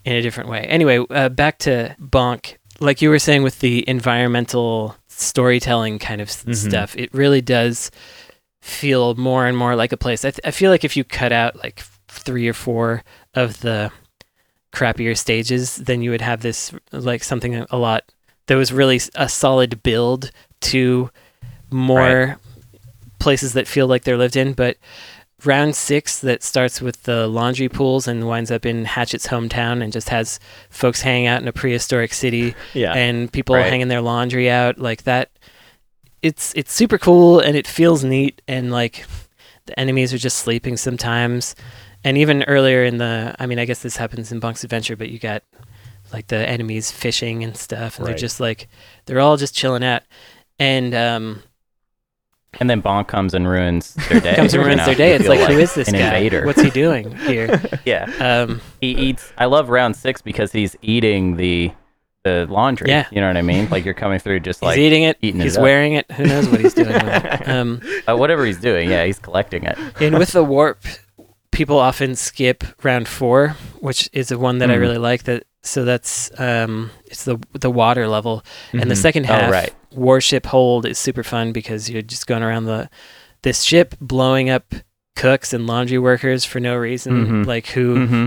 in 0.03 0.15
a 0.15 0.21
different 0.23 0.49
way. 0.49 0.61
Anyway, 0.61 0.97
uh, 1.11 1.29
back 1.29 1.59
to 1.59 1.95
Bonk. 2.01 2.55
Like 2.81 3.01
you 3.01 3.09
were 3.09 3.19
saying 3.19 3.43
with 3.43 3.59
the 3.59 3.87
environmental 3.87 4.95
storytelling 5.07 5.99
kind 5.99 6.19
of 6.19 6.27
Mhm. 6.29 6.55
stuff, 6.55 6.95
it 6.97 7.13
really 7.13 7.41
does 7.41 7.91
feel 8.61 9.15
more 9.15 9.45
and 9.47 9.55
more 9.57 9.75
like 9.75 9.91
a 9.91 9.97
place. 9.97 10.25
I, 10.25 10.31
th- 10.31 10.41
I 10.43 10.51
feel 10.51 10.71
like 10.71 10.83
if 10.83 10.97
you 10.97 11.03
cut 11.03 11.31
out 11.31 11.55
like 11.63 11.83
three 12.07 12.47
or 12.47 12.53
four 12.53 13.03
of 13.33 13.61
the 13.61 13.91
crappier 14.73 15.17
stages, 15.17 15.75
then 15.77 16.01
you 16.01 16.11
would 16.11 16.21
have 16.21 16.41
this 16.41 16.71
like 16.91 17.23
something 17.23 17.65
a 17.69 17.77
lot 17.77 18.03
that 18.47 18.55
was 18.55 18.71
really 18.73 18.99
a 19.15 19.29
solid 19.29 19.83
build 19.83 20.31
to 20.61 21.09
more 21.69 22.37
places 23.19 23.53
that 23.53 23.67
feel 23.67 23.87
like 23.87 24.03
they're 24.03 24.17
lived 24.17 24.35
in. 24.35 24.53
But 24.53 24.77
round 25.45 25.75
six 25.75 26.19
that 26.19 26.43
starts 26.43 26.81
with 26.81 27.03
the 27.03 27.27
laundry 27.27 27.67
pools 27.69 28.07
and 28.07 28.27
winds 28.27 28.51
up 28.51 28.65
in 28.65 28.85
Hatchet's 28.85 29.27
hometown 29.27 29.83
and 29.83 29.91
just 29.91 30.09
has 30.09 30.39
folks 30.69 31.01
hanging 31.01 31.27
out 31.27 31.41
in 31.41 31.47
a 31.47 31.51
prehistoric 31.53 32.13
city 32.13 32.53
Yeah. 32.73 32.93
and 32.93 33.31
people 33.31 33.55
Right. 33.55 33.65
hanging 33.65 33.87
their 33.87 34.01
laundry 34.01 34.49
out 34.49 34.77
like 34.77 35.03
that. 35.03 35.29
It's 36.21 36.53
it's 36.55 36.71
super 36.71 36.97
cool 36.99 37.39
and 37.39 37.55
it 37.57 37.65
feels 37.65 38.03
neat 38.03 38.41
and 38.47 38.71
like 38.71 39.05
the 39.65 39.79
enemies 39.79 40.13
are 40.13 40.17
just 40.19 40.37
sleeping 40.39 40.77
sometimes. 40.77 41.55
And 42.03 42.17
even 42.17 42.43
earlier 42.43 42.83
in 42.83 42.97
the 42.97 43.35
I 43.39 43.45
mean 43.47 43.57
I 43.59 43.65
guess 43.65 43.81
this 43.81 43.97
happens 43.97 44.31
in 44.31 44.39
Bonk's 44.39 44.63
Adventure, 44.63 44.95
but 44.95 45.09
you 45.09 45.17
got 45.19 45.43
like 46.13 46.27
the 46.27 46.47
enemies 46.47 46.91
fishing 46.91 47.43
and 47.43 47.55
stuff 47.57 47.97
and 47.97 48.05
they're 48.07 48.13
just 48.15 48.39
like 48.39 48.67
they're 49.05 49.19
all 49.19 49.37
just 49.37 49.55
chilling 49.55 49.83
out. 49.83 50.03
And 50.59 50.93
um 50.93 51.41
and 52.59 52.69
then 52.69 52.81
Bonk 52.81 53.07
comes 53.07 53.33
and 53.33 53.47
ruins 53.47 53.93
their 54.09 54.19
day. 54.21 54.35
comes 54.35 54.53
and 54.53 54.63
ruins 54.63 54.77
know? 54.79 54.85
their 54.87 54.95
day. 54.95 55.13
It's 55.13 55.23
feel 55.25 55.35
like, 55.35 55.49
who 55.49 55.57
is 55.59 55.73
this 55.73 55.87
an 55.87 55.93
guy? 55.95 56.17
invader. 56.17 56.45
What's 56.45 56.61
he 56.61 56.69
doing 56.69 57.15
here? 57.27 57.61
yeah. 57.85 58.05
Um, 58.19 58.61
He 58.81 58.89
eats. 58.91 59.31
I 59.37 59.45
love 59.45 59.69
round 59.69 59.95
six 59.95 60.21
because 60.21 60.51
he's 60.51 60.75
eating 60.81 61.37
the 61.37 61.71
the 62.23 62.45
laundry. 62.49 62.87
Yeah. 62.89 63.07
You 63.11 63.19
know 63.19 63.25
what 63.27 63.37
I 63.37 63.41
mean? 63.41 63.67
Like 63.71 63.83
you're 63.83 63.95
coming 63.95 64.19
through 64.19 64.41
just 64.41 64.61
like 64.61 64.77
he's 64.77 64.85
eating 64.85 65.03
it. 65.03 65.17
eating 65.23 65.41
it 65.41 65.45
he's 65.45 65.57
up. 65.57 65.63
wearing 65.63 65.93
it. 65.93 66.11
Who 66.11 66.25
knows 66.25 66.47
what 66.49 66.59
he's 66.61 66.73
doing? 66.75 66.89
with 66.93 67.03
it. 67.25 67.49
Um, 67.49 67.81
uh, 68.07 68.15
whatever 68.15 68.45
he's 68.45 68.59
doing. 68.59 68.91
Yeah, 68.91 69.05
he's 69.05 69.17
collecting 69.17 69.63
it. 69.63 69.75
and 69.99 70.19
with 70.19 70.31
the 70.33 70.43
warp, 70.43 70.83
people 71.51 71.79
often 71.79 72.15
skip 72.15 72.63
round 72.83 73.07
four, 73.07 73.55
which 73.79 74.07
is 74.13 74.27
the 74.27 74.37
one 74.37 74.59
that 74.59 74.69
I 74.69 74.75
Mm. 74.75 74.79
really 74.81 74.97
like. 74.99 75.23
That 75.23 75.45
so 75.63 75.83
that's 75.83 76.29
um, 76.39 76.91
it's 77.05 77.23
the 77.23 77.39
the 77.59 77.71
water 77.71 78.07
level, 78.07 78.43
and 78.71 78.81
the 78.83 78.93
Mhm. 78.93 79.01
second 79.01 79.25
Oh, 79.27 79.49
right. 79.49 79.73
Warship 79.93 80.45
hold, 80.47 80.85
is 80.85 80.97
super 80.99 81.23
fun 81.23 81.51
because 81.51 81.89
you're 81.89 82.01
just 82.01 82.27
going 82.27 82.43
around 82.43 82.65
the 82.65 82.89
this 83.43 83.63
ship 83.63 83.95
blowing 83.99 84.49
up 84.49 84.73
cooks 85.15 85.53
and 85.53 85.67
laundry 85.67 85.97
workers 85.97 86.45
for 86.45 86.59
no 86.59 86.75
reason. 86.75 87.25
Mhm. 87.43 87.45
Like 87.45 87.67
who 87.67 87.95
Mm-hmm. 87.95 88.25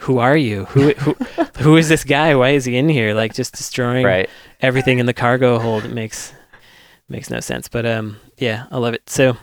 who 0.00 0.18
are 0.18 0.36
you? 0.36 0.64
Who 0.66 0.92
who 0.94 1.12
who 1.58 1.76
is 1.76 1.88
this 1.88 2.04
guy? 2.04 2.34
Why 2.34 2.50
is 2.50 2.64
he 2.64 2.76
in 2.76 2.88
here? 2.88 3.14
Like 3.14 3.34
just 3.34 3.54
destroying 3.54 4.04
Right. 4.06 4.28
everything 4.60 4.98
in 4.98 5.06
the 5.06 5.14
cargo 5.14 5.58
hold. 5.58 5.84
It 5.84 5.92
makes 5.92 6.32
makes 7.08 7.28
no 7.30 7.40
sense. 7.40 7.68
But 7.68 7.86
um, 7.86 8.16
yeah, 8.38 8.66
I 8.70 8.78
love 8.78 8.94
it. 8.94 9.08
So, 9.10 9.36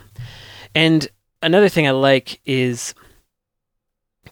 and 0.74 1.06
another 1.42 1.68
thing 1.68 1.86
I 1.86 1.90
like 1.92 2.40
is 2.46 2.94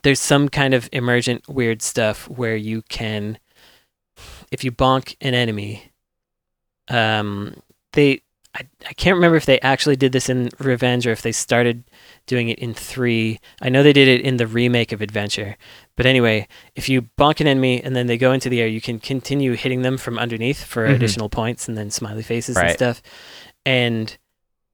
there's 0.02 0.20
some 0.20 0.48
kind 0.48 0.74
of 0.74 0.88
emergent 0.92 1.48
weird 1.48 1.82
stuff 1.82 2.28
where 2.28 2.56
you 2.56 2.82
can, 2.88 3.38
if 4.50 4.62
you 4.64 4.70
bonk 4.72 5.16
an 5.20 5.34
enemy, 5.34 5.90
um, 6.88 7.60
they. 7.92 8.22
I, 8.54 8.60
I 8.88 8.94
can't 8.94 9.16
remember 9.16 9.36
if 9.36 9.44
they 9.44 9.60
actually 9.60 9.96
did 9.96 10.12
this 10.12 10.30
in 10.30 10.48
Revenge 10.58 11.06
or 11.06 11.10
if 11.12 11.20
they 11.20 11.30
started 11.32 11.84
doing 12.24 12.48
it 12.48 12.58
in 12.58 12.72
three. 12.72 13.38
I 13.60 13.68
know 13.68 13.82
they 13.82 13.92
did 13.92 14.08
it 14.08 14.22
in 14.22 14.38
the 14.38 14.46
remake 14.46 14.92
of 14.92 15.02
Adventure. 15.02 15.58
But 15.94 16.06
anyway, 16.06 16.48
if 16.74 16.88
you 16.88 17.02
bonk 17.18 17.40
an 17.42 17.48
enemy 17.48 17.82
and 17.82 17.94
then 17.94 18.06
they 18.06 18.16
go 18.16 18.32
into 18.32 18.48
the 18.48 18.62
air, 18.62 18.66
you 18.66 18.80
can 18.80 18.98
continue 18.98 19.52
hitting 19.52 19.82
them 19.82 19.98
from 19.98 20.18
underneath 20.18 20.64
for 20.64 20.86
Mhm. 20.86 20.94
additional 20.94 21.28
points 21.28 21.68
and 21.68 21.76
then 21.76 21.90
smiley 21.90 22.22
faces 22.22 22.56
and 22.56 22.64
Right. 22.64 22.74
stuff. 22.74 23.02
and 23.66 24.16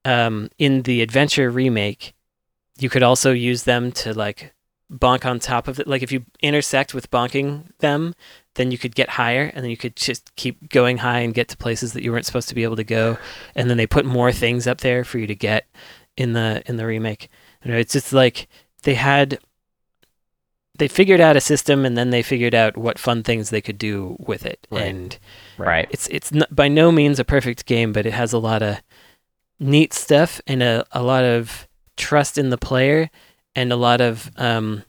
um, 0.05 0.49
in 0.59 0.83
the 0.83 1.01
adventure 1.03 1.51
remake, 1.51 2.13
you 2.79 2.89
could 2.91 3.03
also 3.03 3.33
use 3.33 3.63
them 3.65 3.91
to 3.93 4.13
like 4.15 4.53
bonk 4.93 5.25
on 5.25 5.39
top 5.41 5.67
of 5.69 5.81
it. 5.81 5.87
Like 5.89 6.03
if 6.03 6.13
you 6.13 6.25
intersect 6.41 6.93
with 6.95 7.11
bonking 7.11 7.65
them, 7.79 8.15
then 8.55 8.71
you 8.71 8.79
could 8.79 8.95
get 8.95 9.09
higher, 9.11 9.51
and 9.55 9.63
then 9.65 9.71
you 9.71 9.77
could 9.77 9.97
just 9.97 10.35
keep 10.37 10.69
going 10.69 10.99
high 10.99 11.21
and 11.21 11.33
get 11.35 11.49
to 11.49 11.57
places 11.57 11.93
that 11.95 12.03
you 12.03 12.13
weren't 12.13 12.27
supposed 12.27 12.49
to 12.51 12.55
be 12.55 12.65
able 12.65 12.77
to 12.77 12.85
go. 12.85 13.17
And 13.55 13.71
then 13.71 13.77
they 13.79 13.87
put 13.87 14.05
more 14.05 14.31
things 14.33 14.67
up 14.67 14.81
there 14.83 15.05
for 15.05 15.19
you 15.19 15.27
to 15.27 15.35
get 15.35 15.67
in 16.17 16.33
the 16.35 16.63
in 16.67 16.77
the 16.77 16.87
remake. 16.87 17.29
You 17.65 17.71
know, 17.73 17.79
it's 17.79 17.93
just 17.93 18.13
like 18.13 18.49
they 18.83 18.95
had 18.95 19.39
they 20.79 20.89
figured 20.89 21.21
out 21.21 21.37
a 21.37 21.41
system 21.41 21.85
and 21.85 21.97
then 21.97 22.11
they 22.11 22.23
figured 22.23 22.55
out 22.55 22.77
what 22.77 22.99
fun 22.99 23.23
things 23.23 23.51
they 23.51 23.61
could 23.61 23.79
do 23.79 24.17
with 24.19 24.45
it. 24.47 24.67
Right. 24.71 24.83
And 24.85 25.19
Right. 25.59 25.87
it's 25.91 26.09
it's 26.09 26.33
n- 26.33 26.47
by 26.51 26.69
no 26.69 26.91
means 26.91 27.19
a 27.19 27.25
perfect 27.25 27.67
game, 27.67 27.93
but 27.93 28.07
it 28.07 28.13
has 28.15 28.33
a 28.33 28.39
lot 28.39 28.63
of 28.63 28.83
neat 29.61 29.93
stuff 29.93 30.41
and 30.47 30.63
a, 30.63 30.85
a 30.93 31.03
lot 31.03 31.25
of 31.25 31.69
trust 31.97 32.37
in 32.39 32.51
the 32.51 32.59
player 32.59 33.11
and 33.55 33.71
a 33.73 33.77
lot 33.77 34.01
of 34.01 34.31
um, 34.37 34.83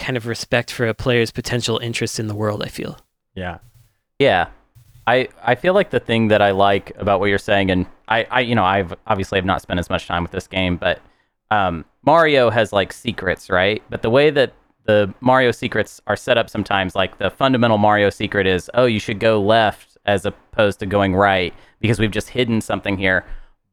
kind 0.00 0.16
of 0.16 0.26
respect 0.26 0.72
for 0.72 0.86
a 0.86 0.94
player's 0.94 1.30
potential 1.30 1.78
interest 1.78 2.18
in 2.18 2.26
the 2.26 2.34
world. 2.34 2.62
I 2.62 2.68
feel. 2.68 2.98
Yeah. 3.34 3.58
Yeah. 4.18 4.48
I, 5.06 5.28
I 5.42 5.54
feel 5.54 5.74
like 5.74 5.90
the 5.90 6.00
thing 6.00 6.28
that 6.28 6.42
I 6.42 6.50
like 6.50 6.92
about 6.96 7.20
what 7.20 7.26
you're 7.26 7.38
saying, 7.38 7.70
and 7.70 7.86
I, 8.08 8.26
I 8.30 8.40
you 8.40 8.54
know, 8.54 8.64
I've 8.64 8.94
obviously 9.06 9.38
have 9.38 9.44
not 9.44 9.62
spent 9.62 9.80
as 9.80 9.88
much 9.88 10.06
time 10.06 10.22
with 10.22 10.32
this 10.32 10.46
game, 10.46 10.76
but 10.76 11.00
um, 11.50 11.84
Mario 12.04 12.50
has 12.50 12.72
like 12.72 12.92
secrets, 12.92 13.50
right? 13.50 13.82
But 13.90 14.02
the 14.02 14.10
way 14.10 14.30
that 14.30 14.52
the 14.84 15.12
Mario 15.20 15.50
secrets 15.50 16.00
are 16.06 16.16
set 16.16 16.38
up 16.38 16.48
sometimes, 16.48 16.94
like 16.94 17.18
the 17.18 17.30
fundamental 17.30 17.78
Mario 17.78 18.10
secret 18.10 18.46
is, 18.46 18.70
oh, 18.74 18.86
you 18.86 19.00
should 19.00 19.20
go 19.20 19.40
left 19.40 19.96
as 20.06 20.24
opposed 20.26 20.78
to 20.80 20.86
going 20.86 21.14
right 21.14 21.54
because 21.80 21.98
we've 21.98 22.10
just 22.10 22.28
hidden 22.28 22.60
something 22.60 22.96
here. 22.96 23.24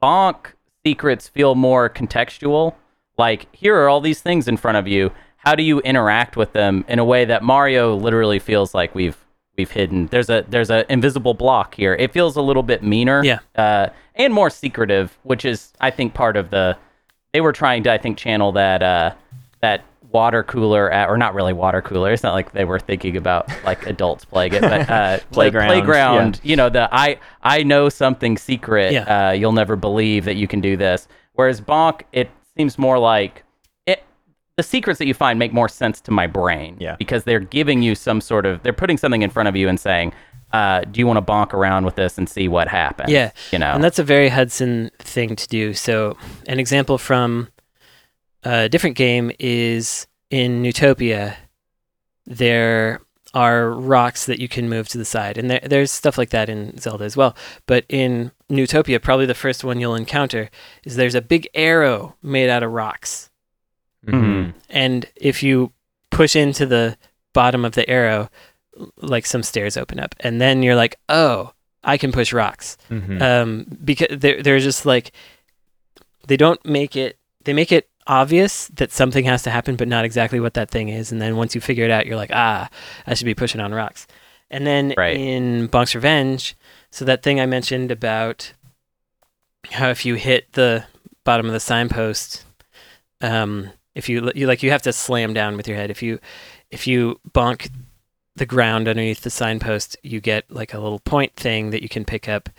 Bonk 0.02 0.54
secrets 0.86 1.28
feel 1.28 1.56
more 1.56 1.90
contextual. 1.90 2.76
Like, 3.18 3.48
here 3.56 3.76
are 3.78 3.90
all 3.90 4.02
these 4.02 4.22
things 4.22 4.48
in 4.48 4.58
front 4.58 4.78
of 4.78 4.88
you. 4.88 5.12
How 5.48 5.56
do 5.56 5.64
you 5.64 5.80
interact 5.80 6.36
with 6.36 6.52
them 6.52 6.84
in 6.89 7.00
a 7.00 7.06
way 7.06 7.24
that 7.24 7.41
Mario 7.41 7.95
literally 7.95 8.38
feels 8.38 8.74
like 8.76 8.93
we've 8.93 9.16
we've 9.58 9.72
hidden? 9.72 10.08
There's 10.08 10.30
a 10.30 10.43
there's 10.50 10.70
an 10.70 10.84
invisible 10.89 11.34
block 11.34 11.74
here. 11.74 11.95
It 11.95 12.12
feels 12.12 12.36
a 12.36 12.41
little 12.41 12.64
bit 12.64 12.84
meaner, 12.84 13.24
Yeah. 13.24 13.39
uh, 13.56 13.88
and 14.16 14.34
more 14.34 14.50
secretive, 14.50 15.18
which 15.24 15.45
is 15.45 15.72
I 15.80 15.89
think 15.89 16.14
part 16.14 16.36
of 16.36 16.50
the. 16.50 16.76
They 17.32 17.39
were 17.39 17.54
trying 17.54 17.84
to 17.84 17.93
I 17.93 17.98
think 17.98 18.18
channel 18.18 18.52
that 18.52 18.84
uh, 18.84 19.14
that 19.62 19.86
water 20.12 20.43
cooler 20.43 20.91
at, 20.91 21.08
or 21.08 21.18
not 21.18 21.34
really 21.34 21.54
water 21.54 21.82
cooler. 21.82 22.12
It's 22.12 22.24
not 22.24 22.34
like 22.34 22.52
they 22.52 22.66
were 22.66 22.78
thinking 22.82 23.16
about 23.16 23.48
like 23.64 23.86
adults 23.88 24.26
playing 24.26 24.54
it, 24.54 24.62
but 24.64 24.89
uh, 24.89 25.20
Playground, 25.32 25.68
playground. 25.68 26.41
You 26.43 26.58
know 26.58 26.68
the 26.68 26.89
I 26.91 27.20
I 27.41 27.64
know 27.64 27.88
something 27.88 28.38
secret. 28.38 28.91
Yeah. 28.91 29.30
Uh, 29.30 29.32
you'll 29.32 29.54
never 29.54 29.78
believe 29.78 30.26
that 30.26 30.36
you 30.36 30.45
can 30.50 30.60
do 30.60 30.76
this. 30.76 31.08
Whereas 31.36 31.62
Bonk, 31.62 32.02
it 32.12 32.30
seems 32.58 32.78
more 32.78 33.00
like. 33.00 33.45
The 34.58 34.64
secrets 34.64 34.97
that 34.97 35.05
you 35.05 35.14
find 35.14 35.38
make 35.38 35.53
more 35.53 35.70
sense 35.70 36.01
to 36.01 36.12
my 36.12 36.26
brain. 36.28 36.78
Yeah. 36.80 36.95
Because 36.97 37.24
they're 37.24 37.39
giving 37.39 37.84
you 37.84 37.93
some 37.95 38.22
sort 38.22 38.45
of 38.45 38.64
they're 38.64 38.74
putting 38.74 38.97
something 38.97 39.22
in 39.22 39.30
front 39.30 39.47
of 39.47 39.55
you 39.55 39.70
and 39.70 39.80
saying, 39.80 40.14
uh, 40.51 40.82
"Do 40.82 40.99
you 40.99 41.05
want 41.05 41.18
to 41.18 41.32
bonk 41.32 41.53
around 41.53 41.86
with 41.86 41.95
this 41.95 42.18
and 42.18 42.28
see 42.28 42.47
what 42.47 42.68
happens?" 42.68 43.12
Yeah, 43.12 43.32
You 43.51 43.60
know. 43.60 43.72
And 43.72 43.84
that's 43.84 43.99
a 43.99 44.03
very 44.03 44.30
Hudson 44.30 44.89
thing 44.99 45.36
to 45.36 45.47
do. 45.47 45.74
So, 45.74 46.18
an 46.47 46.60
example 46.60 46.97
from 46.97 47.49
a 48.43 48.68
different 48.68 48.95
game 48.95 49.32
is 49.39 50.08
in 50.32 50.64
Neutopia. 50.64 51.36
There 52.26 53.01
are 53.34 53.70
rocks 53.72 54.26
that 54.26 54.39
you 54.39 54.47
can 54.47 54.68
move 54.68 54.88
to 54.88 54.97
the 54.97 55.05
side, 55.05 55.38
and 55.38 55.51
there, 55.51 55.60
there's 55.64 55.91
stuff 55.91 56.18
like 56.18 56.32
that 56.32 56.49
in 56.49 56.78
Zelda 56.80 57.03
as 57.03 57.16
well. 57.16 57.36
But 57.68 57.86
in 57.89 58.32
Neutopia, 58.49 59.01
probably 59.01 59.28
the 59.28 59.36
first 59.36 59.64
one 59.64 59.80
you'll 59.80 59.95
encounter 59.95 60.49
is 60.84 60.95
there's 60.95 61.14
a 61.14 61.22
big 61.22 61.47
arrow 61.53 62.16
made 62.24 62.49
out 62.49 62.64
of 62.64 62.72
rocks, 62.72 63.27
Mhm. 64.08 64.53
and 64.70 65.05
if 65.16 65.43
you 65.43 65.72
push 66.12 66.36
into 66.36 66.66
the 66.66 66.97
bottom 67.34 67.66
of 67.66 67.74
the 67.74 67.88
arrow, 67.89 68.30
like 68.97 69.26
some 69.26 69.43
stairs 69.43 69.76
open 69.78 69.99
up, 69.99 70.16
and 70.20 70.39
then 70.41 70.64
you're 70.64 70.76
like, 70.76 70.97
oh, 71.10 71.53
I 71.84 71.97
can 71.97 72.12
push 72.12 72.34
rocks 72.34 72.78
Mhm. 72.89 73.22
um, 73.22 73.66
because 73.84 74.18
they're, 74.20 74.41
they're 74.43 74.60
just 74.60 74.86
like 74.86 75.12
they 76.28 76.36
don't 76.38 76.64
make 76.66 76.95
it 76.95 77.18
they 77.45 77.53
make 77.53 77.72
it 77.72 77.88
obvious 78.08 78.68
that 78.76 78.91
something 78.91 79.24
has 79.26 79.43
to 79.43 79.49
happen 79.49 79.76
but 79.78 79.88
not 79.88 80.03
exactly 80.05 80.39
what 80.39 80.53
that 80.55 80.70
thing 80.70 80.89
is 80.89 81.12
and 81.12 81.22
then 81.22 81.36
once 81.38 81.53
you 81.55 81.62
figure 81.62 81.86
it 81.86 81.91
out 81.91 82.05
you're 82.05 82.18
like 82.18 82.32
ah 82.34 82.70
i 83.05 83.14
should 83.14 83.26
be 83.26 83.34
pushing 83.34 83.62
on 83.62 83.74
rocks 83.74 84.08
and 84.49 84.66
then 84.68 84.93
Right. 84.97 85.16
in 85.18 85.68
bonk's 85.70 85.95
revenge 85.95 86.55
so 86.91 87.05
that 87.05 87.24
thing 87.24 87.39
i 87.39 87.45
mentioned 87.45 87.91
about 87.91 88.51
how 89.72 89.89
if 89.89 90.05
you 90.05 90.16
hit 90.16 90.51
the 90.53 90.86
bottom 91.24 91.45
of 91.45 91.53
the 91.53 91.60
signpost 91.62 92.43
um, 93.22 93.72
if 93.98 94.08
you 94.10 94.32
you 94.36 94.45
like 94.48 94.62
you 94.64 94.72
have 94.72 94.82
to 94.84 94.93
slam 94.93 95.34
down 95.34 95.58
with 95.58 95.68
your 95.68 95.78
head 95.78 95.89
if 95.91 96.02
you 96.02 96.20
if 96.72 96.88
you 96.88 97.20
bonk 97.32 97.70
the 98.36 98.45
ground 98.45 98.88
underneath 98.88 99.22
the 99.22 99.30
signpost, 99.32 99.98
you 100.04 100.20
get 100.22 100.43
like 100.52 100.74
a 100.74 100.80
little 100.80 101.00
point 101.00 101.36
thing 101.36 101.72
that 101.72 101.82
you 101.82 101.89
can 101.89 102.06
pick 102.06 102.30
up. 102.30 102.50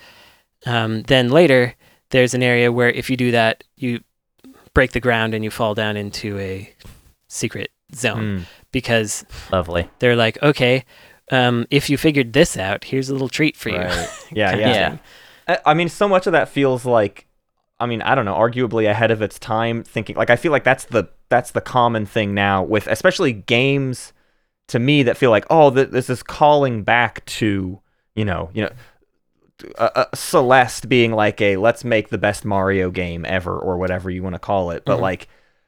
Um, 0.65 1.03
then 1.03 1.29
later, 1.29 1.73
there's 2.09 2.33
an 2.33 2.43
area 2.43 2.69
where 2.69 2.89
if 2.89 3.09
you 3.09 3.15
do 3.15 3.31
that, 3.31 3.63
you 3.77 4.01
break 4.73 4.91
the 4.91 4.99
ground 4.99 5.33
and 5.33 5.41
you 5.43 5.49
fall 5.49 5.73
down 5.75 5.95
into 5.95 6.37
a 6.37 6.73
secret 7.29 7.71
zone 7.95 8.39
Mm. 8.39 8.43
because 8.73 9.23
Lovely. 9.53 9.87
they're 9.99 10.17
like, 10.17 10.41
okay, 10.43 10.83
um, 11.31 11.65
if 11.71 11.89
you 11.89 11.97
figured 11.97 12.33
this 12.33 12.57
out, 12.57 12.83
here's 12.83 13.09
a 13.09 13.13
little 13.13 13.29
treat 13.29 13.55
for 13.55 13.69
you. 13.69 13.77
Right. 13.77 14.09
Yeah, 14.33 14.55
yeah. 14.57 14.73
Yeah. 14.73 14.97
I- 15.47 15.71
I 15.71 15.73
mean, 15.73 15.87
so 15.87 16.07
much 16.09 16.27
of 16.27 16.33
that 16.33 16.49
feels 16.49 16.83
like, 16.85 17.25
I 17.79 17.85
mean, 17.85 18.01
I 18.01 18.15
don't 18.15 18.25
know, 18.25 18.35
arguably 18.35 18.89
ahead 18.89 19.11
of 19.11 19.21
its 19.21 19.39
time. 19.39 19.83
Thinking 19.83 20.17
like 20.17 20.29
I 20.29 20.35
feel 20.35 20.51
like 20.51 20.65
that's 20.65 20.85
the 20.85 21.05
that's 21.29 21.51
the 21.51 21.61
common 21.61 22.05
thing 22.05 22.33
now 22.33 22.63
with 22.63 22.87
especially 22.87 23.31
games 23.33 24.13
to 24.67 24.79
me 24.79 25.03
that 25.03 25.17
feel 25.17 25.31
like 25.31 25.45
oh 25.49 25.69
this 25.69 26.09
is 26.09 26.21
calling 26.23 26.83
back 26.83 27.23
to 27.25 27.79
you 28.15 28.25
know 28.25 28.49
you 28.53 28.61
know 28.63 28.69
uh, 29.77 29.89
uh, 29.95 30.05
Celeste 30.13 30.87
being 30.87 31.11
like 31.11 31.41
a 31.41 31.57
let's 31.57 31.83
make 31.83 32.09
the 32.09 32.17
best 32.17 32.45
Mario 32.45 32.89
game 32.91 33.25
ever 33.25 33.57
or 33.57 33.77
whatever 33.77 34.09
you 34.09 34.23
want 34.23 34.35
to 34.35 34.39
call 34.39 34.71
it, 34.71 34.83
but 34.85 34.99
Mhm. 34.99 35.01
like 35.01 35.27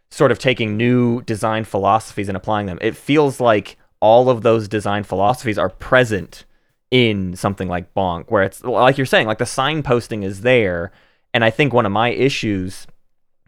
sort 0.09 0.32
of 0.32 0.39
taking 0.39 0.78
new 0.78 1.22
design 1.24 1.64
philosophies 1.66 2.30
and 2.30 2.38
applying 2.38 2.68
them. 2.68 2.78
It 2.82 2.95
feels 2.95 3.39
like 3.41 3.78
all 3.99 4.30
of 4.30 4.43
those 4.43 4.68
design 4.70 5.03
philosophies 5.03 5.57
are 5.57 5.70
present 5.70 6.45
in 6.89 7.36
something 7.36 7.68
like 7.68 7.93
Bonk, 7.93 8.26
where 8.32 8.43
it's 8.43 8.64
like 8.64 8.97
you're 8.97 9.05
saying, 9.05 9.28
like 9.28 9.38
the 9.39 9.45
signposting 9.45 10.24
is 10.24 10.41
there. 10.41 10.91
And 11.34 11.43
I 11.43 11.49
think 11.49 11.74
one 11.74 11.86
of 11.86 11.91
my 11.91 12.09
issues, 12.09 12.88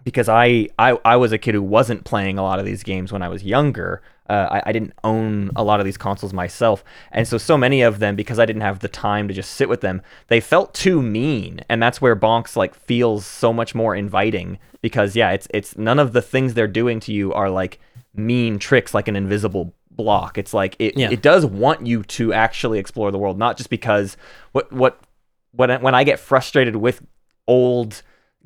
because 0.03 0.29
I, 0.29 0.67
I, 0.77 0.97
I 1.05 1.15
was 1.15 1.31
a 1.31 1.37
kid 1.37 1.55
who 1.55 1.61
wasn't 1.61 2.03
playing 2.03 2.37
a 2.37 2.43
lot 2.43 2.59
of 2.59 2.65
these 2.65 2.83
games 2.83 3.11
when 3.11 3.21
I 3.21 3.29
was 3.29 3.43
younger. 3.43 4.01
Uh, 4.29 4.47
I, 4.51 4.69
I 4.69 4.71
didn't 4.71 4.93
own 5.03 5.51
a 5.55 5.63
lot 5.63 5.79
of 5.79 5.85
these 5.85 5.97
consoles 5.97 6.33
myself. 6.33 6.83
And 7.11 7.27
so, 7.27 7.37
so 7.37 7.57
many 7.57 7.81
of 7.81 7.99
them, 7.99 8.15
because 8.15 8.39
I 8.39 8.45
didn't 8.45 8.61
have 8.61 8.79
the 8.79 8.87
time 8.87 9.27
to 9.27 9.33
just 9.33 9.51
sit 9.51 9.67
with 9.69 9.81
them, 9.81 10.01
they 10.27 10.39
felt 10.39 10.73
too 10.73 11.01
mean. 11.01 11.61
And 11.69 11.81
that's 11.81 12.01
where 12.01 12.15
Bonks 12.15 12.55
like 12.55 12.73
feels 12.73 13.25
so 13.25 13.51
much 13.53 13.75
more 13.75 13.95
inviting 13.95 14.59
because, 14.81 15.15
yeah, 15.15 15.31
it's, 15.31 15.47
it's 15.53 15.77
none 15.77 15.99
of 15.99 16.13
the 16.13 16.21
things 16.21 16.53
they're 16.53 16.67
doing 16.67 16.99
to 17.01 17.13
you 17.13 17.33
are 17.33 17.49
like 17.49 17.79
mean 18.15 18.59
tricks 18.59 18.93
like 18.93 19.07
an 19.07 19.15
invisible 19.15 19.73
block. 19.91 20.37
It's 20.37 20.53
like 20.53 20.75
it, 20.79 20.97
Yeah. 20.97 21.09
it 21.11 21.21
does 21.21 21.45
want 21.45 21.85
you 21.85 22.03
to 22.03 22.33
actually 22.33 22.79
explore 22.79 23.11
the 23.11 23.17
world, 23.19 23.37
not 23.37 23.57
just 23.57 23.69
because 23.69 24.17
what 24.51 24.71
what 24.71 24.99
when 25.51 25.69
I, 25.69 25.77
when 25.77 25.95
I 25.95 26.03
get 26.03 26.19
frustrated 26.19 26.75
with 26.77 27.05
old 27.47 28.01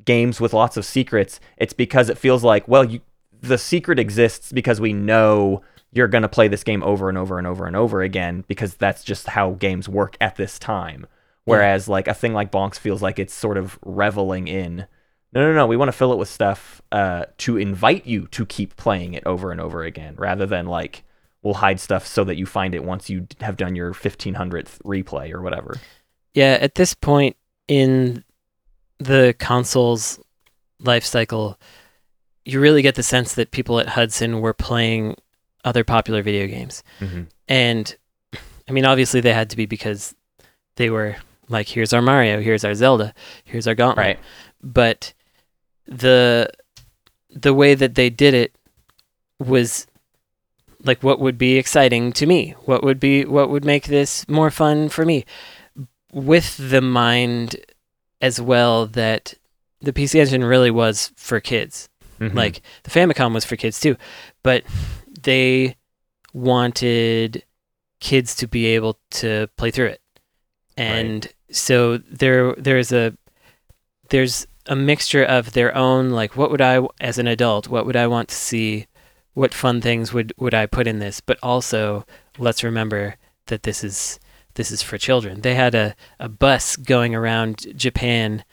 games 0.08 0.40
with 0.40 0.54
lots 0.54 0.78
of 0.78 0.86
secrets, 0.86 1.38
it's 1.58 1.74
because 1.74 2.08
it 2.08 2.16
feels 2.16 2.42
like 2.42 2.66
well, 2.66 2.82
you 2.82 3.00
the 3.40 3.58
secret 3.58 3.98
exists 3.98 4.50
because 4.50 4.80
we 4.80 4.92
know 4.92 5.62
you're 5.92 6.08
going 6.08 6.22
to 6.22 6.28
play 6.28 6.48
this 6.48 6.64
game 6.64 6.82
over 6.82 7.10
and 7.10 7.18
over 7.18 7.36
and 7.36 7.46
over 7.46 7.66
and 7.66 7.76
over 7.76 8.00
again 8.02 8.42
because 8.48 8.74
that's 8.74 9.04
just 9.04 9.28
how 9.28 9.50
games 9.52 9.88
work 9.88 10.16
at 10.20 10.36
this 10.36 10.58
time. 10.58 11.06
Whereas 11.44 11.88
like 11.88 12.08
a 12.08 12.14
thing 12.14 12.32
like 12.32 12.50
Bonks 12.50 12.78
feels 12.78 13.02
like 13.02 13.18
it's 13.18 13.34
sort 13.34 13.58
of 13.58 13.78
reveling 13.84 14.48
in 14.48 14.86
no, 15.32 15.42
no, 15.42 15.52
no. 15.52 15.66
We 15.66 15.76
want 15.76 15.88
to 15.88 15.92
fill 15.92 16.12
it 16.12 16.18
with 16.18 16.28
stuff 16.28 16.80
uh, 16.90 17.26
to 17.38 17.58
invite 17.58 18.06
you 18.06 18.28
to 18.28 18.46
keep 18.46 18.76
playing 18.76 19.12
it 19.12 19.22
over 19.26 19.52
and 19.52 19.60
over 19.60 19.82
again, 19.82 20.14
rather 20.16 20.46
than 20.46 20.64
like 20.66 21.04
we'll 21.42 21.54
hide 21.54 21.80
stuff 21.80 22.06
so 22.06 22.24
that 22.24 22.36
you 22.36 22.46
find 22.46 22.74
it 22.74 22.82
once 22.82 23.10
you 23.10 23.26
have 23.42 23.58
done 23.58 23.76
your 23.76 23.92
1500th 23.92 24.80
replay 24.84 25.30
or 25.30 25.42
whatever. 25.42 25.76
Yeah, 26.32 26.56
at 26.60 26.76
this 26.76 26.94
point 26.94 27.36
in 27.68 28.24
the 28.98 29.34
console's 29.38 30.18
life 30.80 31.04
cycle, 31.04 31.58
you 32.44 32.60
really 32.60 32.82
get 32.82 32.94
the 32.94 33.02
sense 33.02 33.34
that 33.34 33.50
people 33.50 33.78
at 33.78 33.88
Hudson 33.88 34.40
were 34.40 34.54
playing 34.54 35.16
other 35.64 35.84
popular 35.84 36.22
video 36.22 36.46
games. 36.46 36.82
Mm-hmm. 37.00 37.22
And 37.48 37.96
I 38.68 38.72
mean, 38.72 38.84
obviously, 38.84 39.20
they 39.20 39.32
had 39.32 39.50
to 39.50 39.56
be 39.56 39.66
because 39.66 40.14
they 40.76 40.90
were 40.90 41.16
like, 41.48 41.68
here's 41.68 41.92
our 41.92 42.02
Mario, 42.02 42.40
here's 42.40 42.64
our 42.64 42.74
Zelda, 42.74 43.14
here's 43.44 43.66
our 43.66 43.74
Gauntlet. 43.74 44.06
Right. 44.06 44.18
But 44.62 45.12
the 45.86 46.50
the 47.30 47.54
way 47.54 47.74
that 47.74 47.94
they 47.94 48.10
did 48.10 48.34
it 48.34 48.54
was 49.38 49.86
like 50.84 51.02
what 51.02 51.20
would 51.20 51.38
be 51.38 51.56
exciting 51.56 52.12
to 52.12 52.26
me 52.26 52.54
what 52.64 52.82
would 52.84 53.00
be 53.00 53.24
what 53.24 53.50
would 53.50 53.64
make 53.64 53.86
this 53.86 54.28
more 54.28 54.50
fun 54.50 54.88
for 54.88 55.04
me 55.04 55.24
with 56.12 56.56
the 56.70 56.80
mind 56.80 57.56
as 58.20 58.40
well 58.40 58.86
that 58.86 59.34
the 59.80 59.92
PC 59.92 60.20
Engine 60.20 60.44
really 60.44 60.70
was 60.70 61.12
for 61.16 61.40
kids. 61.40 61.88
Mhm. 62.20 62.34
Like 62.34 62.62
the 62.82 62.90
Famicom 62.90 63.32
was 63.32 63.44
for 63.44 63.56
kids 63.56 63.78
too, 63.78 63.96
but 64.42 64.64
they 65.22 65.76
wanted 66.32 67.44
kids 68.00 68.34
to 68.36 68.46
be 68.46 68.66
able 68.66 68.98
to 69.10 69.48
play 69.56 69.70
through 69.70 69.86
it. 69.86 70.00
And 70.76 71.28
so 71.50 71.98
there 71.98 72.54
there's 72.54 72.92
a 72.92 73.16
there's 74.10 74.46
a 74.66 74.76
mixture 74.76 75.24
of 75.24 75.52
their 75.52 75.74
own 75.74 76.10
like 76.10 76.36
what 76.36 76.50
would 76.50 76.60
I 76.60 76.86
as 77.00 77.18
an 77.18 77.26
adult 77.26 77.68
what 77.68 77.86
would 77.86 77.96
I 77.96 78.06
want 78.06 78.28
to 78.28 78.34
see 78.34 78.86
what 79.34 79.54
fun 79.54 79.80
things 79.80 80.12
would 80.12 80.32
would 80.36 80.54
I 80.54 80.66
put 80.66 80.86
in 80.86 80.98
this 80.98 81.20
but 81.20 81.38
also 81.42 82.04
let's 82.38 82.62
remember 82.62 83.16
that 83.46 83.62
this 83.62 83.82
is 83.82 84.20
this 84.58 84.70
is 84.72 84.82
for 84.82 84.98
children. 84.98 85.40
They 85.40 85.54
had 85.54 85.74
a, 85.74 85.94
a 86.18 86.28
bus 86.28 86.76
going 86.76 87.14
around 87.14 87.66
Japan 87.76 88.44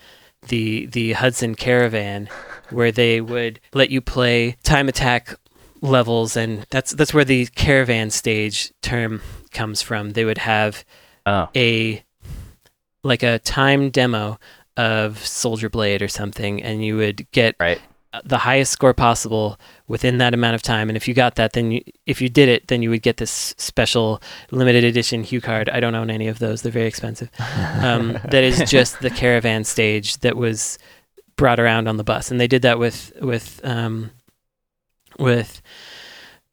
the 0.48 0.86
the 0.86 1.14
Hudson 1.14 1.56
Caravan 1.56 2.30
where 2.70 2.92
they 2.92 3.20
would 3.20 3.60
let 3.74 3.90
you 3.90 4.00
play 4.00 4.58
time 4.64 4.88
attack 4.88 5.34
levels 5.82 6.38
and 6.38 6.68
that's 6.70 6.92
that's 6.92 7.14
where 7.16 7.26
the 7.26 7.48
caravan 7.48 8.12
stage 8.12 8.72
term 8.84 9.22
comes 9.52 9.82
from. 9.82 10.12
They 10.12 10.24
would 10.24 10.38
have 10.38 10.86
Oh, 11.26 11.50
a 11.56 12.04
like 13.04 13.24
a 13.24 13.40
time 13.40 13.90
demo 13.90 14.38
of 14.78 15.18
Soldier 15.26 15.70
Blade 15.72 16.04
or 16.04 16.08
something 16.08 16.62
and 16.62 16.86
you 16.86 16.98
would 16.98 17.26
get 17.32 17.56
right. 17.60 17.82
the 18.24 18.38
highest 18.38 18.72
score 18.72 18.94
possible 18.94 19.60
within 19.88 20.18
that 20.18 20.34
amount 20.34 20.56
of 20.56 20.62
time. 20.62 20.90
And 20.90 20.98
if 20.98 21.08
you 21.08 21.14
got 21.14 21.36
that 21.36 21.54
then 21.54 21.72
you, 21.72 21.82
if 22.06 22.22
you 22.22 22.30
did 22.30 22.50
it 22.50 22.68
then 22.68 22.82
you 22.82 22.90
would 22.90 23.02
get 23.02 23.18
this 23.18 23.54
special 23.58 24.22
limited 24.52 24.84
edition 24.84 25.24
HuCard. 25.24 25.72
I 25.72 25.80
don't 25.80 25.96
own 25.96 26.10
any 26.10 26.28
of 26.28 26.40
those. 26.40 26.62
They're 26.62 26.72
very 26.72 26.88
expensive. 26.88 27.30
Um, 27.80 28.14
that 28.30 28.44
is 28.44 28.70
just 28.70 29.00
the 29.00 29.10
caravan 29.10 29.64
stage 29.64 30.18
that 30.18 30.38
was 30.38 30.78
brought 31.36 31.60
around 31.60 31.88
on 31.88 31.98
the 31.98 32.04
bus. 32.04 32.32
And 32.32 32.40
they 32.40 32.48
did 32.48 32.62
that 32.64 32.80
with 32.80 33.12
with 33.22 33.62
um, 33.64 34.12
with 35.20 35.62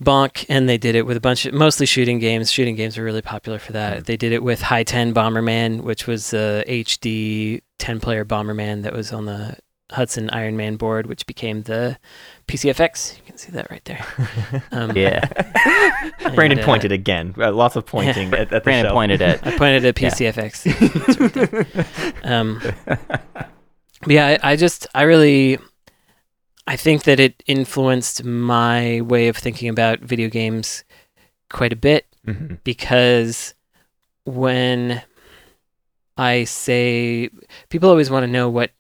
bonk 0.03 0.45
and 0.49 0.69
they 0.69 0.79
did 0.79 0.95
it 0.95 1.07
with 1.07 1.17
a 1.17 1.21
bunch 1.21 1.47
of 1.47 1.55
mostly 1.55 1.87
shooting 1.87 2.19
games. 2.19 2.51
Shooting 2.51 2.77
games 2.77 2.99
were 2.99 3.05
really 3.05 3.23
popular 3.23 3.59
for 3.59 3.73
that. 3.73 4.07
They 4.07 4.17
did 4.17 4.33
it 4.33 4.43
with 4.43 4.63
Hi-Ten 4.63 5.15
Bomberman 5.15 5.83
which 5.83 6.07
was 6.07 6.33
a 6.35 6.65
hd 6.67 7.63
10 7.79 8.01
player 8.01 8.25
bomberman 8.25 8.83
that 8.83 8.93
was 8.93 9.13
on 9.13 9.27
the 9.27 9.57
hudson 9.91 10.31
iron 10.31 10.57
man 10.57 10.77
board 10.77 11.07
which 11.07 11.27
became 11.27 11.63
the 11.63 11.99
pcfx 12.53 13.17
you 13.17 13.23
can 13.25 13.37
see 13.39 13.51
that 13.53 13.71
right 13.71 13.85
there 13.85 14.05
um, 14.73 14.97
Yeah. 14.97 15.27
and, 16.25 16.35
Brandon 16.35 16.59
uh, 16.59 16.65
pointed 16.65 16.93
again. 16.93 17.35
Uh, 17.39 17.53
lots 17.53 17.77
of 17.77 17.87
pointing 17.87 18.29
at, 18.35 18.41
at 18.41 18.51
the 18.51 18.61
Brandon 18.61 18.87
shelf. 18.87 18.95
pointed 18.95 19.23
at. 19.23 19.47
I 19.47 19.57
pointed 19.57 19.85
at 19.85 19.95
PCFX. 19.95 20.67
Right 22.25 22.25
um, 22.25 22.61
but 22.85 24.11
yeah, 24.11 24.39
I, 24.43 24.53
I 24.53 24.57
just, 24.57 24.87
I 24.95 25.03
really, 25.03 25.59
I 26.67 26.77
think 26.77 27.05
that 27.05 27.21
it 27.21 27.43
influenced 27.47 28.25
my 28.25 29.01
way 29.03 29.29
of 29.29 29.37
thinking 29.37 29.69
about 29.69 30.01
video 30.01 30.29
games 30.29 30.85
quite 31.51 31.73
a 31.73 31.77
bit 31.77 32.07
Mhm. 32.27 32.59
because 32.65 33.55
when 34.25 35.03
I 36.17 36.45
say 36.45 37.31
people 37.69 37.89
always 37.91 38.11
want 38.11 38.25
to 38.25 38.31
know 38.31 38.49
what 38.49 38.71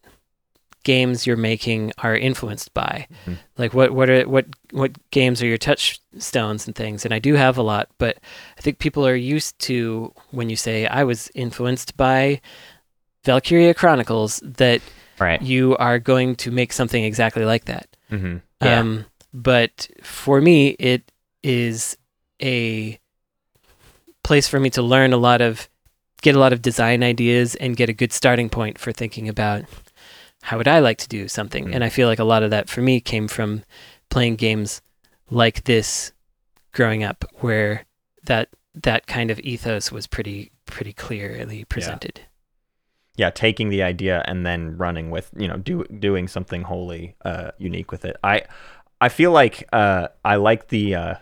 games 0.84 1.26
you're 1.26 1.36
making 1.36 1.92
are 1.98 2.16
influenced 2.16 2.74
by. 2.74 3.06
Mhm. 3.26 3.38
Like 3.58 3.72
what 3.74 3.92
what 3.92 4.10
are 4.10 4.22
what 4.28 4.46
what 4.72 4.92
games 5.10 5.42
are 5.42 5.46
your 5.46 5.58
touchstones 5.58 6.66
and 6.66 6.74
things? 6.74 7.04
And 7.04 7.14
I 7.14 7.18
do 7.18 7.34
have 7.34 7.56
a 7.58 7.62
lot, 7.62 7.88
but 7.98 8.18
I 8.58 8.60
think 8.60 8.78
people 8.78 9.06
are 9.06 9.14
used 9.14 9.58
to 9.60 10.12
when 10.30 10.50
you 10.50 10.56
say 10.56 10.86
I 10.86 11.04
was 11.04 11.30
influenced 11.34 11.96
by 11.96 12.40
Valkyria 13.24 13.74
Chronicles 13.74 14.40
that 14.42 14.80
Right. 15.18 15.40
you 15.40 15.76
are 15.76 15.98
going 16.00 16.34
to 16.36 16.50
make 16.50 16.72
something 16.72 17.04
exactly 17.04 17.44
like 17.44 17.66
that. 17.66 17.86
Mhm. 18.10 18.42
Yeah. 18.62 18.80
Um, 18.80 19.04
but 19.32 19.88
for 20.02 20.40
me, 20.40 20.70
it 20.80 21.12
is 21.44 21.96
a 22.42 22.98
place 24.24 24.48
for 24.48 24.58
me 24.58 24.70
to 24.70 24.82
learn 24.82 25.12
a 25.12 25.16
lot 25.16 25.40
of, 25.40 25.68
get 26.22 26.34
a 26.34 26.38
lot 26.38 26.52
of 26.52 26.62
design 26.62 27.02
ideas 27.02 27.54
and 27.56 27.76
get 27.76 27.88
a 27.88 27.92
good 27.92 28.12
starting 28.12 28.48
point 28.48 28.78
for 28.78 28.90
thinking 28.92 29.28
about 29.28 29.64
how 30.42 30.58
would 30.58 30.68
I 30.68 30.80
like 30.80 30.98
to 30.98 31.08
do 31.08 31.28
something. 31.28 31.68
Mm. 31.68 31.74
And 31.76 31.84
I 31.84 31.88
feel 31.88 32.08
like 32.08 32.18
a 32.18 32.24
lot 32.24 32.42
of 32.42 32.50
that 32.50 32.68
for 32.68 32.82
me 32.82 33.00
came 33.00 33.28
from 33.28 33.62
playing 34.10 34.36
games 34.36 34.82
like 35.30 35.64
this 35.64 36.12
growing 36.72 37.02
up, 37.02 37.24
where 37.36 37.86
that 38.24 38.48
that 38.74 39.06
kind 39.06 39.30
of 39.30 39.40
ethos 39.40 39.90
was 39.90 40.06
pretty 40.06 40.52
pretty 40.66 40.92
clearly 40.92 41.64
presented. 41.64 42.20
yeah, 43.16 43.30
taking 43.30 43.68
the 43.68 43.82
idea 43.82 44.24
and 44.26 44.44
then 44.44 44.76
running 44.76 45.10
with 45.10 45.30
you 45.36 45.48
know 45.48 45.56
do 45.56 45.84
doing 45.84 46.28
something 46.28 46.62
wholly 46.62 47.14
uh, 47.24 47.52
unique 47.58 47.92
with 47.92 48.04
it. 48.04 48.16
I 48.22 48.42
I 49.00 49.08
feel 49.08 49.32
like 49.32 49.68
uh, 49.72 50.08
I 50.24 50.36
like 50.36 50.68
the, 50.68 50.94
uh, 50.94 51.14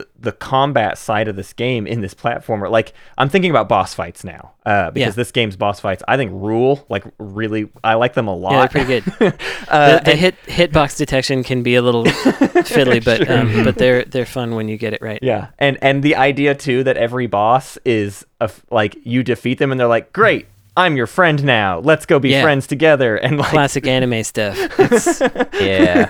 the 0.00 0.08
the 0.18 0.32
combat 0.32 0.98
side 0.98 1.28
of 1.28 1.36
this 1.36 1.52
game 1.52 1.86
in 1.86 2.00
this 2.00 2.14
platformer. 2.14 2.70
Like 2.70 2.92
I'm 3.18 3.28
thinking 3.28 3.50
about 3.50 3.68
boss 3.68 3.94
fights 3.94 4.24
now 4.24 4.52
uh, 4.66 4.90
because 4.90 5.14
Yeah. 5.14 5.20
this 5.22 5.32
game's 5.32 5.56
boss 5.56 5.80
fights 5.80 6.02
I 6.08 6.16
think 6.16 6.32
rule 6.32 6.84
like 6.88 7.04
really 7.18 7.68
I 7.84 7.94
like 7.94 8.14
them 8.14 8.28
a 8.28 8.34
lot. 8.34 8.52
Yeah, 8.52 8.84
they're 8.84 8.84
pretty 8.84 9.00
good. 9.00 9.34
uh, 9.68 9.98
the 9.98 10.04
the 10.04 10.10
and- 10.12 10.20
hit 10.20 10.34
hitbox 10.46 10.96
detection 10.96 11.42
can 11.44 11.62
be 11.62 11.74
a 11.76 11.82
little 11.82 12.04
fiddly, 12.04 13.04
but 13.04 13.26
Sure. 13.26 13.38
um, 13.38 13.64
but 13.64 13.76
they're 13.76 14.04
they're 14.12 14.26
fun 14.26 14.54
when 14.54 14.68
you 14.68 14.76
get 14.76 14.92
it 14.92 15.02
right. 15.02 15.18
Yeah, 15.22 15.48
and 15.58 15.78
and 15.82 16.02
the 16.02 16.16
idea 16.16 16.54
too 16.54 16.84
that 16.84 16.96
every 16.96 17.26
boss 17.26 17.78
is 17.84 18.24
a 18.40 18.44
f 18.44 18.62
like 18.70 18.96
you 19.04 19.22
defeat 19.22 19.58
them 19.58 19.70
and 19.70 19.78
they're 19.80 19.86
like, 19.86 20.12
great, 20.12 20.46
I'm 20.76 20.96
your 20.96 21.06
friend 21.06 21.42
now. 21.44 21.78
Let's 21.80 22.06
go 22.06 22.18
be 22.18 22.30
Yeah. 22.30 22.42
friends 22.42 22.66
together. 22.66 23.16
And 23.16 23.38
like, 23.38 23.50
Classic 23.50 23.86
anime 23.86 24.22
stuff. 24.24 24.56
Yeah. 25.60 26.06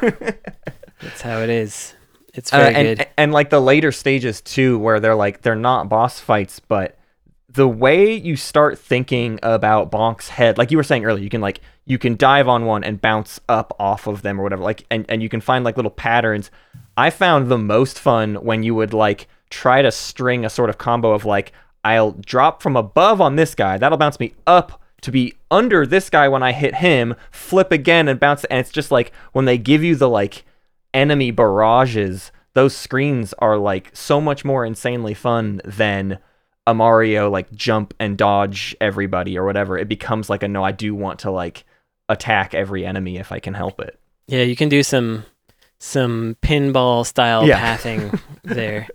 that's 1.00 1.22
how 1.22 1.40
it 1.40 1.50
is. 1.50 1.94
It's 2.34 2.52
uh, 2.52 2.58
very 2.58 2.74
and, 2.74 2.98
good. 2.98 3.08
and 3.16 3.32
like 3.32 3.50
the 3.50 3.60
later 3.60 3.92
stages 3.92 4.40
too, 4.40 4.78
where 4.78 5.00
they're 5.00 5.14
like 5.14 5.42
they're 5.42 5.54
not 5.56 5.88
boss 5.88 6.20
fights, 6.20 6.60
but 6.60 6.96
the 7.48 7.68
way 7.68 8.14
you 8.14 8.36
start 8.36 8.78
thinking 8.78 9.40
about 9.42 9.90
Bonk's 9.90 10.28
head, 10.28 10.56
like 10.56 10.70
you 10.70 10.76
were 10.76 10.84
saying 10.84 11.04
earlier, 11.04 11.22
you 11.22 11.30
can 11.30 11.40
like 11.40 11.60
you 11.84 11.98
can 11.98 12.16
dive 12.16 12.46
on 12.48 12.64
one 12.64 12.84
and 12.84 13.00
bounce 13.00 13.40
up 13.48 13.74
off 13.80 14.06
of 14.06 14.22
them 14.22 14.38
or 14.40 14.44
whatever, 14.44 14.62
like 14.62 14.84
and, 14.90 15.04
and 15.08 15.22
you 15.22 15.28
can 15.28 15.40
find 15.40 15.64
like 15.64 15.76
little 15.76 15.90
patterns. 15.90 16.50
I 16.96 17.10
found 17.10 17.48
the 17.48 17.58
most 17.58 17.98
fun 17.98 18.36
when 18.36 18.62
you 18.62 18.74
would 18.74 18.94
like 18.94 19.26
try 19.50 19.82
to 19.82 19.90
string 19.90 20.44
a 20.44 20.50
sort 20.50 20.70
of 20.70 20.78
combo 20.78 21.12
of 21.12 21.24
like 21.24 21.52
I'll 21.82 22.12
drop 22.12 22.62
from 22.62 22.76
above 22.76 23.20
on 23.20 23.36
this 23.36 23.54
guy, 23.54 23.78
that'll 23.78 23.98
bounce 23.98 24.20
me 24.20 24.34
up 24.46 24.80
to 25.00 25.10
be 25.10 25.34
under 25.50 25.86
this 25.86 26.10
guy 26.10 26.28
when 26.28 26.42
I 26.42 26.52
hit 26.52 26.76
him, 26.76 27.16
flip 27.30 27.72
again 27.72 28.06
and 28.06 28.20
bounce 28.20 28.44
and 28.44 28.60
it's 28.60 28.70
just 28.70 28.90
like 28.90 29.12
when 29.32 29.46
they 29.46 29.58
give 29.58 29.82
you 29.82 29.96
the 29.96 30.08
like 30.08 30.44
enemy 30.94 31.30
barrages, 31.30 32.32
those 32.54 32.74
screens 32.76 33.32
are 33.38 33.56
like 33.56 33.90
so 33.94 34.20
much 34.20 34.44
more 34.44 34.64
insanely 34.64 35.14
fun 35.14 35.60
than 35.64 36.18
a 36.66 36.74
Mario 36.74 37.30
like 37.30 37.50
jump 37.52 37.94
and 37.98 38.16
dodge 38.18 38.76
everybody 38.80 39.36
or 39.38 39.44
whatever. 39.44 39.78
It 39.78 39.88
becomes 39.88 40.28
like 40.30 40.42
a 40.42 40.48
no, 40.48 40.62
I 40.62 40.72
do 40.72 40.94
want 40.94 41.20
to 41.20 41.30
like 41.30 41.64
attack 42.08 42.54
every 42.54 42.84
enemy 42.84 43.18
if 43.18 43.32
I 43.32 43.38
can 43.38 43.54
help 43.54 43.80
it. 43.80 43.98
Yeah, 44.26 44.42
you 44.42 44.56
can 44.56 44.68
do 44.68 44.82
some 44.82 45.24
some 45.78 46.36
pinball 46.42 47.06
style 47.06 47.46
Yeah. 47.46 47.58
pathing 47.58 48.18
there. 48.42 48.88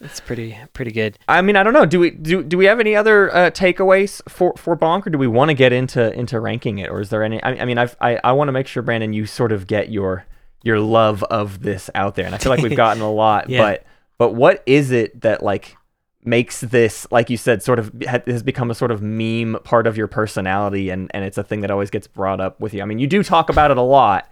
It's 0.00 0.20
pretty 0.20 0.56
pretty 0.72 0.90
good. 0.90 1.18
I 1.28 1.40
mean, 1.42 1.56
I 1.56 1.62
don't 1.62 1.72
know. 1.72 1.86
Do 1.86 1.98
we 2.00 2.10
do 2.10 2.42
do 2.42 2.58
we 2.58 2.64
have 2.66 2.80
any 2.80 2.94
other 2.94 3.34
uh, 3.34 3.50
takeaways 3.50 4.20
for 4.28 4.52
for 4.56 4.76
Bonk, 4.76 5.06
or 5.06 5.10
do 5.10 5.18
we 5.18 5.26
want 5.26 5.48
to 5.50 5.54
get 5.54 5.72
into 5.72 6.12
into 6.12 6.38
ranking 6.40 6.78
it, 6.78 6.90
or 6.90 7.00
is 7.00 7.08
there 7.10 7.22
any? 7.22 7.42
I, 7.42 7.50
I 7.60 7.64
mean, 7.64 7.78
I've, 7.78 7.96
I 8.00 8.18
I 8.22 8.32
want 8.32 8.48
to 8.48 8.52
make 8.52 8.66
sure 8.66 8.82
Brandon, 8.82 9.12
you 9.12 9.24
sort 9.24 9.50
of 9.52 9.66
get 9.66 9.90
your 9.90 10.26
your 10.64 10.80
love 10.80 11.22
of 11.24 11.62
this 11.62 11.88
out 11.94 12.16
there, 12.16 12.26
and 12.26 12.34
I 12.34 12.38
feel 12.38 12.50
like 12.50 12.62
we've 12.62 12.76
gotten 12.86 13.02
a 13.02 13.12
lot. 13.12 13.48
Yeah. 13.48 13.62
But 13.62 13.86
but 14.18 14.34
what 14.34 14.62
is 14.66 14.90
it 14.90 15.20
that 15.20 15.42
like 15.42 15.76
makes 16.24 16.60
this, 16.60 17.06
like 17.10 17.30
you 17.30 17.36
said, 17.36 17.62
sort 17.62 17.78
of 17.78 17.92
has 18.06 18.42
become 18.42 18.70
a 18.70 18.74
sort 18.74 18.90
of 18.90 19.02
meme 19.02 19.58
part 19.62 19.86
of 19.86 19.96
your 19.96 20.08
personality, 20.08 20.90
and 20.90 21.10
and 21.14 21.24
it's 21.24 21.38
a 21.38 21.44
thing 21.44 21.60
that 21.60 21.70
always 21.70 21.90
gets 21.90 22.08
brought 22.08 22.40
up 22.40 22.58
with 22.58 22.74
you. 22.74 22.82
I 22.82 22.86
mean, 22.86 22.98
you 22.98 23.06
do 23.06 23.22
talk 23.22 23.48
about 23.50 23.70
it 23.70 23.76
a 23.76 23.82
lot. 23.82 24.28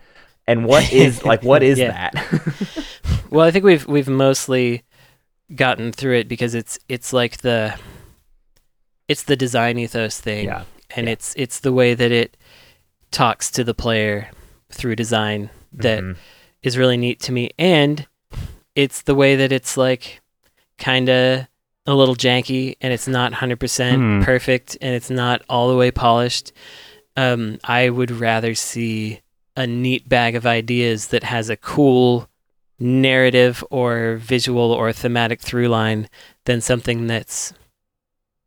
And 0.49 0.65
what 0.67 0.93
is 0.93 1.25
like 1.25 1.45
what 1.45 1.63
is 1.63 1.79
that? 1.79 2.15
Well, 3.31 3.47
I 3.47 3.51
think 3.51 3.65
we've 3.65 3.87
we've 3.87 4.09
mostly 4.09 4.83
gotten 5.55 5.91
through 5.91 6.17
it 6.17 6.29
because 6.29 6.55
it's 6.55 6.79
it's 6.89 7.15
like 7.15 7.39
the 7.39 7.79
it's 9.09 9.23
the 9.23 9.37
design 9.37 9.79
ethos 9.79 10.21
thing. 10.21 10.47
yeah. 10.47 10.65
and 10.97 11.09
it's 11.09 11.33
it's 11.39 11.61
the 11.61 11.73
way 11.73 11.95
that 11.95 12.13
it 12.13 12.37
talks 13.11 13.51
to 13.53 13.65
the 13.65 13.73
player 13.73 14.31
through 14.71 14.97
design 14.97 15.49
that 15.75 16.03
is 16.63 16.75
Mhm. 16.75 16.79
really 16.79 16.97
neat 16.97 17.21
to 17.21 17.33
me 17.33 17.51
and 17.59 18.07
it's 18.75 19.03
the 19.03 19.15
way 19.15 19.37
that 19.37 19.53
it's 19.53 19.77
like 19.77 20.21
kind 20.79 21.09
of 21.09 21.47
a 21.87 21.95
little 21.95 22.15
janky 22.17 22.77
and 22.81 22.93
it's 22.93 23.09
not 23.09 23.33
100% 23.33 23.97
Hmm. 24.01 24.23
perfect 24.23 24.77
and 24.81 24.95
it's 24.95 25.11
not 25.11 25.43
all 25.49 25.69
the 25.69 25.77
way 25.77 25.91
polished 25.91 26.53
um, 27.17 27.59
i 27.65 27.91
would 27.91 28.11
rather 28.11 28.55
see 28.55 29.21
a 29.57 29.67
neat 29.67 30.09
bag 30.09 30.35
of 30.35 30.47
ideas 30.47 31.09
that 31.09 31.25
has 31.25 31.51
a 31.51 31.57
cool 31.57 32.29
narrative 32.79 33.63
or 33.71 34.17
visual 34.17 34.73
or 34.73 34.93
thematic 34.93 35.41
through 35.41 35.69
line 35.69 36.09
than 36.47 36.61
something 36.61 37.07
that's 37.07 37.53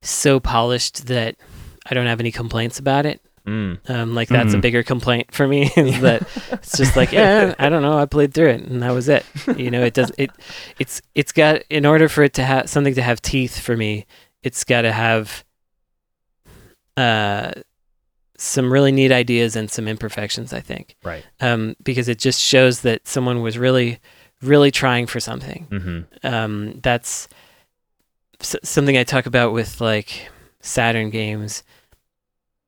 so 0.01 0.39
polished 0.39 1.05
that 1.07 1.36
I 1.86 1.93
don't 1.93 2.07
have 2.07 2.19
any 2.19 2.32
complaints 2.32 2.80
about 2.80 3.05
it. 3.05 3.21
Mm. 3.45 3.89
Um, 3.89 4.15
like 4.15 4.27
that's 4.29 4.53
a 4.53 4.57
Mhm. 4.57 4.61
bigger 4.61 4.83
complaint 4.83 5.33
for 5.33 5.47
me 5.47 5.71
is 5.77 6.01
that 6.01 6.27
it's 6.51 6.75
just 6.77 6.95
like 6.95 7.11
yeah, 7.11 7.53
I 7.59 7.69
don't 7.69 7.81
know, 7.83 7.97
I 7.97 8.05
played 8.05 8.33
through 8.33 8.49
it 8.49 8.61
and 8.63 8.81
that 8.81 8.91
was 8.91 9.07
it. 9.07 9.25
You 9.55 9.69
know, 9.71 9.83
it 9.83 9.93
does 9.93 10.11
it. 10.17 10.31
It's 10.79 11.01
it's 11.13 11.31
got 11.31 11.61
in 11.69 11.85
order 11.85 12.09
for 12.09 12.23
it 12.23 12.33
to 12.35 12.43
have 12.43 12.69
something 12.69 12.95
to 12.95 13.01
have 13.01 13.21
teeth 13.21 13.59
for 13.59 13.77
me, 13.77 14.05
it's 14.43 14.63
got 14.63 14.81
to 14.81 14.91
have 14.91 15.43
uh 16.97 17.51
some 18.37 18.71
really 18.71 18.91
neat 18.91 19.11
ideas 19.11 19.55
and 19.55 19.71
some 19.71 19.87
imperfections. 19.87 20.51
I 20.53 20.59
think 20.59 20.95
Right. 21.03 21.23
um, 21.39 21.75
because 21.83 22.09
it 22.09 22.19
just 22.19 22.41
shows 22.41 22.81
that 22.81 23.07
someone 23.07 23.41
was 23.41 23.57
really 23.57 23.99
really 24.41 24.71
trying 24.71 25.07
for 25.07 25.19
something 25.19 25.67
Mm-hmm. 25.71 26.27
um, 26.27 26.79
that's 26.81 27.27
s- 28.41 28.55
something 28.63 28.97
I 28.97 29.03
talk 29.03 29.25
about 29.25 29.53
with 29.53 29.79
like 29.81 30.29
Saturn 30.61 31.09
games 31.09 31.63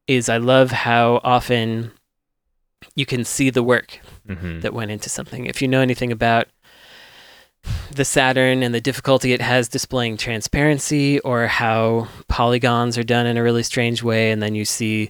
is 0.08 0.30
I 0.30 0.38
love 0.38 0.72
how 0.72 1.20
often 1.24 1.92
you 2.96 3.06
can 3.06 3.24
see 3.26 3.50
the 3.50 3.64
work 3.64 4.00
Mm-hmm. 4.28 4.60
that 4.60 4.74
went 4.74 4.92
into 4.92 5.08
something. 5.10 5.46
If 5.46 5.62
you 5.62 5.70
know 5.70 5.80
anything 5.80 6.12
about 6.12 6.48
the 7.92 8.04
Saturn 8.06 8.62
and 8.62 8.74
the 8.76 8.82
difficulty 8.82 9.32
it 9.34 9.42
has 9.42 9.68
displaying 9.70 10.18
transparency 10.18 11.20
or 11.22 11.48
how 11.48 12.08
polygons 12.28 12.98
are 12.98 13.04
done 13.04 13.26
in 13.26 13.38
a 13.38 13.44
really 13.44 13.64
strange 13.64 14.04
way 14.04 14.32
and 14.32 14.42
then 14.42 14.54
you 14.56 14.66
see 14.66 15.10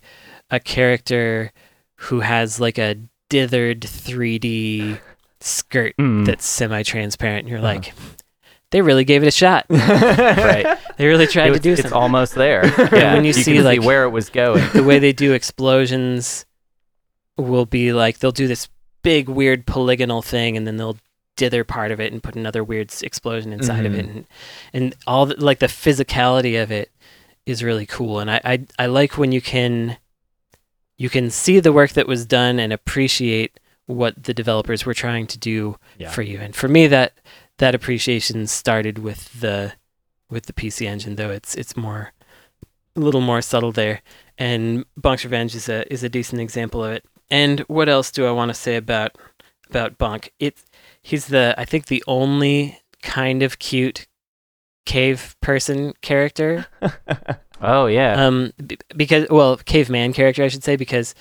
a 0.51 0.59
character 0.59 1.51
who 1.95 2.19
has 2.21 2.59
like 2.59 2.77
a 2.77 2.95
dithered 3.29 3.81
3D 3.81 4.99
skirt 5.39 5.95
Mm. 5.97 6.25
that's 6.25 6.45
semi-transparent 6.45 7.39
and 7.41 7.49
you're 7.49 7.57
Uh-huh. 7.59 7.67
like 7.67 7.93
they 8.71 8.81
really 8.81 9.05
gave 9.05 9.23
it 9.23 9.27
a 9.27 9.31
shot 9.31 9.65
right. 9.69 10.77
they 10.97 11.05
really 11.07 11.27
tried 11.27 11.51
It 11.51 11.53
to 11.53 11.59
do 11.59 11.71
it's 11.71 11.81
something 11.83 11.85
It's 11.91 11.93
almost 11.93 12.35
there. 12.35 12.65
Yeah, 12.77 12.89
Yeah, 12.95 13.13
when 13.13 13.23
you 13.23 13.29
you 13.29 13.33
see, 13.33 13.55
can 13.55 13.63
like- 13.63 13.81
see 13.81 13.87
where 13.87 14.03
it 14.03 14.09
was 14.09 14.29
going. 14.29 14.63
the 14.73 14.83
way 14.83 14.99
they 14.99 15.13
do 15.13 15.33
explosions 15.33 16.45
will 17.37 17.65
be 17.65 17.93
like 17.93 18.19
they'll 18.19 18.31
do 18.31 18.47
this 18.47 18.67
big 19.03 19.29
weird 19.29 19.65
polygonal 19.65 20.21
thing 20.21 20.57
and 20.57 20.65
then 20.67 20.77
they'll 20.77 20.97
dither 21.35 21.63
part 21.63 21.91
of 21.91 21.99
it 21.99 22.11
and 22.11 22.23
put 22.23 22.35
another 22.35 22.63
weird 22.63 22.91
explosion 23.03 23.53
inside 23.53 23.85
of 23.85 23.93
it 23.93 24.05
Mm-hmm. 24.07 24.17
and 24.17 24.25
and 24.73 24.95
all 25.05 25.27
the, 25.27 25.35
like 25.43 25.59
the 25.59 25.67
physicality 25.67 26.61
of 26.61 26.71
it 26.71 26.91
is 27.45 27.63
really 27.63 27.85
cool 27.85 28.19
and 28.19 28.29
I, 28.31 28.41
I 28.43 28.65
I 28.79 28.85
like 28.87 29.17
when 29.19 29.31
you 29.31 29.39
can 29.39 29.97
you 30.97 31.09
can 31.09 31.29
see 31.29 31.59
the 31.59 31.71
work 31.71 31.91
that 31.91 32.07
was 32.07 32.25
done 32.25 32.59
and 32.59 32.73
appreciate 32.73 33.59
what 33.85 34.21
the 34.23 34.33
developers 34.33 34.83
were 34.85 34.95
trying 34.95 35.27
to 35.27 35.37
do 35.37 35.77
Yeah. 35.99 36.09
for 36.09 36.23
you 36.23 36.39
and 36.39 36.55
for 36.55 36.67
me 36.67 36.87
that 36.87 37.13
that 37.57 37.75
appreciation 37.75 38.47
started 38.47 38.99
with 38.99 39.39
the 39.39 39.73
with 40.29 40.45
the 40.45 40.53
PC 40.53 40.87
engine 40.87 41.15
though 41.15 41.31
it's 41.31 41.55
it's 41.55 41.77
more 41.77 42.13
a 42.95 42.99
little 42.99 43.21
more 43.21 43.41
subtle 43.41 43.71
there 43.71 44.01
and 44.37 44.85
Bonk's 44.99 45.23
Revenge 45.23 45.55
is 45.55 45.69
a 45.69 45.91
is 45.91 46.03
a 46.03 46.09
decent 46.09 46.41
example 46.41 46.83
of 46.83 46.91
it. 46.93 47.05
And 47.29 47.61
what 47.61 47.89
else 47.89 48.11
do 48.11 48.25
I 48.25 48.31
want 48.31 48.49
to 48.49 48.53
say 48.53 48.75
about 48.75 49.17
about 49.69 49.97
Bonk? 49.97 50.29
It 50.39 50.63
he's 51.01 51.27
the 51.27 51.55
I 51.57 51.65
think 51.65 51.87
the 51.87 52.03
only 52.07 52.79
kind 53.01 53.43
of 53.43 53.59
cute 53.59 54.07
cave 54.85 55.35
person 55.41 55.93
character. 56.01 56.67
Oh 57.59 57.87
yeah. 57.87 58.23
Um, 58.23 58.53
b- 58.67 58.77
because 58.95 59.25
well, 59.31 59.57
caveman 59.57 60.13
character 60.13 60.43
I 60.43 60.47
should 60.47 60.63
say 60.63 60.75
because 60.75 61.15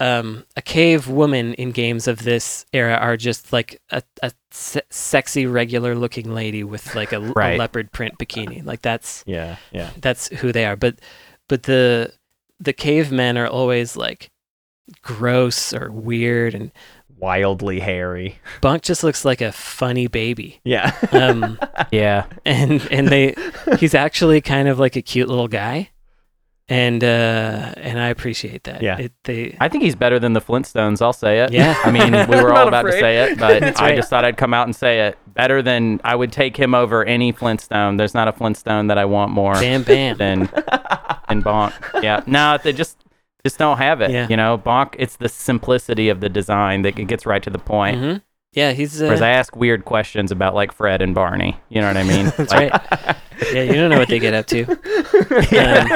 um, 0.00 0.44
a 0.56 0.62
cave 0.62 1.08
woman 1.08 1.54
in 1.54 1.72
games 1.72 2.06
of 2.06 2.22
this 2.22 2.64
era 2.72 2.94
are 2.94 3.16
just 3.16 3.52
like 3.52 3.80
a, 3.90 4.02
a 4.22 4.30
se- 4.50 4.82
sexy 4.90 5.46
regular 5.46 5.94
looking 5.94 6.32
lady 6.32 6.62
with 6.64 6.94
like 6.94 7.12
a, 7.12 7.20
Right. 7.20 7.58
leopard 7.58 7.90
print 7.92 8.16
bikini. 8.18 8.64
Like 8.64 8.82
that's 8.82 9.24
Yeah. 9.26 9.56
Yeah. 9.72 9.90
that's 10.00 10.28
who 10.28 10.52
they 10.52 10.64
are. 10.66 10.76
But 10.76 11.00
but 11.48 11.64
the 11.64 12.12
the 12.60 12.72
cavemen 12.72 13.36
are 13.38 13.46
always 13.48 13.96
like 13.96 14.30
gross 15.02 15.72
or 15.74 15.90
weird, 15.90 16.54
and 16.54 16.70
Wildly 17.20 17.80
hairy. 17.80 18.38
Bonk 18.62 18.82
just 18.82 19.02
looks 19.02 19.24
like 19.24 19.40
a 19.40 19.50
funny 19.50 20.06
baby. 20.06 20.60
Yeah. 20.62 20.94
Um, 21.10 21.58
yeah. 21.90 22.26
and 22.44 22.80
and 22.92 23.08
they 23.08 23.34
he's 23.80 23.94
actually 23.94 24.40
kind 24.40 24.68
of 24.68 24.78
like 24.78 24.94
a 24.94 25.02
cute 25.02 25.28
little 25.28 25.48
guy, 25.48 25.90
and 26.68 27.02
uh, 27.02 27.72
and 27.76 27.98
I 27.98 28.08
appreciate 28.08 28.64
that. 28.64 28.82
Yeah. 28.82 28.98
it, 28.98 29.12
they 29.24 29.56
I 29.60 29.68
think 29.68 29.84
he's 29.84 29.94
better 29.96 30.18
than 30.18 30.34
the 30.34 30.40
Flintstones. 30.40 31.00
I'll 31.00 31.12
say 31.12 31.40
it. 31.40 31.52
Yeah. 31.52 31.80
I 31.84 31.90
mean, 31.90 32.12
we 32.28 32.36
were 32.42 32.50
all 32.52 32.64
not 32.64 32.68
about 32.68 32.82
to 32.82 32.92
say 32.92 33.18
it, 33.24 33.38
but 33.38 33.60
That's 33.60 33.80
I 33.80 33.94
just 33.96 34.10
thought 34.10 34.24
I'd 34.24 34.36
come 34.36 34.52
out 34.52 34.66
and 34.66 34.76
say 34.76 35.06
it. 35.08 35.18
Better 35.34 35.62
than 35.62 36.00
I 36.04 36.14
would 36.16 36.32
take 36.32 36.56
him 36.56 36.74
over 36.74 37.04
any 37.04 37.32
Flintstone. 37.32 37.96
There's 37.96 38.14
not 38.14 38.28
a 38.28 38.32
Flintstone 38.32 38.88
that 38.88 38.98
I 38.98 39.04
want 39.04 39.30
more 39.32 39.54
bam 39.54 39.82
bam. 39.82 40.16
than 40.18 40.38
than 40.40 41.42
Bonk. 41.42 41.72
Yeah. 42.02 42.22
No, 42.26 42.58
they 42.62 42.72
just 42.72 42.98
just 43.44 43.58
don't 43.58 43.78
have 43.78 44.00
it. 44.00 44.10
Yeah. 44.10 44.26
You 44.28 44.36
know, 44.36 44.58
Bonk. 44.58 44.94
It's 44.98 45.16
the 45.16 45.28
simplicity 45.28 46.08
of 46.08 46.20
the 46.20 46.28
design 46.28 46.82
that 46.82 46.96
gets 47.06 47.24
right 47.24 47.42
to 47.42 47.50
the 47.50 47.58
point. 47.58 47.98
hmm 47.98 48.16
Yeah, 48.52 48.72
he's 48.72 49.00
uh, 49.00 49.06
Whereas 49.06 49.22
I 49.22 49.30
ask 49.30 49.54
weird 49.56 49.84
questions 49.84 50.32
about 50.32 50.54
like 50.54 50.72
Fred 50.72 51.00
and 51.02 51.14
Barney. 51.14 51.56
You 51.68 51.80
know 51.80 51.86
what 51.86 51.96
I 51.96 52.02
mean? 52.02 52.26
that's 52.36 52.52
Like, 52.52 52.72
right. 52.72 53.16
Yeah, 53.52 53.62
you 53.62 53.72
don't 53.74 53.90
know 53.90 53.98
what 53.98 54.08
they 54.08 54.18
get 54.18 54.34
up 54.34 54.46
to. 54.46 54.64
Um, 54.64 55.88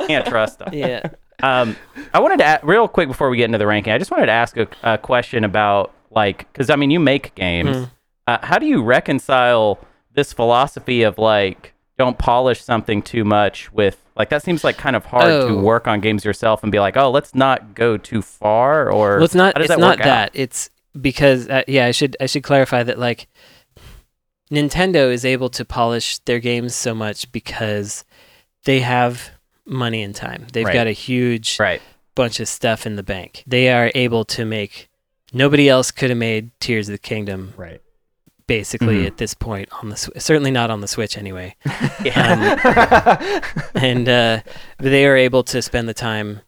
Can't 0.06 0.26
trust 0.26 0.58
them. 0.58 0.70
yeah. 0.72 1.02
Um, 1.42 1.76
I 2.12 2.20
wanted 2.20 2.38
to 2.38 2.44
a- 2.44 2.60
real 2.66 2.88
quick 2.88 3.08
before 3.08 3.28
we 3.28 3.36
get 3.36 3.44
into 3.46 3.58
the 3.58 3.66
ranking. 3.66 3.92
I 3.92 3.98
just 3.98 4.10
wanted 4.10 4.26
to 4.26 4.32
ask 4.32 4.56
a, 4.56 4.68
a 4.82 4.98
question 4.98 5.44
about 5.44 5.92
like 6.10 6.50
because 6.52 6.70
I 6.70 6.76
mean 6.76 6.90
you 6.90 7.00
make 7.00 7.34
games. 7.34 7.76
Mm. 7.76 7.90
Uh, 8.26 8.38
how 8.42 8.58
do 8.58 8.66
you 8.66 8.82
reconcile 8.82 9.78
this 10.12 10.32
philosophy 10.32 11.02
of 11.02 11.18
like 11.18 11.74
don't 11.98 12.18
polish 12.18 12.62
something 12.62 13.02
too 13.02 13.24
much 13.24 13.70
with 13.72 14.00
like 14.16 14.28
that 14.30 14.42
seems 14.42 14.62
like 14.64 14.76
kind 14.78 14.96
of 14.96 15.04
hard 15.06 15.24
to 15.26 15.48
Oh. 15.48 15.60
work 15.60 15.86
on 15.88 16.00
games 16.00 16.24
yourself 16.24 16.62
and 16.62 16.70
be 16.72 16.78
like 16.80 16.96
oh 16.96 17.10
let's 17.10 17.34
not 17.34 17.74
go 17.74 17.96
too 17.96 18.22
far 18.22 18.90
or 18.90 19.16
well 19.16 19.24
it's 19.24 19.34
not 19.34 19.54
how 19.54 19.58
does 19.58 19.66
it's 19.70 19.74
that 19.76 19.80
not 19.80 19.98
work 19.98 20.00
out? 20.00 20.04
that 20.04 20.30
it's 20.34 20.70
because 21.00 21.48
uh, 21.48 21.62
yeah 21.68 21.86
i 21.86 21.90
should 21.90 22.16
i 22.20 22.26
should 22.26 22.42
clarify 22.44 22.82
that 22.82 22.98
like 22.98 23.26
nintendo 24.54 25.12
is 25.12 25.24
able 25.24 25.48
to 25.48 25.64
polish 25.64 26.18
their 26.20 26.38
games 26.38 26.74
so 26.74 26.94
much 26.94 27.30
because 27.32 28.04
they 28.64 28.80
have 28.80 29.30
money 29.66 30.02
and 30.02 30.14
time 30.14 30.46
they've 30.52 30.66
Right. 30.66 30.74
got 30.74 30.86
a 30.86 30.92
huge 30.92 31.58
right 31.60 31.80
bunch 32.14 32.38
of 32.40 32.48
stuff 32.48 32.86
in 32.86 32.96
the 32.96 33.02
bank 33.02 33.42
they 33.46 33.68
are 33.70 33.90
able 33.94 34.24
to 34.26 34.44
make 34.44 34.88
nobody 35.32 35.68
else 35.68 35.90
could 35.90 36.10
have 36.10 36.18
made 36.18 36.50
tears 36.60 36.88
of 36.88 36.92
the 36.92 36.98
kingdom 36.98 37.52
right. 37.56 37.80
basically 38.46 38.98
Mhm. 39.02 39.06
at 39.06 39.16
this 39.16 39.34
point 39.34 39.68
on 39.82 39.88
the 39.88 39.96
certainly 39.96 40.50
not 40.50 40.70
on 40.70 40.80
the 40.80 40.88
switch 40.88 41.16
anyway 41.18 41.56
yeah 42.04 43.40
and 43.74 44.08
uh, 44.08 44.40
they 44.78 45.06
are 45.06 45.16
able 45.16 45.42
to 45.44 45.60
spend 45.62 45.88
the 45.88 45.94
time 45.94 46.40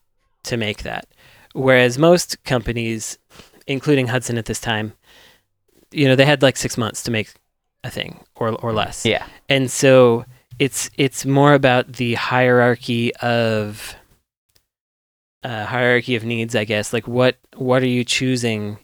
to 0.44 0.56
make 0.56 0.82
that. 0.84 1.06
Whereas 1.54 1.98
most 1.98 2.42
companies, 2.44 3.18
including 3.66 4.08
Hudson 4.08 4.38
at 4.38 4.44
this 4.44 4.60
time, 4.60 4.92
you 5.90 6.06
know, 6.06 6.14
they 6.14 6.24
had 6.26 6.42
like 6.42 6.56
six 6.56 6.76
months 6.78 7.02
to 7.04 7.10
make 7.10 7.32
a 7.86 7.90
thing 7.90 8.12
or 8.36 8.48
or 8.64 8.72
less. 8.72 9.04
yeah 9.06 9.26
And 9.48 9.70
so 9.70 10.24
it's 10.58 10.90
it's 10.96 11.24
more 11.26 11.52
about 11.54 11.84
the 11.94 12.14
hierarchy 12.14 13.14
of 13.16 13.94
uh, 15.44 15.64
hierarchy 15.66 16.16
of 16.16 16.24
needs, 16.24 16.54
I 16.56 16.64
guess. 16.64 16.92
Like 16.92 17.06
what 17.06 17.36
what 17.54 17.82
are 17.82 17.88
you 17.98 18.04
choosing 18.04 18.78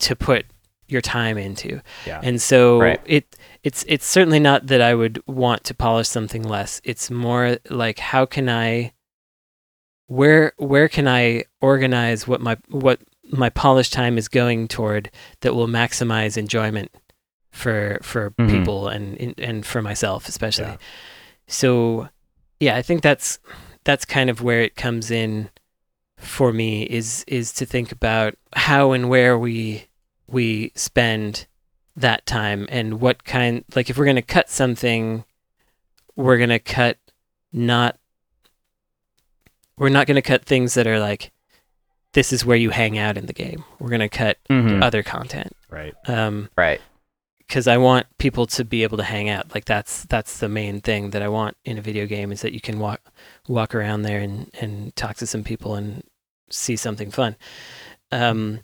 to 0.00 0.16
put 0.16 0.44
your 0.88 1.00
time 1.00 1.38
into? 1.38 1.80
Yeah. 2.06 2.20
And 2.22 2.42
so 2.42 2.80
Right. 2.80 3.00
it 3.06 3.36
it's 3.62 3.84
it's 3.88 4.06
certainly 4.06 4.40
not 4.40 4.66
that 4.66 4.80
I 4.82 4.94
would 4.94 5.22
want 5.26 5.64
to 5.64 5.74
polish 5.74 6.08
something 6.08 6.42
less. 6.42 6.80
It's 6.84 7.10
more 7.10 7.58
like 7.70 7.98
how 7.98 8.26
can 8.26 8.48
I 8.48 8.92
where 10.06 10.52
where 10.56 10.88
can 10.88 11.06
I 11.06 11.44
organize 11.60 12.26
what 12.26 12.40
my 12.40 12.56
what 12.68 13.00
my 13.32 13.48
polished 13.50 13.92
time 13.92 14.18
is 14.18 14.26
going 14.28 14.66
toward 14.66 15.10
that 15.42 15.54
will 15.54 15.68
maximize 15.68 16.36
enjoyment 16.36 16.90
for 17.50 17.98
for 18.02 18.30
Mhm. 18.32 18.50
people 18.50 18.88
and 18.88 19.34
and 19.38 19.66
for 19.66 19.82
myself 19.82 20.28
especially. 20.28 20.64
Yeah. 20.66 20.76
So 21.46 22.08
yeah, 22.60 22.76
I 22.76 22.82
think 22.82 23.02
that's 23.02 23.38
that's 23.84 24.04
kind 24.04 24.28
of 24.30 24.42
where 24.42 24.60
it 24.60 24.76
comes 24.76 25.10
in 25.10 25.50
for 26.16 26.52
me 26.52 26.82
is 26.84 27.24
is 27.26 27.52
to 27.54 27.64
think 27.66 27.90
about 27.92 28.34
how 28.54 28.92
and 28.92 29.08
where 29.08 29.38
we 29.38 29.86
we 30.26 30.70
spend 30.74 31.46
that 31.96 32.24
time 32.26 32.66
and 32.70 33.00
what 33.00 33.24
kind 33.24 33.64
like 33.74 33.90
if 33.90 33.96
we're 33.98 34.04
going 34.04 34.16
to 34.16 34.22
cut 34.22 34.48
something 34.50 35.24
we're 36.16 36.36
going 36.36 36.50
to 36.50 36.58
cut 36.58 36.98
not 37.52 37.96
we're 39.76 39.88
not 39.88 40.06
going 40.06 40.14
to 40.16 40.22
cut 40.22 40.44
things 40.44 40.74
that 40.74 40.86
are 40.86 41.00
like 41.00 41.32
this 42.12 42.32
is 42.32 42.44
where 42.44 42.56
you 42.56 42.70
hang 42.70 42.98
out 42.98 43.16
in 43.16 43.26
the 43.26 43.32
game 43.32 43.64
we're 43.78 43.88
going 43.88 44.00
to 44.00 44.08
cut 44.08 44.38
Mhm. 44.48 44.82
other 44.82 45.02
content 45.02 45.56
Right. 45.68 45.94
um 46.06 46.50
right 46.56 46.80
because 47.50 47.66
I 47.66 47.78
want 47.78 48.06
people 48.18 48.46
to 48.46 48.64
be 48.64 48.84
able 48.84 48.96
to 48.98 49.02
hang 49.02 49.28
out. 49.28 49.52
Like 49.52 49.64
that's 49.64 50.04
that's 50.04 50.38
the 50.38 50.48
main 50.48 50.80
thing 50.80 51.10
that 51.10 51.20
I 51.20 51.26
want 51.26 51.56
in 51.64 51.78
a 51.78 51.82
video 51.82 52.06
game 52.06 52.30
is 52.30 52.42
that 52.42 52.52
you 52.52 52.60
can 52.60 52.78
walk 52.78 53.00
walk 53.48 53.74
around 53.74 54.02
there 54.02 54.20
and 54.20 54.48
and 54.60 54.94
talk 54.94 55.16
to 55.16 55.26
some 55.26 55.42
people 55.42 55.74
and 55.74 56.04
see 56.48 56.76
something 56.76 57.10
fun. 57.10 57.34
Um. 58.12 58.60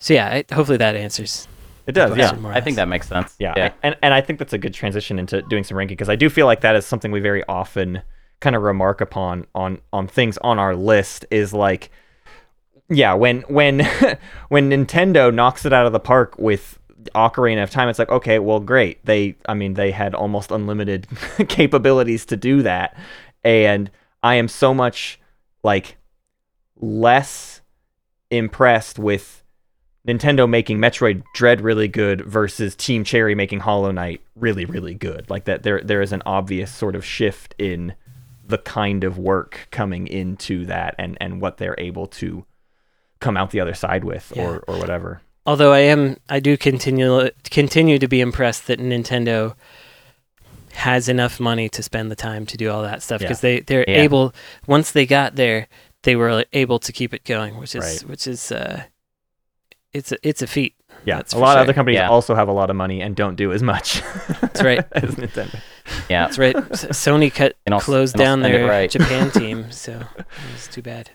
So 0.00 0.12
yeah, 0.12 0.26
I, 0.26 0.52
hopefully 0.52 0.78
that 0.78 0.96
answers. 0.96 1.46
It 1.86 1.92
does. 1.92 2.16
Yeah. 2.16 2.32
more 2.32 2.50
or 2.50 2.54
I 2.54 2.60
think 2.60 2.76
that 2.76 2.88
makes 2.88 3.08
sense 3.08 3.34
Yeah, 3.38 3.54
yeah 3.56 3.72
and 3.82 3.96
and 4.02 4.12
I 4.12 4.20
think 4.20 4.40
that's 4.40 4.52
a 4.52 4.58
good 4.58 4.74
transition 4.74 5.18
into 5.18 5.40
doing 5.42 5.62
some 5.64 5.78
ranking 5.78 5.94
because 5.94 6.10
I 6.10 6.16
do 6.16 6.28
feel 6.28 6.46
like 6.46 6.60
that 6.62 6.74
is 6.74 6.84
something 6.84 7.12
we 7.12 7.20
very 7.20 7.44
often 7.48 8.02
kind 8.40 8.56
of 8.56 8.62
remark 8.62 9.00
upon 9.00 9.46
on 9.54 9.80
on 9.92 10.08
things 10.08 10.36
on 10.38 10.58
our 10.58 10.74
list 10.74 11.24
is 11.30 11.54
like 11.54 11.90
yeah, 12.90 13.14
when 13.14 13.42
when 13.42 13.80
when 14.48 14.70
Nintendo 14.70 15.32
knocks 15.32 15.64
it 15.64 15.72
out 15.72 15.86
of 15.86 15.92
the 15.92 16.00
park 16.00 16.38
with 16.38 16.77
Ocarina 17.14 17.62
of 17.62 17.70
Time, 17.70 17.88
it's 17.88 17.98
like 17.98 18.10
okay, 18.10 18.38
well, 18.38 18.60
great. 18.60 19.04
They, 19.04 19.36
I 19.48 19.54
mean, 19.54 19.74
they 19.74 19.90
had 19.90 20.14
almost 20.14 20.50
unlimited 20.50 21.06
capabilities 21.48 22.24
to 22.26 22.36
do 22.36 22.62
that, 22.62 22.96
and 23.44 23.90
I 24.22 24.34
am 24.36 24.48
so 24.48 24.74
much 24.74 25.20
like 25.62 25.96
less 26.76 27.60
impressed 28.30 28.98
with 28.98 29.42
Nintendo 30.06 30.48
making 30.48 30.78
Metroid 30.78 31.22
Dread 31.34 31.60
really 31.60 31.88
good 31.88 32.22
versus 32.24 32.74
Team 32.74 33.04
Cherry 33.04 33.34
making 33.34 33.60
Hollow 33.60 33.90
Knight 33.90 34.20
really 34.34 34.64
really 34.64 34.94
good. 34.94 35.28
Like 35.28 35.44
that, 35.44 35.62
there 35.62 35.80
there 35.82 36.02
is 36.02 36.12
an 36.12 36.22
obvious 36.26 36.72
sort 36.74 36.96
of 36.96 37.04
shift 37.04 37.54
in 37.58 37.94
the 38.46 38.58
kind 38.58 39.04
of 39.04 39.18
work 39.18 39.68
coming 39.70 40.06
into 40.06 40.64
that 40.66 40.94
and 40.98 41.18
and 41.20 41.40
what 41.40 41.58
they're 41.58 41.74
able 41.78 42.06
to 42.06 42.44
come 43.20 43.36
out 43.36 43.50
the 43.50 43.60
other 43.60 43.74
side 43.74 44.04
with 44.04 44.32
Yeah. 44.34 44.44
or 44.44 44.58
or 44.66 44.78
whatever. 44.78 45.20
Although 45.48 45.72
I 45.72 45.78
am, 45.94 46.18
I 46.28 46.40
do 46.40 46.56
continue 46.58 47.30
continue 47.50 47.98
to 47.98 48.06
be 48.08 48.20
impressed 48.20 48.66
that 48.66 48.78
Nintendo 48.78 49.54
has 50.74 51.08
enough 51.08 51.40
money 51.40 51.68
to 51.70 51.82
spend 51.82 52.10
the 52.10 52.16
time 52.16 52.44
to 52.46 52.56
do 52.56 52.70
all 52.70 52.82
that 52.82 53.02
stuff 53.02 53.20
Yeah. 53.22 53.28
because 53.28 53.40
they 53.40 53.60
they're 53.60 53.84
Yeah. 53.88 54.02
able. 54.02 54.34
Once 54.66 54.90
they 54.92 55.06
got 55.06 55.36
there, 55.36 55.66
they 56.02 56.14
were 56.16 56.44
able 56.52 56.78
to 56.80 56.92
keep 56.92 57.14
it 57.14 57.24
going, 57.24 57.56
which 57.56 57.74
is 57.74 57.84
Right. 58.02 58.10
which 58.10 58.26
is 58.26 58.52
uh, 58.52 58.82
it's 59.92 60.12
a 60.12 60.18
it's 60.22 60.42
a 60.42 60.46
feat. 60.46 60.74
Yeah, 61.04 61.16
That's 61.16 61.32
a 61.32 61.38
lot 61.38 61.52
sure. 61.52 61.60
of 61.60 61.62
other 61.64 61.72
companies 61.72 61.96
Yeah. 61.98 62.10
also 62.10 62.34
have 62.34 62.48
a 62.48 62.52
lot 62.52 62.68
of 62.70 62.76
money 62.76 63.00
and 63.00 63.16
don't 63.16 63.36
do 63.36 63.50
as 63.52 63.62
much. 63.62 64.02
That's 64.42 64.62
right. 64.62 64.84
as 64.92 65.14
Nintendo. 65.14 65.58
Yeah. 66.10 66.26
That's 66.26 66.38
right. 66.38 66.56
S- 66.56 66.84
Sony 66.86 67.32
cut 67.32 67.54
And 67.64 67.74
I'll- 67.74 67.80
closed 67.80 68.14
and 68.16 68.20
down 68.24 68.40
spend 68.42 68.54
their 68.54 68.66
right. 68.68 68.90
Japan 68.90 69.30
team, 69.40 69.70
so 69.72 70.02
it's 70.54 70.68
too 70.68 70.82
bad. 70.82 71.10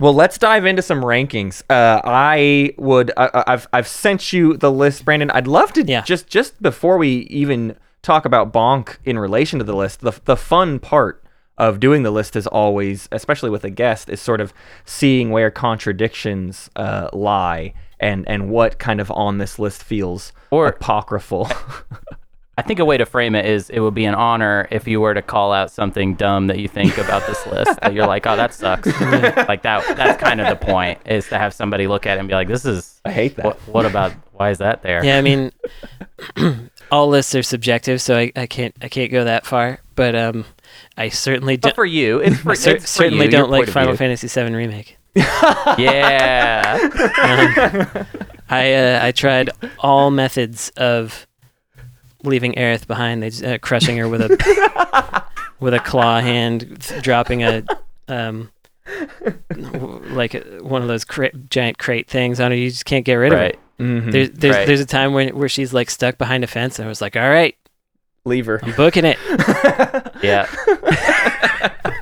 Well, 0.00 0.14
let's 0.14 0.38
dive 0.38 0.64
into 0.64 0.80
some 0.82 1.02
rankings. 1.02 1.62
Uh, 1.68 2.00
I 2.04 2.72
would. 2.78 3.12
I, 3.16 3.44
I've 3.46 3.68
I've 3.72 3.86
sent 3.86 4.32
you 4.32 4.56
the 4.56 4.72
list, 4.72 5.04
Brandon. 5.04 5.30
I'd 5.30 5.46
love 5.46 5.72
to 5.74 5.84
Yeah. 5.84 6.00
just 6.02 6.26
just 6.26 6.60
before 6.62 6.96
we 6.98 7.26
even 7.30 7.76
talk 8.02 8.24
about 8.24 8.50
Bonk 8.52 8.96
in 9.04 9.18
relation 9.18 9.58
to 9.58 9.64
the 9.64 9.76
list. 9.76 10.00
The 10.00 10.18
the 10.24 10.36
fun 10.36 10.78
part 10.78 11.22
of 11.58 11.78
doing 11.78 12.02
the 12.02 12.10
list 12.10 12.34
is 12.36 12.46
always, 12.46 13.06
especially 13.12 13.50
with 13.50 13.62
a 13.64 13.70
guest, 13.70 14.08
is 14.08 14.20
sort 14.20 14.40
of 14.40 14.54
seeing 14.86 15.28
where 15.30 15.50
contradictions 15.50 16.70
uh, 16.76 17.10
lie 17.12 17.74
and 18.00 18.26
and 18.26 18.48
what 18.48 18.78
kind 18.78 19.00
of 19.02 19.10
on 19.10 19.36
this 19.36 19.58
list 19.58 19.82
feels 19.84 20.32
Or- 20.50 20.68
apocryphal. 20.68 21.50
I 22.60 22.62
think 22.62 22.78
a 22.78 22.84
way 22.84 22.98
to 22.98 23.06
frame 23.06 23.34
it 23.34 23.46
is 23.46 23.70
it 23.70 23.80
would 23.80 23.94
be 23.94 24.04
an 24.04 24.14
honor 24.14 24.68
if 24.70 24.86
you 24.86 25.00
were 25.00 25.14
to 25.14 25.22
call 25.22 25.50
out 25.54 25.70
something 25.70 26.14
dumb 26.14 26.48
that 26.48 26.58
you 26.58 26.68
think 26.68 26.98
about 26.98 27.26
this 27.26 27.46
list 27.46 27.80
that 27.80 27.94
you're 27.94 28.06
like, 28.06 28.26
oh, 28.26 28.36
that 28.36 28.52
sucks. 28.52 28.86
like 29.00 29.62
that. 29.62 29.96
That's 29.96 30.22
kind 30.22 30.42
of 30.42 30.48
the 30.48 30.66
point 30.66 30.98
is 31.06 31.26
to 31.30 31.38
have 31.38 31.54
somebody 31.54 31.86
look 31.86 32.04
at 32.04 32.18
it 32.18 32.20
and 32.20 32.28
be 32.28 32.34
like, 32.34 32.48
this 32.48 32.66
is. 32.66 33.00
I 33.06 33.12
hate 33.12 33.36
that. 33.36 33.46
What, 33.46 33.56
what 33.66 33.86
about? 33.86 34.12
Why 34.32 34.50
is 34.50 34.58
that 34.58 34.82
there? 34.82 35.02
Yeah, 35.02 35.16
I 35.16 35.22
mean, 35.22 35.52
all 36.92 37.08
lists 37.08 37.34
are 37.34 37.42
subjective, 37.42 38.02
so 38.02 38.18
I, 38.18 38.30
I 38.36 38.46
can't 38.46 38.74
I 38.82 38.88
can't 38.90 39.10
go 39.10 39.24
that 39.24 39.46
far. 39.46 39.80
But 39.94 40.14
um, 40.14 40.44
I 40.98 41.08
certainly 41.08 41.56
But 41.56 41.68
don't. 41.68 41.74
for 41.76 41.86
you, 41.86 42.18
it's 42.18 42.36
for, 42.40 42.54
cer- 42.54 42.76
it's 42.76 42.84
for 42.84 43.04
certainly 43.04 43.24
you, 43.24 43.30
don't 43.30 43.50
like 43.50 43.68
Final 43.68 43.92
view. 43.92 43.96
Fantasy 43.96 44.28
VII 44.28 44.54
remake. 44.54 44.98
Yeah. 45.78 46.78
Um, 46.82 48.06
I 48.48 48.72
uh, 48.74 49.00
I 49.06 49.12
tried 49.12 49.50
all 49.78 50.10
methods 50.10 50.70
of 50.76 51.26
leaving 52.22 52.52
Aerith 52.54 52.86
behind. 52.86 53.22
They 53.22 53.30
just, 53.30 53.44
uh, 53.44 53.58
crushing 53.58 53.96
her 53.98 54.08
with 54.08 54.20
a 54.22 55.24
with 55.60 55.74
a 55.74 55.80
claw 55.80 56.20
hand, 56.20 56.78
dropping 57.02 57.42
a 57.42 57.64
um 58.08 58.50
like 60.10 60.34
a, 60.34 60.40
one 60.62 60.82
of 60.82 60.88
those 60.88 61.04
cra- 61.04 61.32
giant 61.48 61.78
crate 61.78 62.08
things 62.08 62.40
on 62.40 62.50
her. 62.50 62.56
You 62.56 62.70
just 62.70 62.84
can't 62.84 63.04
get 63.04 63.14
rid 63.14 63.32
of 63.32 63.38
right. 63.38 63.54
it. 63.54 63.58
Mhm. 63.82 64.12
There's 64.12 64.30
there's, 64.30 64.56
Right. 64.56 64.66
there's 64.66 64.80
a 64.80 64.86
time 64.86 65.12
when 65.12 65.28
where 65.36 65.48
she's 65.48 65.72
like 65.72 65.90
stuck 65.90 66.18
behind 66.18 66.44
a 66.44 66.46
fence, 66.46 66.78
and 66.78 66.86
I 66.86 66.88
was 66.88 67.00
like, 67.00 67.16
all 67.16 67.28
right, 67.28 67.56
Leave 68.26 68.46
her. 68.46 68.60
I'm 68.62 68.72
booking 68.72 69.04
it. 69.06 69.18
Yeah. 70.22 70.46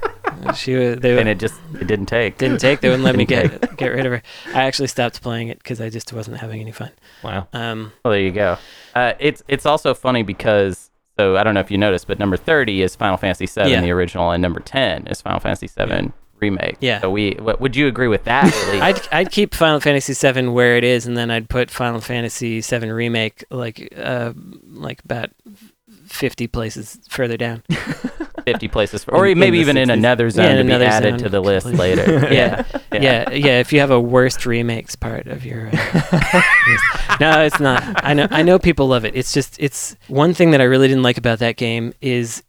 She 0.54 0.74
wa- 0.76 0.94
they 0.98 1.18
And 1.18 1.28
it 1.28 1.38
just 1.38 1.54
it 1.80 1.86
didn't 1.86 2.06
take. 2.06 2.38
didn't 2.38 2.58
take. 2.60 2.80
They 2.80 2.88
wouldn't 2.88 3.04
let 3.04 3.16
me 3.16 3.24
get 3.24 3.76
get 3.76 3.88
rid 3.88 4.06
of 4.06 4.12
her. 4.12 4.22
I 4.54 4.62
actually 4.64 4.88
stopped 4.88 5.20
playing 5.22 5.48
it 5.48 5.58
because 5.58 5.80
I 5.80 5.90
just 5.90 6.12
wasn't 6.12 6.38
having 6.38 6.60
any 6.60 6.72
fun. 6.72 6.90
Wow. 7.22 7.48
Um, 7.52 7.92
Well, 8.04 8.12
there 8.12 8.20
you 8.20 8.32
go. 8.32 8.56
Uh, 8.94 9.12
it's 9.18 9.42
it's 9.48 9.66
also 9.66 9.94
funny 9.94 10.22
because 10.22 10.90
so 11.18 11.36
I 11.36 11.42
don't 11.42 11.54
know 11.54 11.60
if 11.60 11.70
you 11.70 11.78
noticed, 11.78 12.06
but 12.06 12.18
number 12.18 12.36
thirty 12.36 12.82
is 12.82 12.94
Final 12.96 13.16
Fantasy 13.16 13.46
VII, 13.46 13.70
Yeah. 13.70 13.80
the 13.80 13.90
original, 13.90 14.30
and 14.30 14.40
number 14.42 14.60
ten 14.60 15.06
is 15.08 15.20
Final 15.20 15.40
Fantasy 15.40 15.66
VII 15.66 16.12
remake. 16.40 16.76
Yeah. 16.80 17.00
So 17.00 17.10
we 17.10 17.32
what, 17.32 17.60
would 17.60 17.74
you 17.74 17.88
agree 17.88 18.06
with 18.08 18.22
that? 18.24 18.44
at 18.44 18.72
least? 18.72 19.08
I'd 19.12 19.20
I'd 19.26 19.30
keep 19.32 19.54
Final 19.54 19.80
Fantasy 19.80 20.14
VII 20.14 20.46
where 20.48 20.76
it 20.76 20.84
is, 20.84 21.06
and 21.06 21.16
then 21.16 21.30
I'd 21.30 21.48
put 21.48 21.70
Final 21.70 22.00
Fantasy 22.00 22.60
VII 22.60 22.90
remake 22.90 23.44
like 23.50 23.92
uh 23.98 24.32
like 24.68 25.02
about 25.04 25.30
fifty 26.06 26.46
places 26.46 26.98
further 27.08 27.36
down. 27.36 27.62
fifty 28.52 28.68
places, 28.68 29.04
for, 29.04 29.14
or 29.14 29.26
In- 29.26 29.32
in 29.32 29.38
maybe 29.38 29.56
the 29.58 29.60
even 29.62 29.76
in 29.76 29.88
60s. 29.88 29.92
another 29.92 30.30
zone 30.30 30.44
Yeah, 30.44 30.56
to 30.56 30.64
be 30.64 30.68
another 30.70 30.84
added 30.86 31.10
zone 31.12 31.18
to 31.20 31.28
the 31.28 31.40
list 31.40 31.66
completely. 31.66 32.04
later. 32.04 32.28
Yeah. 32.34 32.64
yeah, 32.92 33.30
yeah. 33.30 33.58
If 33.60 33.72
you 33.72 33.80
have 33.80 33.90
a 33.90 34.00
worst 34.00 34.46
remakes 34.46 34.96
part 34.96 35.26
of 35.26 35.44
your, 35.44 35.68
uh, 35.68 36.42
list. 36.66 36.84
no, 37.20 37.40
it's 37.44 37.60
not. 37.60 37.82
I 38.04 38.14
know, 38.14 38.26
I 38.30 38.42
know 38.42 38.58
people 38.58 38.88
love 38.88 39.04
it. 39.04 39.14
It's 39.14 39.32
just, 39.32 39.56
it's 39.60 39.96
one 40.08 40.32
thing 40.34 40.50
that 40.52 40.60
I 40.60 40.64
really 40.64 40.88
didn't 40.88 41.02
like 41.02 41.18
about 41.18 41.38
that 41.40 41.56
game 41.56 41.92
is 42.00 42.42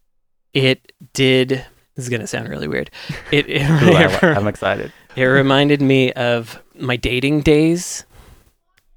it 0.54 0.92
did. 1.14 1.50
This 1.96 2.06
is 2.06 2.10
gonna 2.10 2.28
sound 2.28 2.48
really 2.50 2.68
weird. 2.68 2.90
It 3.32 3.50
it, 3.50 3.62
Ooh, 3.84 3.94
I, 3.94 4.34
I'm 4.34 4.48
excited. 4.48 4.94
it 5.18 5.24
reminded 5.24 5.82
me 5.82 6.14
of 6.14 6.62
my 6.76 6.96
dating 6.96 7.42
days 7.42 8.06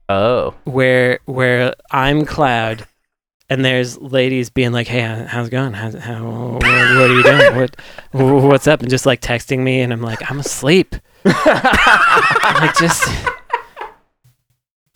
Oh, 0.08 0.54
where 0.64 1.18
where 1.24 1.74
I'm 1.90 2.24
Cloud. 2.24 2.86
And 3.52 3.64
there's 3.64 3.98
ladies 4.00 4.48
being 4.48 4.72
like, 4.72 4.86
"Hey, 4.88 5.00
how's 5.02 5.48
it 5.48 5.50
going? 5.50 5.74
How's, 5.74 5.94
how, 5.94 6.24
what, 6.24 6.62
what 6.62 7.10
are 7.10 7.14
you 7.14 7.22
doing? 7.22 7.54
What, 7.56 8.42
what's 8.42 8.66
up?" 8.66 8.80
And 8.80 8.88
just 8.88 9.04
like 9.04 9.20
texting 9.20 9.58
me, 9.58 9.80
and 9.80 9.92
I'm 9.92 10.00
like, 10.00 10.30
"I'm 10.30 10.40
asleep." 10.40 10.96
like 11.24 12.76
just 12.78 13.04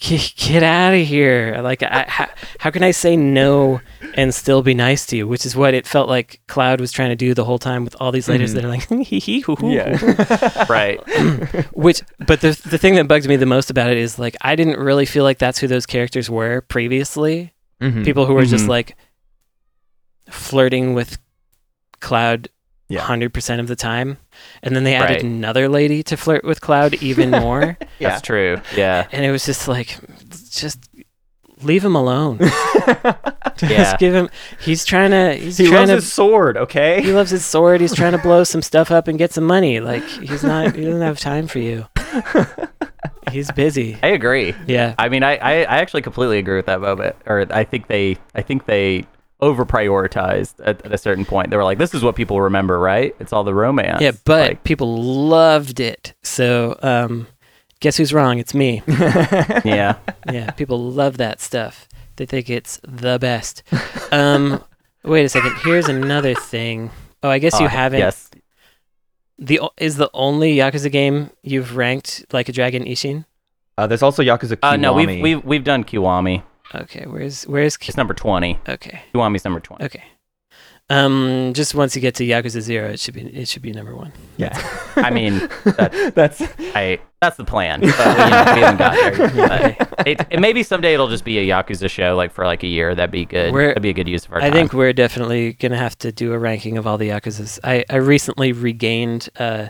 get, 0.00 0.32
get 0.36 0.62
out 0.62 0.92
of 0.94 1.06
here 1.06 1.58
like 1.62 1.82
I, 1.82 2.04
how, 2.08 2.28
how 2.58 2.70
can 2.70 2.82
i 2.82 2.90
say 2.90 3.16
no 3.16 3.80
and 4.14 4.34
still 4.34 4.60
be 4.62 4.74
nice 4.74 5.06
to 5.06 5.16
you 5.16 5.26
which 5.28 5.46
is 5.46 5.54
what 5.56 5.72
it 5.72 5.86
felt 5.86 6.08
like 6.08 6.40
cloud 6.48 6.80
was 6.80 6.90
trying 6.92 7.10
to 7.10 7.16
do 7.16 7.32
the 7.32 7.44
whole 7.44 7.58
time 7.60 7.84
with 7.84 7.94
all 8.00 8.10
these 8.12 8.28
ladies 8.28 8.52
Mhm. 8.52 8.54
that 8.56 8.64
are 8.64 8.68
like 8.68 8.88
hee 9.06 9.20
hee 9.20 9.40
hoo 9.40 9.54
hoo 9.56 9.70
Yeah. 9.72 10.66
right. 10.68 11.00
which 11.72 12.02
but 12.26 12.40
the, 12.40 12.60
the 12.68 12.76
thing 12.78 12.94
that 12.96 13.08
bugs 13.08 13.26
me 13.28 13.36
the 13.36 13.46
most 13.46 13.70
about 13.70 13.90
it 13.90 13.98
is 13.98 14.18
like 14.18 14.36
i 14.42 14.54
didn't 14.56 14.78
really 14.78 15.06
feel 15.06 15.24
like 15.24 15.38
that's 15.38 15.58
who 15.60 15.66
those 15.68 15.86
characters 15.86 16.28
were 16.28 16.60
previously 16.62 17.52
Mhm. 17.82 18.04
people 18.04 18.26
who 18.26 18.34
were 18.34 18.44
just 18.46 18.64
Mhm. 18.64 18.68
like 18.68 18.96
flirting 20.30 20.94
with 20.94 21.18
cloud 22.00 22.48
Yeah. 22.88 23.00
100% 23.00 23.60
of 23.60 23.66
the 23.68 23.76
time 23.76 24.18
and 24.62 24.74
then 24.76 24.84
they 24.84 24.94
added 24.94 25.14
Right. 25.16 25.22
another 25.24 25.68
lady 25.68 26.02
to 26.04 26.16
flirt 26.16 26.44
with 26.44 26.60
cloud 26.60 26.94
even 27.02 27.30
more 27.42 27.76
Yeah. 27.98 28.10
That's 28.10 28.22
true. 28.22 28.60
Yeah. 28.76 29.06
and 29.12 29.24
it 29.24 29.30
was 29.30 29.44
just 29.44 29.66
like 29.68 29.98
just 30.50 30.78
leave 31.62 31.84
him 31.84 31.96
alone 31.96 32.38
Yeah. 32.90 33.14
just 33.60 33.98
give 33.98 34.14
him 34.14 34.28
he's 34.60 34.84
trying 34.84 35.10
to 35.12 35.34
he's 35.34 35.56
He 35.58 35.66
trying 35.68 35.88
loves 35.88 35.90
to 35.90 35.94
his 35.96 36.12
sword, 36.12 36.56
okay? 36.58 37.00
he 37.02 37.12
loves 37.12 37.30
his 37.30 37.44
sword 37.44 37.80
he's 37.80 37.94
trying 37.94 38.12
to 38.12 38.18
blow 38.18 38.44
some 38.44 38.62
stuff 38.62 38.90
up 38.90 39.08
and 39.08 39.18
get 39.18 39.32
some 39.32 39.44
money 39.44 39.80
like 39.80 40.06
he's 40.06 40.44
not 40.44 40.74
he 40.76 40.84
doesn't 40.84 41.00
have 41.00 41.18
time 41.18 41.46
for 41.48 41.58
you 41.58 41.86
he's 43.30 43.50
busy 43.52 43.98
I 44.02 44.08
agree. 44.08 44.54
yeah 44.66 44.94
I 44.98 45.08
mean, 45.08 45.22
I, 45.22 45.36
I, 45.36 45.52
I 45.62 45.78
actually 45.78 46.02
completely 46.02 46.38
agree 46.38 46.56
with 46.56 46.66
that 46.66 46.80
moment. 46.80 47.16
Or 47.26 47.46
I 47.50 47.64
think 47.64 47.86
they 47.88 48.16
I 48.34 48.42
think 48.42 48.66
they 48.66 49.04
over 49.40 49.66
prioritized 49.66 50.54
at, 50.64 50.84
at 50.86 50.92
a 50.92 50.98
certain 50.98 51.24
point. 51.24 51.50
They 51.50 51.56
were 51.58 51.64
like, 51.64 51.76
this 51.78 51.92
is 51.94 52.02
what 52.02 52.16
people 52.16 52.40
remember, 52.40 52.78
right? 52.78 53.14
It's 53.20 53.32
all 53.32 53.44
the 53.44 53.54
romance. 53.54 54.00
yeah 54.00 54.12
but 54.24 54.48
Like, 54.50 54.64
people 54.64 54.96
loved 55.02 55.80
it 55.80 56.14
so 56.22 56.78
um 56.82 57.26
guess 57.80 57.96
who's 57.98 58.12
wrong 58.14 58.38
it's 58.38 58.54
me 58.54 58.82
yeah. 58.88 59.96
yeah 60.32 60.50
people 60.52 60.78
love 60.90 61.18
that 61.18 61.40
stuff 61.40 61.86
they 62.16 62.24
think 62.26 62.48
it's 62.48 62.80
the 62.88 63.18
best 63.18 63.62
um 64.12 64.62
wait 65.04 65.24
a 65.24 65.28
second 65.28 65.52
here's 65.62 65.86
another 65.88 66.34
thing 66.34 66.90
oh 67.22 67.28
i 67.28 67.38
guess 67.38 67.60
you 67.60 67.66
Oh, 67.66 67.68
haven't 67.68 67.98
Yes. 68.00 68.30
The 69.38 69.60
is 69.78 69.96
the 69.96 70.10
only 70.14 70.56
yakuza 70.56 70.90
game 70.90 71.30
you've 71.42 71.76
ranked 71.76 72.24
like 72.32 72.48
a 72.48 72.52
dragon 72.52 72.84
ishin 72.84 73.24
Uh, 73.78 73.86
there's 73.86 74.02
also 74.02 74.22
Yakuza 74.22 74.56
Kiwami. 74.56 74.72
Uh, 74.72 74.76
no, 74.76 74.92
we've, 74.94 75.20
we've 75.20 75.44
we've 75.44 75.64
done 75.64 75.84
Kiwami. 75.84 76.42
okay 76.74 77.04
where's 77.06 77.44
where's 77.46 77.76
Ki- 77.76 77.88
It's 77.90 77.96
number 77.96 78.14
twenty. 78.14 78.58
okay 78.68 79.02
Kiwami's 79.14 79.44
number 79.44 79.60
twenty. 79.60 79.84
okay 79.84 80.04
Um, 80.88 81.52
just 81.52 81.74
once 81.74 81.96
you 81.96 82.00
get 82.02 82.14
to 82.16 82.24
Yakuza 82.24 82.60
Zero, 82.60 82.90
it 82.90 83.00
should 83.00 83.14
be 83.14 83.22
it 83.22 83.48
should 83.48 83.62
be 83.62 83.72
number 83.72 83.94
one. 83.96 84.12
Yeah. 84.36 84.56
I 84.96 85.10
mean, 85.10 85.38
that, 85.64 86.12
That's 86.14 86.40
I 86.76 87.00
that's 87.20 87.36
the 87.36 87.44
plan. 87.44 87.80
But 87.80 87.88
we, 87.88 88.24
you 88.24 88.30
know, 88.30 88.54
we 88.54 88.60
haven't 88.60 88.78
got 88.78 88.94
there. 88.94 89.76
But 89.96 90.06
it, 90.06 90.26
it, 90.30 90.38
maybe 90.40 90.62
someday 90.62 90.94
it'll 90.94 91.08
just 91.08 91.24
be 91.24 91.38
a 91.38 91.46
Yakuza 91.56 91.90
show, 91.90 92.14
like 92.14 92.30
for 92.32 92.44
like 92.46 92.62
a 92.62 92.68
year. 92.68 92.94
That'd 92.94 93.10
be 93.10 93.24
good. 93.24 93.52
We're- 93.52 93.68
That'd 93.68 93.82
be 93.82 93.90
a 93.90 93.94
good 93.94 94.06
use 94.08 94.26
of 94.26 94.32
our 94.32 94.38
time. 94.40 94.46
I 94.46 94.50
time. 94.50 94.56
think 94.60 94.72
we're 94.74 94.92
definitely 94.92 95.54
gonna 95.54 95.76
have 95.78 95.98
to 95.98 96.12
do 96.12 96.32
a 96.32 96.38
ranking 96.38 96.78
of 96.78 96.86
all 96.86 96.98
the 96.98 97.08
Yakuzas. 97.08 97.58
I 97.64 97.84
I 97.90 97.96
recently 97.96 98.52
regained 98.52 99.28
uh 99.38 99.68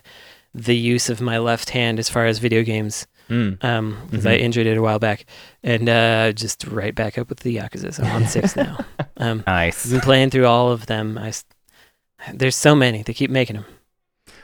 the 0.56 0.76
use 0.76 1.10
of 1.10 1.20
my 1.20 1.38
left 1.38 1.70
hand 1.70 1.98
as 1.98 2.08
far 2.08 2.26
as 2.26 2.38
video 2.38 2.62
games. 2.62 3.06
Mm. 3.28 3.62
Um, 3.64 3.98
because 4.08 4.24
I 4.24 4.34
injured 4.36 4.68
it 4.68 4.76
a 4.76 4.82
while 4.82 5.00
back, 5.00 5.26
and 5.64 5.88
uh, 5.88 6.30
just 6.32 6.64
right 6.68 6.94
back 6.94 7.18
up 7.18 7.28
with 7.28 7.40
the 7.40 7.56
Yakuzas. 7.56 7.98
I'm 7.98 8.22
on 8.22 8.26
six 8.28 8.54
now. 8.56 8.78
Um, 9.18 9.40
I've 9.40 9.46
nice. 9.46 9.90
been 9.90 10.00
playing 10.02 10.28
through 10.30 10.44
all 10.46 10.70
of 10.70 10.86
them. 10.86 11.16
I 11.16 11.28
s- 11.28 11.46
there's 12.34 12.54
so 12.54 12.74
many. 12.76 13.02
They 13.02 13.14
keep 13.14 13.30
making 13.30 13.56
them. 13.56 13.64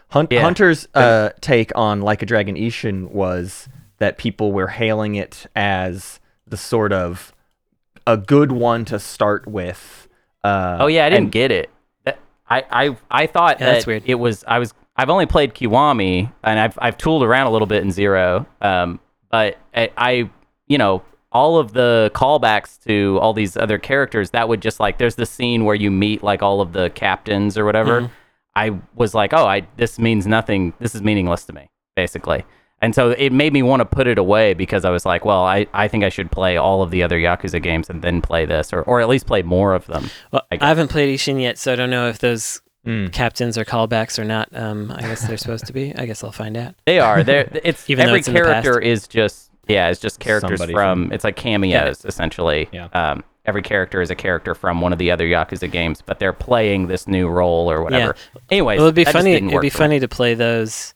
Hunt- 0.09 0.33
Yeah. 0.33 0.41
Hunter's 0.41 0.89
uh, 0.95 1.31
take 1.43 1.71
on 1.77 2.01
Like 2.01 2.23
a 2.23 2.27
Dragon 2.27 2.57
Ishin 2.57 3.11
was 3.11 3.69
that 3.99 4.17
people 4.17 4.51
were 4.53 4.69
hailing 4.69 5.15
it 5.15 5.47
as 5.55 6.21
the 6.47 6.57
sort 6.57 6.91
of 6.95 7.35
a 8.07 8.17
good 8.17 8.51
one 8.51 8.87
to 8.87 8.99
start 8.99 9.47
with. 9.47 10.09
Uh, 10.43 10.79
Oh 10.81 10.87
yeah, 10.87 11.05
I 11.05 11.11
didn't 11.11 11.25
and- 11.25 11.33
get 11.33 11.51
it. 11.53 11.69
I 12.49 12.65
I 12.71 12.97
I 13.11 13.27
thought 13.27 13.61
Yeah, 13.61 13.67
that 13.67 13.73
that's 13.75 13.87
weird. 13.87 14.03
it 14.07 14.15
was. 14.17 14.43
I 14.49 14.59
was. 14.59 14.73
I've 14.97 15.11
only 15.11 15.27
played 15.27 15.55
Kiwami, 15.55 16.33
and 16.45 16.59
I've 16.59 16.79
I've 16.81 16.99
tooled 16.99 17.23
around 17.23 17.47
a 17.47 17.51
little 17.51 17.67
bit 17.67 17.83
in 17.83 17.91
Zero. 17.91 18.47
Um, 18.61 19.01
but 19.31 19.59
I, 19.75 19.91
I 19.97 20.31
you 20.67 20.79
know 20.79 21.03
all 21.33 21.59
of 21.59 21.73
the 21.73 22.11
callbacks 22.15 22.83
to 22.85 23.19
all 23.21 23.33
these 23.33 23.57
other 23.57 23.79
characters 23.79 24.31
that 24.31 24.49
would 24.49 24.61
just 24.61 24.79
like 24.79 24.99
there's 24.99 25.15
the 25.15 25.27
scene 25.27 25.65
where 25.65 25.75
you 25.75 25.91
meet 25.91 26.23
like 26.23 26.43
all 26.43 26.61
of 26.61 26.73
the 26.73 26.91
captains 26.91 27.57
or 27.57 27.65
whatever. 27.65 28.03
Mm-hmm. 28.03 28.13
I 28.55 28.79
was 28.95 29.15
like, 29.15 29.33
oh, 29.33 29.47
I 29.47 29.67
this 29.77 29.99
means 29.99 30.27
nothing. 30.27 30.75
This 30.79 30.95
is 30.95 31.03
meaningless 31.03 31.45
to 31.47 31.53
me, 31.53 31.71
basically. 31.97 32.45
And 32.83 32.97
so 32.97 33.11
it 33.11 33.33
made 33.33 33.53
me 33.53 33.63
want 33.63 33.79
to 33.81 33.85
put 33.85 34.09
it 34.09 34.19
away 34.19 34.55
because 34.55 34.85
I 34.85 34.91
was 34.91 35.07
like, 35.07 35.25
well, 35.25 35.45
I, 35.45 35.69
I 35.73 35.87
think 35.87 36.03
I 36.03 36.09
should 36.09 36.33
play 36.33 36.57
all 36.57 36.83
of 36.83 36.91
the 36.91 37.05
other 37.05 37.17
Yakuza 37.17 37.63
games 37.63 37.89
and 37.89 38.03
then 38.03 38.21
play 38.21 38.45
this, 38.45 38.73
or, 38.73 38.83
or 38.83 39.01
at 39.01 39.09
least 39.09 39.25
play 39.25 39.43
more 39.43 39.73
of 39.73 39.87
them. 39.87 40.11
Well, 40.33 40.43
I 40.51 40.59
I, 40.61 40.67
haven't 40.67 40.89
played 40.89 41.17
Ishin 41.17 41.41
yet, 41.41 41.59
so 41.59 41.73
I 41.73 41.77
don't 41.77 41.91
know 41.91 42.09
if 42.09 42.19
those 42.19 42.61
Mm. 42.87 43.13
captains 43.13 43.57
or 43.57 43.65
callbacks 43.65 44.19
or 44.19 44.25
not. 44.25 44.49
Um, 44.53 44.91
I 44.91 45.03
guess 45.03 45.27
they're 45.27 45.37
supposed 45.37 45.67
to 45.67 45.73
be. 45.73 45.95
I 45.95 46.05
guess 46.05 46.25
I'll 46.25 46.33
find 46.33 46.57
out. 46.57 46.75
They 46.85 46.99
are. 46.99 47.23
They're 47.23 47.49
it's 47.65 47.89
Even 47.89 48.07
every 48.09 48.19
it's 48.19 48.29
character 48.29 48.81
is 48.81 49.07
just 49.07 49.51
yeah, 49.69 49.89
it's 49.89 50.01
just 50.01 50.19
characters 50.19 50.59
Somebody 50.59 50.73
from, 50.73 51.13
it's 51.13 51.23
like 51.23 51.37
cameos 51.37 52.05
essentially. 52.05 52.69
Yeah. 52.73 52.87
Um, 52.93 53.23
every 53.45 53.63
character 53.63 54.01
is 54.03 54.11
a 54.11 54.17
character 54.17 54.55
from 54.57 54.81
one 54.81 54.93
of 54.93 54.99
the 54.99 55.11
other 55.13 55.27
Yakuza 55.27 55.71
games, 55.71 56.03
but 56.05 56.19
they're 56.19 56.33
playing 56.33 56.89
this 56.89 57.07
new 57.07 57.29
role 57.29 57.71
or 57.71 57.83
whatever. 57.85 58.17
Anyways, 58.51 58.79
Well, 58.79 58.87
it'd 58.87 58.97
be 58.97 59.05
funny. 59.05 59.35
It'd 59.35 59.49
be 59.49 59.55
for 59.55 59.63
me. 59.63 59.71
funny 59.71 60.01
to 60.01 60.09
play 60.09 60.35
those, 60.35 60.95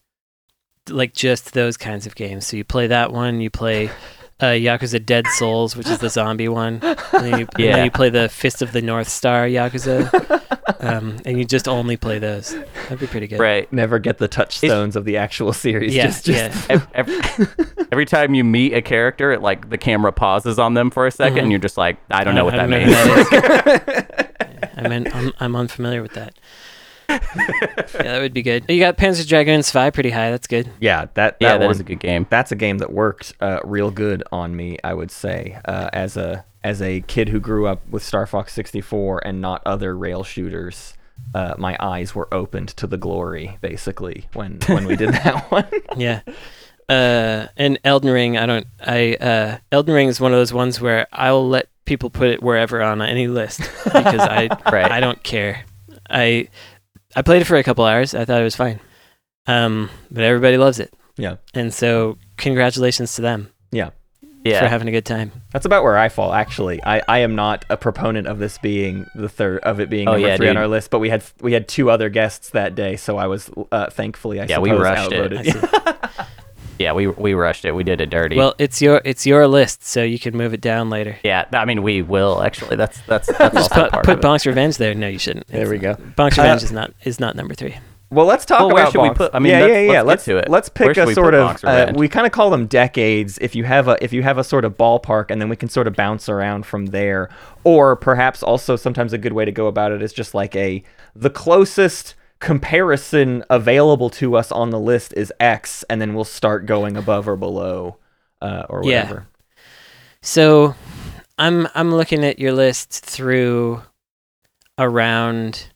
like 0.88 1.12
just 1.14 1.52
those 1.52 1.76
kinds 1.76 2.06
of 2.06 2.16
games. 2.16 2.46
So 2.46 2.56
you 2.56 2.64
play 2.64 2.88
that 2.88 3.12
one. 3.12 3.40
You 3.40 3.50
play 3.50 3.90
uh, 4.40 4.46
Yakuza 4.46 5.04
Dead 5.04 5.26
Souls, 5.38 5.74
which 5.76 5.88
is 5.88 5.98
the 5.98 6.10
zombie 6.10 6.48
one. 6.48 6.80
And 6.82 6.98
then 7.12 7.40
you, 7.40 7.46
and 7.54 7.58
Yeah. 7.58 7.76
then 7.76 7.84
you 7.86 7.90
play 7.90 8.10
the 8.10 8.28
Fist 8.28 8.60
of 8.62 8.72
the 8.72 8.82
North 8.82 9.08
Star 9.08 9.46
Yakuza, 9.46 10.12
um, 10.80 11.16
and 11.24 11.38
you 11.38 11.44
just 11.44 11.66
only 11.68 11.96
play 11.96 12.18
those. 12.18 12.54
That'd 12.84 13.00
be 13.00 13.06
pretty 13.06 13.26
good. 13.28 13.40
Right. 13.40 13.72
Never 13.72 13.98
get 13.98 14.18
the 14.18 14.28
touchstones 14.28 14.94
of 14.96 15.04
the 15.04 15.16
actual 15.16 15.52
series. 15.52 15.94
Yeah. 15.94 16.06
just, 16.06 16.26
just 16.26 16.68
yeah. 16.70 16.86
Every, 16.94 17.18
every 17.92 18.04
time 18.06 18.34
you 18.34 18.44
meet 18.44 18.74
a 18.74 18.82
character, 18.82 19.32
it, 19.32 19.40
like 19.42 19.70
the 19.70 19.78
camera 19.78 20.12
pauses 20.12 20.58
on 20.58 20.74
them 20.74 20.90
for 20.90 21.06
a 21.06 21.10
2nd 21.10 21.40
and 21.40 21.50
you're 21.50 21.58
just 21.60 21.76
like, 21.78 21.96
I 22.10 22.24
don't 22.24 22.34
know 22.34 22.44
what 22.44 22.54
I 22.58 22.66
that 22.66 22.68
means. 22.68 22.90
know 22.90 23.06
who 23.06 23.24
that 23.40 24.28
is. 24.68 24.68
I 24.76 24.88
mean, 24.88 25.08
I'm, 25.14 25.32
I'm 25.40 25.56
unfamiliar 25.56 26.02
with 26.02 26.12
that. 26.12 26.34
yeah, 27.36 28.02
that 28.02 28.20
would 28.20 28.32
be 28.32 28.42
good. 28.42 28.64
You 28.68 28.80
got 28.80 28.96
Panzer 28.96 29.26
Dragoons 29.26 29.70
5 29.70 29.92
pretty 29.92 30.10
high. 30.10 30.30
That's 30.30 30.46
good. 30.46 30.70
yeah, 30.80 31.02
that 31.14 31.14
that 31.14 31.36
yeah, 31.40 31.58
that 31.58 31.64
one, 31.64 31.70
is 31.70 31.80
a 31.80 31.84
good 31.84 32.00
game. 32.00 32.26
that's 32.30 32.52
a 32.52 32.56
game 32.56 32.78
that 32.78 32.92
worked 32.92 33.34
uh, 33.40 33.60
real 33.64 33.90
good 33.90 34.22
on 34.32 34.54
me. 34.56 34.78
I 34.84 34.94
would 34.94 35.10
say 35.10 35.58
uh, 35.64 35.90
as 35.92 36.16
a 36.16 36.44
as 36.64 36.82
a 36.82 37.00
kid 37.02 37.28
who 37.28 37.38
grew 37.40 37.66
up 37.66 37.88
with 37.88 38.02
Star 38.02 38.26
Fox 38.26 38.52
64 38.52 39.26
and 39.26 39.40
not 39.40 39.62
other 39.66 39.96
rail 39.96 40.24
shooters. 40.24 40.94
Uh, 41.34 41.54
my 41.58 41.76
eyes 41.80 42.14
were 42.14 42.32
opened 42.32 42.68
to 42.70 42.86
the 42.86 42.96
glory, 42.98 43.56
basically, 43.60 44.26
when 44.34 44.58
when 44.66 44.84
we 44.86 44.96
did 44.96 45.10
that 45.12 45.50
one. 45.50 45.66
Yeah. 45.96 46.20
Uh, 46.88 47.48
and 47.56 47.78
Elden 47.84 48.10
Ring, 48.10 48.36
I 48.36 48.46
don't, 48.46 48.66
I, 48.80 49.14
uh, 49.14 49.58
Elden 49.72 49.92
Ring 49.94 50.08
is 50.08 50.20
one 50.20 50.32
of 50.32 50.38
those 50.38 50.52
ones 50.52 50.80
where 50.80 51.06
I'll 51.12 51.48
let 51.48 51.68
people 51.84 52.10
put 52.10 52.28
it 52.30 52.42
wherever 52.42 52.80
on 52.80 53.02
any 53.02 53.26
list 53.26 53.60
because 53.84 54.20
I, 54.20 54.48
Right. 54.70 54.92
I 54.92 55.00
don't 55.00 55.20
care. 55.24 55.64
I, 56.08 56.48
I 57.16 57.22
played 57.22 57.42
it 57.42 57.46
for 57.46 57.56
a 57.56 57.62
couple 57.64 57.84
hours. 57.84 58.14
I 58.14 58.24
thought 58.24 58.40
it 58.40 58.44
was 58.44 58.54
fine. 58.56 58.78
Um, 59.46 59.90
but 60.10 60.22
everybody 60.22 60.58
loves 60.58 60.78
it. 60.78 60.92
yeah, 61.16 61.36
And 61.54 61.72
so 61.72 62.18
congratulations 62.36 63.14
to 63.16 63.22
them 63.22 63.50
yeah. 63.72 63.90
Yeah. 64.44 64.60
For 64.60 64.68
having 64.68 64.86
a 64.86 64.92
good 64.92 65.04
time. 65.06 65.32
That's 65.52 65.66
about 65.66 65.82
where 65.82 65.98
I 65.98 66.08
fall. 66.08 66.32
Actually, 66.32 66.80
I, 66.84 67.02
I 67.08 67.18
am 67.18 67.34
not 67.34 67.64
a 67.68 67.76
proponent 67.76 68.28
of 68.28 68.38
this 68.38 68.58
being 68.58 69.04
the 69.16 69.28
third 69.28 69.58
of 69.64 69.80
it 69.80 69.90
being 69.90 70.06
Oh, 70.06 70.12
number 70.12 70.28
yeah, 70.28 70.36
three 70.36 70.48
on 70.48 70.56
our 70.56 70.68
list. 70.68 70.90
But 70.90 71.00
we 71.00 71.10
had 71.10 71.24
we 71.40 71.52
had 71.52 71.66
two 71.66 71.90
other 71.90 72.08
guests 72.08 72.50
that 72.50 72.76
day, 72.76 72.94
so 72.94 73.16
I 73.16 73.26
was 73.26 73.50
uh, 73.72 73.90
thankfully 73.90 74.40
I 74.40 74.44
Yeah, 74.44 74.58
we 74.58 74.68
suppose 74.68 74.82
rushed 74.84 75.12
it. 75.12 75.20
outvoted. 75.20 75.38
I 75.38 76.12
see. 76.22 76.24
yeah, 76.78 76.92
we, 76.92 77.06
we 77.06 77.34
rushed 77.34 77.64
it. 77.64 77.72
We 77.72 77.84
did 77.84 78.00
it 78.00 78.10
dirty. 78.10 78.36
well, 78.36 78.54
it's 78.58 78.80
your, 78.82 79.00
it's 79.04 79.26
your 79.26 79.46
list, 79.48 79.84
so 79.84 80.02
you 80.02 80.18
can 80.18 80.36
move 80.36 80.54
it 80.54 80.60
down 80.60 80.90
later. 80.90 81.18
yeah, 81.24 81.46
I 81.52 81.64
mean, 81.64 81.82
we 81.82 82.02
will 82.02 82.42
actually. 82.42 82.76
That's 82.76 83.00
that's 83.02 83.26
that's 83.38 83.54
Just 83.54 83.72
also 83.72 83.82
put, 83.84 83.92
part 83.92 84.04
put 84.04 84.12
of 84.14 84.18
it. 84.18 84.22
Bonk's 84.26 84.46
Revenge 84.46 84.76
there. 84.78 84.94
No, 84.94 85.08
you 85.08 85.18
shouldn't. 85.18 85.46
There 85.48 85.62
It's- 85.62 85.70
we 85.70 85.78
go. 85.78 85.94
Bonk's 86.16 86.38
Uh, 86.38 86.42
Revenge 86.42 86.62
is 86.62 86.72
not, 86.72 86.92
is 87.04 87.20
not 87.20 87.36
number 87.36 87.54
three. 87.54 87.76
Well, 88.08 88.26
let's 88.26 88.44
talk 88.44 88.60
Well, 88.60 88.68
about 88.68 88.74
where 88.76 88.90
should 88.92 89.02
we 89.02 89.10
put- 89.10 89.34
I 89.34 89.40
mean, 89.40 89.50
yeah, 89.50 89.60
let's- 89.62 89.72
yeah, 89.72 89.80
yeah. 89.80 90.02
let's 90.02 90.06
Let's 90.06 90.26
get 90.26 90.32
to 90.32 90.38
it. 90.38 90.48
let's 90.48 90.68
pick 90.68 90.96
a 90.96 91.12
sort 91.12 91.34
of. 91.34 91.64
Uh, 91.64 91.92
we 91.96 92.08
kind 92.08 92.24
of 92.24 92.30
call 92.32 92.50
them 92.50 92.66
decades. 92.66 93.36
If 93.40 93.56
you 93.56 93.64
have 93.64 93.88
a 93.88 93.96
if 94.02 94.12
you 94.12 94.22
have 94.22 94.38
a 94.38 94.44
sort 94.44 94.64
of 94.64 94.76
ballpark, 94.76 95.30
and 95.30 95.40
then 95.40 95.48
we 95.48 95.56
can 95.56 95.68
sort 95.68 95.88
of 95.88 95.96
bounce 95.96 96.28
around 96.28 96.66
from 96.66 96.86
there. 96.86 97.30
Or 97.64 97.96
perhaps 97.96 98.44
also 98.44 98.76
sometimes 98.76 99.12
a 99.12 99.18
good 99.18 99.32
way 99.32 99.44
to 99.44 99.50
go 99.50 99.66
about 99.66 99.90
it 99.90 100.02
is 100.02 100.12
just 100.12 100.34
like 100.34 100.54
a 100.54 100.84
the 101.16 101.30
closest 101.30 102.14
comparison 102.40 103.44
available 103.50 104.10
to 104.10 104.36
us 104.36 104.52
on 104.52 104.70
the 104.70 104.80
list 104.80 105.14
is 105.16 105.32
X, 105.40 105.84
and 105.88 106.00
then 106.00 106.14
we'll 106.14 106.24
start 106.24 106.66
going 106.66 106.96
above 106.96 107.28
or 107.28 107.36
below, 107.36 107.96
uh, 108.42 108.64
or 108.68 108.82
Yeah. 108.84 109.02
whatever. 109.04 109.26
So, 110.22 110.74
I'm 111.38 111.68
I'm 111.74 111.94
looking 111.94 112.24
at 112.24 112.38
your 112.38 112.52
list 112.52 112.90
through 113.04 113.82
around 114.78 115.68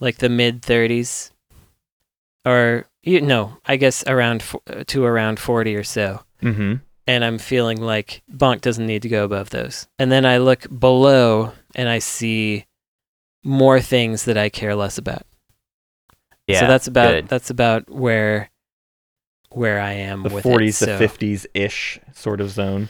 like 0.00 0.18
the 0.18 0.28
mid 0.28 0.62
30s 0.62 1.30
or 2.44 2.86
you 3.02 3.20
no, 3.20 3.58
I 3.66 3.76
guess 3.76 4.04
around 4.06 4.44
to 4.88 5.04
around 5.04 5.38
40 5.40 5.76
or 5.76 5.84
so. 5.84 6.22
Mm-hmm. 6.42 6.74
And 7.06 7.24
I'm 7.24 7.38
feeling 7.38 7.80
like 7.80 8.22
Bonk 8.30 8.60
doesn't 8.60 8.86
need 8.86 9.02
to 9.02 9.08
go 9.08 9.24
above 9.24 9.50
those. 9.50 9.86
And 9.98 10.12
then 10.12 10.26
I 10.26 10.38
look 10.38 10.66
below 10.78 11.52
and 11.74 11.88
I 11.88 12.00
see 12.00 12.66
more 13.44 13.80
things 13.80 14.24
that 14.26 14.36
I 14.36 14.48
care 14.50 14.74
less 14.74 14.98
about. 14.98 15.22
Yeah, 16.48 16.60
so 16.60 16.66
that's 16.66 16.86
about 16.86 17.10
good. 17.10 17.28
that's 17.28 17.50
about 17.50 17.88
where 17.90 18.50
where 19.50 19.80
I 19.80 19.92
am 19.92 20.22
with 20.22 20.30
The 20.32 20.36
with 20.36 20.44
40s 20.44 20.82
it. 20.82 20.86
to 20.86 20.98
so- 20.98 20.98
50s 20.98 21.46
ish 21.54 21.98
sort 22.14 22.40
of 22.40 22.50
zone. 22.50 22.88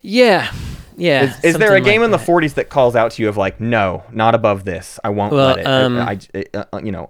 Yeah. 0.00 0.52
Yeah. 0.96 1.24
Is, 1.24 1.44
is 1.44 1.58
there 1.58 1.74
a 1.76 1.80
game 1.80 2.00
like 2.00 2.06
in 2.06 2.10
the 2.10 2.18
40s 2.18 2.54
that 2.54 2.68
calls 2.68 2.96
out 2.96 3.12
to 3.12 3.22
you 3.22 3.28
of 3.28 3.36
like, 3.36 3.60
no, 3.60 4.02
not 4.10 4.34
above 4.34 4.64
this. 4.64 4.98
I 5.04 5.10
won't 5.10 5.32
Well, 5.32 5.46
let 5.48 5.58
it. 5.60 5.66
um, 5.66 5.98
I, 5.98 6.18
I- 6.34 6.44
uh, 6.54 6.64
uh, 6.72 6.80
you 6.82 6.90
know, 6.92 7.08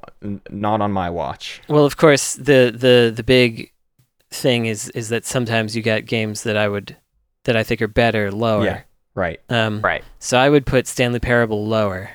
not 0.50 0.80
on 0.82 0.92
my 0.92 1.08
watch. 1.10 1.62
Well, 1.68 1.84
of 1.86 1.96
course, 1.96 2.34
the 2.34 2.72
the 2.74 3.12
the 3.14 3.22
big 3.22 3.72
thing 4.30 4.66
is 4.66 4.88
is 4.90 5.08
that 5.10 5.24
sometimes 5.24 5.74
you 5.76 5.82
get 5.82 6.06
games 6.06 6.42
that 6.42 6.56
I 6.56 6.68
would 6.68 6.96
that 7.44 7.56
I 7.56 7.62
think 7.62 7.80
are 7.82 7.88
better 7.88 8.30
lower. 8.30 8.64
Yeah. 8.64 8.80
Right. 9.14 9.40
Um, 9.48 9.80
right. 9.82 10.02
So 10.18 10.38
I 10.38 10.48
would 10.48 10.64
put 10.66 10.86
Stanley 10.86 11.20
Parable 11.20 11.66
lower, 11.66 12.10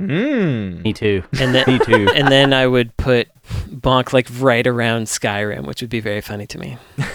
Mm. 0.00 0.82
Me 0.82 0.92
too. 0.92 1.22
and 1.38 1.54
then 1.54 1.64
Me 1.66 1.78
too. 1.78 2.08
and 2.14 2.28
then 2.28 2.52
I 2.52 2.66
would 2.66 2.96
put 2.96 3.28
Bonk 3.68 4.12
like 4.12 4.26
right 4.38 4.66
around 4.66 5.04
Skyrim, 5.04 5.66
which 5.66 5.80
would 5.80 5.90
be 5.90 6.00
very 6.00 6.20
funny 6.20 6.46
to 6.46 6.58
me. 6.58 6.78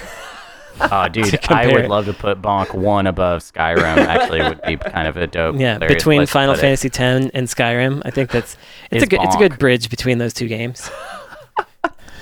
Oh, 0.80 1.08
dude, 1.08 1.40
I 1.50 1.68
would 1.68 1.88
love 1.88 2.06
to 2.06 2.14
put 2.14 2.42
Bonk 2.42 2.74
one 2.74 3.08
above 3.08 3.42
Skyrim. 3.42 3.98
Actually, 3.98 4.42
would 4.42 4.62
be 4.62 4.78
kind 4.78 5.08
of 5.08 5.18
a 5.18 5.28
dope. 5.28 5.56
Yeah, 5.58 5.80
between 5.80 6.26
Final. 6.28 6.56
Fantasy 6.56 6.88
X 6.88 7.00
and 7.00 7.48
Skyrim, 7.48 8.02
I 8.06 8.12
think 8.12 8.30
that's 8.30 8.58
it's 8.92 8.98
Is 8.98 9.04
a 9.04 9.08
good 9.08 9.22
it's 9.24 9.36
a 9.36 9.40
good 9.40 9.58
bridge 9.58 9.90
between 9.90 10.18
those 10.18 10.34
two 10.34 10.48
games. 10.48 10.90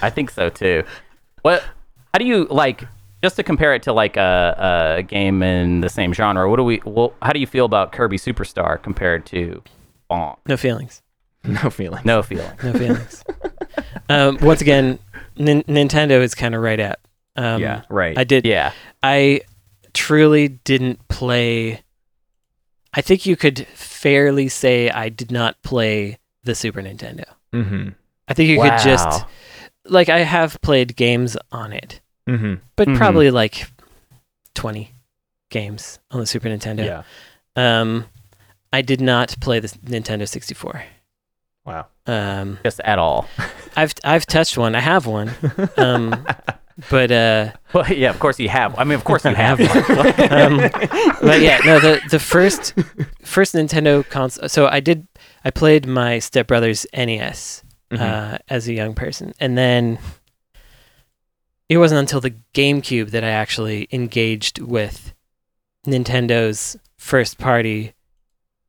I 0.02 0.10
think 0.10 0.30
so 0.30 0.50
too. 0.50 0.84
What? 1.42 1.64
How 2.14 2.20
do 2.20 2.26
you 2.26 2.46
like? 2.46 2.84
Just 3.22 3.36
to 3.38 3.44
compare 3.44 3.74
it 3.74 3.84
to 3.84 3.94
like 3.94 4.18
a, 4.18 4.98
a 5.00 5.04
game 5.04 5.42
in 5.42 5.82
the 5.82 5.90
same 5.90 6.14
genre, 6.14 6.50
what 6.50 6.58
do 6.58 6.64
we? 6.64 6.82
Well, 6.86 7.14
how 7.22 7.34
do 7.34 7.40
you 7.40 7.48
feel 7.48 7.66
about 7.66 7.92
Kirby 7.92 8.18
Superstar 8.18 8.82
compared 8.82 9.26
to 9.28 9.62
Bonk? 10.10 10.38
No 10.48 10.58
feelings. 10.58 11.02
No 11.44 11.70
feeling. 11.70 12.02
No 12.06 12.24
feeling. 12.24 12.52
No 12.64 12.74
feelings. 12.74 13.24
um, 14.10 14.38
once 14.42 14.62
again, 14.62 14.98
Nin- 15.38 15.64
Nintendo 15.64 16.22
is 16.22 16.34
kind 16.34 16.56
of 16.56 16.62
right 16.62 16.80
at. 16.80 17.00
Um, 17.36 17.62
yeah. 17.62 17.84
Right. 17.90 18.18
I 18.18 18.24
did. 18.24 18.46
Yeah. 18.46 18.72
I 19.04 19.42
truly 19.94 20.48
didn't 20.48 21.08
play. 21.08 21.84
I 22.94 23.02
think 23.02 23.26
you 23.26 23.36
could 23.36 23.68
fairly 23.76 24.48
say 24.48 24.90
I 24.90 25.10
did 25.10 25.32
not 25.32 25.62
play 25.62 26.18
the 26.44 26.56
Super 26.56 26.82
Nintendo. 26.82 27.26
Mm-hmm. 27.54 27.90
I 28.28 28.34
think 28.34 28.50
you 28.50 28.60
could 28.62 28.80
just 28.80 29.26
like 29.86 30.10
I 30.10 30.20
have 30.20 30.60
played 30.62 30.96
games 30.96 31.38
on 31.52 31.74
it, 31.74 32.02
Mm-hmm. 32.28 32.56
but 32.76 32.88
Mhm. 32.88 32.98
probably 32.98 33.30
like 33.30 33.68
20 34.56 34.92
games 35.52 36.00
on 36.10 36.20
the 36.22 36.26
Super 36.26 36.50
Nintendo. 36.50 36.86
Yeah. 36.86 37.04
Um, 37.82 38.06
I 38.76 38.82
did 38.82 39.00
not 39.02 39.36
play 39.40 39.60
the 39.62 39.70
Nintendo 39.70 40.28
64. 40.28 40.84
Wow. 41.66 41.88
Um, 42.06 42.60
just 42.64 42.80
at 42.82 43.00
all. 43.00 43.28
I've 43.78 43.94
I've 44.04 44.26
touched 44.26 44.58
one. 44.58 44.76
I 44.76 44.82
have 44.82 45.08
one. 45.08 45.32
Um, 45.78 46.26
but 46.90 47.10
uh, 47.12 47.52
Well, 47.74 47.92
yeah, 47.92 48.10
of 48.10 48.20
course 48.20 48.38
you 48.40 48.50
have. 48.50 48.78
I 48.78 48.84
mean, 48.84 48.96
of 48.96 49.04
course 49.06 49.24
you 49.26 49.34
have. 49.34 49.60
um, 50.32 50.58
but 51.22 51.40
yeah, 51.42 51.60
no, 51.66 51.80
the 51.80 52.02
the 52.12 52.20
first 52.20 52.74
first 53.24 53.56
Nintendo 53.56 54.08
console. 54.10 54.50
So 54.50 54.68
I 54.68 54.80
did. 54.82 55.08
I 55.44 55.52
played 55.52 55.88
my 55.88 56.20
stepbrother's 56.20 56.86
NES 56.94 57.64
Mhm. 57.92 58.02
uh, 58.02 58.38
as 58.50 58.68
a 58.68 58.74
young 58.74 58.94
person, 58.96 59.34
and 59.40 59.58
then 59.58 59.98
it 61.70 61.78
wasn't 61.78 62.00
until 62.00 62.20
the 62.22 62.36
GameCube 62.54 63.12
that 63.12 63.24
I 63.24 63.30
actually 63.30 63.88
engaged 63.92 64.60
with 64.60 65.14
Nintendo's 65.88 66.78
first 66.98 67.38
party 67.38 67.95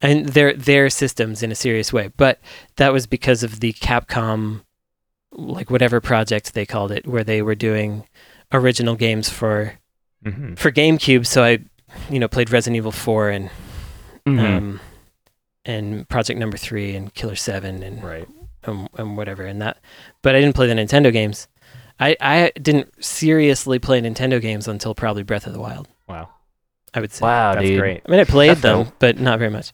and 0.02 0.26
their 0.30 0.52
their 0.52 0.90
systems 0.90 1.42
in 1.42 1.50
a 1.50 1.54
serious 1.54 1.92
way. 1.92 2.10
But 2.16 2.40
that 2.76 2.92
was 2.92 3.06
because 3.06 3.42
of 3.42 3.60
the 3.60 3.72
Capcom, 3.74 4.62
like 5.32 5.70
whatever 5.70 6.00
project 6.00 6.54
they 6.54 6.66
called 6.66 6.92
it, 6.92 7.06
where 7.06 7.24
they 7.24 7.42
were 7.42 7.54
doing 7.54 8.06
original 8.52 8.94
games 8.94 9.28
for 9.28 9.74
Mhm. 10.24 10.58
for 10.58 10.70
GameCube. 10.72 11.26
So 11.26 11.42
I, 11.44 11.58
you 12.10 12.18
know, 12.18 12.28
played 12.28 12.50
Resident 12.50 12.76
Evil 12.76 12.92
Four 12.92 13.30
and 13.30 13.50
Mhm. 14.26 14.38
um, 14.40 14.80
and 15.64 16.08
Project 16.08 16.38
Number 16.38 16.56
Three 16.56 16.94
and 16.96 17.12
Killer 17.14 17.36
Seven 17.36 17.82
and 17.82 18.02
Right. 18.02 18.28
and, 18.64 18.88
and 18.98 19.16
whatever 19.16 19.44
and 19.44 19.62
that 19.62 19.78
but 20.22 20.34
i 20.34 20.40
didn't 20.40 20.56
play 20.56 20.66
the 20.66 20.74
nintendo 20.74 21.12
games 21.12 21.46
I, 22.00 22.16
I 22.20 22.50
didn't 22.60 22.92
seriously 23.04 23.78
play 23.78 24.00
nintendo 24.00 24.40
games 24.40 24.66
until 24.66 24.92
probably 24.92 25.22
breath 25.22 25.46
of 25.46 25.52
the 25.52 25.60
wild 25.60 25.86
Wow. 26.08 26.30
i 26.92 27.00
would 27.00 27.12
say 27.12 27.22
wow, 27.24 27.54
That's 27.54 27.66
dude. 27.68 27.78
great. 27.78 28.02
i 28.04 28.10
mean 28.10 28.18
i 28.18 28.24
played 28.24 28.50
That's 28.50 28.60
them 28.62 28.84
dope. 28.84 28.94
but 28.98 29.20
not 29.20 29.38
very 29.38 29.52
much 29.52 29.72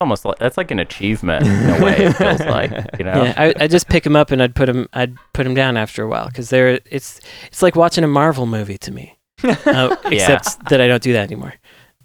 Almost 0.00 0.24
like 0.24 0.38
that's 0.38 0.56
like 0.56 0.70
an 0.70 0.78
achievement 0.78 1.44
in 1.46 1.70
a 1.70 1.84
way. 1.84 1.96
It 1.96 2.12
feels 2.12 2.40
like 2.46 2.70
you 2.98 3.04
know. 3.04 3.24
yeah 3.24 3.34
I, 3.36 3.64
I 3.64 3.66
just 3.66 3.88
pick 3.88 4.04
them 4.04 4.14
up 4.14 4.30
and 4.30 4.40
i'd 4.40 4.54
put 4.54 4.66
them 4.66 4.86
i'd 4.92 5.16
put 5.32 5.42
them 5.42 5.54
down 5.54 5.76
after 5.76 6.04
a 6.04 6.08
while 6.08 6.26
because 6.26 6.50
they're 6.50 6.78
it's 6.86 7.20
it's 7.48 7.62
like 7.62 7.74
watching 7.74 8.04
a 8.04 8.08
marvel 8.08 8.46
movie 8.46 8.78
to 8.78 8.92
me 8.92 9.18
uh, 9.42 9.96
except 10.04 10.68
that 10.68 10.80
i 10.80 10.86
don't 10.86 11.02
do 11.02 11.12
that 11.14 11.24
anymore 11.24 11.52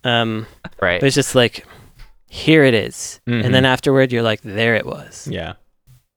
um 0.04 0.48
Right. 0.82 1.00
but 1.00 1.06
it's 1.08 1.16
just 1.16 1.36
like 1.36 1.66
here 2.30 2.64
it 2.64 2.74
is. 2.74 3.22
Mhm. 3.30 3.46
and 3.46 3.54
then 3.54 3.64
afterward 3.64 4.12
you're 4.12 4.24
like 4.24 4.42
there 4.42 4.74
it 4.76 4.88
was 4.88 5.28
Yeah. 5.32 5.54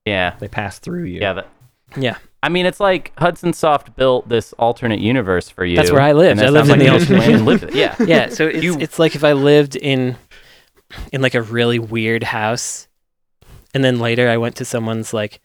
Yeah. 0.06 0.34
They 0.38 0.48
pass 0.48 0.78
through 0.78 1.04
you. 1.04 1.20
Yeah. 1.20 1.32
That, 1.34 1.48
yeah 1.96 2.16
I 2.42 2.48
mean, 2.48 2.64
it's 2.64 2.78
like 2.78 3.12
Hudson 3.18 3.52
Soft 3.52 3.96
built 3.96 4.28
this 4.28 4.52
alternate 4.52 5.00
universe 5.00 5.50
for 5.50 5.64
you. 5.64 5.74
That's 5.74 5.90
where 5.90 6.00
I 6.00 6.12
lived. 6.12 6.40
I 6.40 6.48
lived 6.48 6.68
sounds 6.68 6.80
in 6.82 6.86
like 6.86 6.88
the 6.88 6.92
alternate 6.92 7.18
went 7.18 7.32
and 7.34 7.44
lived. 7.44 7.74
Yeah. 7.74 7.96
yeah 7.98 8.28
so 8.28 8.46
it's, 8.46 8.62
You- 8.62 8.78
it's 8.78 8.98
like 9.00 9.14
if 9.16 9.24
i 9.24 9.32
lived 9.32 9.74
in 9.76 10.16
in 11.12 11.20
like 11.22 11.34
a 11.34 11.42
really 11.42 11.78
weird 11.78 12.22
house 12.22 12.88
and 13.74 13.82
then 13.84 13.98
later 13.98 14.28
i 14.28 14.36
went 14.36 14.56
to 14.56 14.64
someone's 14.64 15.12
like 15.14 15.40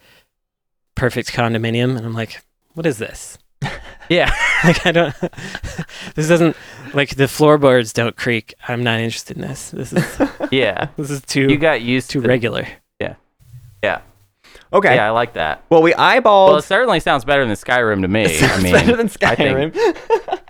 perfect 0.95 1.31
condominium 1.33 1.95
and 1.97 2.05
i'm 2.05 2.13
like 2.13 2.41
what 2.73 2.85
is 2.85 2.97
this 2.97 3.37
Yeah. 4.09 4.33
like 4.63 4.85
i 4.85 4.91
don't 4.91 5.15
this 6.15 6.27
doesn't 6.27 6.55
like 6.93 7.15
the 7.15 7.27
floorboards 7.27 7.93
don't 7.93 8.15
creak 8.17 8.53
i'm 8.67 8.83
not 8.83 8.99
interested 8.99 9.37
in 9.37 9.41
this 9.43 9.71
this 9.71 9.93
is 9.93 10.21
Yeah. 10.51 10.89
this 10.97 11.09
is 11.09 11.21
too 11.21 11.47
You 11.49 11.57
got 11.57 11.81
used 11.81 12.09
too 12.11 12.21
to 12.21 12.27
regular 12.27 12.67
Yeah. 12.99 13.15
Yeah. 13.83 14.01
Okay. 14.73 14.95
Yeah, 14.95 15.07
I 15.07 15.09
like 15.09 15.33
that. 15.33 15.63
Well, 15.69 15.81
we 15.81 15.91
eyeballed. 15.93 16.47
Well, 16.47 16.55
it 16.57 16.61
certainly 16.63 17.01
sounds 17.01 17.25
better 17.25 17.45
than 17.45 17.55
Skyrim 17.55 18.01
to 18.03 18.07
me. 18.07 18.23
I 18.41 18.61
mean, 18.61 18.71
better 18.71 18.95
than 18.95 19.07
I 19.21 19.35
think- 19.35 19.73
Skyrim. 19.73 20.40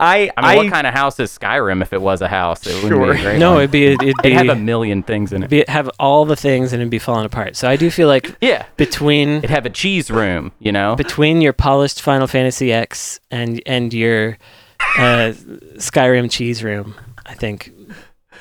I, 0.00 0.30
I 0.36 0.54
mean, 0.56 0.64
what 0.64 0.72
kind 0.72 0.86
of 0.86 0.94
house 0.94 1.18
is 1.20 1.36
Skyrim 1.36 1.82
if 1.82 1.92
it 1.92 2.00
was 2.00 2.20
a 2.22 2.28
house? 2.28 2.66
It 2.66 2.74
wouldn't 2.82 2.90
Sure. 2.92 3.12
be 3.14 3.18
a 3.18 3.22
great 3.22 3.38
no 3.38 3.52
one. 3.52 3.58
it'd 3.60 3.70
be 3.70 3.86
it'd 3.86 4.02
It'd 4.02 4.16
be, 4.22 4.32
have 4.32 4.48
a 4.48 4.56
million 4.56 5.02
things 5.02 5.32
in 5.32 5.42
it'd 5.42 5.52
it. 5.52 5.66
be 5.66 5.72
have 5.72 5.88
all 5.98 6.24
the 6.24 6.36
things 6.36 6.72
and 6.72 6.80
it'd 6.82 6.90
be 6.90 6.98
falling 6.98 7.24
apart 7.26 7.56
so 7.56 7.68
i 7.68 7.76
do 7.76 7.90
feel 7.90 8.08
like 8.08 8.36
Yeah. 8.40 8.66
between 8.76 9.28
It'd 9.38 9.50
have 9.50 9.66
a 9.66 9.70
cheese 9.70 10.10
room, 10.10 10.52
you 10.58 10.72
know? 10.72 10.96
between 10.96 11.40
your 11.40 11.52
polished 11.52 12.02
Final 12.02 12.26
Fantasy 12.26 12.72
X 12.72 13.20
and 13.30 13.62
and 13.66 13.92
your 13.94 14.38
uh, 14.98 15.32
Skyrim 15.76 16.30
cheese 16.30 16.62
room, 16.64 16.94
I 17.26 17.34
think 17.34 17.72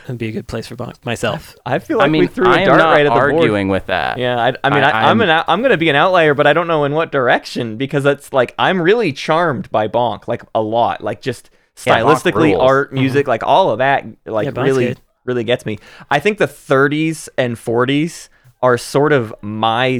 would 0.07 0.17
be 0.25 0.29
a 0.29 0.31
good 0.31 0.47
place 0.47 0.67
for 0.67 0.75
bonk 0.75 1.03
myself. 1.05 1.55
I 1.65 1.79
feel 1.79 1.97
like 1.97 2.05
I 2.05 2.09
mean, 2.09 2.21
we 2.21 2.27
threw 2.27 2.45
a 2.47 2.49
I 2.49 2.59
am 2.59 2.67
dart 2.67 2.79
not 2.79 2.91
right 2.91 3.05
at 3.05 3.09
the 3.09 3.19
board. 3.19 3.33
arguing 3.35 3.67
with 3.69 3.85
that. 3.87 4.17
Yeah, 4.17 4.37
I, 4.39 4.53
I 4.63 4.69
mean, 4.69 4.83
I- 4.83 4.89
I, 4.89 5.01
I, 5.07 5.11
am 5.11 5.21
I'm- 5.21 5.29
an 5.29 5.43
I'm 5.47 5.61
gonna 5.61 5.77
be 5.77 5.89
an 5.89 5.95
outlier, 5.95 6.33
but 6.33 6.47
I 6.47 6.53
don't 6.53 6.67
know 6.67 6.83
in 6.85 6.93
what 6.93 7.11
direction 7.11 7.77
because 7.77 8.03
that's 8.03 8.31
like 8.33 8.53
I'm 8.57 8.81
really 8.81 9.13
charmed 9.13 9.69
by 9.71 9.87
Bonk, 9.87 10.27
like 10.27 10.43
a 10.55 10.61
lot, 10.61 11.01
like 11.03 11.21
just 11.21 11.49
Yeah, 11.85 11.99
stylistically, 11.99 12.51
rules. 12.53 12.61
art, 12.61 12.87
mm-hmm. 12.89 12.99
music, 12.99 13.27
like 13.27 13.43
all 13.43 13.71
of 13.71 13.79
that, 13.79 14.05
like 14.25 14.45
Yeah, 14.55 14.61
really, 14.61 14.85
good. 14.87 15.01
really 15.25 15.43
gets 15.43 15.65
me. 15.65 15.77
I 16.09 16.19
think 16.19 16.37
the 16.37 16.47
30s 16.47 17.29
and 17.37 17.55
40s 17.55 18.29
are 18.61 18.77
sort 18.77 19.11
of 19.13 19.33
my 19.41 19.99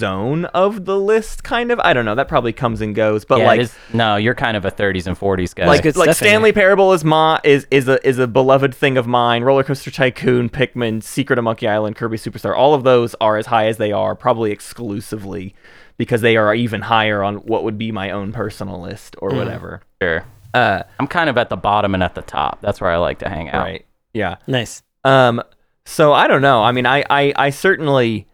zone 0.00 0.46
of 0.46 0.84
the 0.84 0.98
list, 0.98 1.44
kind 1.44 1.70
of. 1.70 1.78
I 1.80 1.92
don't 1.92 2.04
know. 2.04 2.14
That 2.16 2.26
probably 2.28 2.52
comes 2.52 2.80
and 2.80 2.94
goes, 2.94 3.24
but 3.24 3.38
Yeah, 3.38 3.46
like. 3.46 3.60
is- 3.60 3.74
no, 3.92 4.16
you're 4.16 4.34
kind 4.34 4.56
of 4.56 4.64
a 4.64 4.70
30s 4.70 5.06
and 5.06 5.16
40s 5.18 5.54
guy. 5.54 5.66
like 5.66 5.82
good 5.82 5.96
like 5.96 6.14
Stanley 6.16 6.52
Parable 6.52 6.92
is 6.92 7.04
my 7.04 7.38
is 7.44 7.66
is 7.70 7.86
a 7.88 8.04
is 8.06 8.18
a 8.18 8.26
beloved 8.26 8.74
thing 8.74 8.96
of 8.98 9.06
mine. 9.06 9.44
Roller 9.44 9.62
Coaster 9.62 9.90
Tycoon, 9.90 10.48
Pikmin, 10.48 11.02
Secret 11.02 11.38
of 11.38 11.44
Monkey 11.44 11.68
Island, 11.68 11.94
Kirby 11.96 12.16
Superstar. 12.16 12.56
All 12.56 12.74
of 12.74 12.82
those 12.82 13.14
are 13.20 13.36
as 13.36 13.46
high 13.46 13.66
as 13.68 13.76
they 13.76 13.92
are, 13.92 14.14
probably 14.16 14.50
exclusively 14.50 15.54
because 15.96 16.20
they 16.22 16.36
are 16.36 16.54
even 16.54 16.80
higher 16.82 17.22
on 17.22 17.36
what 17.36 17.62
would 17.62 17.76
be 17.78 17.92
my 17.92 18.10
own 18.10 18.32
personal 18.32 18.80
list 18.80 19.14
or 19.18 19.30
whatever. 19.34 19.82
sure. 20.02 20.24
Uh, 20.54 20.82
I'm 20.98 21.06
kind 21.06 21.30
of 21.30 21.38
at 21.38 21.48
the 21.48 21.56
bottom 21.56 21.94
and 21.94 22.02
at 22.02 22.14
the 22.16 22.22
top. 22.22 22.60
That's 22.60 22.80
where 22.80 22.90
I 22.90 22.96
like 22.96 23.18
to 23.20 23.28
hang 23.28 23.50
out. 23.50 23.62
right. 23.64 23.84
Yeah. 24.12 24.36
Nice. 24.48 24.82
Um. 25.04 25.40
So 25.86 26.12
I 26.12 26.26
don't 26.26 26.42
know. 26.42 26.62
I 26.62 26.72
mean, 26.72 26.86
I 26.86 27.04
I 27.08 27.32
I 27.36 27.50
certainly 27.50 28.26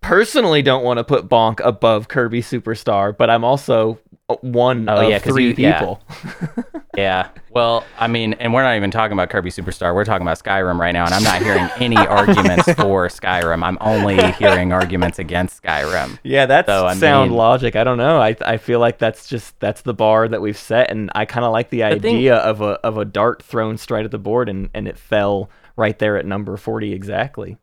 personally 0.00 0.62
don't 0.62 0.84
want 0.84 0.98
to 0.98 1.04
put 1.04 1.28
Bonk 1.28 1.60
above 1.64 2.08
Kirby 2.08 2.42
Superstar, 2.42 3.16
but 3.16 3.30
I'm 3.30 3.44
also 3.44 3.98
uh, 4.28 4.36
one 4.42 4.88
Oh, 4.88 5.02
of 5.02 5.08
yeah, 5.10 5.18
three 5.18 5.48
you- 5.48 5.54
people. 5.54 6.00
Yeah. 6.96 7.28
Well, 7.52 7.84
I 8.00 8.08
mean, 8.08 8.32
and 8.34 8.52
we're 8.52 8.64
not 8.64 8.74
even 8.74 8.90
talking 8.90 9.12
about 9.12 9.30
Kirby 9.30 9.50
Superstar. 9.50 9.94
We're 9.94 10.04
talking 10.04 10.26
about 10.26 10.40
Skyrim 10.40 10.76
right 10.78 10.90
now, 10.90 11.04
and 11.04 11.14
I'm 11.14 11.22
not 11.22 11.40
hearing 11.40 11.68
any 11.78 11.96
arguments 11.96 12.64
for 12.74 13.06
Skyrim. 13.06 13.62
I'm 13.64 13.78
only 13.80 14.20
hearing 14.32 14.72
arguments 14.72 15.20
against 15.20 15.62
Skyrim. 15.62 16.18
Yeah, 16.24 16.46
that's 16.46 16.66
So, 16.66 16.86
I 16.86 16.94
sound 16.96 17.30
mean- 17.30 17.38
logic. 17.38 17.76
I 17.76 17.84
don't 17.84 17.96
know. 17.96 18.20
I 18.20 18.36
I 18.44 18.56
feel 18.56 18.80
like 18.80 18.98
that's 18.98 19.28
just 19.28 19.58
that's 19.60 19.82
the 19.82 19.94
bar 19.94 20.26
that 20.28 20.42
we've 20.42 20.58
set, 20.58 20.90
and 20.90 21.10
I 21.14 21.26
kind 21.26 21.44
of 21.46 21.52
like 21.52 21.70
the 21.70 21.78
thing- 21.78 21.92
idea 22.16 22.34
of 22.38 22.60
a 22.60 22.72
of 22.84 22.98
a 22.98 23.04
dart 23.04 23.40
thrown 23.44 23.78
straight 23.78 24.04
at 24.04 24.10
the 24.10 24.18
board, 24.18 24.48
and 24.48 24.68
and 24.74 24.88
it 24.88 24.98
fell 24.98 25.48
right 25.76 25.96
there 25.98 26.16
at 26.18 26.26
number 26.26 26.56
forty 26.56 26.92
exactly. 26.92 27.56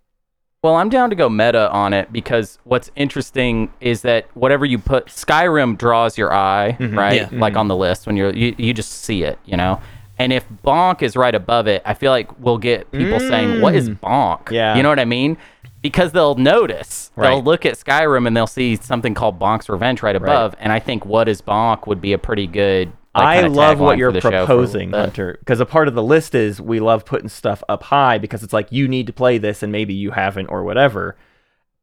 Well, 0.68 0.76
I'm 0.76 0.89
down 0.89 1.11
to 1.11 1.15
go 1.15 1.30
meta 1.30 1.72
on 1.72 1.93
it 1.93 2.11
because 2.11 2.59
what's 2.65 2.91
interesting 2.97 3.72
is 3.80 4.01
that 4.01 4.26
whatever 4.36 4.65
you 4.65 4.78
put, 4.78 5.05
Skyrim 5.05 5.78
draws 5.78 6.18
your 6.18 6.34
eye, 6.34 6.76
mm-hmm. 6.78 6.97
right? 6.97 7.32
Yeah. 7.32 7.39
Like 7.39 7.55
on 7.55 7.70
the 7.70 7.74
mm-hmm. 7.74 7.84
list 7.84 8.05
when 8.05 8.18
you're 8.18 8.34
you, 8.34 8.53
you 8.57 8.74
just 8.74 8.91
see 8.91 9.24
it, 9.24 9.39
you 9.45 9.55
know. 9.55 9.80
And 10.20 10.34
if 10.34 10.45
Bonk 10.65 11.03
is 11.03 11.15
right 11.15 11.34
above 11.34 11.68
it, 11.68 11.84
I 11.86 11.93
feel 11.93 12.11
like 12.11 12.38
we'll 12.38 12.57
get 12.57 12.91
people 12.91 13.18
saying, 13.18 13.61
"What 13.61 13.76
is 13.76 13.89
mm. 13.89 13.97
Bonk?" 14.01 14.51
Yeah. 14.51 14.76
you 14.76 14.84
know 14.84 14.89
what 14.89 14.99
I 14.99 15.05
mean? 15.05 15.38
Because 15.82 16.11
they'll 16.11 16.36
notice, 16.36 17.11
they'll 17.15 17.41
look 17.41 17.65
at 17.65 17.76
Skyrim 17.76 18.28
and 18.28 18.36
they'll 18.36 18.45
see 18.45 18.76
something 18.76 19.13
called 19.13 19.39
Bonk's 19.39 19.70
Revenge 19.70 20.03
right 20.03 20.18
above, 20.18 20.53
and 20.59 20.74
I 20.74 20.80
think 20.80 21.05
"What 21.05 21.30
is 21.30 21.41
Bonk" 21.41 21.88
would 21.88 22.01
be 22.01 22.11
a 22.11 22.18
pretty 22.18 22.45
good. 22.45 22.91
I 23.18 23.41
love 23.47 23.80
what 23.80 23.97
you're 23.97 24.13
show 24.13 24.22
for 24.22 24.32
proposing. 24.32 24.91
Hunter, 24.91 25.38
because 25.39 25.59
a 25.59 25.65
part 25.65 25.88
of 25.88 25.93
the 25.95 26.03
list 26.03 26.36
is 26.36 26.62
we 26.62 26.79
love 26.79 27.05
putting 27.05 27.29
stuff 27.29 27.63
up 27.70 27.83
high 27.83 28.17
because 28.17 28.43
it's 28.43 28.54
like 28.54 28.71
you 28.71 28.87
need 28.87 29.08
to 29.08 29.13
play 29.13 29.37
this, 29.37 29.63
and 29.63 29.71
maybe 29.71 29.93
you 29.93 30.12
haven't 30.12 30.47
or 30.47 30.63
whatever. 30.63 31.16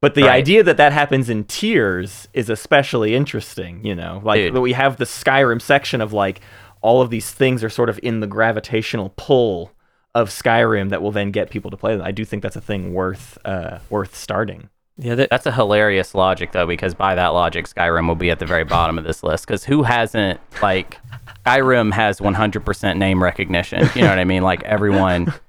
But 0.01 0.15
the 0.15 0.23
Right. 0.25 0.33
idea 0.33 0.63
that 0.63 0.77
that 0.77 0.93
happens 0.93 1.31
in 1.31 1.45
tiers 1.45 2.29
is 2.35 2.51
especially 2.51 3.15
interesting. 3.15 3.85
You 3.85 3.95
know, 3.95 4.21
like 4.25 4.37
Dude. 4.53 4.59
we 4.59 4.73
have 4.75 4.97
the 4.99 5.07
Skyrim 5.07 5.61
section 5.63 6.01
of 6.01 6.13
like 6.13 6.41
all 6.83 7.01
of 7.01 7.09
these 7.11 7.31
things 7.31 7.65
are 7.65 7.71
sort 7.71 7.89
of 7.89 7.99
in 8.03 8.21
the 8.21 8.27
gravitational 8.27 9.13
pull 9.17 9.73
of 10.15 10.29
Skyrim 10.29 10.91
that 10.91 11.01
will 11.03 11.11
then 11.11 11.31
get 11.31 11.51
people 11.51 11.71
to 11.71 11.77
play 11.77 11.97
them. 11.97 12.05
I 12.07 12.13
do 12.13 12.25
think 12.25 12.43
that's 12.43 12.55
a 12.57 12.61
thing 12.61 12.93
worth 12.93 13.39
uh, 13.45 13.79
worth 13.91 14.15
starting. 14.15 14.69
Yeah, 14.97 15.17
that, 15.17 15.31
That's 15.31 15.45
a 15.47 15.51
hilarious 15.51 16.15
logic, 16.15 16.53
though, 16.53 16.69
because 16.69 16.95
by 16.95 17.17
that 17.17 17.29
logic, 17.29 17.67
Skyrim 17.67 18.07
will 18.07 18.15
be 18.15 18.31
at 18.31 18.39
the 18.39 18.47
very 18.47 18.63
bottom 18.63 18.97
of 18.97 19.03
this 19.03 19.25
list. 19.25 19.45
Because 19.45 19.65
who 19.65 19.83
hasn't, 19.83 20.39
like, 20.63 20.99
Skyrim 21.47 21.93
has 21.93 22.21
100% 22.21 22.97
name 22.97 23.23
recognition. 23.23 23.89
You 23.95 24.03
know 24.03 24.09
what 24.09 24.19
I 24.19 24.25
mean? 24.25 24.43
Like, 24.43 24.63
everyone 24.65 25.33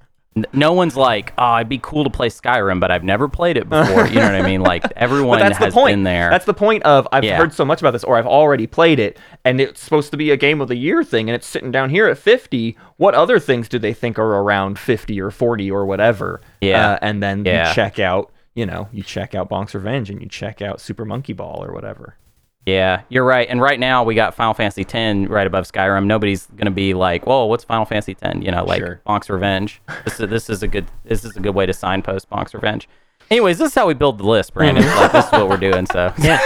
No 0.54 0.74
one's 0.74 0.98
like, 0.98 1.32
oh, 1.38 1.56
it'd 1.56 1.70
be 1.70 1.80
cool 1.82 2.04
to 2.04 2.10
play 2.10 2.28
Skyrim, 2.28 2.82
but 2.82 2.92
I've 2.92 3.06
never 3.06 3.30
played 3.30 3.56
it 3.56 3.70
before. 3.70 4.06
You 4.06 4.16
know 4.16 4.26
what 4.26 4.36
I 4.36 4.42
mean? 4.42 4.60
Like 4.60 4.84
everyone 4.98 5.40
that's 5.40 5.58
has 5.60 5.70
the 5.74 5.74
point. 5.80 5.94
been 5.94 6.04
there. 6.04 6.30
That's 6.30 6.44
the 6.44 6.54
point 6.54 6.84
of 6.84 7.08
I've 7.14 7.24
Yeah. 7.24 7.38
heard 7.38 7.54
so 7.54 7.64
much 7.64 7.80
about 7.82 7.92
this, 7.92 8.04
or 8.04 8.18
I've 8.18 8.28
already 8.28 8.68
played 8.68 9.00
it, 9.00 9.18
and 9.46 9.62
it's 9.62 9.80
supposed 9.80 10.12
to 10.12 10.18
be 10.18 10.32
a 10.32 10.36
game 10.38 10.60
of 10.60 10.68
the 10.68 10.76
year 10.76 11.06
thing, 11.06 11.30
and 11.30 11.36
it's 11.38 11.48
sitting 11.48 11.72
down 11.72 11.90
here 11.90 12.10
at 12.10 12.18
50. 12.18 12.76
What 12.98 13.16
other 13.16 13.40
things 13.40 13.70
do 13.70 13.80
they 13.80 13.94
think 13.94 14.20
are 14.20 14.26
around 14.42 14.78
50 14.78 15.22
or 15.22 15.32
40 15.32 15.72
or 15.72 15.86
whatever? 15.86 16.42
Yeah. 16.60 16.92
Uh, 16.92 17.00
and 17.02 17.24
then 17.24 17.46
Yeah. 17.46 17.70
you 17.70 17.74
check 17.74 18.00
out, 18.00 18.30
you 18.56 18.66
know, 18.66 18.90
you 18.92 19.04
check 19.04 19.36
out 19.36 19.48
Bonk's 19.50 19.74
Revenge 19.74 20.10
and 20.10 20.22
you 20.22 20.28
check 20.28 20.62
out 20.62 20.82
Super 20.82 21.06
Monkey 21.06 21.32
Ball 21.32 21.64
or 21.64 21.72
whatever. 21.72 22.18
Yeah, 22.66 23.02
you're 23.10 23.24
right. 23.26 23.48
And 23.48 23.62
right 23.62 23.80
now 23.80 24.04
we 24.04 24.16
got 24.16 24.34
Final 24.34 24.54
Fantasy 24.56 24.82
X 24.82 25.30
right 25.30 25.46
above 25.46 25.72
Skyrim. 25.72 26.06
Nobody's 26.06 26.48
gonna 26.56 26.72
be 26.72 26.94
like, 26.96 27.28
"Whoa, 27.28 27.46
what's 27.46 27.64
Final 27.64 27.86
Fantasy 27.86 28.18
X?" 28.22 28.40
You 28.42 28.52
know, 28.52 28.64
like 28.66 28.80
Sure. 28.82 29.02
Bonk's 29.08 29.30
Revenge. 29.30 29.82
This 30.04 30.20
is 30.20 30.30
this 30.30 30.50
is 30.50 30.64
a 30.64 30.68
good 30.68 30.88
this 31.04 31.24
is 31.24 31.36
a 31.36 31.40
good 31.40 31.54
way 31.54 31.66
to 31.68 31.74
signpost 31.74 32.30
Bonk's 32.30 32.54
Revenge. 32.56 32.90
Anyways, 33.30 33.58
this 33.60 33.70
is 33.70 33.76
how 33.76 33.88
we 33.88 33.94
build 33.94 34.18
the 34.18 34.24
list, 34.24 34.54
Brandon. 34.54 34.84
Mm-hmm. 34.84 35.00
like, 35.00 35.12
this 35.12 35.26
is 35.26 35.32
what 35.32 35.48
we're 35.50 35.58
doing. 35.58 35.86
So 35.86 36.12
Yeah. 36.20 36.40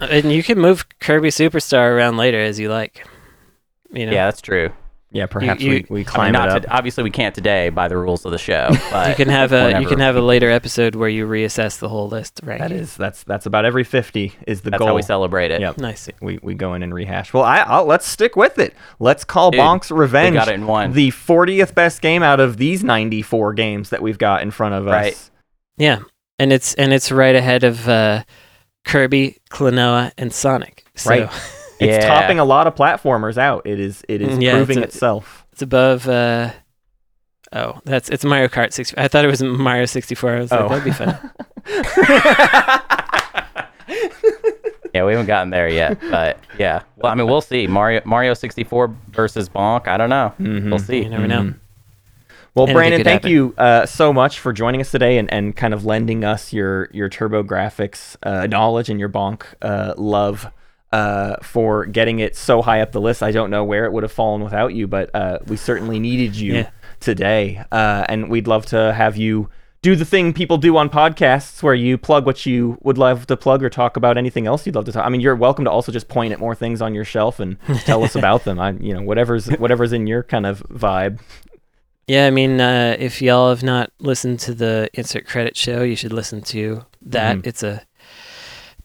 and 0.00 0.32
you 0.32 0.42
can 0.42 0.58
move 0.58 0.86
Kirby 1.00 1.28
Superstar 1.28 1.94
around 1.94 2.16
later 2.16 2.40
as 2.40 2.58
you 2.58 2.70
like. 2.70 3.06
You 3.92 4.06
know, 4.06 4.12
yeah, 4.12 4.26
that's 4.26 4.40
true. 4.40 4.70
Yeah, 5.14 5.26
perhaps 5.26 5.60
you- 5.62 5.70
we, 5.70 5.86
we 5.88 6.00
I 6.00 6.00
mean, 6.00 6.04
climb 6.04 6.32
not 6.32 6.48
it 6.48 6.54
up. 6.56 6.62
to, 6.62 6.74
obviously 6.76 7.04
we 7.04 7.10
can't 7.10 7.34
today 7.34 7.68
by 7.68 7.88
the 7.88 7.96
rules 7.96 8.24
of 8.24 8.32
the 8.32 8.38
show. 8.38 8.70
But 8.90 9.10
you 9.10 9.14
can 9.14 9.28
have 9.28 9.52
a 9.52 9.80
you 9.80 9.86
can 9.86 9.98
have 10.00 10.16
a 10.16 10.20
later 10.22 10.50
episode 10.50 10.94
where 10.94 11.08
you 11.08 11.26
reassess 11.26 11.78
the 11.78 11.88
whole 11.88 12.08
list. 12.08 12.40
Right. 12.42 12.58
that 12.58 12.72
is 12.72 12.96
that's 12.96 13.22
that's 13.24 13.46
about 13.46 13.64
every 13.64 13.84
50 13.84 14.32
is 14.46 14.62
the 14.62 14.70
That's 14.70 14.78
goal. 14.78 14.88
how 14.88 14.94
we 14.94 15.02
celebrate 15.02 15.50
it. 15.50 15.60
Yep. 15.60 15.78
nice. 15.78 16.08
we, 16.20 16.38
we 16.42 16.54
go 16.54 16.74
in 16.74 16.82
and 16.82 16.92
rehash. 16.94 17.32
Well, 17.32 17.42
I 17.44 17.58
I'll, 17.58 17.84
let's 17.84 18.06
stick 18.06 18.36
with 18.36 18.58
it. 18.58 18.74
Let's 18.98 19.24
call 19.24 19.50
Dude, 19.50 19.60
Bonk's 19.60 19.90
Revenge 19.90 20.34
got 20.34 20.48
it 20.48 20.54
in 20.54 20.66
one. 20.66 20.92
the 20.92 21.10
40th 21.10 21.74
best 21.74 22.00
game 22.02 22.22
out 22.22 22.40
of 22.40 22.56
these 22.56 22.82
94 22.82 23.52
games 23.54 23.90
that 23.90 24.02
we've 24.02 24.18
got 24.18 24.42
in 24.42 24.50
front 24.50 24.74
of 24.74 24.86
us. 24.88 24.92
Right. 24.92 25.30
Yeah, 25.76 26.00
and 26.38 26.52
it's 26.52 26.74
and 26.74 26.92
it's 26.92 27.10
right 27.12 27.34
ahead 27.34 27.64
of 27.64 27.88
uh, 27.88 28.24
Kirby, 28.84 29.38
Klonoa, 29.50 30.12
and 30.18 30.32
Sonic. 30.32 30.84
So 30.96 31.10
Right. 31.10 31.30
It's 31.82 32.04
Yeah. 32.04 32.08
topping 32.20 32.38
a 32.38 32.44
lot 32.44 32.66
of 32.66 32.74
platformers 32.74 33.36
out. 33.38 33.66
It 33.66 33.78
is 33.80 34.02
it 34.08 34.20
is 34.22 34.38
Yeah, 34.38 34.52
proving 34.52 34.78
it's 34.78 34.94
a- 34.94 34.96
itself. 34.96 35.46
it's 35.52 35.62
above. 35.62 36.08
Uh, 36.08 36.50
oh, 37.52 37.80
that's 37.84 38.08
it's 38.08 38.24
Mario 38.24 38.48
Kart 38.48 38.72
60. 38.72 38.96
I 38.98 39.08
thought 39.08 39.24
it 39.24 39.28
was 39.28 39.42
Mario 39.42 39.84
64. 39.86 40.30
I 40.30 40.38
was 40.40 40.50
like, 40.50 40.60
Oh. 40.60 40.68
that'd 40.68 40.84
be 40.84 40.90
fun. 40.92 41.18
Yeah, 44.94 45.06
we 45.06 45.12
haven't 45.12 45.26
gotten 45.26 45.48
there 45.48 45.70
yet, 45.70 45.98
but 46.10 46.38
yeah. 46.58 46.82
Well, 46.98 47.10
I 47.10 47.14
mean, 47.14 47.26
we'll 47.26 47.40
see. 47.40 47.66
Mario 47.66 48.02
Mario 48.04 48.34
64 48.34 48.94
versus 49.08 49.48
Bonk. 49.48 49.88
I 49.88 49.96
don't 49.96 50.10
know. 50.10 50.34
Mhm. 50.38 50.68
We'll 50.68 50.78
see. 50.78 51.02
You 51.04 51.08
never 51.08 51.26
know. 51.26 51.40
Mhm. 51.40 51.54
Well, 52.54 52.64
Anything 52.66 52.74
Brandon, 52.76 53.04
thank 53.04 53.22
happen. 53.22 53.30
you 53.30 53.54
uh, 53.56 53.86
so 53.86 54.12
much 54.12 54.38
for 54.38 54.52
joining 54.52 54.82
us 54.82 54.90
today 54.90 55.16
and, 55.16 55.32
and 55.32 55.56
kind 55.56 55.72
of 55.72 55.86
lending 55.86 56.24
us 56.24 56.52
your 56.52 56.90
your 56.92 57.08
TurboGrafx 57.08 58.16
uh, 58.22 58.46
knowledge 58.48 58.90
and 58.90 59.00
your 59.00 59.08
Bonk 59.08 59.44
uh, 59.62 59.94
love 59.96 60.50
uh, 60.92 61.36
for 61.42 61.86
getting 61.86 62.18
it 62.18 62.36
so 62.36 62.62
high 62.62 62.80
up 62.80 62.92
the 62.92 63.00
list. 63.00 63.22
I 63.22 63.30
don't 63.32 63.50
know 63.50 63.64
where 63.64 63.84
it 63.86 63.92
would 63.92 64.02
have 64.02 64.12
fallen 64.12 64.42
without 64.44 64.74
you, 64.74 64.86
but 64.86 65.14
uh, 65.14 65.38
we 65.46 65.56
certainly 65.56 65.98
needed 65.98 66.36
you 66.36 66.54
Yeah. 66.54 66.70
today, 67.00 67.62
uh, 67.72 68.04
and 68.08 68.28
we'd 68.28 68.46
love 68.46 68.66
to 68.66 68.92
have 68.92 69.16
you 69.16 69.48
do 69.80 69.96
the 69.96 70.04
thing 70.04 70.32
people 70.32 70.58
do 70.58 70.76
on 70.76 70.88
podcasts 70.88 71.60
where 71.60 71.74
you 71.74 71.98
plug 71.98 72.24
what 72.24 72.46
you 72.46 72.78
would 72.82 72.98
love 72.98 73.26
to 73.26 73.36
plug 73.36 73.64
or 73.64 73.68
talk 73.68 73.96
about 73.96 74.16
anything 74.16 74.46
else 74.46 74.64
you'd 74.64 74.76
love 74.76 74.84
to 74.84 74.92
talk. 74.92 75.04
I 75.04 75.08
mean, 75.08 75.20
you're 75.20 75.34
welcome 75.34 75.64
to 75.64 75.70
also 75.72 75.90
just 75.90 76.06
point 76.06 76.32
at 76.32 76.38
more 76.38 76.54
things 76.54 76.80
on 76.80 76.94
your 76.94 77.04
shelf 77.04 77.40
and 77.40 77.56
tell 77.84 78.04
us 78.04 78.14
about 78.22 78.44
them. 78.44 78.60
I, 78.60 78.70
you 78.72 78.94
know, 78.94 79.02
whatever's 79.02 79.48
whatever's 79.48 79.92
in 79.92 80.06
your 80.06 80.22
kind 80.22 80.46
of 80.46 80.62
vibe. 80.68 81.18
Yeah, 82.06 82.26
I 82.26 82.30
mean, 82.30 82.60
uh, 82.60 82.94
if 82.98 83.20
y'all 83.20 83.48
have 83.48 83.62
not 83.64 83.90
listened 83.98 84.38
to 84.40 84.54
the 84.54 84.88
Insert 84.94 85.26
Credit 85.26 85.56
Show, 85.56 85.82
you 85.82 85.96
should 85.96 86.12
listen 86.12 86.42
to 86.42 86.84
that. 87.02 87.38
Mhm. 87.38 87.46
It's 87.48 87.62
a 87.64 87.82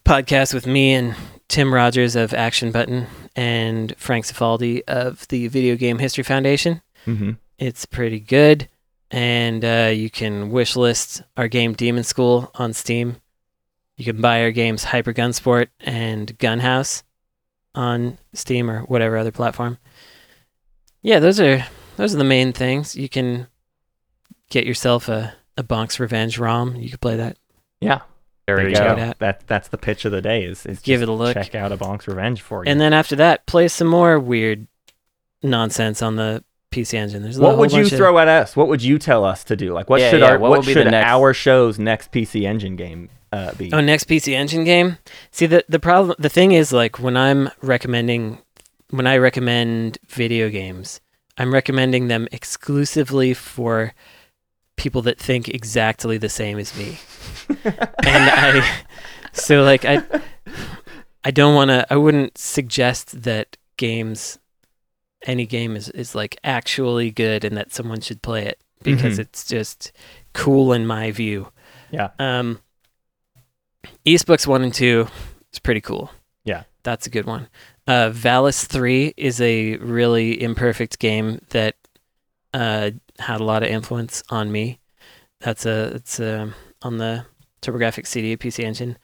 podcast 0.04 0.54
with 0.54 0.66
me 0.66 0.94
and 0.94 1.14
Tim 1.48 1.72
Rogers 1.72 2.14
of 2.14 2.34
Action 2.34 2.70
Button 2.70 3.06
and 3.34 3.94
Frank 3.96 4.26
Cifaldi 4.26 4.82
of 4.86 5.26
the 5.28 5.48
Video 5.48 5.76
Game 5.76 5.98
History 5.98 6.24
Foundation. 6.24 6.82
Mm-hmm. 7.06 7.32
It's 7.58 7.86
pretty 7.86 8.20
good, 8.20 8.68
and 9.10 9.64
uh, 9.64 9.90
you 9.94 10.10
can 10.10 10.50
wish 10.50 10.76
list 10.76 11.22
our 11.36 11.48
game 11.48 11.72
Demon 11.72 12.04
School 12.04 12.50
on 12.54 12.72
Steam. 12.72 13.16
You 13.96 14.04
can 14.04 14.20
buy 14.20 14.42
our 14.42 14.52
games 14.52 14.84
Hypergunsport 14.84 15.68
and 15.80 16.38
Gunhouse 16.38 17.02
on 17.74 18.18
Steam 18.32 18.70
or 18.70 18.82
whatever 18.82 19.16
other 19.16 19.32
platform. 19.32 19.78
Yeah, 21.02 21.18
those 21.18 21.40
are 21.40 21.64
those 21.96 22.14
are 22.14 22.18
the 22.18 22.24
main 22.24 22.52
things. 22.52 22.94
You 22.94 23.08
can 23.08 23.48
get 24.50 24.66
yourself 24.66 25.08
a 25.08 25.34
a 25.56 25.64
Bonk's 25.64 25.98
Revenge 25.98 26.38
ROM. 26.38 26.76
You 26.76 26.90
could 26.90 27.00
play 27.00 27.16
that. 27.16 27.36
Yeah. 27.80 28.02
There 28.56 28.64
we 28.64 28.70
you 28.70 28.76
go. 28.76 28.80
Check 28.80 28.98
it 28.98 29.00
out. 29.02 29.18
That 29.20 29.46
that's 29.46 29.68
the 29.68 29.78
pitch 29.78 30.04
of 30.04 30.12
the 30.12 30.20
day 30.22 30.44
is, 30.44 30.66
is 30.66 30.80
Give 30.80 31.00
just 31.00 31.02
it 31.02 31.08
a 31.08 31.12
look. 31.12 31.34
Check 31.34 31.54
out 31.54 31.70
a 31.70 31.76
Bonk's 31.76 32.08
Revenge 32.08 32.40
for 32.42 32.64
you. 32.64 32.70
And 32.70 32.80
then 32.80 32.92
after 32.92 33.14
that, 33.16 33.46
play 33.46 33.68
some 33.68 33.88
more 33.88 34.18
weird 34.18 34.66
nonsense 35.42 36.02
on 36.02 36.16
the 36.16 36.44
PC 36.70 36.94
Engine. 36.94 37.22
There's 37.22 37.38
a 37.38 37.42
what 37.42 37.56
would 37.58 37.72
you 37.72 37.82
bunch 37.82 37.92
of- 37.92 37.98
throw 37.98 38.18
at 38.18 38.28
us? 38.28 38.56
What 38.56 38.68
would 38.68 38.82
you 38.82 38.98
tell 38.98 39.24
us 39.24 39.44
to 39.44 39.56
do? 39.56 39.72
Like 39.72 39.88
what 39.88 40.00
Yeah, 40.00 40.10
should 40.10 40.20
yeah, 40.20 40.30
our 40.32 40.38
what 40.38 40.50
what, 40.50 40.58
would 40.60 40.66
be 40.66 40.74
the 40.74 40.82
should 40.82 40.90
next- 40.90 41.08
our 41.08 41.32
show's 41.34 41.78
next 41.78 42.12
PC 42.12 42.44
Engine 42.46 42.76
game 42.76 43.08
uh, 43.32 43.52
be? 43.54 43.72
Oh, 43.72 43.80
next 43.80 44.04
PC 44.04 44.32
Engine 44.34 44.64
game. 44.64 44.98
See 45.30 45.46
the 45.46 45.64
the 45.68 45.78
problem. 45.78 46.16
The 46.18 46.28
thing 46.28 46.52
is, 46.52 46.72
like 46.72 46.98
when 46.98 47.16
I'm 47.16 47.50
recommending, 47.62 48.38
when 48.90 49.06
I 49.06 49.16
recommend 49.18 49.98
video 50.08 50.48
games, 50.50 51.00
I'm 51.36 51.52
recommending 51.52 52.08
them 52.08 52.26
exclusively 52.32 53.34
for 53.34 53.92
people 54.78 55.02
that 55.02 55.18
think 55.18 55.48
exactly 55.48 56.16
the 56.16 56.28
same 56.28 56.58
as 56.58 56.74
me. 56.76 56.98
and 57.64 57.84
I, 58.30 58.78
so 59.32 59.62
like 59.62 59.84
I, 59.84 60.02
I 61.24 61.30
don't 61.30 61.54
want 61.54 61.68
to. 61.70 61.86
I 61.92 61.96
wouldn't 61.96 62.38
suggest 62.38 63.22
that 63.24 63.56
games, 63.76 64.38
any 65.26 65.44
game 65.46 65.76
is 65.76 65.88
is 65.90 66.14
like 66.14 66.38
actually 66.44 67.10
good 67.10 67.44
and 67.44 67.56
that 67.56 67.72
someone 67.72 68.00
should 68.00 68.22
play 68.22 68.46
it 68.46 68.58
because 68.82 69.16
Mhm. 69.18 69.20
it's 69.22 69.44
just 69.46 69.92
cool 70.32 70.72
in 70.72 70.86
my 70.86 71.10
view. 71.10 71.52
Yeah. 71.90 72.10
Um, 72.18 72.60
Ys 74.04 74.24
Books 74.24 74.46
one 74.46 74.62
and 74.62 74.72
two 74.74 75.08
is 75.52 75.58
pretty 75.58 75.80
cool. 75.80 76.10
Yeah. 76.44 76.62
that's 76.84 77.06
a 77.06 77.10
good 77.10 77.26
one. 77.26 77.48
Uh, 77.86 78.10
Valis 78.10 78.64
three 78.66 79.12
is 79.16 79.40
a 79.40 79.76
really 79.76 80.40
imperfect 80.42 80.98
game 80.98 81.40
that 81.50 81.74
uh, 82.54 82.90
had 83.18 83.40
a 83.40 83.44
lot 83.44 83.62
of 83.62 83.68
influence 83.68 84.22
on 84.30 84.52
me. 84.52 84.80
That's 85.40 85.66
a 85.66 85.94
it's 85.94 86.20
um 86.20 86.54
on 86.82 86.98
the 86.98 87.26
TurboGrafx 87.62 88.06
CD 88.06 88.36
PC 88.36 88.64
Engine. 88.64 88.98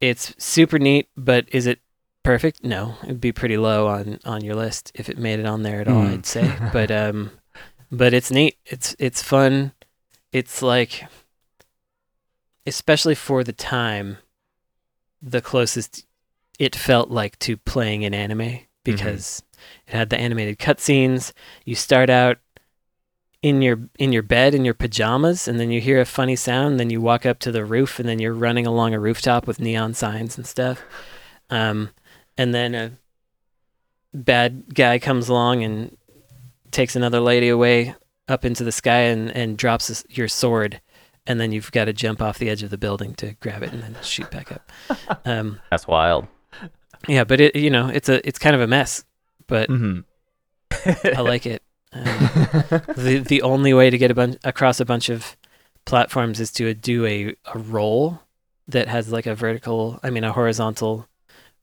It's 0.00 0.34
super 0.38 0.78
neat, 0.78 1.08
but 1.16 1.46
is 1.52 1.66
it 1.66 1.80
perfect? 2.22 2.64
No, 2.64 2.96
it'd 3.04 3.20
be 3.20 3.32
pretty 3.32 3.56
low 3.56 3.86
on 3.86 4.18
on 4.24 4.44
your 4.44 4.54
list 4.54 4.92
if 4.94 5.08
it 5.08 5.18
made 5.18 5.40
it 5.40 5.46
on 5.46 5.62
there 5.62 5.80
at 5.80 5.88
all. 5.88 6.02
Hmm. 6.02 6.12
I'd 6.12 6.26
say, 6.26 6.52
but 6.72 6.90
um, 6.90 7.30
but 7.90 8.14
it's 8.14 8.30
neat. 8.30 8.56
It's 8.66 8.96
it's 8.98 9.22
fun. 9.22 9.72
It's 10.32 10.62
like, 10.62 11.04
especially 12.66 13.14
for 13.14 13.44
the 13.44 13.52
time, 13.52 14.18
the 15.20 15.42
closest 15.42 16.06
it 16.58 16.74
felt 16.74 17.10
like 17.10 17.38
to 17.40 17.56
playing 17.56 18.04
an 18.04 18.14
anime 18.14 18.60
because 18.84 19.42
it 19.86 19.94
had 19.94 20.10
the 20.10 20.18
animated 20.18 20.58
cutscenes. 20.58 21.32
You 21.64 21.74
start 21.74 22.10
out 22.10 22.38
in 23.42 23.60
your 23.60 23.78
in 23.98 24.12
your 24.12 24.22
bed 24.22 24.54
in 24.54 24.64
your 24.64 24.74
pajamas 24.74 25.48
and 25.48 25.58
then 25.58 25.70
you 25.70 25.80
hear 25.80 26.00
a 26.00 26.04
funny 26.04 26.36
sound 26.36 26.72
and 26.72 26.80
then 26.80 26.90
you 26.90 27.00
walk 27.00 27.26
up 27.26 27.38
to 27.40 27.50
the 27.50 27.64
roof 27.64 27.98
and 27.98 28.08
then 28.08 28.18
you're 28.20 28.32
running 28.32 28.66
along 28.66 28.94
a 28.94 29.00
rooftop 29.00 29.46
with 29.48 29.58
neon 29.60 29.92
signs 29.94 30.36
and 30.36 30.46
stuff 30.46 30.80
um, 31.50 31.90
and 32.38 32.54
then 32.54 32.74
a 32.74 32.92
bad 34.14 34.74
guy 34.74 34.98
comes 34.98 35.28
along 35.28 35.64
and 35.64 35.96
takes 36.70 36.94
another 36.96 37.20
lady 37.20 37.48
away 37.48 37.94
up 38.28 38.44
into 38.44 38.62
the 38.64 38.72
sky 38.72 39.00
and, 39.00 39.30
and 39.36 39.56
drops 39.56 39.90
s- 39.90 40.04
your 40.08 40.28
sword 40.28 40.80
and 41.26 41.40
then 41.40 41.52
you've 41.52 41.72
got 41.72 41.86
to 41.86 41.92
jump 41.92 42.20
off 42.22 42.38
the 42.38 42.48
edge 42.50 42.62
of 42.62 42.70
the 42.70 42.78
building 42.78 43.14
to 43.14 43.32
grab 43.40 43.62
it 43.62 43.72
and 43.72 43.82
then 43.82 43.96
shoot 44.02 44.30
back 44.30 44.52
up 44.52 44.70
um, 45.24 45.60
That's 45.70 45.86
wild. 45.86 46.26
yeah 47.08 47.24
but 47.24 47.40
it 47.40 47.56
you 47.56 47.70
know 47.70 47.88
it's 47.88 48.08
a 48.08 48.26
it's 48.26 48.38
kind 48.38 48.54
of 48.54 48.60
a 48.62 48.66
mess 48.66 49.04
but 49.46 49.68
Mhm. 49.68 50.04
i 51.16 51.20
like 51.20 51.46
it 51.46 51.62
um, 51.92 52.02
the 52.96 53.22
the 53.26 53.42
only 53.42 53.72
way 53.74 53.90
to 53.90 53.98
get 53.98 54.10
a 54.10 54.14
bunch 54.14 54.36
across 54.44 54.80
a 54.80 54.84
bunch 54.84 55.08
of 55.08 55.36
platforms 55.84 56.40
is 56.40 56.50
to 56.52 56.72
do 56.74 57.04
a, 57.06 57.34
a 57.54 57.58
roll 57.58 58.20
that 58.68 58.88
has 58.88 59.10
like 59.12 59.26
a 59.26 59.34
vertical 59.34 59.98
I 60.02 60.10
mean 60.10 60.24
a 60.24 60.32
horizontal 60.32 61.08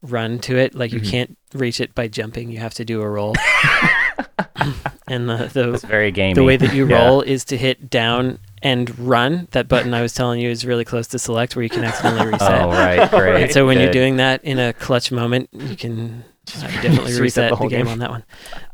run 0.02 0.38
to 0.40 0.56
it 0.56 0.74
like 0.74 0.92
you 0.92 1.00
Mhm. 1.00 1.10
can't 1.10 1.38
reach 1.54 1.80
it 1.80 1.94
by 1.94 2.08
jumping 2.08 2.50
you 2.50 2.58
have 2.58 2.74
to 2.74 2.84
do 2.84 3.00
a 3.02 3.08
roll 3.08 3.34
and 5.08 5.28
the 5.28 5.44
It's 5.44 5.52
the, 5.54 5.78
very 5.86 6.10
gamey. 6.10 6.34
the 6.34 6.44
way 6.44 6.56
that 6.56 6.74
you 6.74 6.86
Yeah. 6.90 7.04
roll 7.06 7.22
is 7.22 7.44
to 7.46 7.56
hit 7.56 7.90
down 7.90 8.38
and 8.62 8.96
run 8.98 9.48
that 9.52 9.68
button 9.68 9.92
I 9.94 10.02
was 10.02 10.12
telling 10.14 10.40
you 10.40 10.50
is 10.50 10.64
really 10.64 10.84
close 10.84 11.06
to 11.08 11.18
select 11.18 11.56
where 11.56 11.62
you 11.62 11.68
can 11.70 11.84
accidentally 11.84 12.30
reset 12.32 12.62
Oh 12.62 12.68
right, 12.70 13.10
great. 13.10 13.42
and 13.44 13.52
so 13.52 13.66
when 13.66 13.78
you're 13.80 13.90
doing 13.92 14.16
that 14.16 14.44
in 14.44 14.58
a 14.58 14.72
clutch 14.74 15.10
moment, 15.10 15.48
you 15.52 15.76
can 15.76 16.24
uh, 16.56 16.60
definitely 16.82 17.12
reset 17.12 17.20
reset 17.20 17.50
the 17.50 17.56
the, 17.56 17.68
game, 17.68 17.84
game. 17.84 17.88
on 17.88 17.98
that 18.00 18.10
one. 18.10 18.24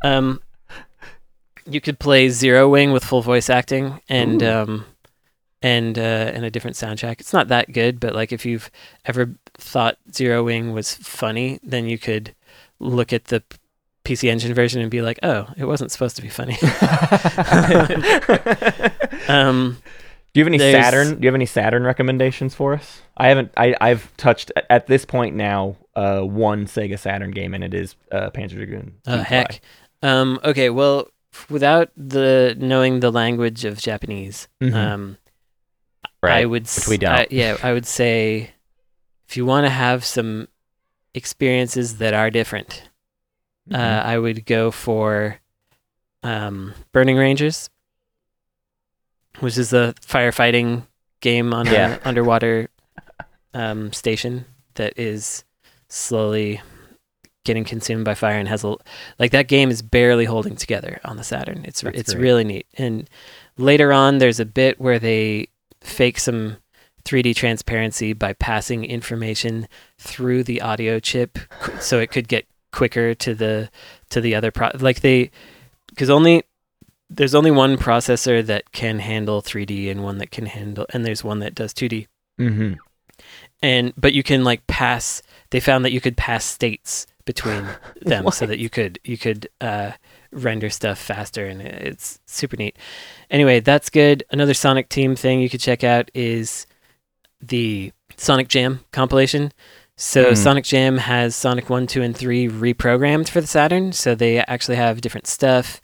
Um, 0.02 0.40
you 1.68 1.80
could 1.80 1.98
play 1.98 2.28
Zero 2.28 2.68
Wing 2.68 2.92
with 2.92 3.04
full 3.04 3.22
voice 3.22 3.50
acting 3.50 4.00
and 4.08 4.42
um 4.42 4.84
and 5.62 5.98
uh 5.98 6.30
and 6.34 6.44
a 6.44 6.50
different 6.50 6.76
soundtrack. 6.76 7.20
It's 7.20 7.32
not 7.32 7.48
that 7.48 7.72
good, 7.72 7.98
but 8.00 8.14
like 8.14 8.32
if 8.32 8.46
you've 8.46 8.70
ever 9.04 9.34
thought 9.54 9.98
Zero 10.12 10.44
Wing 10.44 10.72
was 10.72 10.94
funny, 10.94 11.58
then 11.62 11.88
you 11.88 11.98
could 11.98 12.34
look 12.78 13.12
at 13.12 13.26
the 13.26 13.42
PC 14.04 14.28
Engine 14.30 14.54
version 14.54 14.80
and 14.80 14.90
be 14.90 15.02
like, 15.02 15.18
"Oh, 15.24 15.48
it 15.56 15.64
wasn't 15.64 15.90
supposed 15.90 16.14
to 16.16 16.22
be 16.22 16.28
funny." 16.28 16.56
um 19.28 19.76
Do 20.32 20.40
you 20.40 20.44
have 20.44 20.48
any 20.48 20.58
There's- 20.58 20.84
Saturn? 20.84 21.16
Do 21.18 21.22
you 21.22 21.28
have 21.28 21.34
any 21.34 21.46
Saturn 21.46 21.84
recommendations 21.84 22.54
for 22.54 22.74
us? 22.74 23.02
I 23.16 23.28
haven't. 23.28 23.52
I, 23.56 23.74
I've 23.80 24.14
touched 24.16 24.52
at- 24.70 24.86
this 24.86 25.04
point 25.04 25.34
now 25.34 25.76
uh, 25.94 26.20
one 26.20 26.66
Sega 26.66 26.98
Saturn 26.98 27.30
game, 27.30 27.54
and 27.54 27.64
it 27.64 27.74
is 27.74 27.96
uh, 28.12 28.30
Panzer 28.30 28.56
Dragoon. 28.56 28.94
Oh 29.06 29.18
heck. 29.18 29.60
Um, 30.02 30.38
okay, 30.44 30.70
well, 30.70 31.08
without 31.50 31.90
the 31.96 32.54
knowing 32.58 33.00
the 33.00 33.10
language 33.12 33.64
of 33.64 33.78
Japanese, 33.78 34.48
Mhm. 34.62 34.74
um, 34.74 35.18
Right. 36.22 36.42
I 36.42 36.44
would. 36.46 36.64
s- 36.64 36.88
we 36.88 36.96
don't. 36.98 37.12
I- 37.12 37.26
yeah, 37.30 37.56
I 37.62 37.72
would 37.72 37.86
say 37.86 38.50
if 39.28 39.36
you 39.36 39.44
want 39.46 39.66
to 39.66 39.70
have 39.70 40.04
some 40.04 40.48
experiences 41.14 41.98
that 41.98 42.14
are 42.14 42.30
different, 42.30 42.82
uh, 43.72 43.76
Mm-hmm. 43.76 44.08
I 44.08 44.18
would 44.18 44.46
go 44.46 44.70
for 44.70 45.40
um, 46.22 46.74
Burning 46.92 47.16
Rangers, 47.16 47.70
which 49.40 49.56
is 49.58 49.72
a 49.72 49.94
firefighting 50.00 50.86
game 51.20 51.52
on 51.54 51.66
Yeah. 51.66 51.94
an 51.94 52.00
underwater 52.04 52.68
um, 53.54 53.92
station 53.92 54.44
that 54.74 54.92
is 54.98 55.44
slowly 55.88 56.60
getting 57.46 57.64
consumed 57.64 58.04
by 58.04 58.14
fire 58.14 58.36
and 58.38 58.48
has 58.48 58.62
a 58.64 58.76
like 59.18 59.30
that 59.30 59.48
game 59.48 59.70
is 59.70 59.80
barely 59.80 60.26
holding 60.26 60.56
together 60.56 61.00
on 61.04 61.16
the 61.16 61.24
Saturn. 61.24 61.64
It's 61.64 61.80
That's 61.80 61.98
it's 61.98 62.12
great. 62.12 62.22
really 62.22 62.44
neat. 62.44 62.66
And 62.76 63.08
later 63.56 63.92
on, 63.92 64.18
there's 64.18 64.38
a 64.40 64.44
bit 64.44 64.78
where 64.78 64.98
they 64.98 65.48
fake 65.80 66.18
some 66.18 66.58
3D 67.06 67.34
transparency 67.34 68.12
by 68.12 68.34
passing 68.34 68.84
information 68.84 69.66
through 69.96 70.42
the 70.44 70.60
audio 70.60 70.98
chip, 71.00 71.38
so 71.80 71.98
it 72.00 72.10
could 72.10 72.28
get 72.28 72.44
quicker 72.72 73.14
to 73.14 73.34
the 73.34 73.70
to 74.10 74.20
the 74.20 74.34
other 74.34 74.50
pro. 74.50 74.70
Like 74.78 75.00
they, 75.00 75.30
because 75.88 76.10
only 76.10 76.42
there's 77.08 77.34
only 77.36 77.52
one 77.52 77.76
processor 77.78 78.44
that 78.44 78.72
can 78.72 78.98
handle 78.98 79.40
3D 79.40 79.88
and 79.90 80.02
one 80.02 80.18
that 80.18 80.32
can 80.32 80.46
handle, 80.46 80.84
and 80.92 81.06
there's 81.06 81.22
one 81.24 81.38
that 81.38 81.54
does 81.54 81.72
2D 81.72 82.08
Mm-hmm. 82.38 82.74
and 83.62 83.94
but 83.96 84.12
you 84.12 84.22
can 84.22 84.44
like 84.44 84.66
pass 84.66 85.22
they 85.48 85.58
found 85.58 85.86
that 85.86 85.92
you 85.92 86.02
could 86.02 86.18
pass 86.18 86.44
states 86.44 87.06
between 87.26 87.66
them 88.00 88.30
so 88.30 88.46
that 88.46 88.58
you 88.58 88.70
could 88.70 88.98
you 89.04 89.18
could 89.18 89.48
uh, 89.60 89.92
render 90.32 90.70
stuff 90.70 90.98
faster 90.98 91.44
and 91.44 91.60
it's 91.60 92.18
super 92.26 92.56
neat. 92.56 92.76
Anyway 93.30 93.60
that's 93.60 93.90
good. 93.90 94.24
Another 94.30 94.54
sonic 94.54 94.88
team 94.88 95.14
thing 95.14 95.40
you 95.42 95.50
could 95.50 95.60
check 95.60 95.84
out 95.84 96.10
is 96.14 96.66
the 97.40 97.92
sonic 98.16 98.48
jam 98.48 98.80
compilation. 98.92 99.52
So 99.96 100.30
Hmm. 100.30 100.34
sonic 100.34 100.64
jam 100.64 100.98
has 100.98 101.34
sonic 101.36 101.68
1 101.70 101.86
2 101.86 102.02
and 102.02 102.16
3 102.16 102.48
reprogrammed 102.48 103.28
for 103.28 103.40
the 103.40 103.46
saturn 103.46 103.92
so 103.92 104.14
they 104.14 104.38
actually 104.38 104.76
have 104.76 105.00
different 105.00 105.26
stuff. 105.26 105.80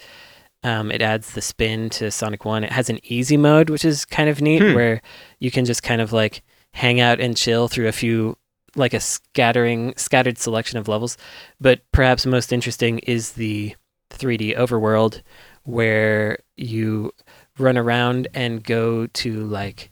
Um, 0.64 0.93
it 0.93 1.02
adds 1.02 1.32
the 1.32 1.40
spin 1.43 1.90
to 1.90 2.10
sonic 2.10 2.44
1 2.44 2.62
it 2.64 2.73
has 2.73 2.89
an 2.89 3.01
easy 3.05 3.36
mode 3.36 3.69
which 3.69 3.85
is 3.85 4.05
kind 4.05 4.28
of 4.31 4.40
neat 4.40 4.62
Hmm. 4.62 4.74
where 4.74 5.02
you 5.40 5.51
can 5.51 5.64
just 5.64 5.82
kind 5.82 6.01
of 6.01 6.12
like 6.12 6.43
hang 6.74 7.01
out 7.01 7.20
and 7.20 7.36
chill 7.36 7.69
through 7.69 7.89
a 7.89 7.93
few 7.93 8.36
like 8.76 8.94
a 8.94 9.00
scattering 9.00 9.94
scattered 9.96 10.38
selection 10.38 10.78
of 10.78 10.88
levels 10.88 11.16
but 11.60 11.80
perhaps 11.92 12.26
most 12.26 12.52
interesting 12.52 12.98
is 13.00 13.32
the 13.32 13.74
3d 14.10 14.56
overworld 14.56 15.22
where 15.64 16.38
you 16.56 17.12
run 17.58 17.76
around 17.76 18.28
and 18.34 18.64
go 18.64 19.06
to 19.08 19.44
like 19.44 19.90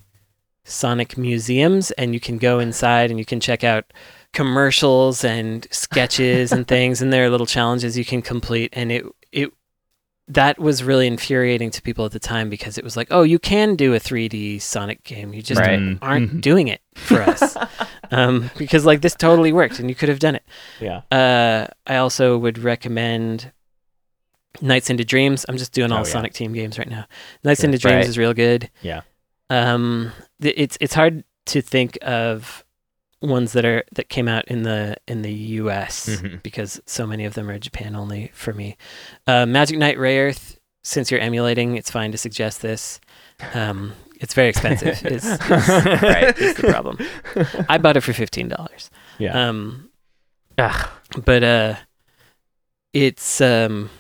sonic 0.65 1.19
museums 1.19 1.91
and 1.93 2.15
you 2.15 2.21
can 2.21 2.39
go 2.39 2.59
inside 2.59 3.11
and 3.11 3.19
you 3.19 3.25
can 3.25 3.41
check 3.41 3.65
out 3.65 3.93
commercials 4.33 5.25
and 5.25 5.67
sketches 5.71 6.53
and 6.53 6.67
things 6.69 7.03
and 7.03 7.13
there 7.13 7.25
are 7.25 7.31
little 7.31 7.47
challenges 7.47 7.99
you 7.99 8.05
can 8.05 8.23
complete 8.23 8.71
and 8.73 8.93
it 8.93 9.05
it 9.33 9.53
that 10.35 10.59
was 10.59 10.83
really 10.85 11.07
infuriating 11.07 11.71
to 11.71 11.83
people 11.83 12.05
at 12.05 12.13
the 12.13 12.19
time 12.21 12.49
because 12.49 12.79
it 12.79 12.85
was 12.85 12.97
like 12.97 13.09
oh 13.11 13.23
you 13.23 13.39
can 13.39 13.75
do 13.77 13.95
a 13.95 13.99
3d 14.01 14.61
sonic 14.63 15.03
game 15.05 15.35
you 15.35 15.43
just 15.43 15.61
Right. 15.61 15.99
aren't 16.01 16.33
Mhm. 16.35 16.41
doing 16.41 16.69
it 16.69 16.81
for 16.95 17.21
us 17.23 17.57
um, 18.11 18.51
because 18.57 18.85
like 18.87 19.01
this 19.01 19.15
totally 19.15 19.53
worked 19.53 19.79
and 19.81 19.89
you 19.89 19.95
could 19.95 20.09
have 20.09 20.19
done 20.21 20.35
it 20.37 20.45
Yeah. 20.81 21.01
uh, 21.11 21.67
I 21.87 21.97
also 21.97 22.39
would 22.39 22.59
recommend 22.59 23.53
Nights 24.61 24.91
into 24.91 25.05
Dreams. 25.05 25.47
I'm 25.49 25.57
just 25.57 25.73
doing 25.73 25.93
all 25.93 25.99
Oh, 25.99 26.07
yeah. 26.07 26.13
Sonic 26.13 26.33
Team 26.35 26.53
games 26.53 26.77
right 26.77 26.89
now. 26.91 27.07
Nights 27.45 27.61
Sure. 27.61 27.69
into 27.69 27.79
Dreams 27.79 27.95
Right. 27.95 28.07
is 28.09 28.19
real 28.19 28.35
good. 28.35 28.69
Yeah. 28.83 29.03
Um, 29.49 30.13
th- 30.43 30.55
it's 30.57 30.77
it's 30.81 30.93
hard 30.93 31.23
to 31.47 31.63
think 31.63 31.97
of 32.03 32.65
ones 33.23 33.53
that 33.53 33.65
are 33.65 33.85
that 33.93 34.09
came 34.09 34.29
out 34.29 34.47
in 34.49 34.63
the 34.63 34.97
in 35.07 35.23
the 35.23 35.33
U.S. 35.33 36.09
Mhm. 36.09 36.43
because 36.43 36.81
so 36.87 37.07
many 37.07 37.25
of 37.25 37.35
them 37.35 37.49
are 37.51 37.59
Japan 37.59 37.95
only 37.95 38.31
for 38.35 38.53
me. 38.53 38.77
Uh, 39.27 39.47
Magic 39.47 39.79
Knight 39.79 39.97
Rayearth. 39.99 40.57
Since 40.83 41.11
you're 41.11 41.21
emulating, 41.21 41.77
it's 41.77 41.91
fine 41.91 42.11
to 42.13 42.17
suggest 42.19 42.63
this. 42.63 43.01
Um, 43.53 43.93
it's 44.19 44.33
very 44.33 44.49
expensive. 44.49 45.05
is, 45.07 45.25
is, 45.27 45.39
right, 45.51 46.35
is 46.39 46.55
the 46.57 46.69
problem. 46.71 46.97
I 47.69 47.77
bought 47.77 47.99
it 47.99 48.01
for 48.01 48.15
fifteen 48.15 48.49
dollars. 48.49 48.91
Yeah. 49.19 49.49
Um, 49.49 49.91
Ugh. 50.57 50.89
but 51.25 51.43
uh 51.45 51.75
it's 52.93 53.41
um 53.41 53.91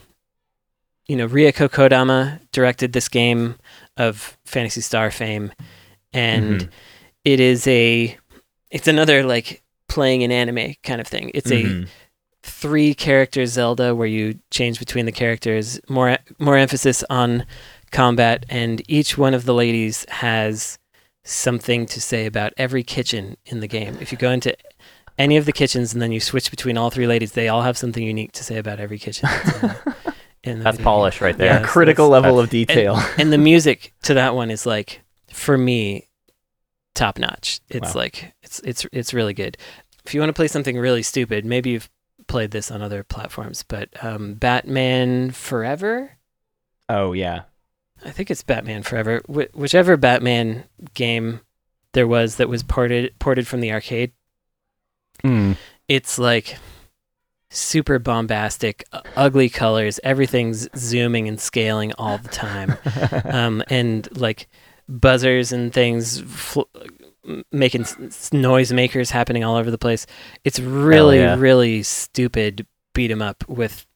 you 1.07 1.17
know 1.17 1.29
Rieko 1.29 1.69
Kodama 1.69 2.41
directed 2.53 2.93
this 2.93 3.09
game 3.09 3.57
of 3.97 4.37
Phantasy 4.45 4.81
Star 4.81 5.11
fame 5.11 5.53
and 6.13 6.61
Mhm. 6.63 6.71
it 7.25 7.41
is 7.41 7.67
a 7.67 8.17
it's 8.71 8.89
another 8.89 9.23
like 9.25 9.63
playing 9.89 10.23
an 10.23 10.31
anime 10.33 10.75
kind 10.83 11.01
of 11.01 11.07
thing. 11.07 11.31
It's 11.35 11.51
a 11.51 11.63
Mhm. 11.65 11.89
three 12.43 12.95
character 12.95 13.45
Zelda 13.47 13.95
where 13.95 14.07
you 14.07 14.39
change 14.51 14.79
between 14.79 15.07
the 15.07 15.13
characters, 15.13 15.81
more 15.89 16.17
more 16.39 16.57
emphasis 16.57 17.05
on 17.11 17.45
combat 17.91 18.47
and 18.49 18.83
each 18.89 19.19
one 19.19 19.35
of 19.35 19.45
the 19.45 19.55
ladies 19.55 20.07
has 20.09 20.79
something 21.25 21.87
to 21.87 22.01
say 22.01 22.25
about 22.27 22.53
every 22.57 22.83
kitchen 22.83 23.37
in 23.47 23.61
the 23.61 23.67
game. 23.67 23.99
If 24.01 24.11
you 24.13 24.19
go 24.19 24.31
into 24.31 24.57
any 25.19 25.37
of 25.37 25.45
the 25.45 25.53
kitchens 25.53 25.93
and 25.93 26.01
then 26.01 26.13
you 26.13 26.21
switch 26.21 26.51
between 26.51 26.79
all 26.79 26.89
three 26.91 27.07
ladies, 27.07 27.33
they 27.33 27.49
all 27.49 27.63
have 27.63 27.77
something 27.77 28.03
unique 28.03 28.33
to 28.33 28.45
say 28.45 28.57
about 28.57 28.81
every 28.81 28.99
kitchen. 28.99 29.29
that's 29.31 29.63
in 29.63 29.69
the- 29.69 30.15
in 30.43 30.59
the 30.59 30.65
That's 30.65 30.77
video 30.79 30.85
polish 30.91 31.21
right 31.21 31.37
there. 31.37 31.47
Yeah, 31.49 31.53
a 31.53 31.55
that's- 31.57 31.71
critical 31.73 32.09
that's- 32.11 32.23
level 32.23 32.41
of 32.41 32.49
detail. 32.49 33.03
And 33.19 33.31
the 33.31 33.37
music 33.39 33.93
to 34.05 34.15
that 34.15 34.35
one 34.35 34.51
is 34.51 34.65
like 34.65 35.01
for 35.31 35.59
me 35.59 36.07
top 36.95 37.19
notch. 37.19 37.61
It's 37.69 37.95
Wow. 37.95 38.01
like 38.03 38.35
it's 38.43 38.61
it's 38.61 38.87
it's 38.93 39.15
really 39.15 39.35
good. 39.35 39.57
If 40.05 40.15
you 40.15 40.21
want 40.21 40.31
to 40.31 40.35
play 40.35 40.49
something 40.49 40.79
really 40.79 41.03
stupid, 41.03 41.45
maybe 41.45 41.71
you've 41.71 41.91
played 42.27 42.51
this 42.53 42.71
on 42.71 42.81
other 42.83 43.03
platforms, 43.03 43.63
but 43.67 43.89
um, 44.05 44.35
Batman 44.35 45.31
Forever, 45.31 46.13
oh 46.89 47.13
yeah. 47.13 47.43
I 48.05 48.11
think 48.11 48.31
it's 48.31 48.43
Batman 48.43 48.83
Forever. 48.83 49.21
Wh- 49.29 49.55
whichever 49.55 49.97
Batman 49.97 50.65
game 50.95 51.41
there 51.93 52.07
was 52.09 52.37
that 52.37 52.49
was 52.49 52.63
ported 52.63 53.19
ported 53.19 53.47
from 53.47 53.61
the 53.61 53.73
arcade, 53.73 54.13
Mm. 55.25 55.57
it's 55.89 56.19
like 56.19 56.57
super 57.51 57.99
bombastic, 57.99 58.85
ugly 59.17 59.49
colors. 59.49 60.01
Everything's 60.05 60.69
zooming 60.79 61.29
and 61.29 61.39
scaling 61.41 61.93
all 61.99 62.17
the 62.19 62.29
time, 62.29 62.77
um, 63.25 63.63
and 63.69 64.09
like 64.17 64.49
buzzers 64.91 65.53
and 65.53 65.73
things 65.73 66.21
fl- 66.21 66.63
making 67.53 67.83
s- 67.83 68.33
noise 68.33 68.73
makers 68.73 69.11
happening 69.11 69.45
all 69.45 69.57
over 69.57 69.71
the 69.71 69.79
place. 69.79 70.07
It's 70.45 70.59
really, 70.61 71.19
yeah. 71.19 71.37
really 71.39 71.83
stupid 71.83 72.67
Beat 72.93 73.11
'em 73.11 73.23
up 73.23 73.49
with 73.49 73.87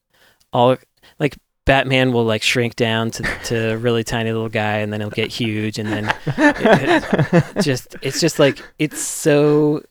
all 0.52 0.76
like. 1.18 1.36
Batman 1.66 2.12
will 2.12 2.24
like 2.26 2.42
shrink 2.42 2.76
down 2.76 3.10
to, 3.12 3.22
to 3.44 3.72
a 3.72 3.76
really 3.78 4.04
tiny 4.04 4.30
little 4.30 4.50
guy 4.50 4.80
and 4.80 4.92
then 4.92 5.00
he'll 5.00 5.08
get 5.08 5.32
huge 5.32 5.78
and 5.78 5.88
then 5.88 6.14
just 7.62 7.96
it's 8.02 8.20
just 8.20 8.38
like 8.38 8.60
it's 8.78 9.00
so 9.00 9.82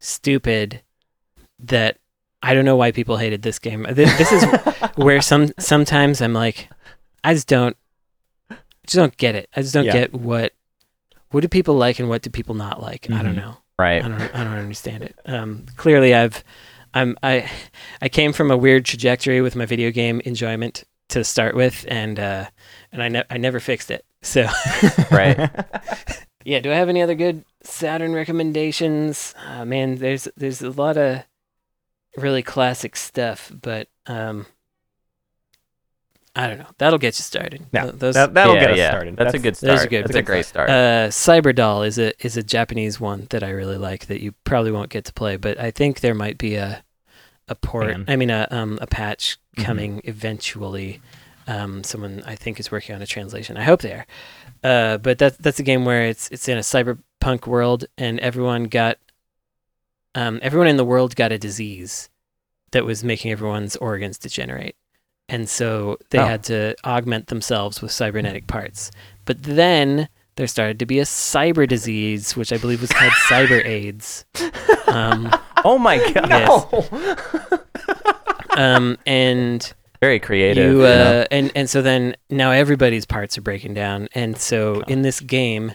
stupid 0.00 0.82
that 1.60 1.96
I 2.42 2.52
don't 2.52 2.66
know 2.66 2.76
why 2.76 2.92
people 2.92 3.16
hated 3.16 3.40
this 3.40 3.58
game. 3.58 3.86
This, 3.88 4.16
this 4.18 4.32
is 4.32 4.44
where 4.96 5.22
some 5.22 5.52
sometimes 5.58 6.20
I'm 6.20 6.34
like, 6.34 6.68
I 7.24 7.32
just 7.32 7.48
don't, 7.48 7.74
just 8.86 8.96
don't 8.96 9.16
get 9.16 9.34
it. 9.34 9.48
I 9.56 9.62
just 9.62 9.74
don't 9.74 9.84
Yeah. 9.86 9.92
get 9.92 10.14
what 10.14 10.52
what 11.30 11.40
do 11.40 11.48
people 11.48 11.74
like 11.76 11.98
and 11.98 12.08
what 12.08 12.20
do 12.22 12.28
people 12.30 12.54
not 12.54 12.82
like. 12.82 13.10
I 13.10 13.22
don't 13.22 13.32
Mhm. 13.34 13.36
know. 13.36 13.56
Right. 13.78 14.04
I 14.04 14.08
don't 14.08 14.20
I 14.34 14.44
don't 14.44 14.58
understand 14.58 15.02
it. 15.02 15.16
Um, 15.26 15.66
clearly, 15.76 16.14
I've 16.14 16.44
I'm 16.94 17.16
I 17.22 17.50
I 18.02 18.08
came 18.08 18.32
from 18.32 18.50
a 18.50 18.56
weird 18.56 18.84
trajectory 18.84 19.40
with 19.40 19.56
my 19.56 19.64
video 19.66 19.90
game 19.90 20.20
enjoyment 20.24 20.84
to 21.08 21.24
start 21.24 21.54
with, 21.54 21.84
and 21.88 22.18
uh, 22.20 22.46
and 22.92 23.02
I 23.02 23.08
ne- 23.08 23.24
I 23.30 23.38
never 23.38 23.60
fixed 23.60 23.90
it. 23.90 24.04
So 24.22 24.46
Right. 25.10 25.38
yeah, 26.44 26.60
do 26.60 26.70
I 26.70 26.74
have 26.74 26.88
any 26.90 27.00
other 27.02 27.14
good 27.14 27.44
Saturn 27.62 28.12
recommendations? 28.14 29.34
Uh, 29.46 29.64
man, 29.64 29.96
there's 29.96 30.28
there's 30.36 30.60
a 30.62 30.70
lot 30.70 30.96
of 30.98 31.22
really 32.16 32.42
classic 32.42 32.94
stuff, 32.94 33.50
but 33.62 33.88
um, 34.06 34.46
I 36.34 36.46
don't 36.46 36.58
know. 36.60 36.66
That'll 36.78 36.98
get 36.98 37.18
you 37.18 37.22
started. 37.24 37.66
Yeah, 37.72 37.90
those 37.92 38.14
that, 38.14 38.32
that'll 38.32 38.54
yeah, 38.54 38.60
get 38.60 38.70
us 38.70 38.78
yeah. 38.78 38.90
started. 38.90 39.16
That's, 39.16 39.34
a 39.34 39.38
good 39.38 39.56
start. 39.56 39.76
those 39.76 39.84
are 39.84 39.88
good. 39.88 40.04
That's 40.04 40.16
a 40.16 40.22
great 40.22 40.46
start. 40.46 40.70
Uh, 40.70 41.08
Cyberdoll 41.08 41.86
is 41.86 41.98
a 41.98 42.12
is 42.24 42.36
a 42.38 42.42
Japanese 42.42 42.98
one 42.98 43.26
that 43.30 43.42
I 43.42 43.50
really 43.50 43.76
like 43.76 44.06
that 44.06 44.22
you 44.22 44.32
probably 44.44 44.70
won't 44.72 44.88
get 44.88 45.04
to 45.04 45.12
play, 45.12 45.36
but 45.36 45.58
I 45.60 45.70
think 45.70 46.00
there 46.00 46.14
might 46.14 46.38
be 46.38 46.54
a 46.54 46.82
a 47.48 47.54
port. 47.54 47.88
Fan. 47.90 48.04
I 48.08 48.16
mean 48.16 48.30
a 48.30 48.46
um 48.50 48.78
a 48.80 48.86
patch 48.86 49.38
Mhm. 49.56 49.64
coming 49.64 50.00
eventually. 50.04 51.02
Um, 51.46 51.82
someone 51.84 52.22
I 52.24 52.36
think 52.36 52.58
is 52.60 52.70
working 52.70 52.94
on 52.94 53.02
a 53.02 53.06
translation. 53.06 53.56
I 53.58 53.64
hope 53.64 53.82
they 53.82 53.92
are. 53.92 54.06
Uh, 54.64 54.96
but 54.98 55.18
that's 55.18 55.36
that's 55.36 55.58
a 55.58 55.62
game 55.64 55.84
where 55.84 56.04
it's 56.06 56.28
it's 56.30 56.48
in 56.48 56.56
a 56.56 56.60
cyberpunk 56.62 57.46
world 57.46 57.84
and 57.98 58.18
everyone 58.20 58.64
got 58.64 58.98
um 60.14 60.38
everyone 60.42 60.68
in 60.68 60.76
the 60.76 60.84
world 60.84 61.14
got 61.16 61.32
a 61.32 61.38
disease 61.38 62.08
that 62.70 62.84
was 62.86 63.04
making 63.04 63.32
everyone's 63.32 63.76
organs 63.76 64.16
degenerate. 64.18 64.76
And 65.32 65.48
so 65.48 65.96
they 66.10 66.18
Oh. 66.18 66.26
had 66.26 66.44
to 66.44 66.74
augment 66.84 67.28
themselves 67.28 67.80
with 67.80 67.90
cybernetic 67.90 68.46
parts. 68.46 68.90
But 69.24 69.42
then 69.42 70.08
there 70.36 70.46
started 70.46 70.78
to 70.80 70.86
be 70.86 70.98
a 70.98 71.04
cyber 71.04 71.66
disease, 71.66 72.36
which 72.36 72.52
I 72.52 72.58
believe 72.58 72.80
was 72.82 72.90
called 72.92 73.12
cyber 73.28 73.64
AIDS. 73.76 74.24
Um, 74.86 75.30
oh 75.64 75.78
my 75.78 75.96
god, 76.12 76.28
Yes. 76.28 77.60
um, 78.56 78.98
and 79.06 79.72
very 80.00 80.18
creative. 80.20 80.70
you, 80.72 80.82
uh, 80.82 81.24
and 81.30 81.50
and 81.54 81.70
so 81.70 81.80
then 81.82 82.14
now 82.28 82.50
everybody's 82.50 83.06
parts 83.06 83.38
are 83.38 83.42
breaking 83.42 83.74
down, 83.74 84.08
and 84.14 84.36
so 84.36 84.82
in 84.88 85.02
this 85.02 85.20
game, 85.20 85.72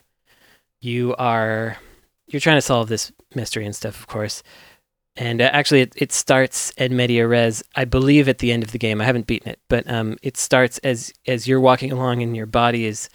you 0.81 1.15
are 1.17 1.77
you're 2.27 2.41
trying 2.41 2.57
to 2.57 2.61
solve 2.61 2.89
this 2.89 3.11
mystery 3.33 3.65
and 3.65 3.75
stuff, 3.75 3.99
of 3.99 4.07
course. 4.07 4.43
And 5.17 5.41
uh, 5.41 5.49
actually, 5.51 5.81
it, 5.81 5.93
it 5.95 6.11
starts 6.11 6.71
at 6.77 6.91
media 6.91 7.27
res, 7.27 7.63
I 7.75 7.85
believe, 7.85 8.29
at 8.29 8.37
the 8.37 8.51
end 8.51 8.63
of 8.63 8.71
the 8.71 8.77
game. 8.77 9.01
I 9.01 9.05
haven't 9.05 9.25
beaten 9.25 9.49
it, 9.49 9.59
but 9.67 9.89
um, 9.89 10.17
it 10.21 10.37
starts 10.37 10.77
as 10.79 11.11
as 11.25 11.47
you're 11.47 11.59
walking 11.59 11.91
along 11.91 12.21
and 12.21 12.35
your 12.35 12.45
body 12.45 12.85
is 12.85 13.09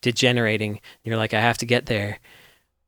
degenerating. 0.00 0.80
You're 1.04 1.18
like, 1.18 1.34
I 1.34 1.40
have 1.40 1.58
to 1.58 1.66
get 1.66 1.86
there, 1.86 2.20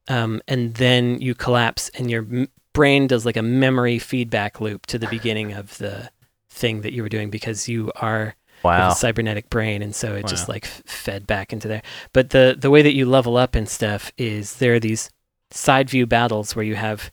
um, 0.08 0.40
and 0.48 0.74
then 0.74 1.20
you 1.20 1.34
collapse, 1.34 1.90
and 1.90 2.10
your 2.10 2.22
m- 2.22 2.48
brain 2.72 3.06
does 3.06 3.26
like 3.26 3.36
a 3.36 3.42
memory 3.42 3.98
feedback 3.98 4.60
loop 4.60 4.86
to 4.86 4.98
the 4.98 5.08
beginning 5.08 5.52
of 5.52 5.76
the 5.76 6.10
thing 6.48 6.80
that 6.80 6.94
you 6.94 7.02
were 7.02 7.08
doing 7.10 7.28
because 7.28 7.68
you 7.68 7.92
are 7.96 8.34
wow. 8.64 8.90
a 8.90 8.94
cybernetic 8.94 9.50
brain, 9.50 9.82
and 9.82 9.94
so 9.94 10.14
it 10.14 10.26
just 10.26 10.48
like 10.48 10.64
f- 10.64 10.82
fed 10.86 11.26
back 11.26 11.52
into 11.52 11.68
there. 11.68 11.82
But 12.14 12.30
the 12.30 12.56
the 12.58 12.70
way 12.70 12.80
that 12.80 12.94
you 12.94 13.04
level 13.04 13.36
up 13.36 13.54
and 13.54 13.68
stuff 13.68 14.10
is 14.16 14.56
there 14.56 14.74
are 14.74 14.80
these 14.80 15.10
side 15.50 15.90
view 15.90 16.06
battles 16.06 16.54
where 16.54 16.64
you 16.64 16.74
have 16.74 17.10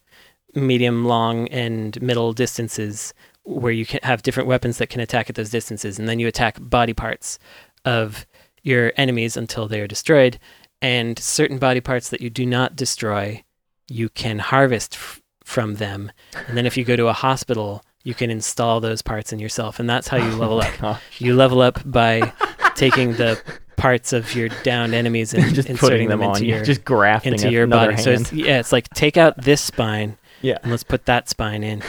medium, 0.56 1.06
long, 1.06 1.48
and 1.49 2.02
middle 2.02 2.34
distances 2.34 3.14
where 3.44 3.72
you 3.72 3.86
can 3.86 3.99
have 4.03 4.23
different 4.23 4.48
weapons 4.48 4.80
that 4.80 4.90
can 4.90 5.02
attack 5.02 5.30
at 5.30 5.36
those 5.36 5.49
distances, 5.49 5.99
and 5.99 6.10
then 6.10 6.19
you 6.19 6.27
attack 6.27 6.57
body 6.60 6.94
parts 6.94 7.38
of 7.84 8.26
your 8.64 8.91
enemies 8.98 9.38
until 9.38 9.68
they 9.68 9.80
are 9.80 9.88
destroyed. 9.88 10.40
And 10.82 11.18
certain 11.18 11.57
body 11.57 11.80
parts 11.80 12.10
that 12.10 12.22
you 12.22 12.30
do 12.30 12.45
not 12.45 12.76
destroy, 12.76 13.44
you 13.88 14.10
can 14.10 14.40
harvest 14.40 14.95
f- 14.95 15.22
from 15.44 15.76
them. 15.76 16.11
And 16.48 16.57
then 16.57 16.65
if 16.65 16.76
you 16.76 16.84
go 16.84 16.95
to 16.95 17.07
a 17.07 17.14
hospital, 17.14 17.84
you 18.03 18.14
can 18.14 18.30
install 18.30 18.80
those 18.80 19.02
parts 19.02 19.32
in 19.32 19.40
yourself, 19.40 19.80
and 19.80 19.90
that's 19.90 20.07
how 20.07 20.18
you 20.18 20.32
oh 20.34 20.38
level 20.38 20.61
up. 20.61 20.73
Gosh. 20.80 21.02
You 21.19 21.36
level 21.36 21.61
up 21.61 21.80
by 21.86 22.34
taking 22.76 23.14
the 23.14 23.41
parts 23.77 24.14
of 24.14 24.34
your 24.34 24.49
downed 24.64 24.94
enemies 24.94 25.34
and 25.34 25.44
just 25.56 25.69
inserting 25.69 26.07
putting 26.07 26.10
them, 26.10 26.22
into 26.22 26.36
on 26.36 26.45
your 26.45 26.64
just 26.64 26.84
grafting 26.84 27.34
into 27.34 27.52
your 27.52 27.68
body. 27.68 27.98
So 27.98 28.11
it's, 28.11 28.34
yeah, 28.34 28.60
it's 28.60 28.72
like 28.72 28.90
take 28.90 29.18
out 29.18 29.40
this 29.41 29.61
spine 29.61 30.18
yeah. 30.46 30.58
and 30.62 30.72
let's 30.72 30.84
put 30.84 31.06
that 31.06 31.28
spine 31.30 31.64
in. 31.64 31.82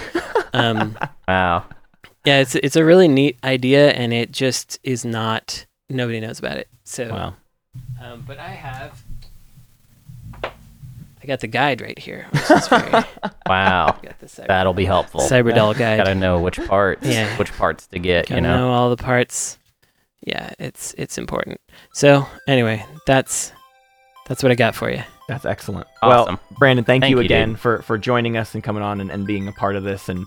Um, 0.52 0.96
wow. 1.28 1.64
yeah, 2.24 2.40
it's 2.40 2.54
it's 2.54 2.76
a 2.76 2.84
really 2.84 3.08
neat 3.08 3.36
idea, 3.44 3.90
and 3.90 4.12
it 4.12 4.32
just 4.32 4.78
is 4.82 5.04
not. 5.04 5.66
Nobody 5.90 6.20
knows 6.20 6.38
about 6.38 6.56
it. 6.56 6.68
So, 6.84 7.08
Wow. 7.10 7.34
um, 8.02 8.24
but 8.26 8.38
I 8.38 8.48
have. 8.48 9.02
I 10.42 11.26
got 11.26 11.40
the 11.40 11.46
guide 11.48 11.80
right 11.80 11.98
here. 11.98 12.26
Which 12.30 12.50
is 12.50 12.68
very, 12.68 12.90
Wow. 13.46 13.98
got 14.02 14.18
the 14.20 14.26
cyber, 14.26 14.46
That'll 14.46 14.74
be 14.74 14.84
helpful. 14.84 15.20
Cyberdoll 15.20 15.76
guide. 15.76 15.98
Gotta 15.98 16.14
know 16.14 16.38
which 16.40 16.58
parts, 16.66 17.06
Yeah. 17.06 17.36
which 17.36 17.52
parts 17.52 17.86
to 17.88 17.98
get. 17.98 18.28
Gotta 18.28 18.36
you 18.36 18.40
know. 18.42 18.70
all 18.70 18.90
the 18.90 19.02
parts. 19.02 19.58
Yeah, 20.24 20.50
it's 20.58 20.94
it's 20.98 21.18
important. 21.18 21.60
So 21.92 22.26
anyway, 22.48 22.84
that's 23.06 23.52
that's 24.26 24.42
what 24.42 24.50
I 24.52 24.54
got 24.56 24.74
for 24.74 24.90
you. 24.90 25.02
That's 25.28 25.44
excellent. 25.44 25.88
Awesome. 26.02 26.34
Well, 26.34 26.58
Brandon, 26.58 26.84
thank, 26.84 27.02
Thank 27.02 27.10
you 27.10 27.18
you, 27.18 27.24
again 27.24 27.50
dude. 27.50 27.60
for 27.60 27.82
for 27.82 27.98
joining 27.98 28.36
us 28.36 28.54
and 28.54 28.62
coming 28.62 28.82
on 28.82 29.00
and, 29.00 29.10
and 29.10 29.26
being 29.26 29.48
a 29.48 29.52
part 29.52 29.76
of 29.76 29.82
this 29.82 30.08
and 30.08 30.26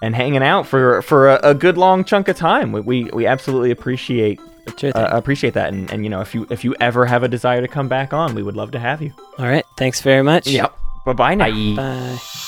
and 0.00 0.14
hanging 0.14 0.42
out 0.42 0.66
for 0.66 1.02
for 1.02 1.28
a, 1.28 1.50
a 1.50 1.54
good 1.54 1.76
long 1.76 2.04
chunk 2.04 2.28
of 2.28 2.36
time. 2.36 2.72
We 2.72 2.80
we, 2.80 3.04
we 3.04 3.26
absolutely 3.26 3.70
appreciate 3.70 4.40
Sure 4.76 4.96
uh, 4.96 5.16
appreciate 5.16 5.54
that. 5.54 5.72
And, 5.72 5.90
and 5.90 6.04
you 6.04 6.10
know, 6.10 6.20
if 6.20 6.34
you 6.34 6.46
if 6.50 6.64
you 6.64 6.74
ever 6.80 7.06
have 7.06 7.22
a 7.22 7.28
desire 7.28 7.60
to 7.60 7.68
come 7.68 7.88
back 7.88 8.12
on, 8.12 8.34
we 8.34 8.42
would 8.42 8.56
love 8.56 8.72
to 8.72 8.78
have 8.78 9.00
you. 9.00 9.12
All 9.38 9.46
right. 9.46 9.64
Thanks 9.76 10.00
very 10.00 10.22
much. 10.22 10.46
Yep. 10.46 10.76
Bye 11.06 11.12
bye 11.12 11.34
now. 11.34 11.46
Bye. 11.46 11.74
Bye. 11.76 12.47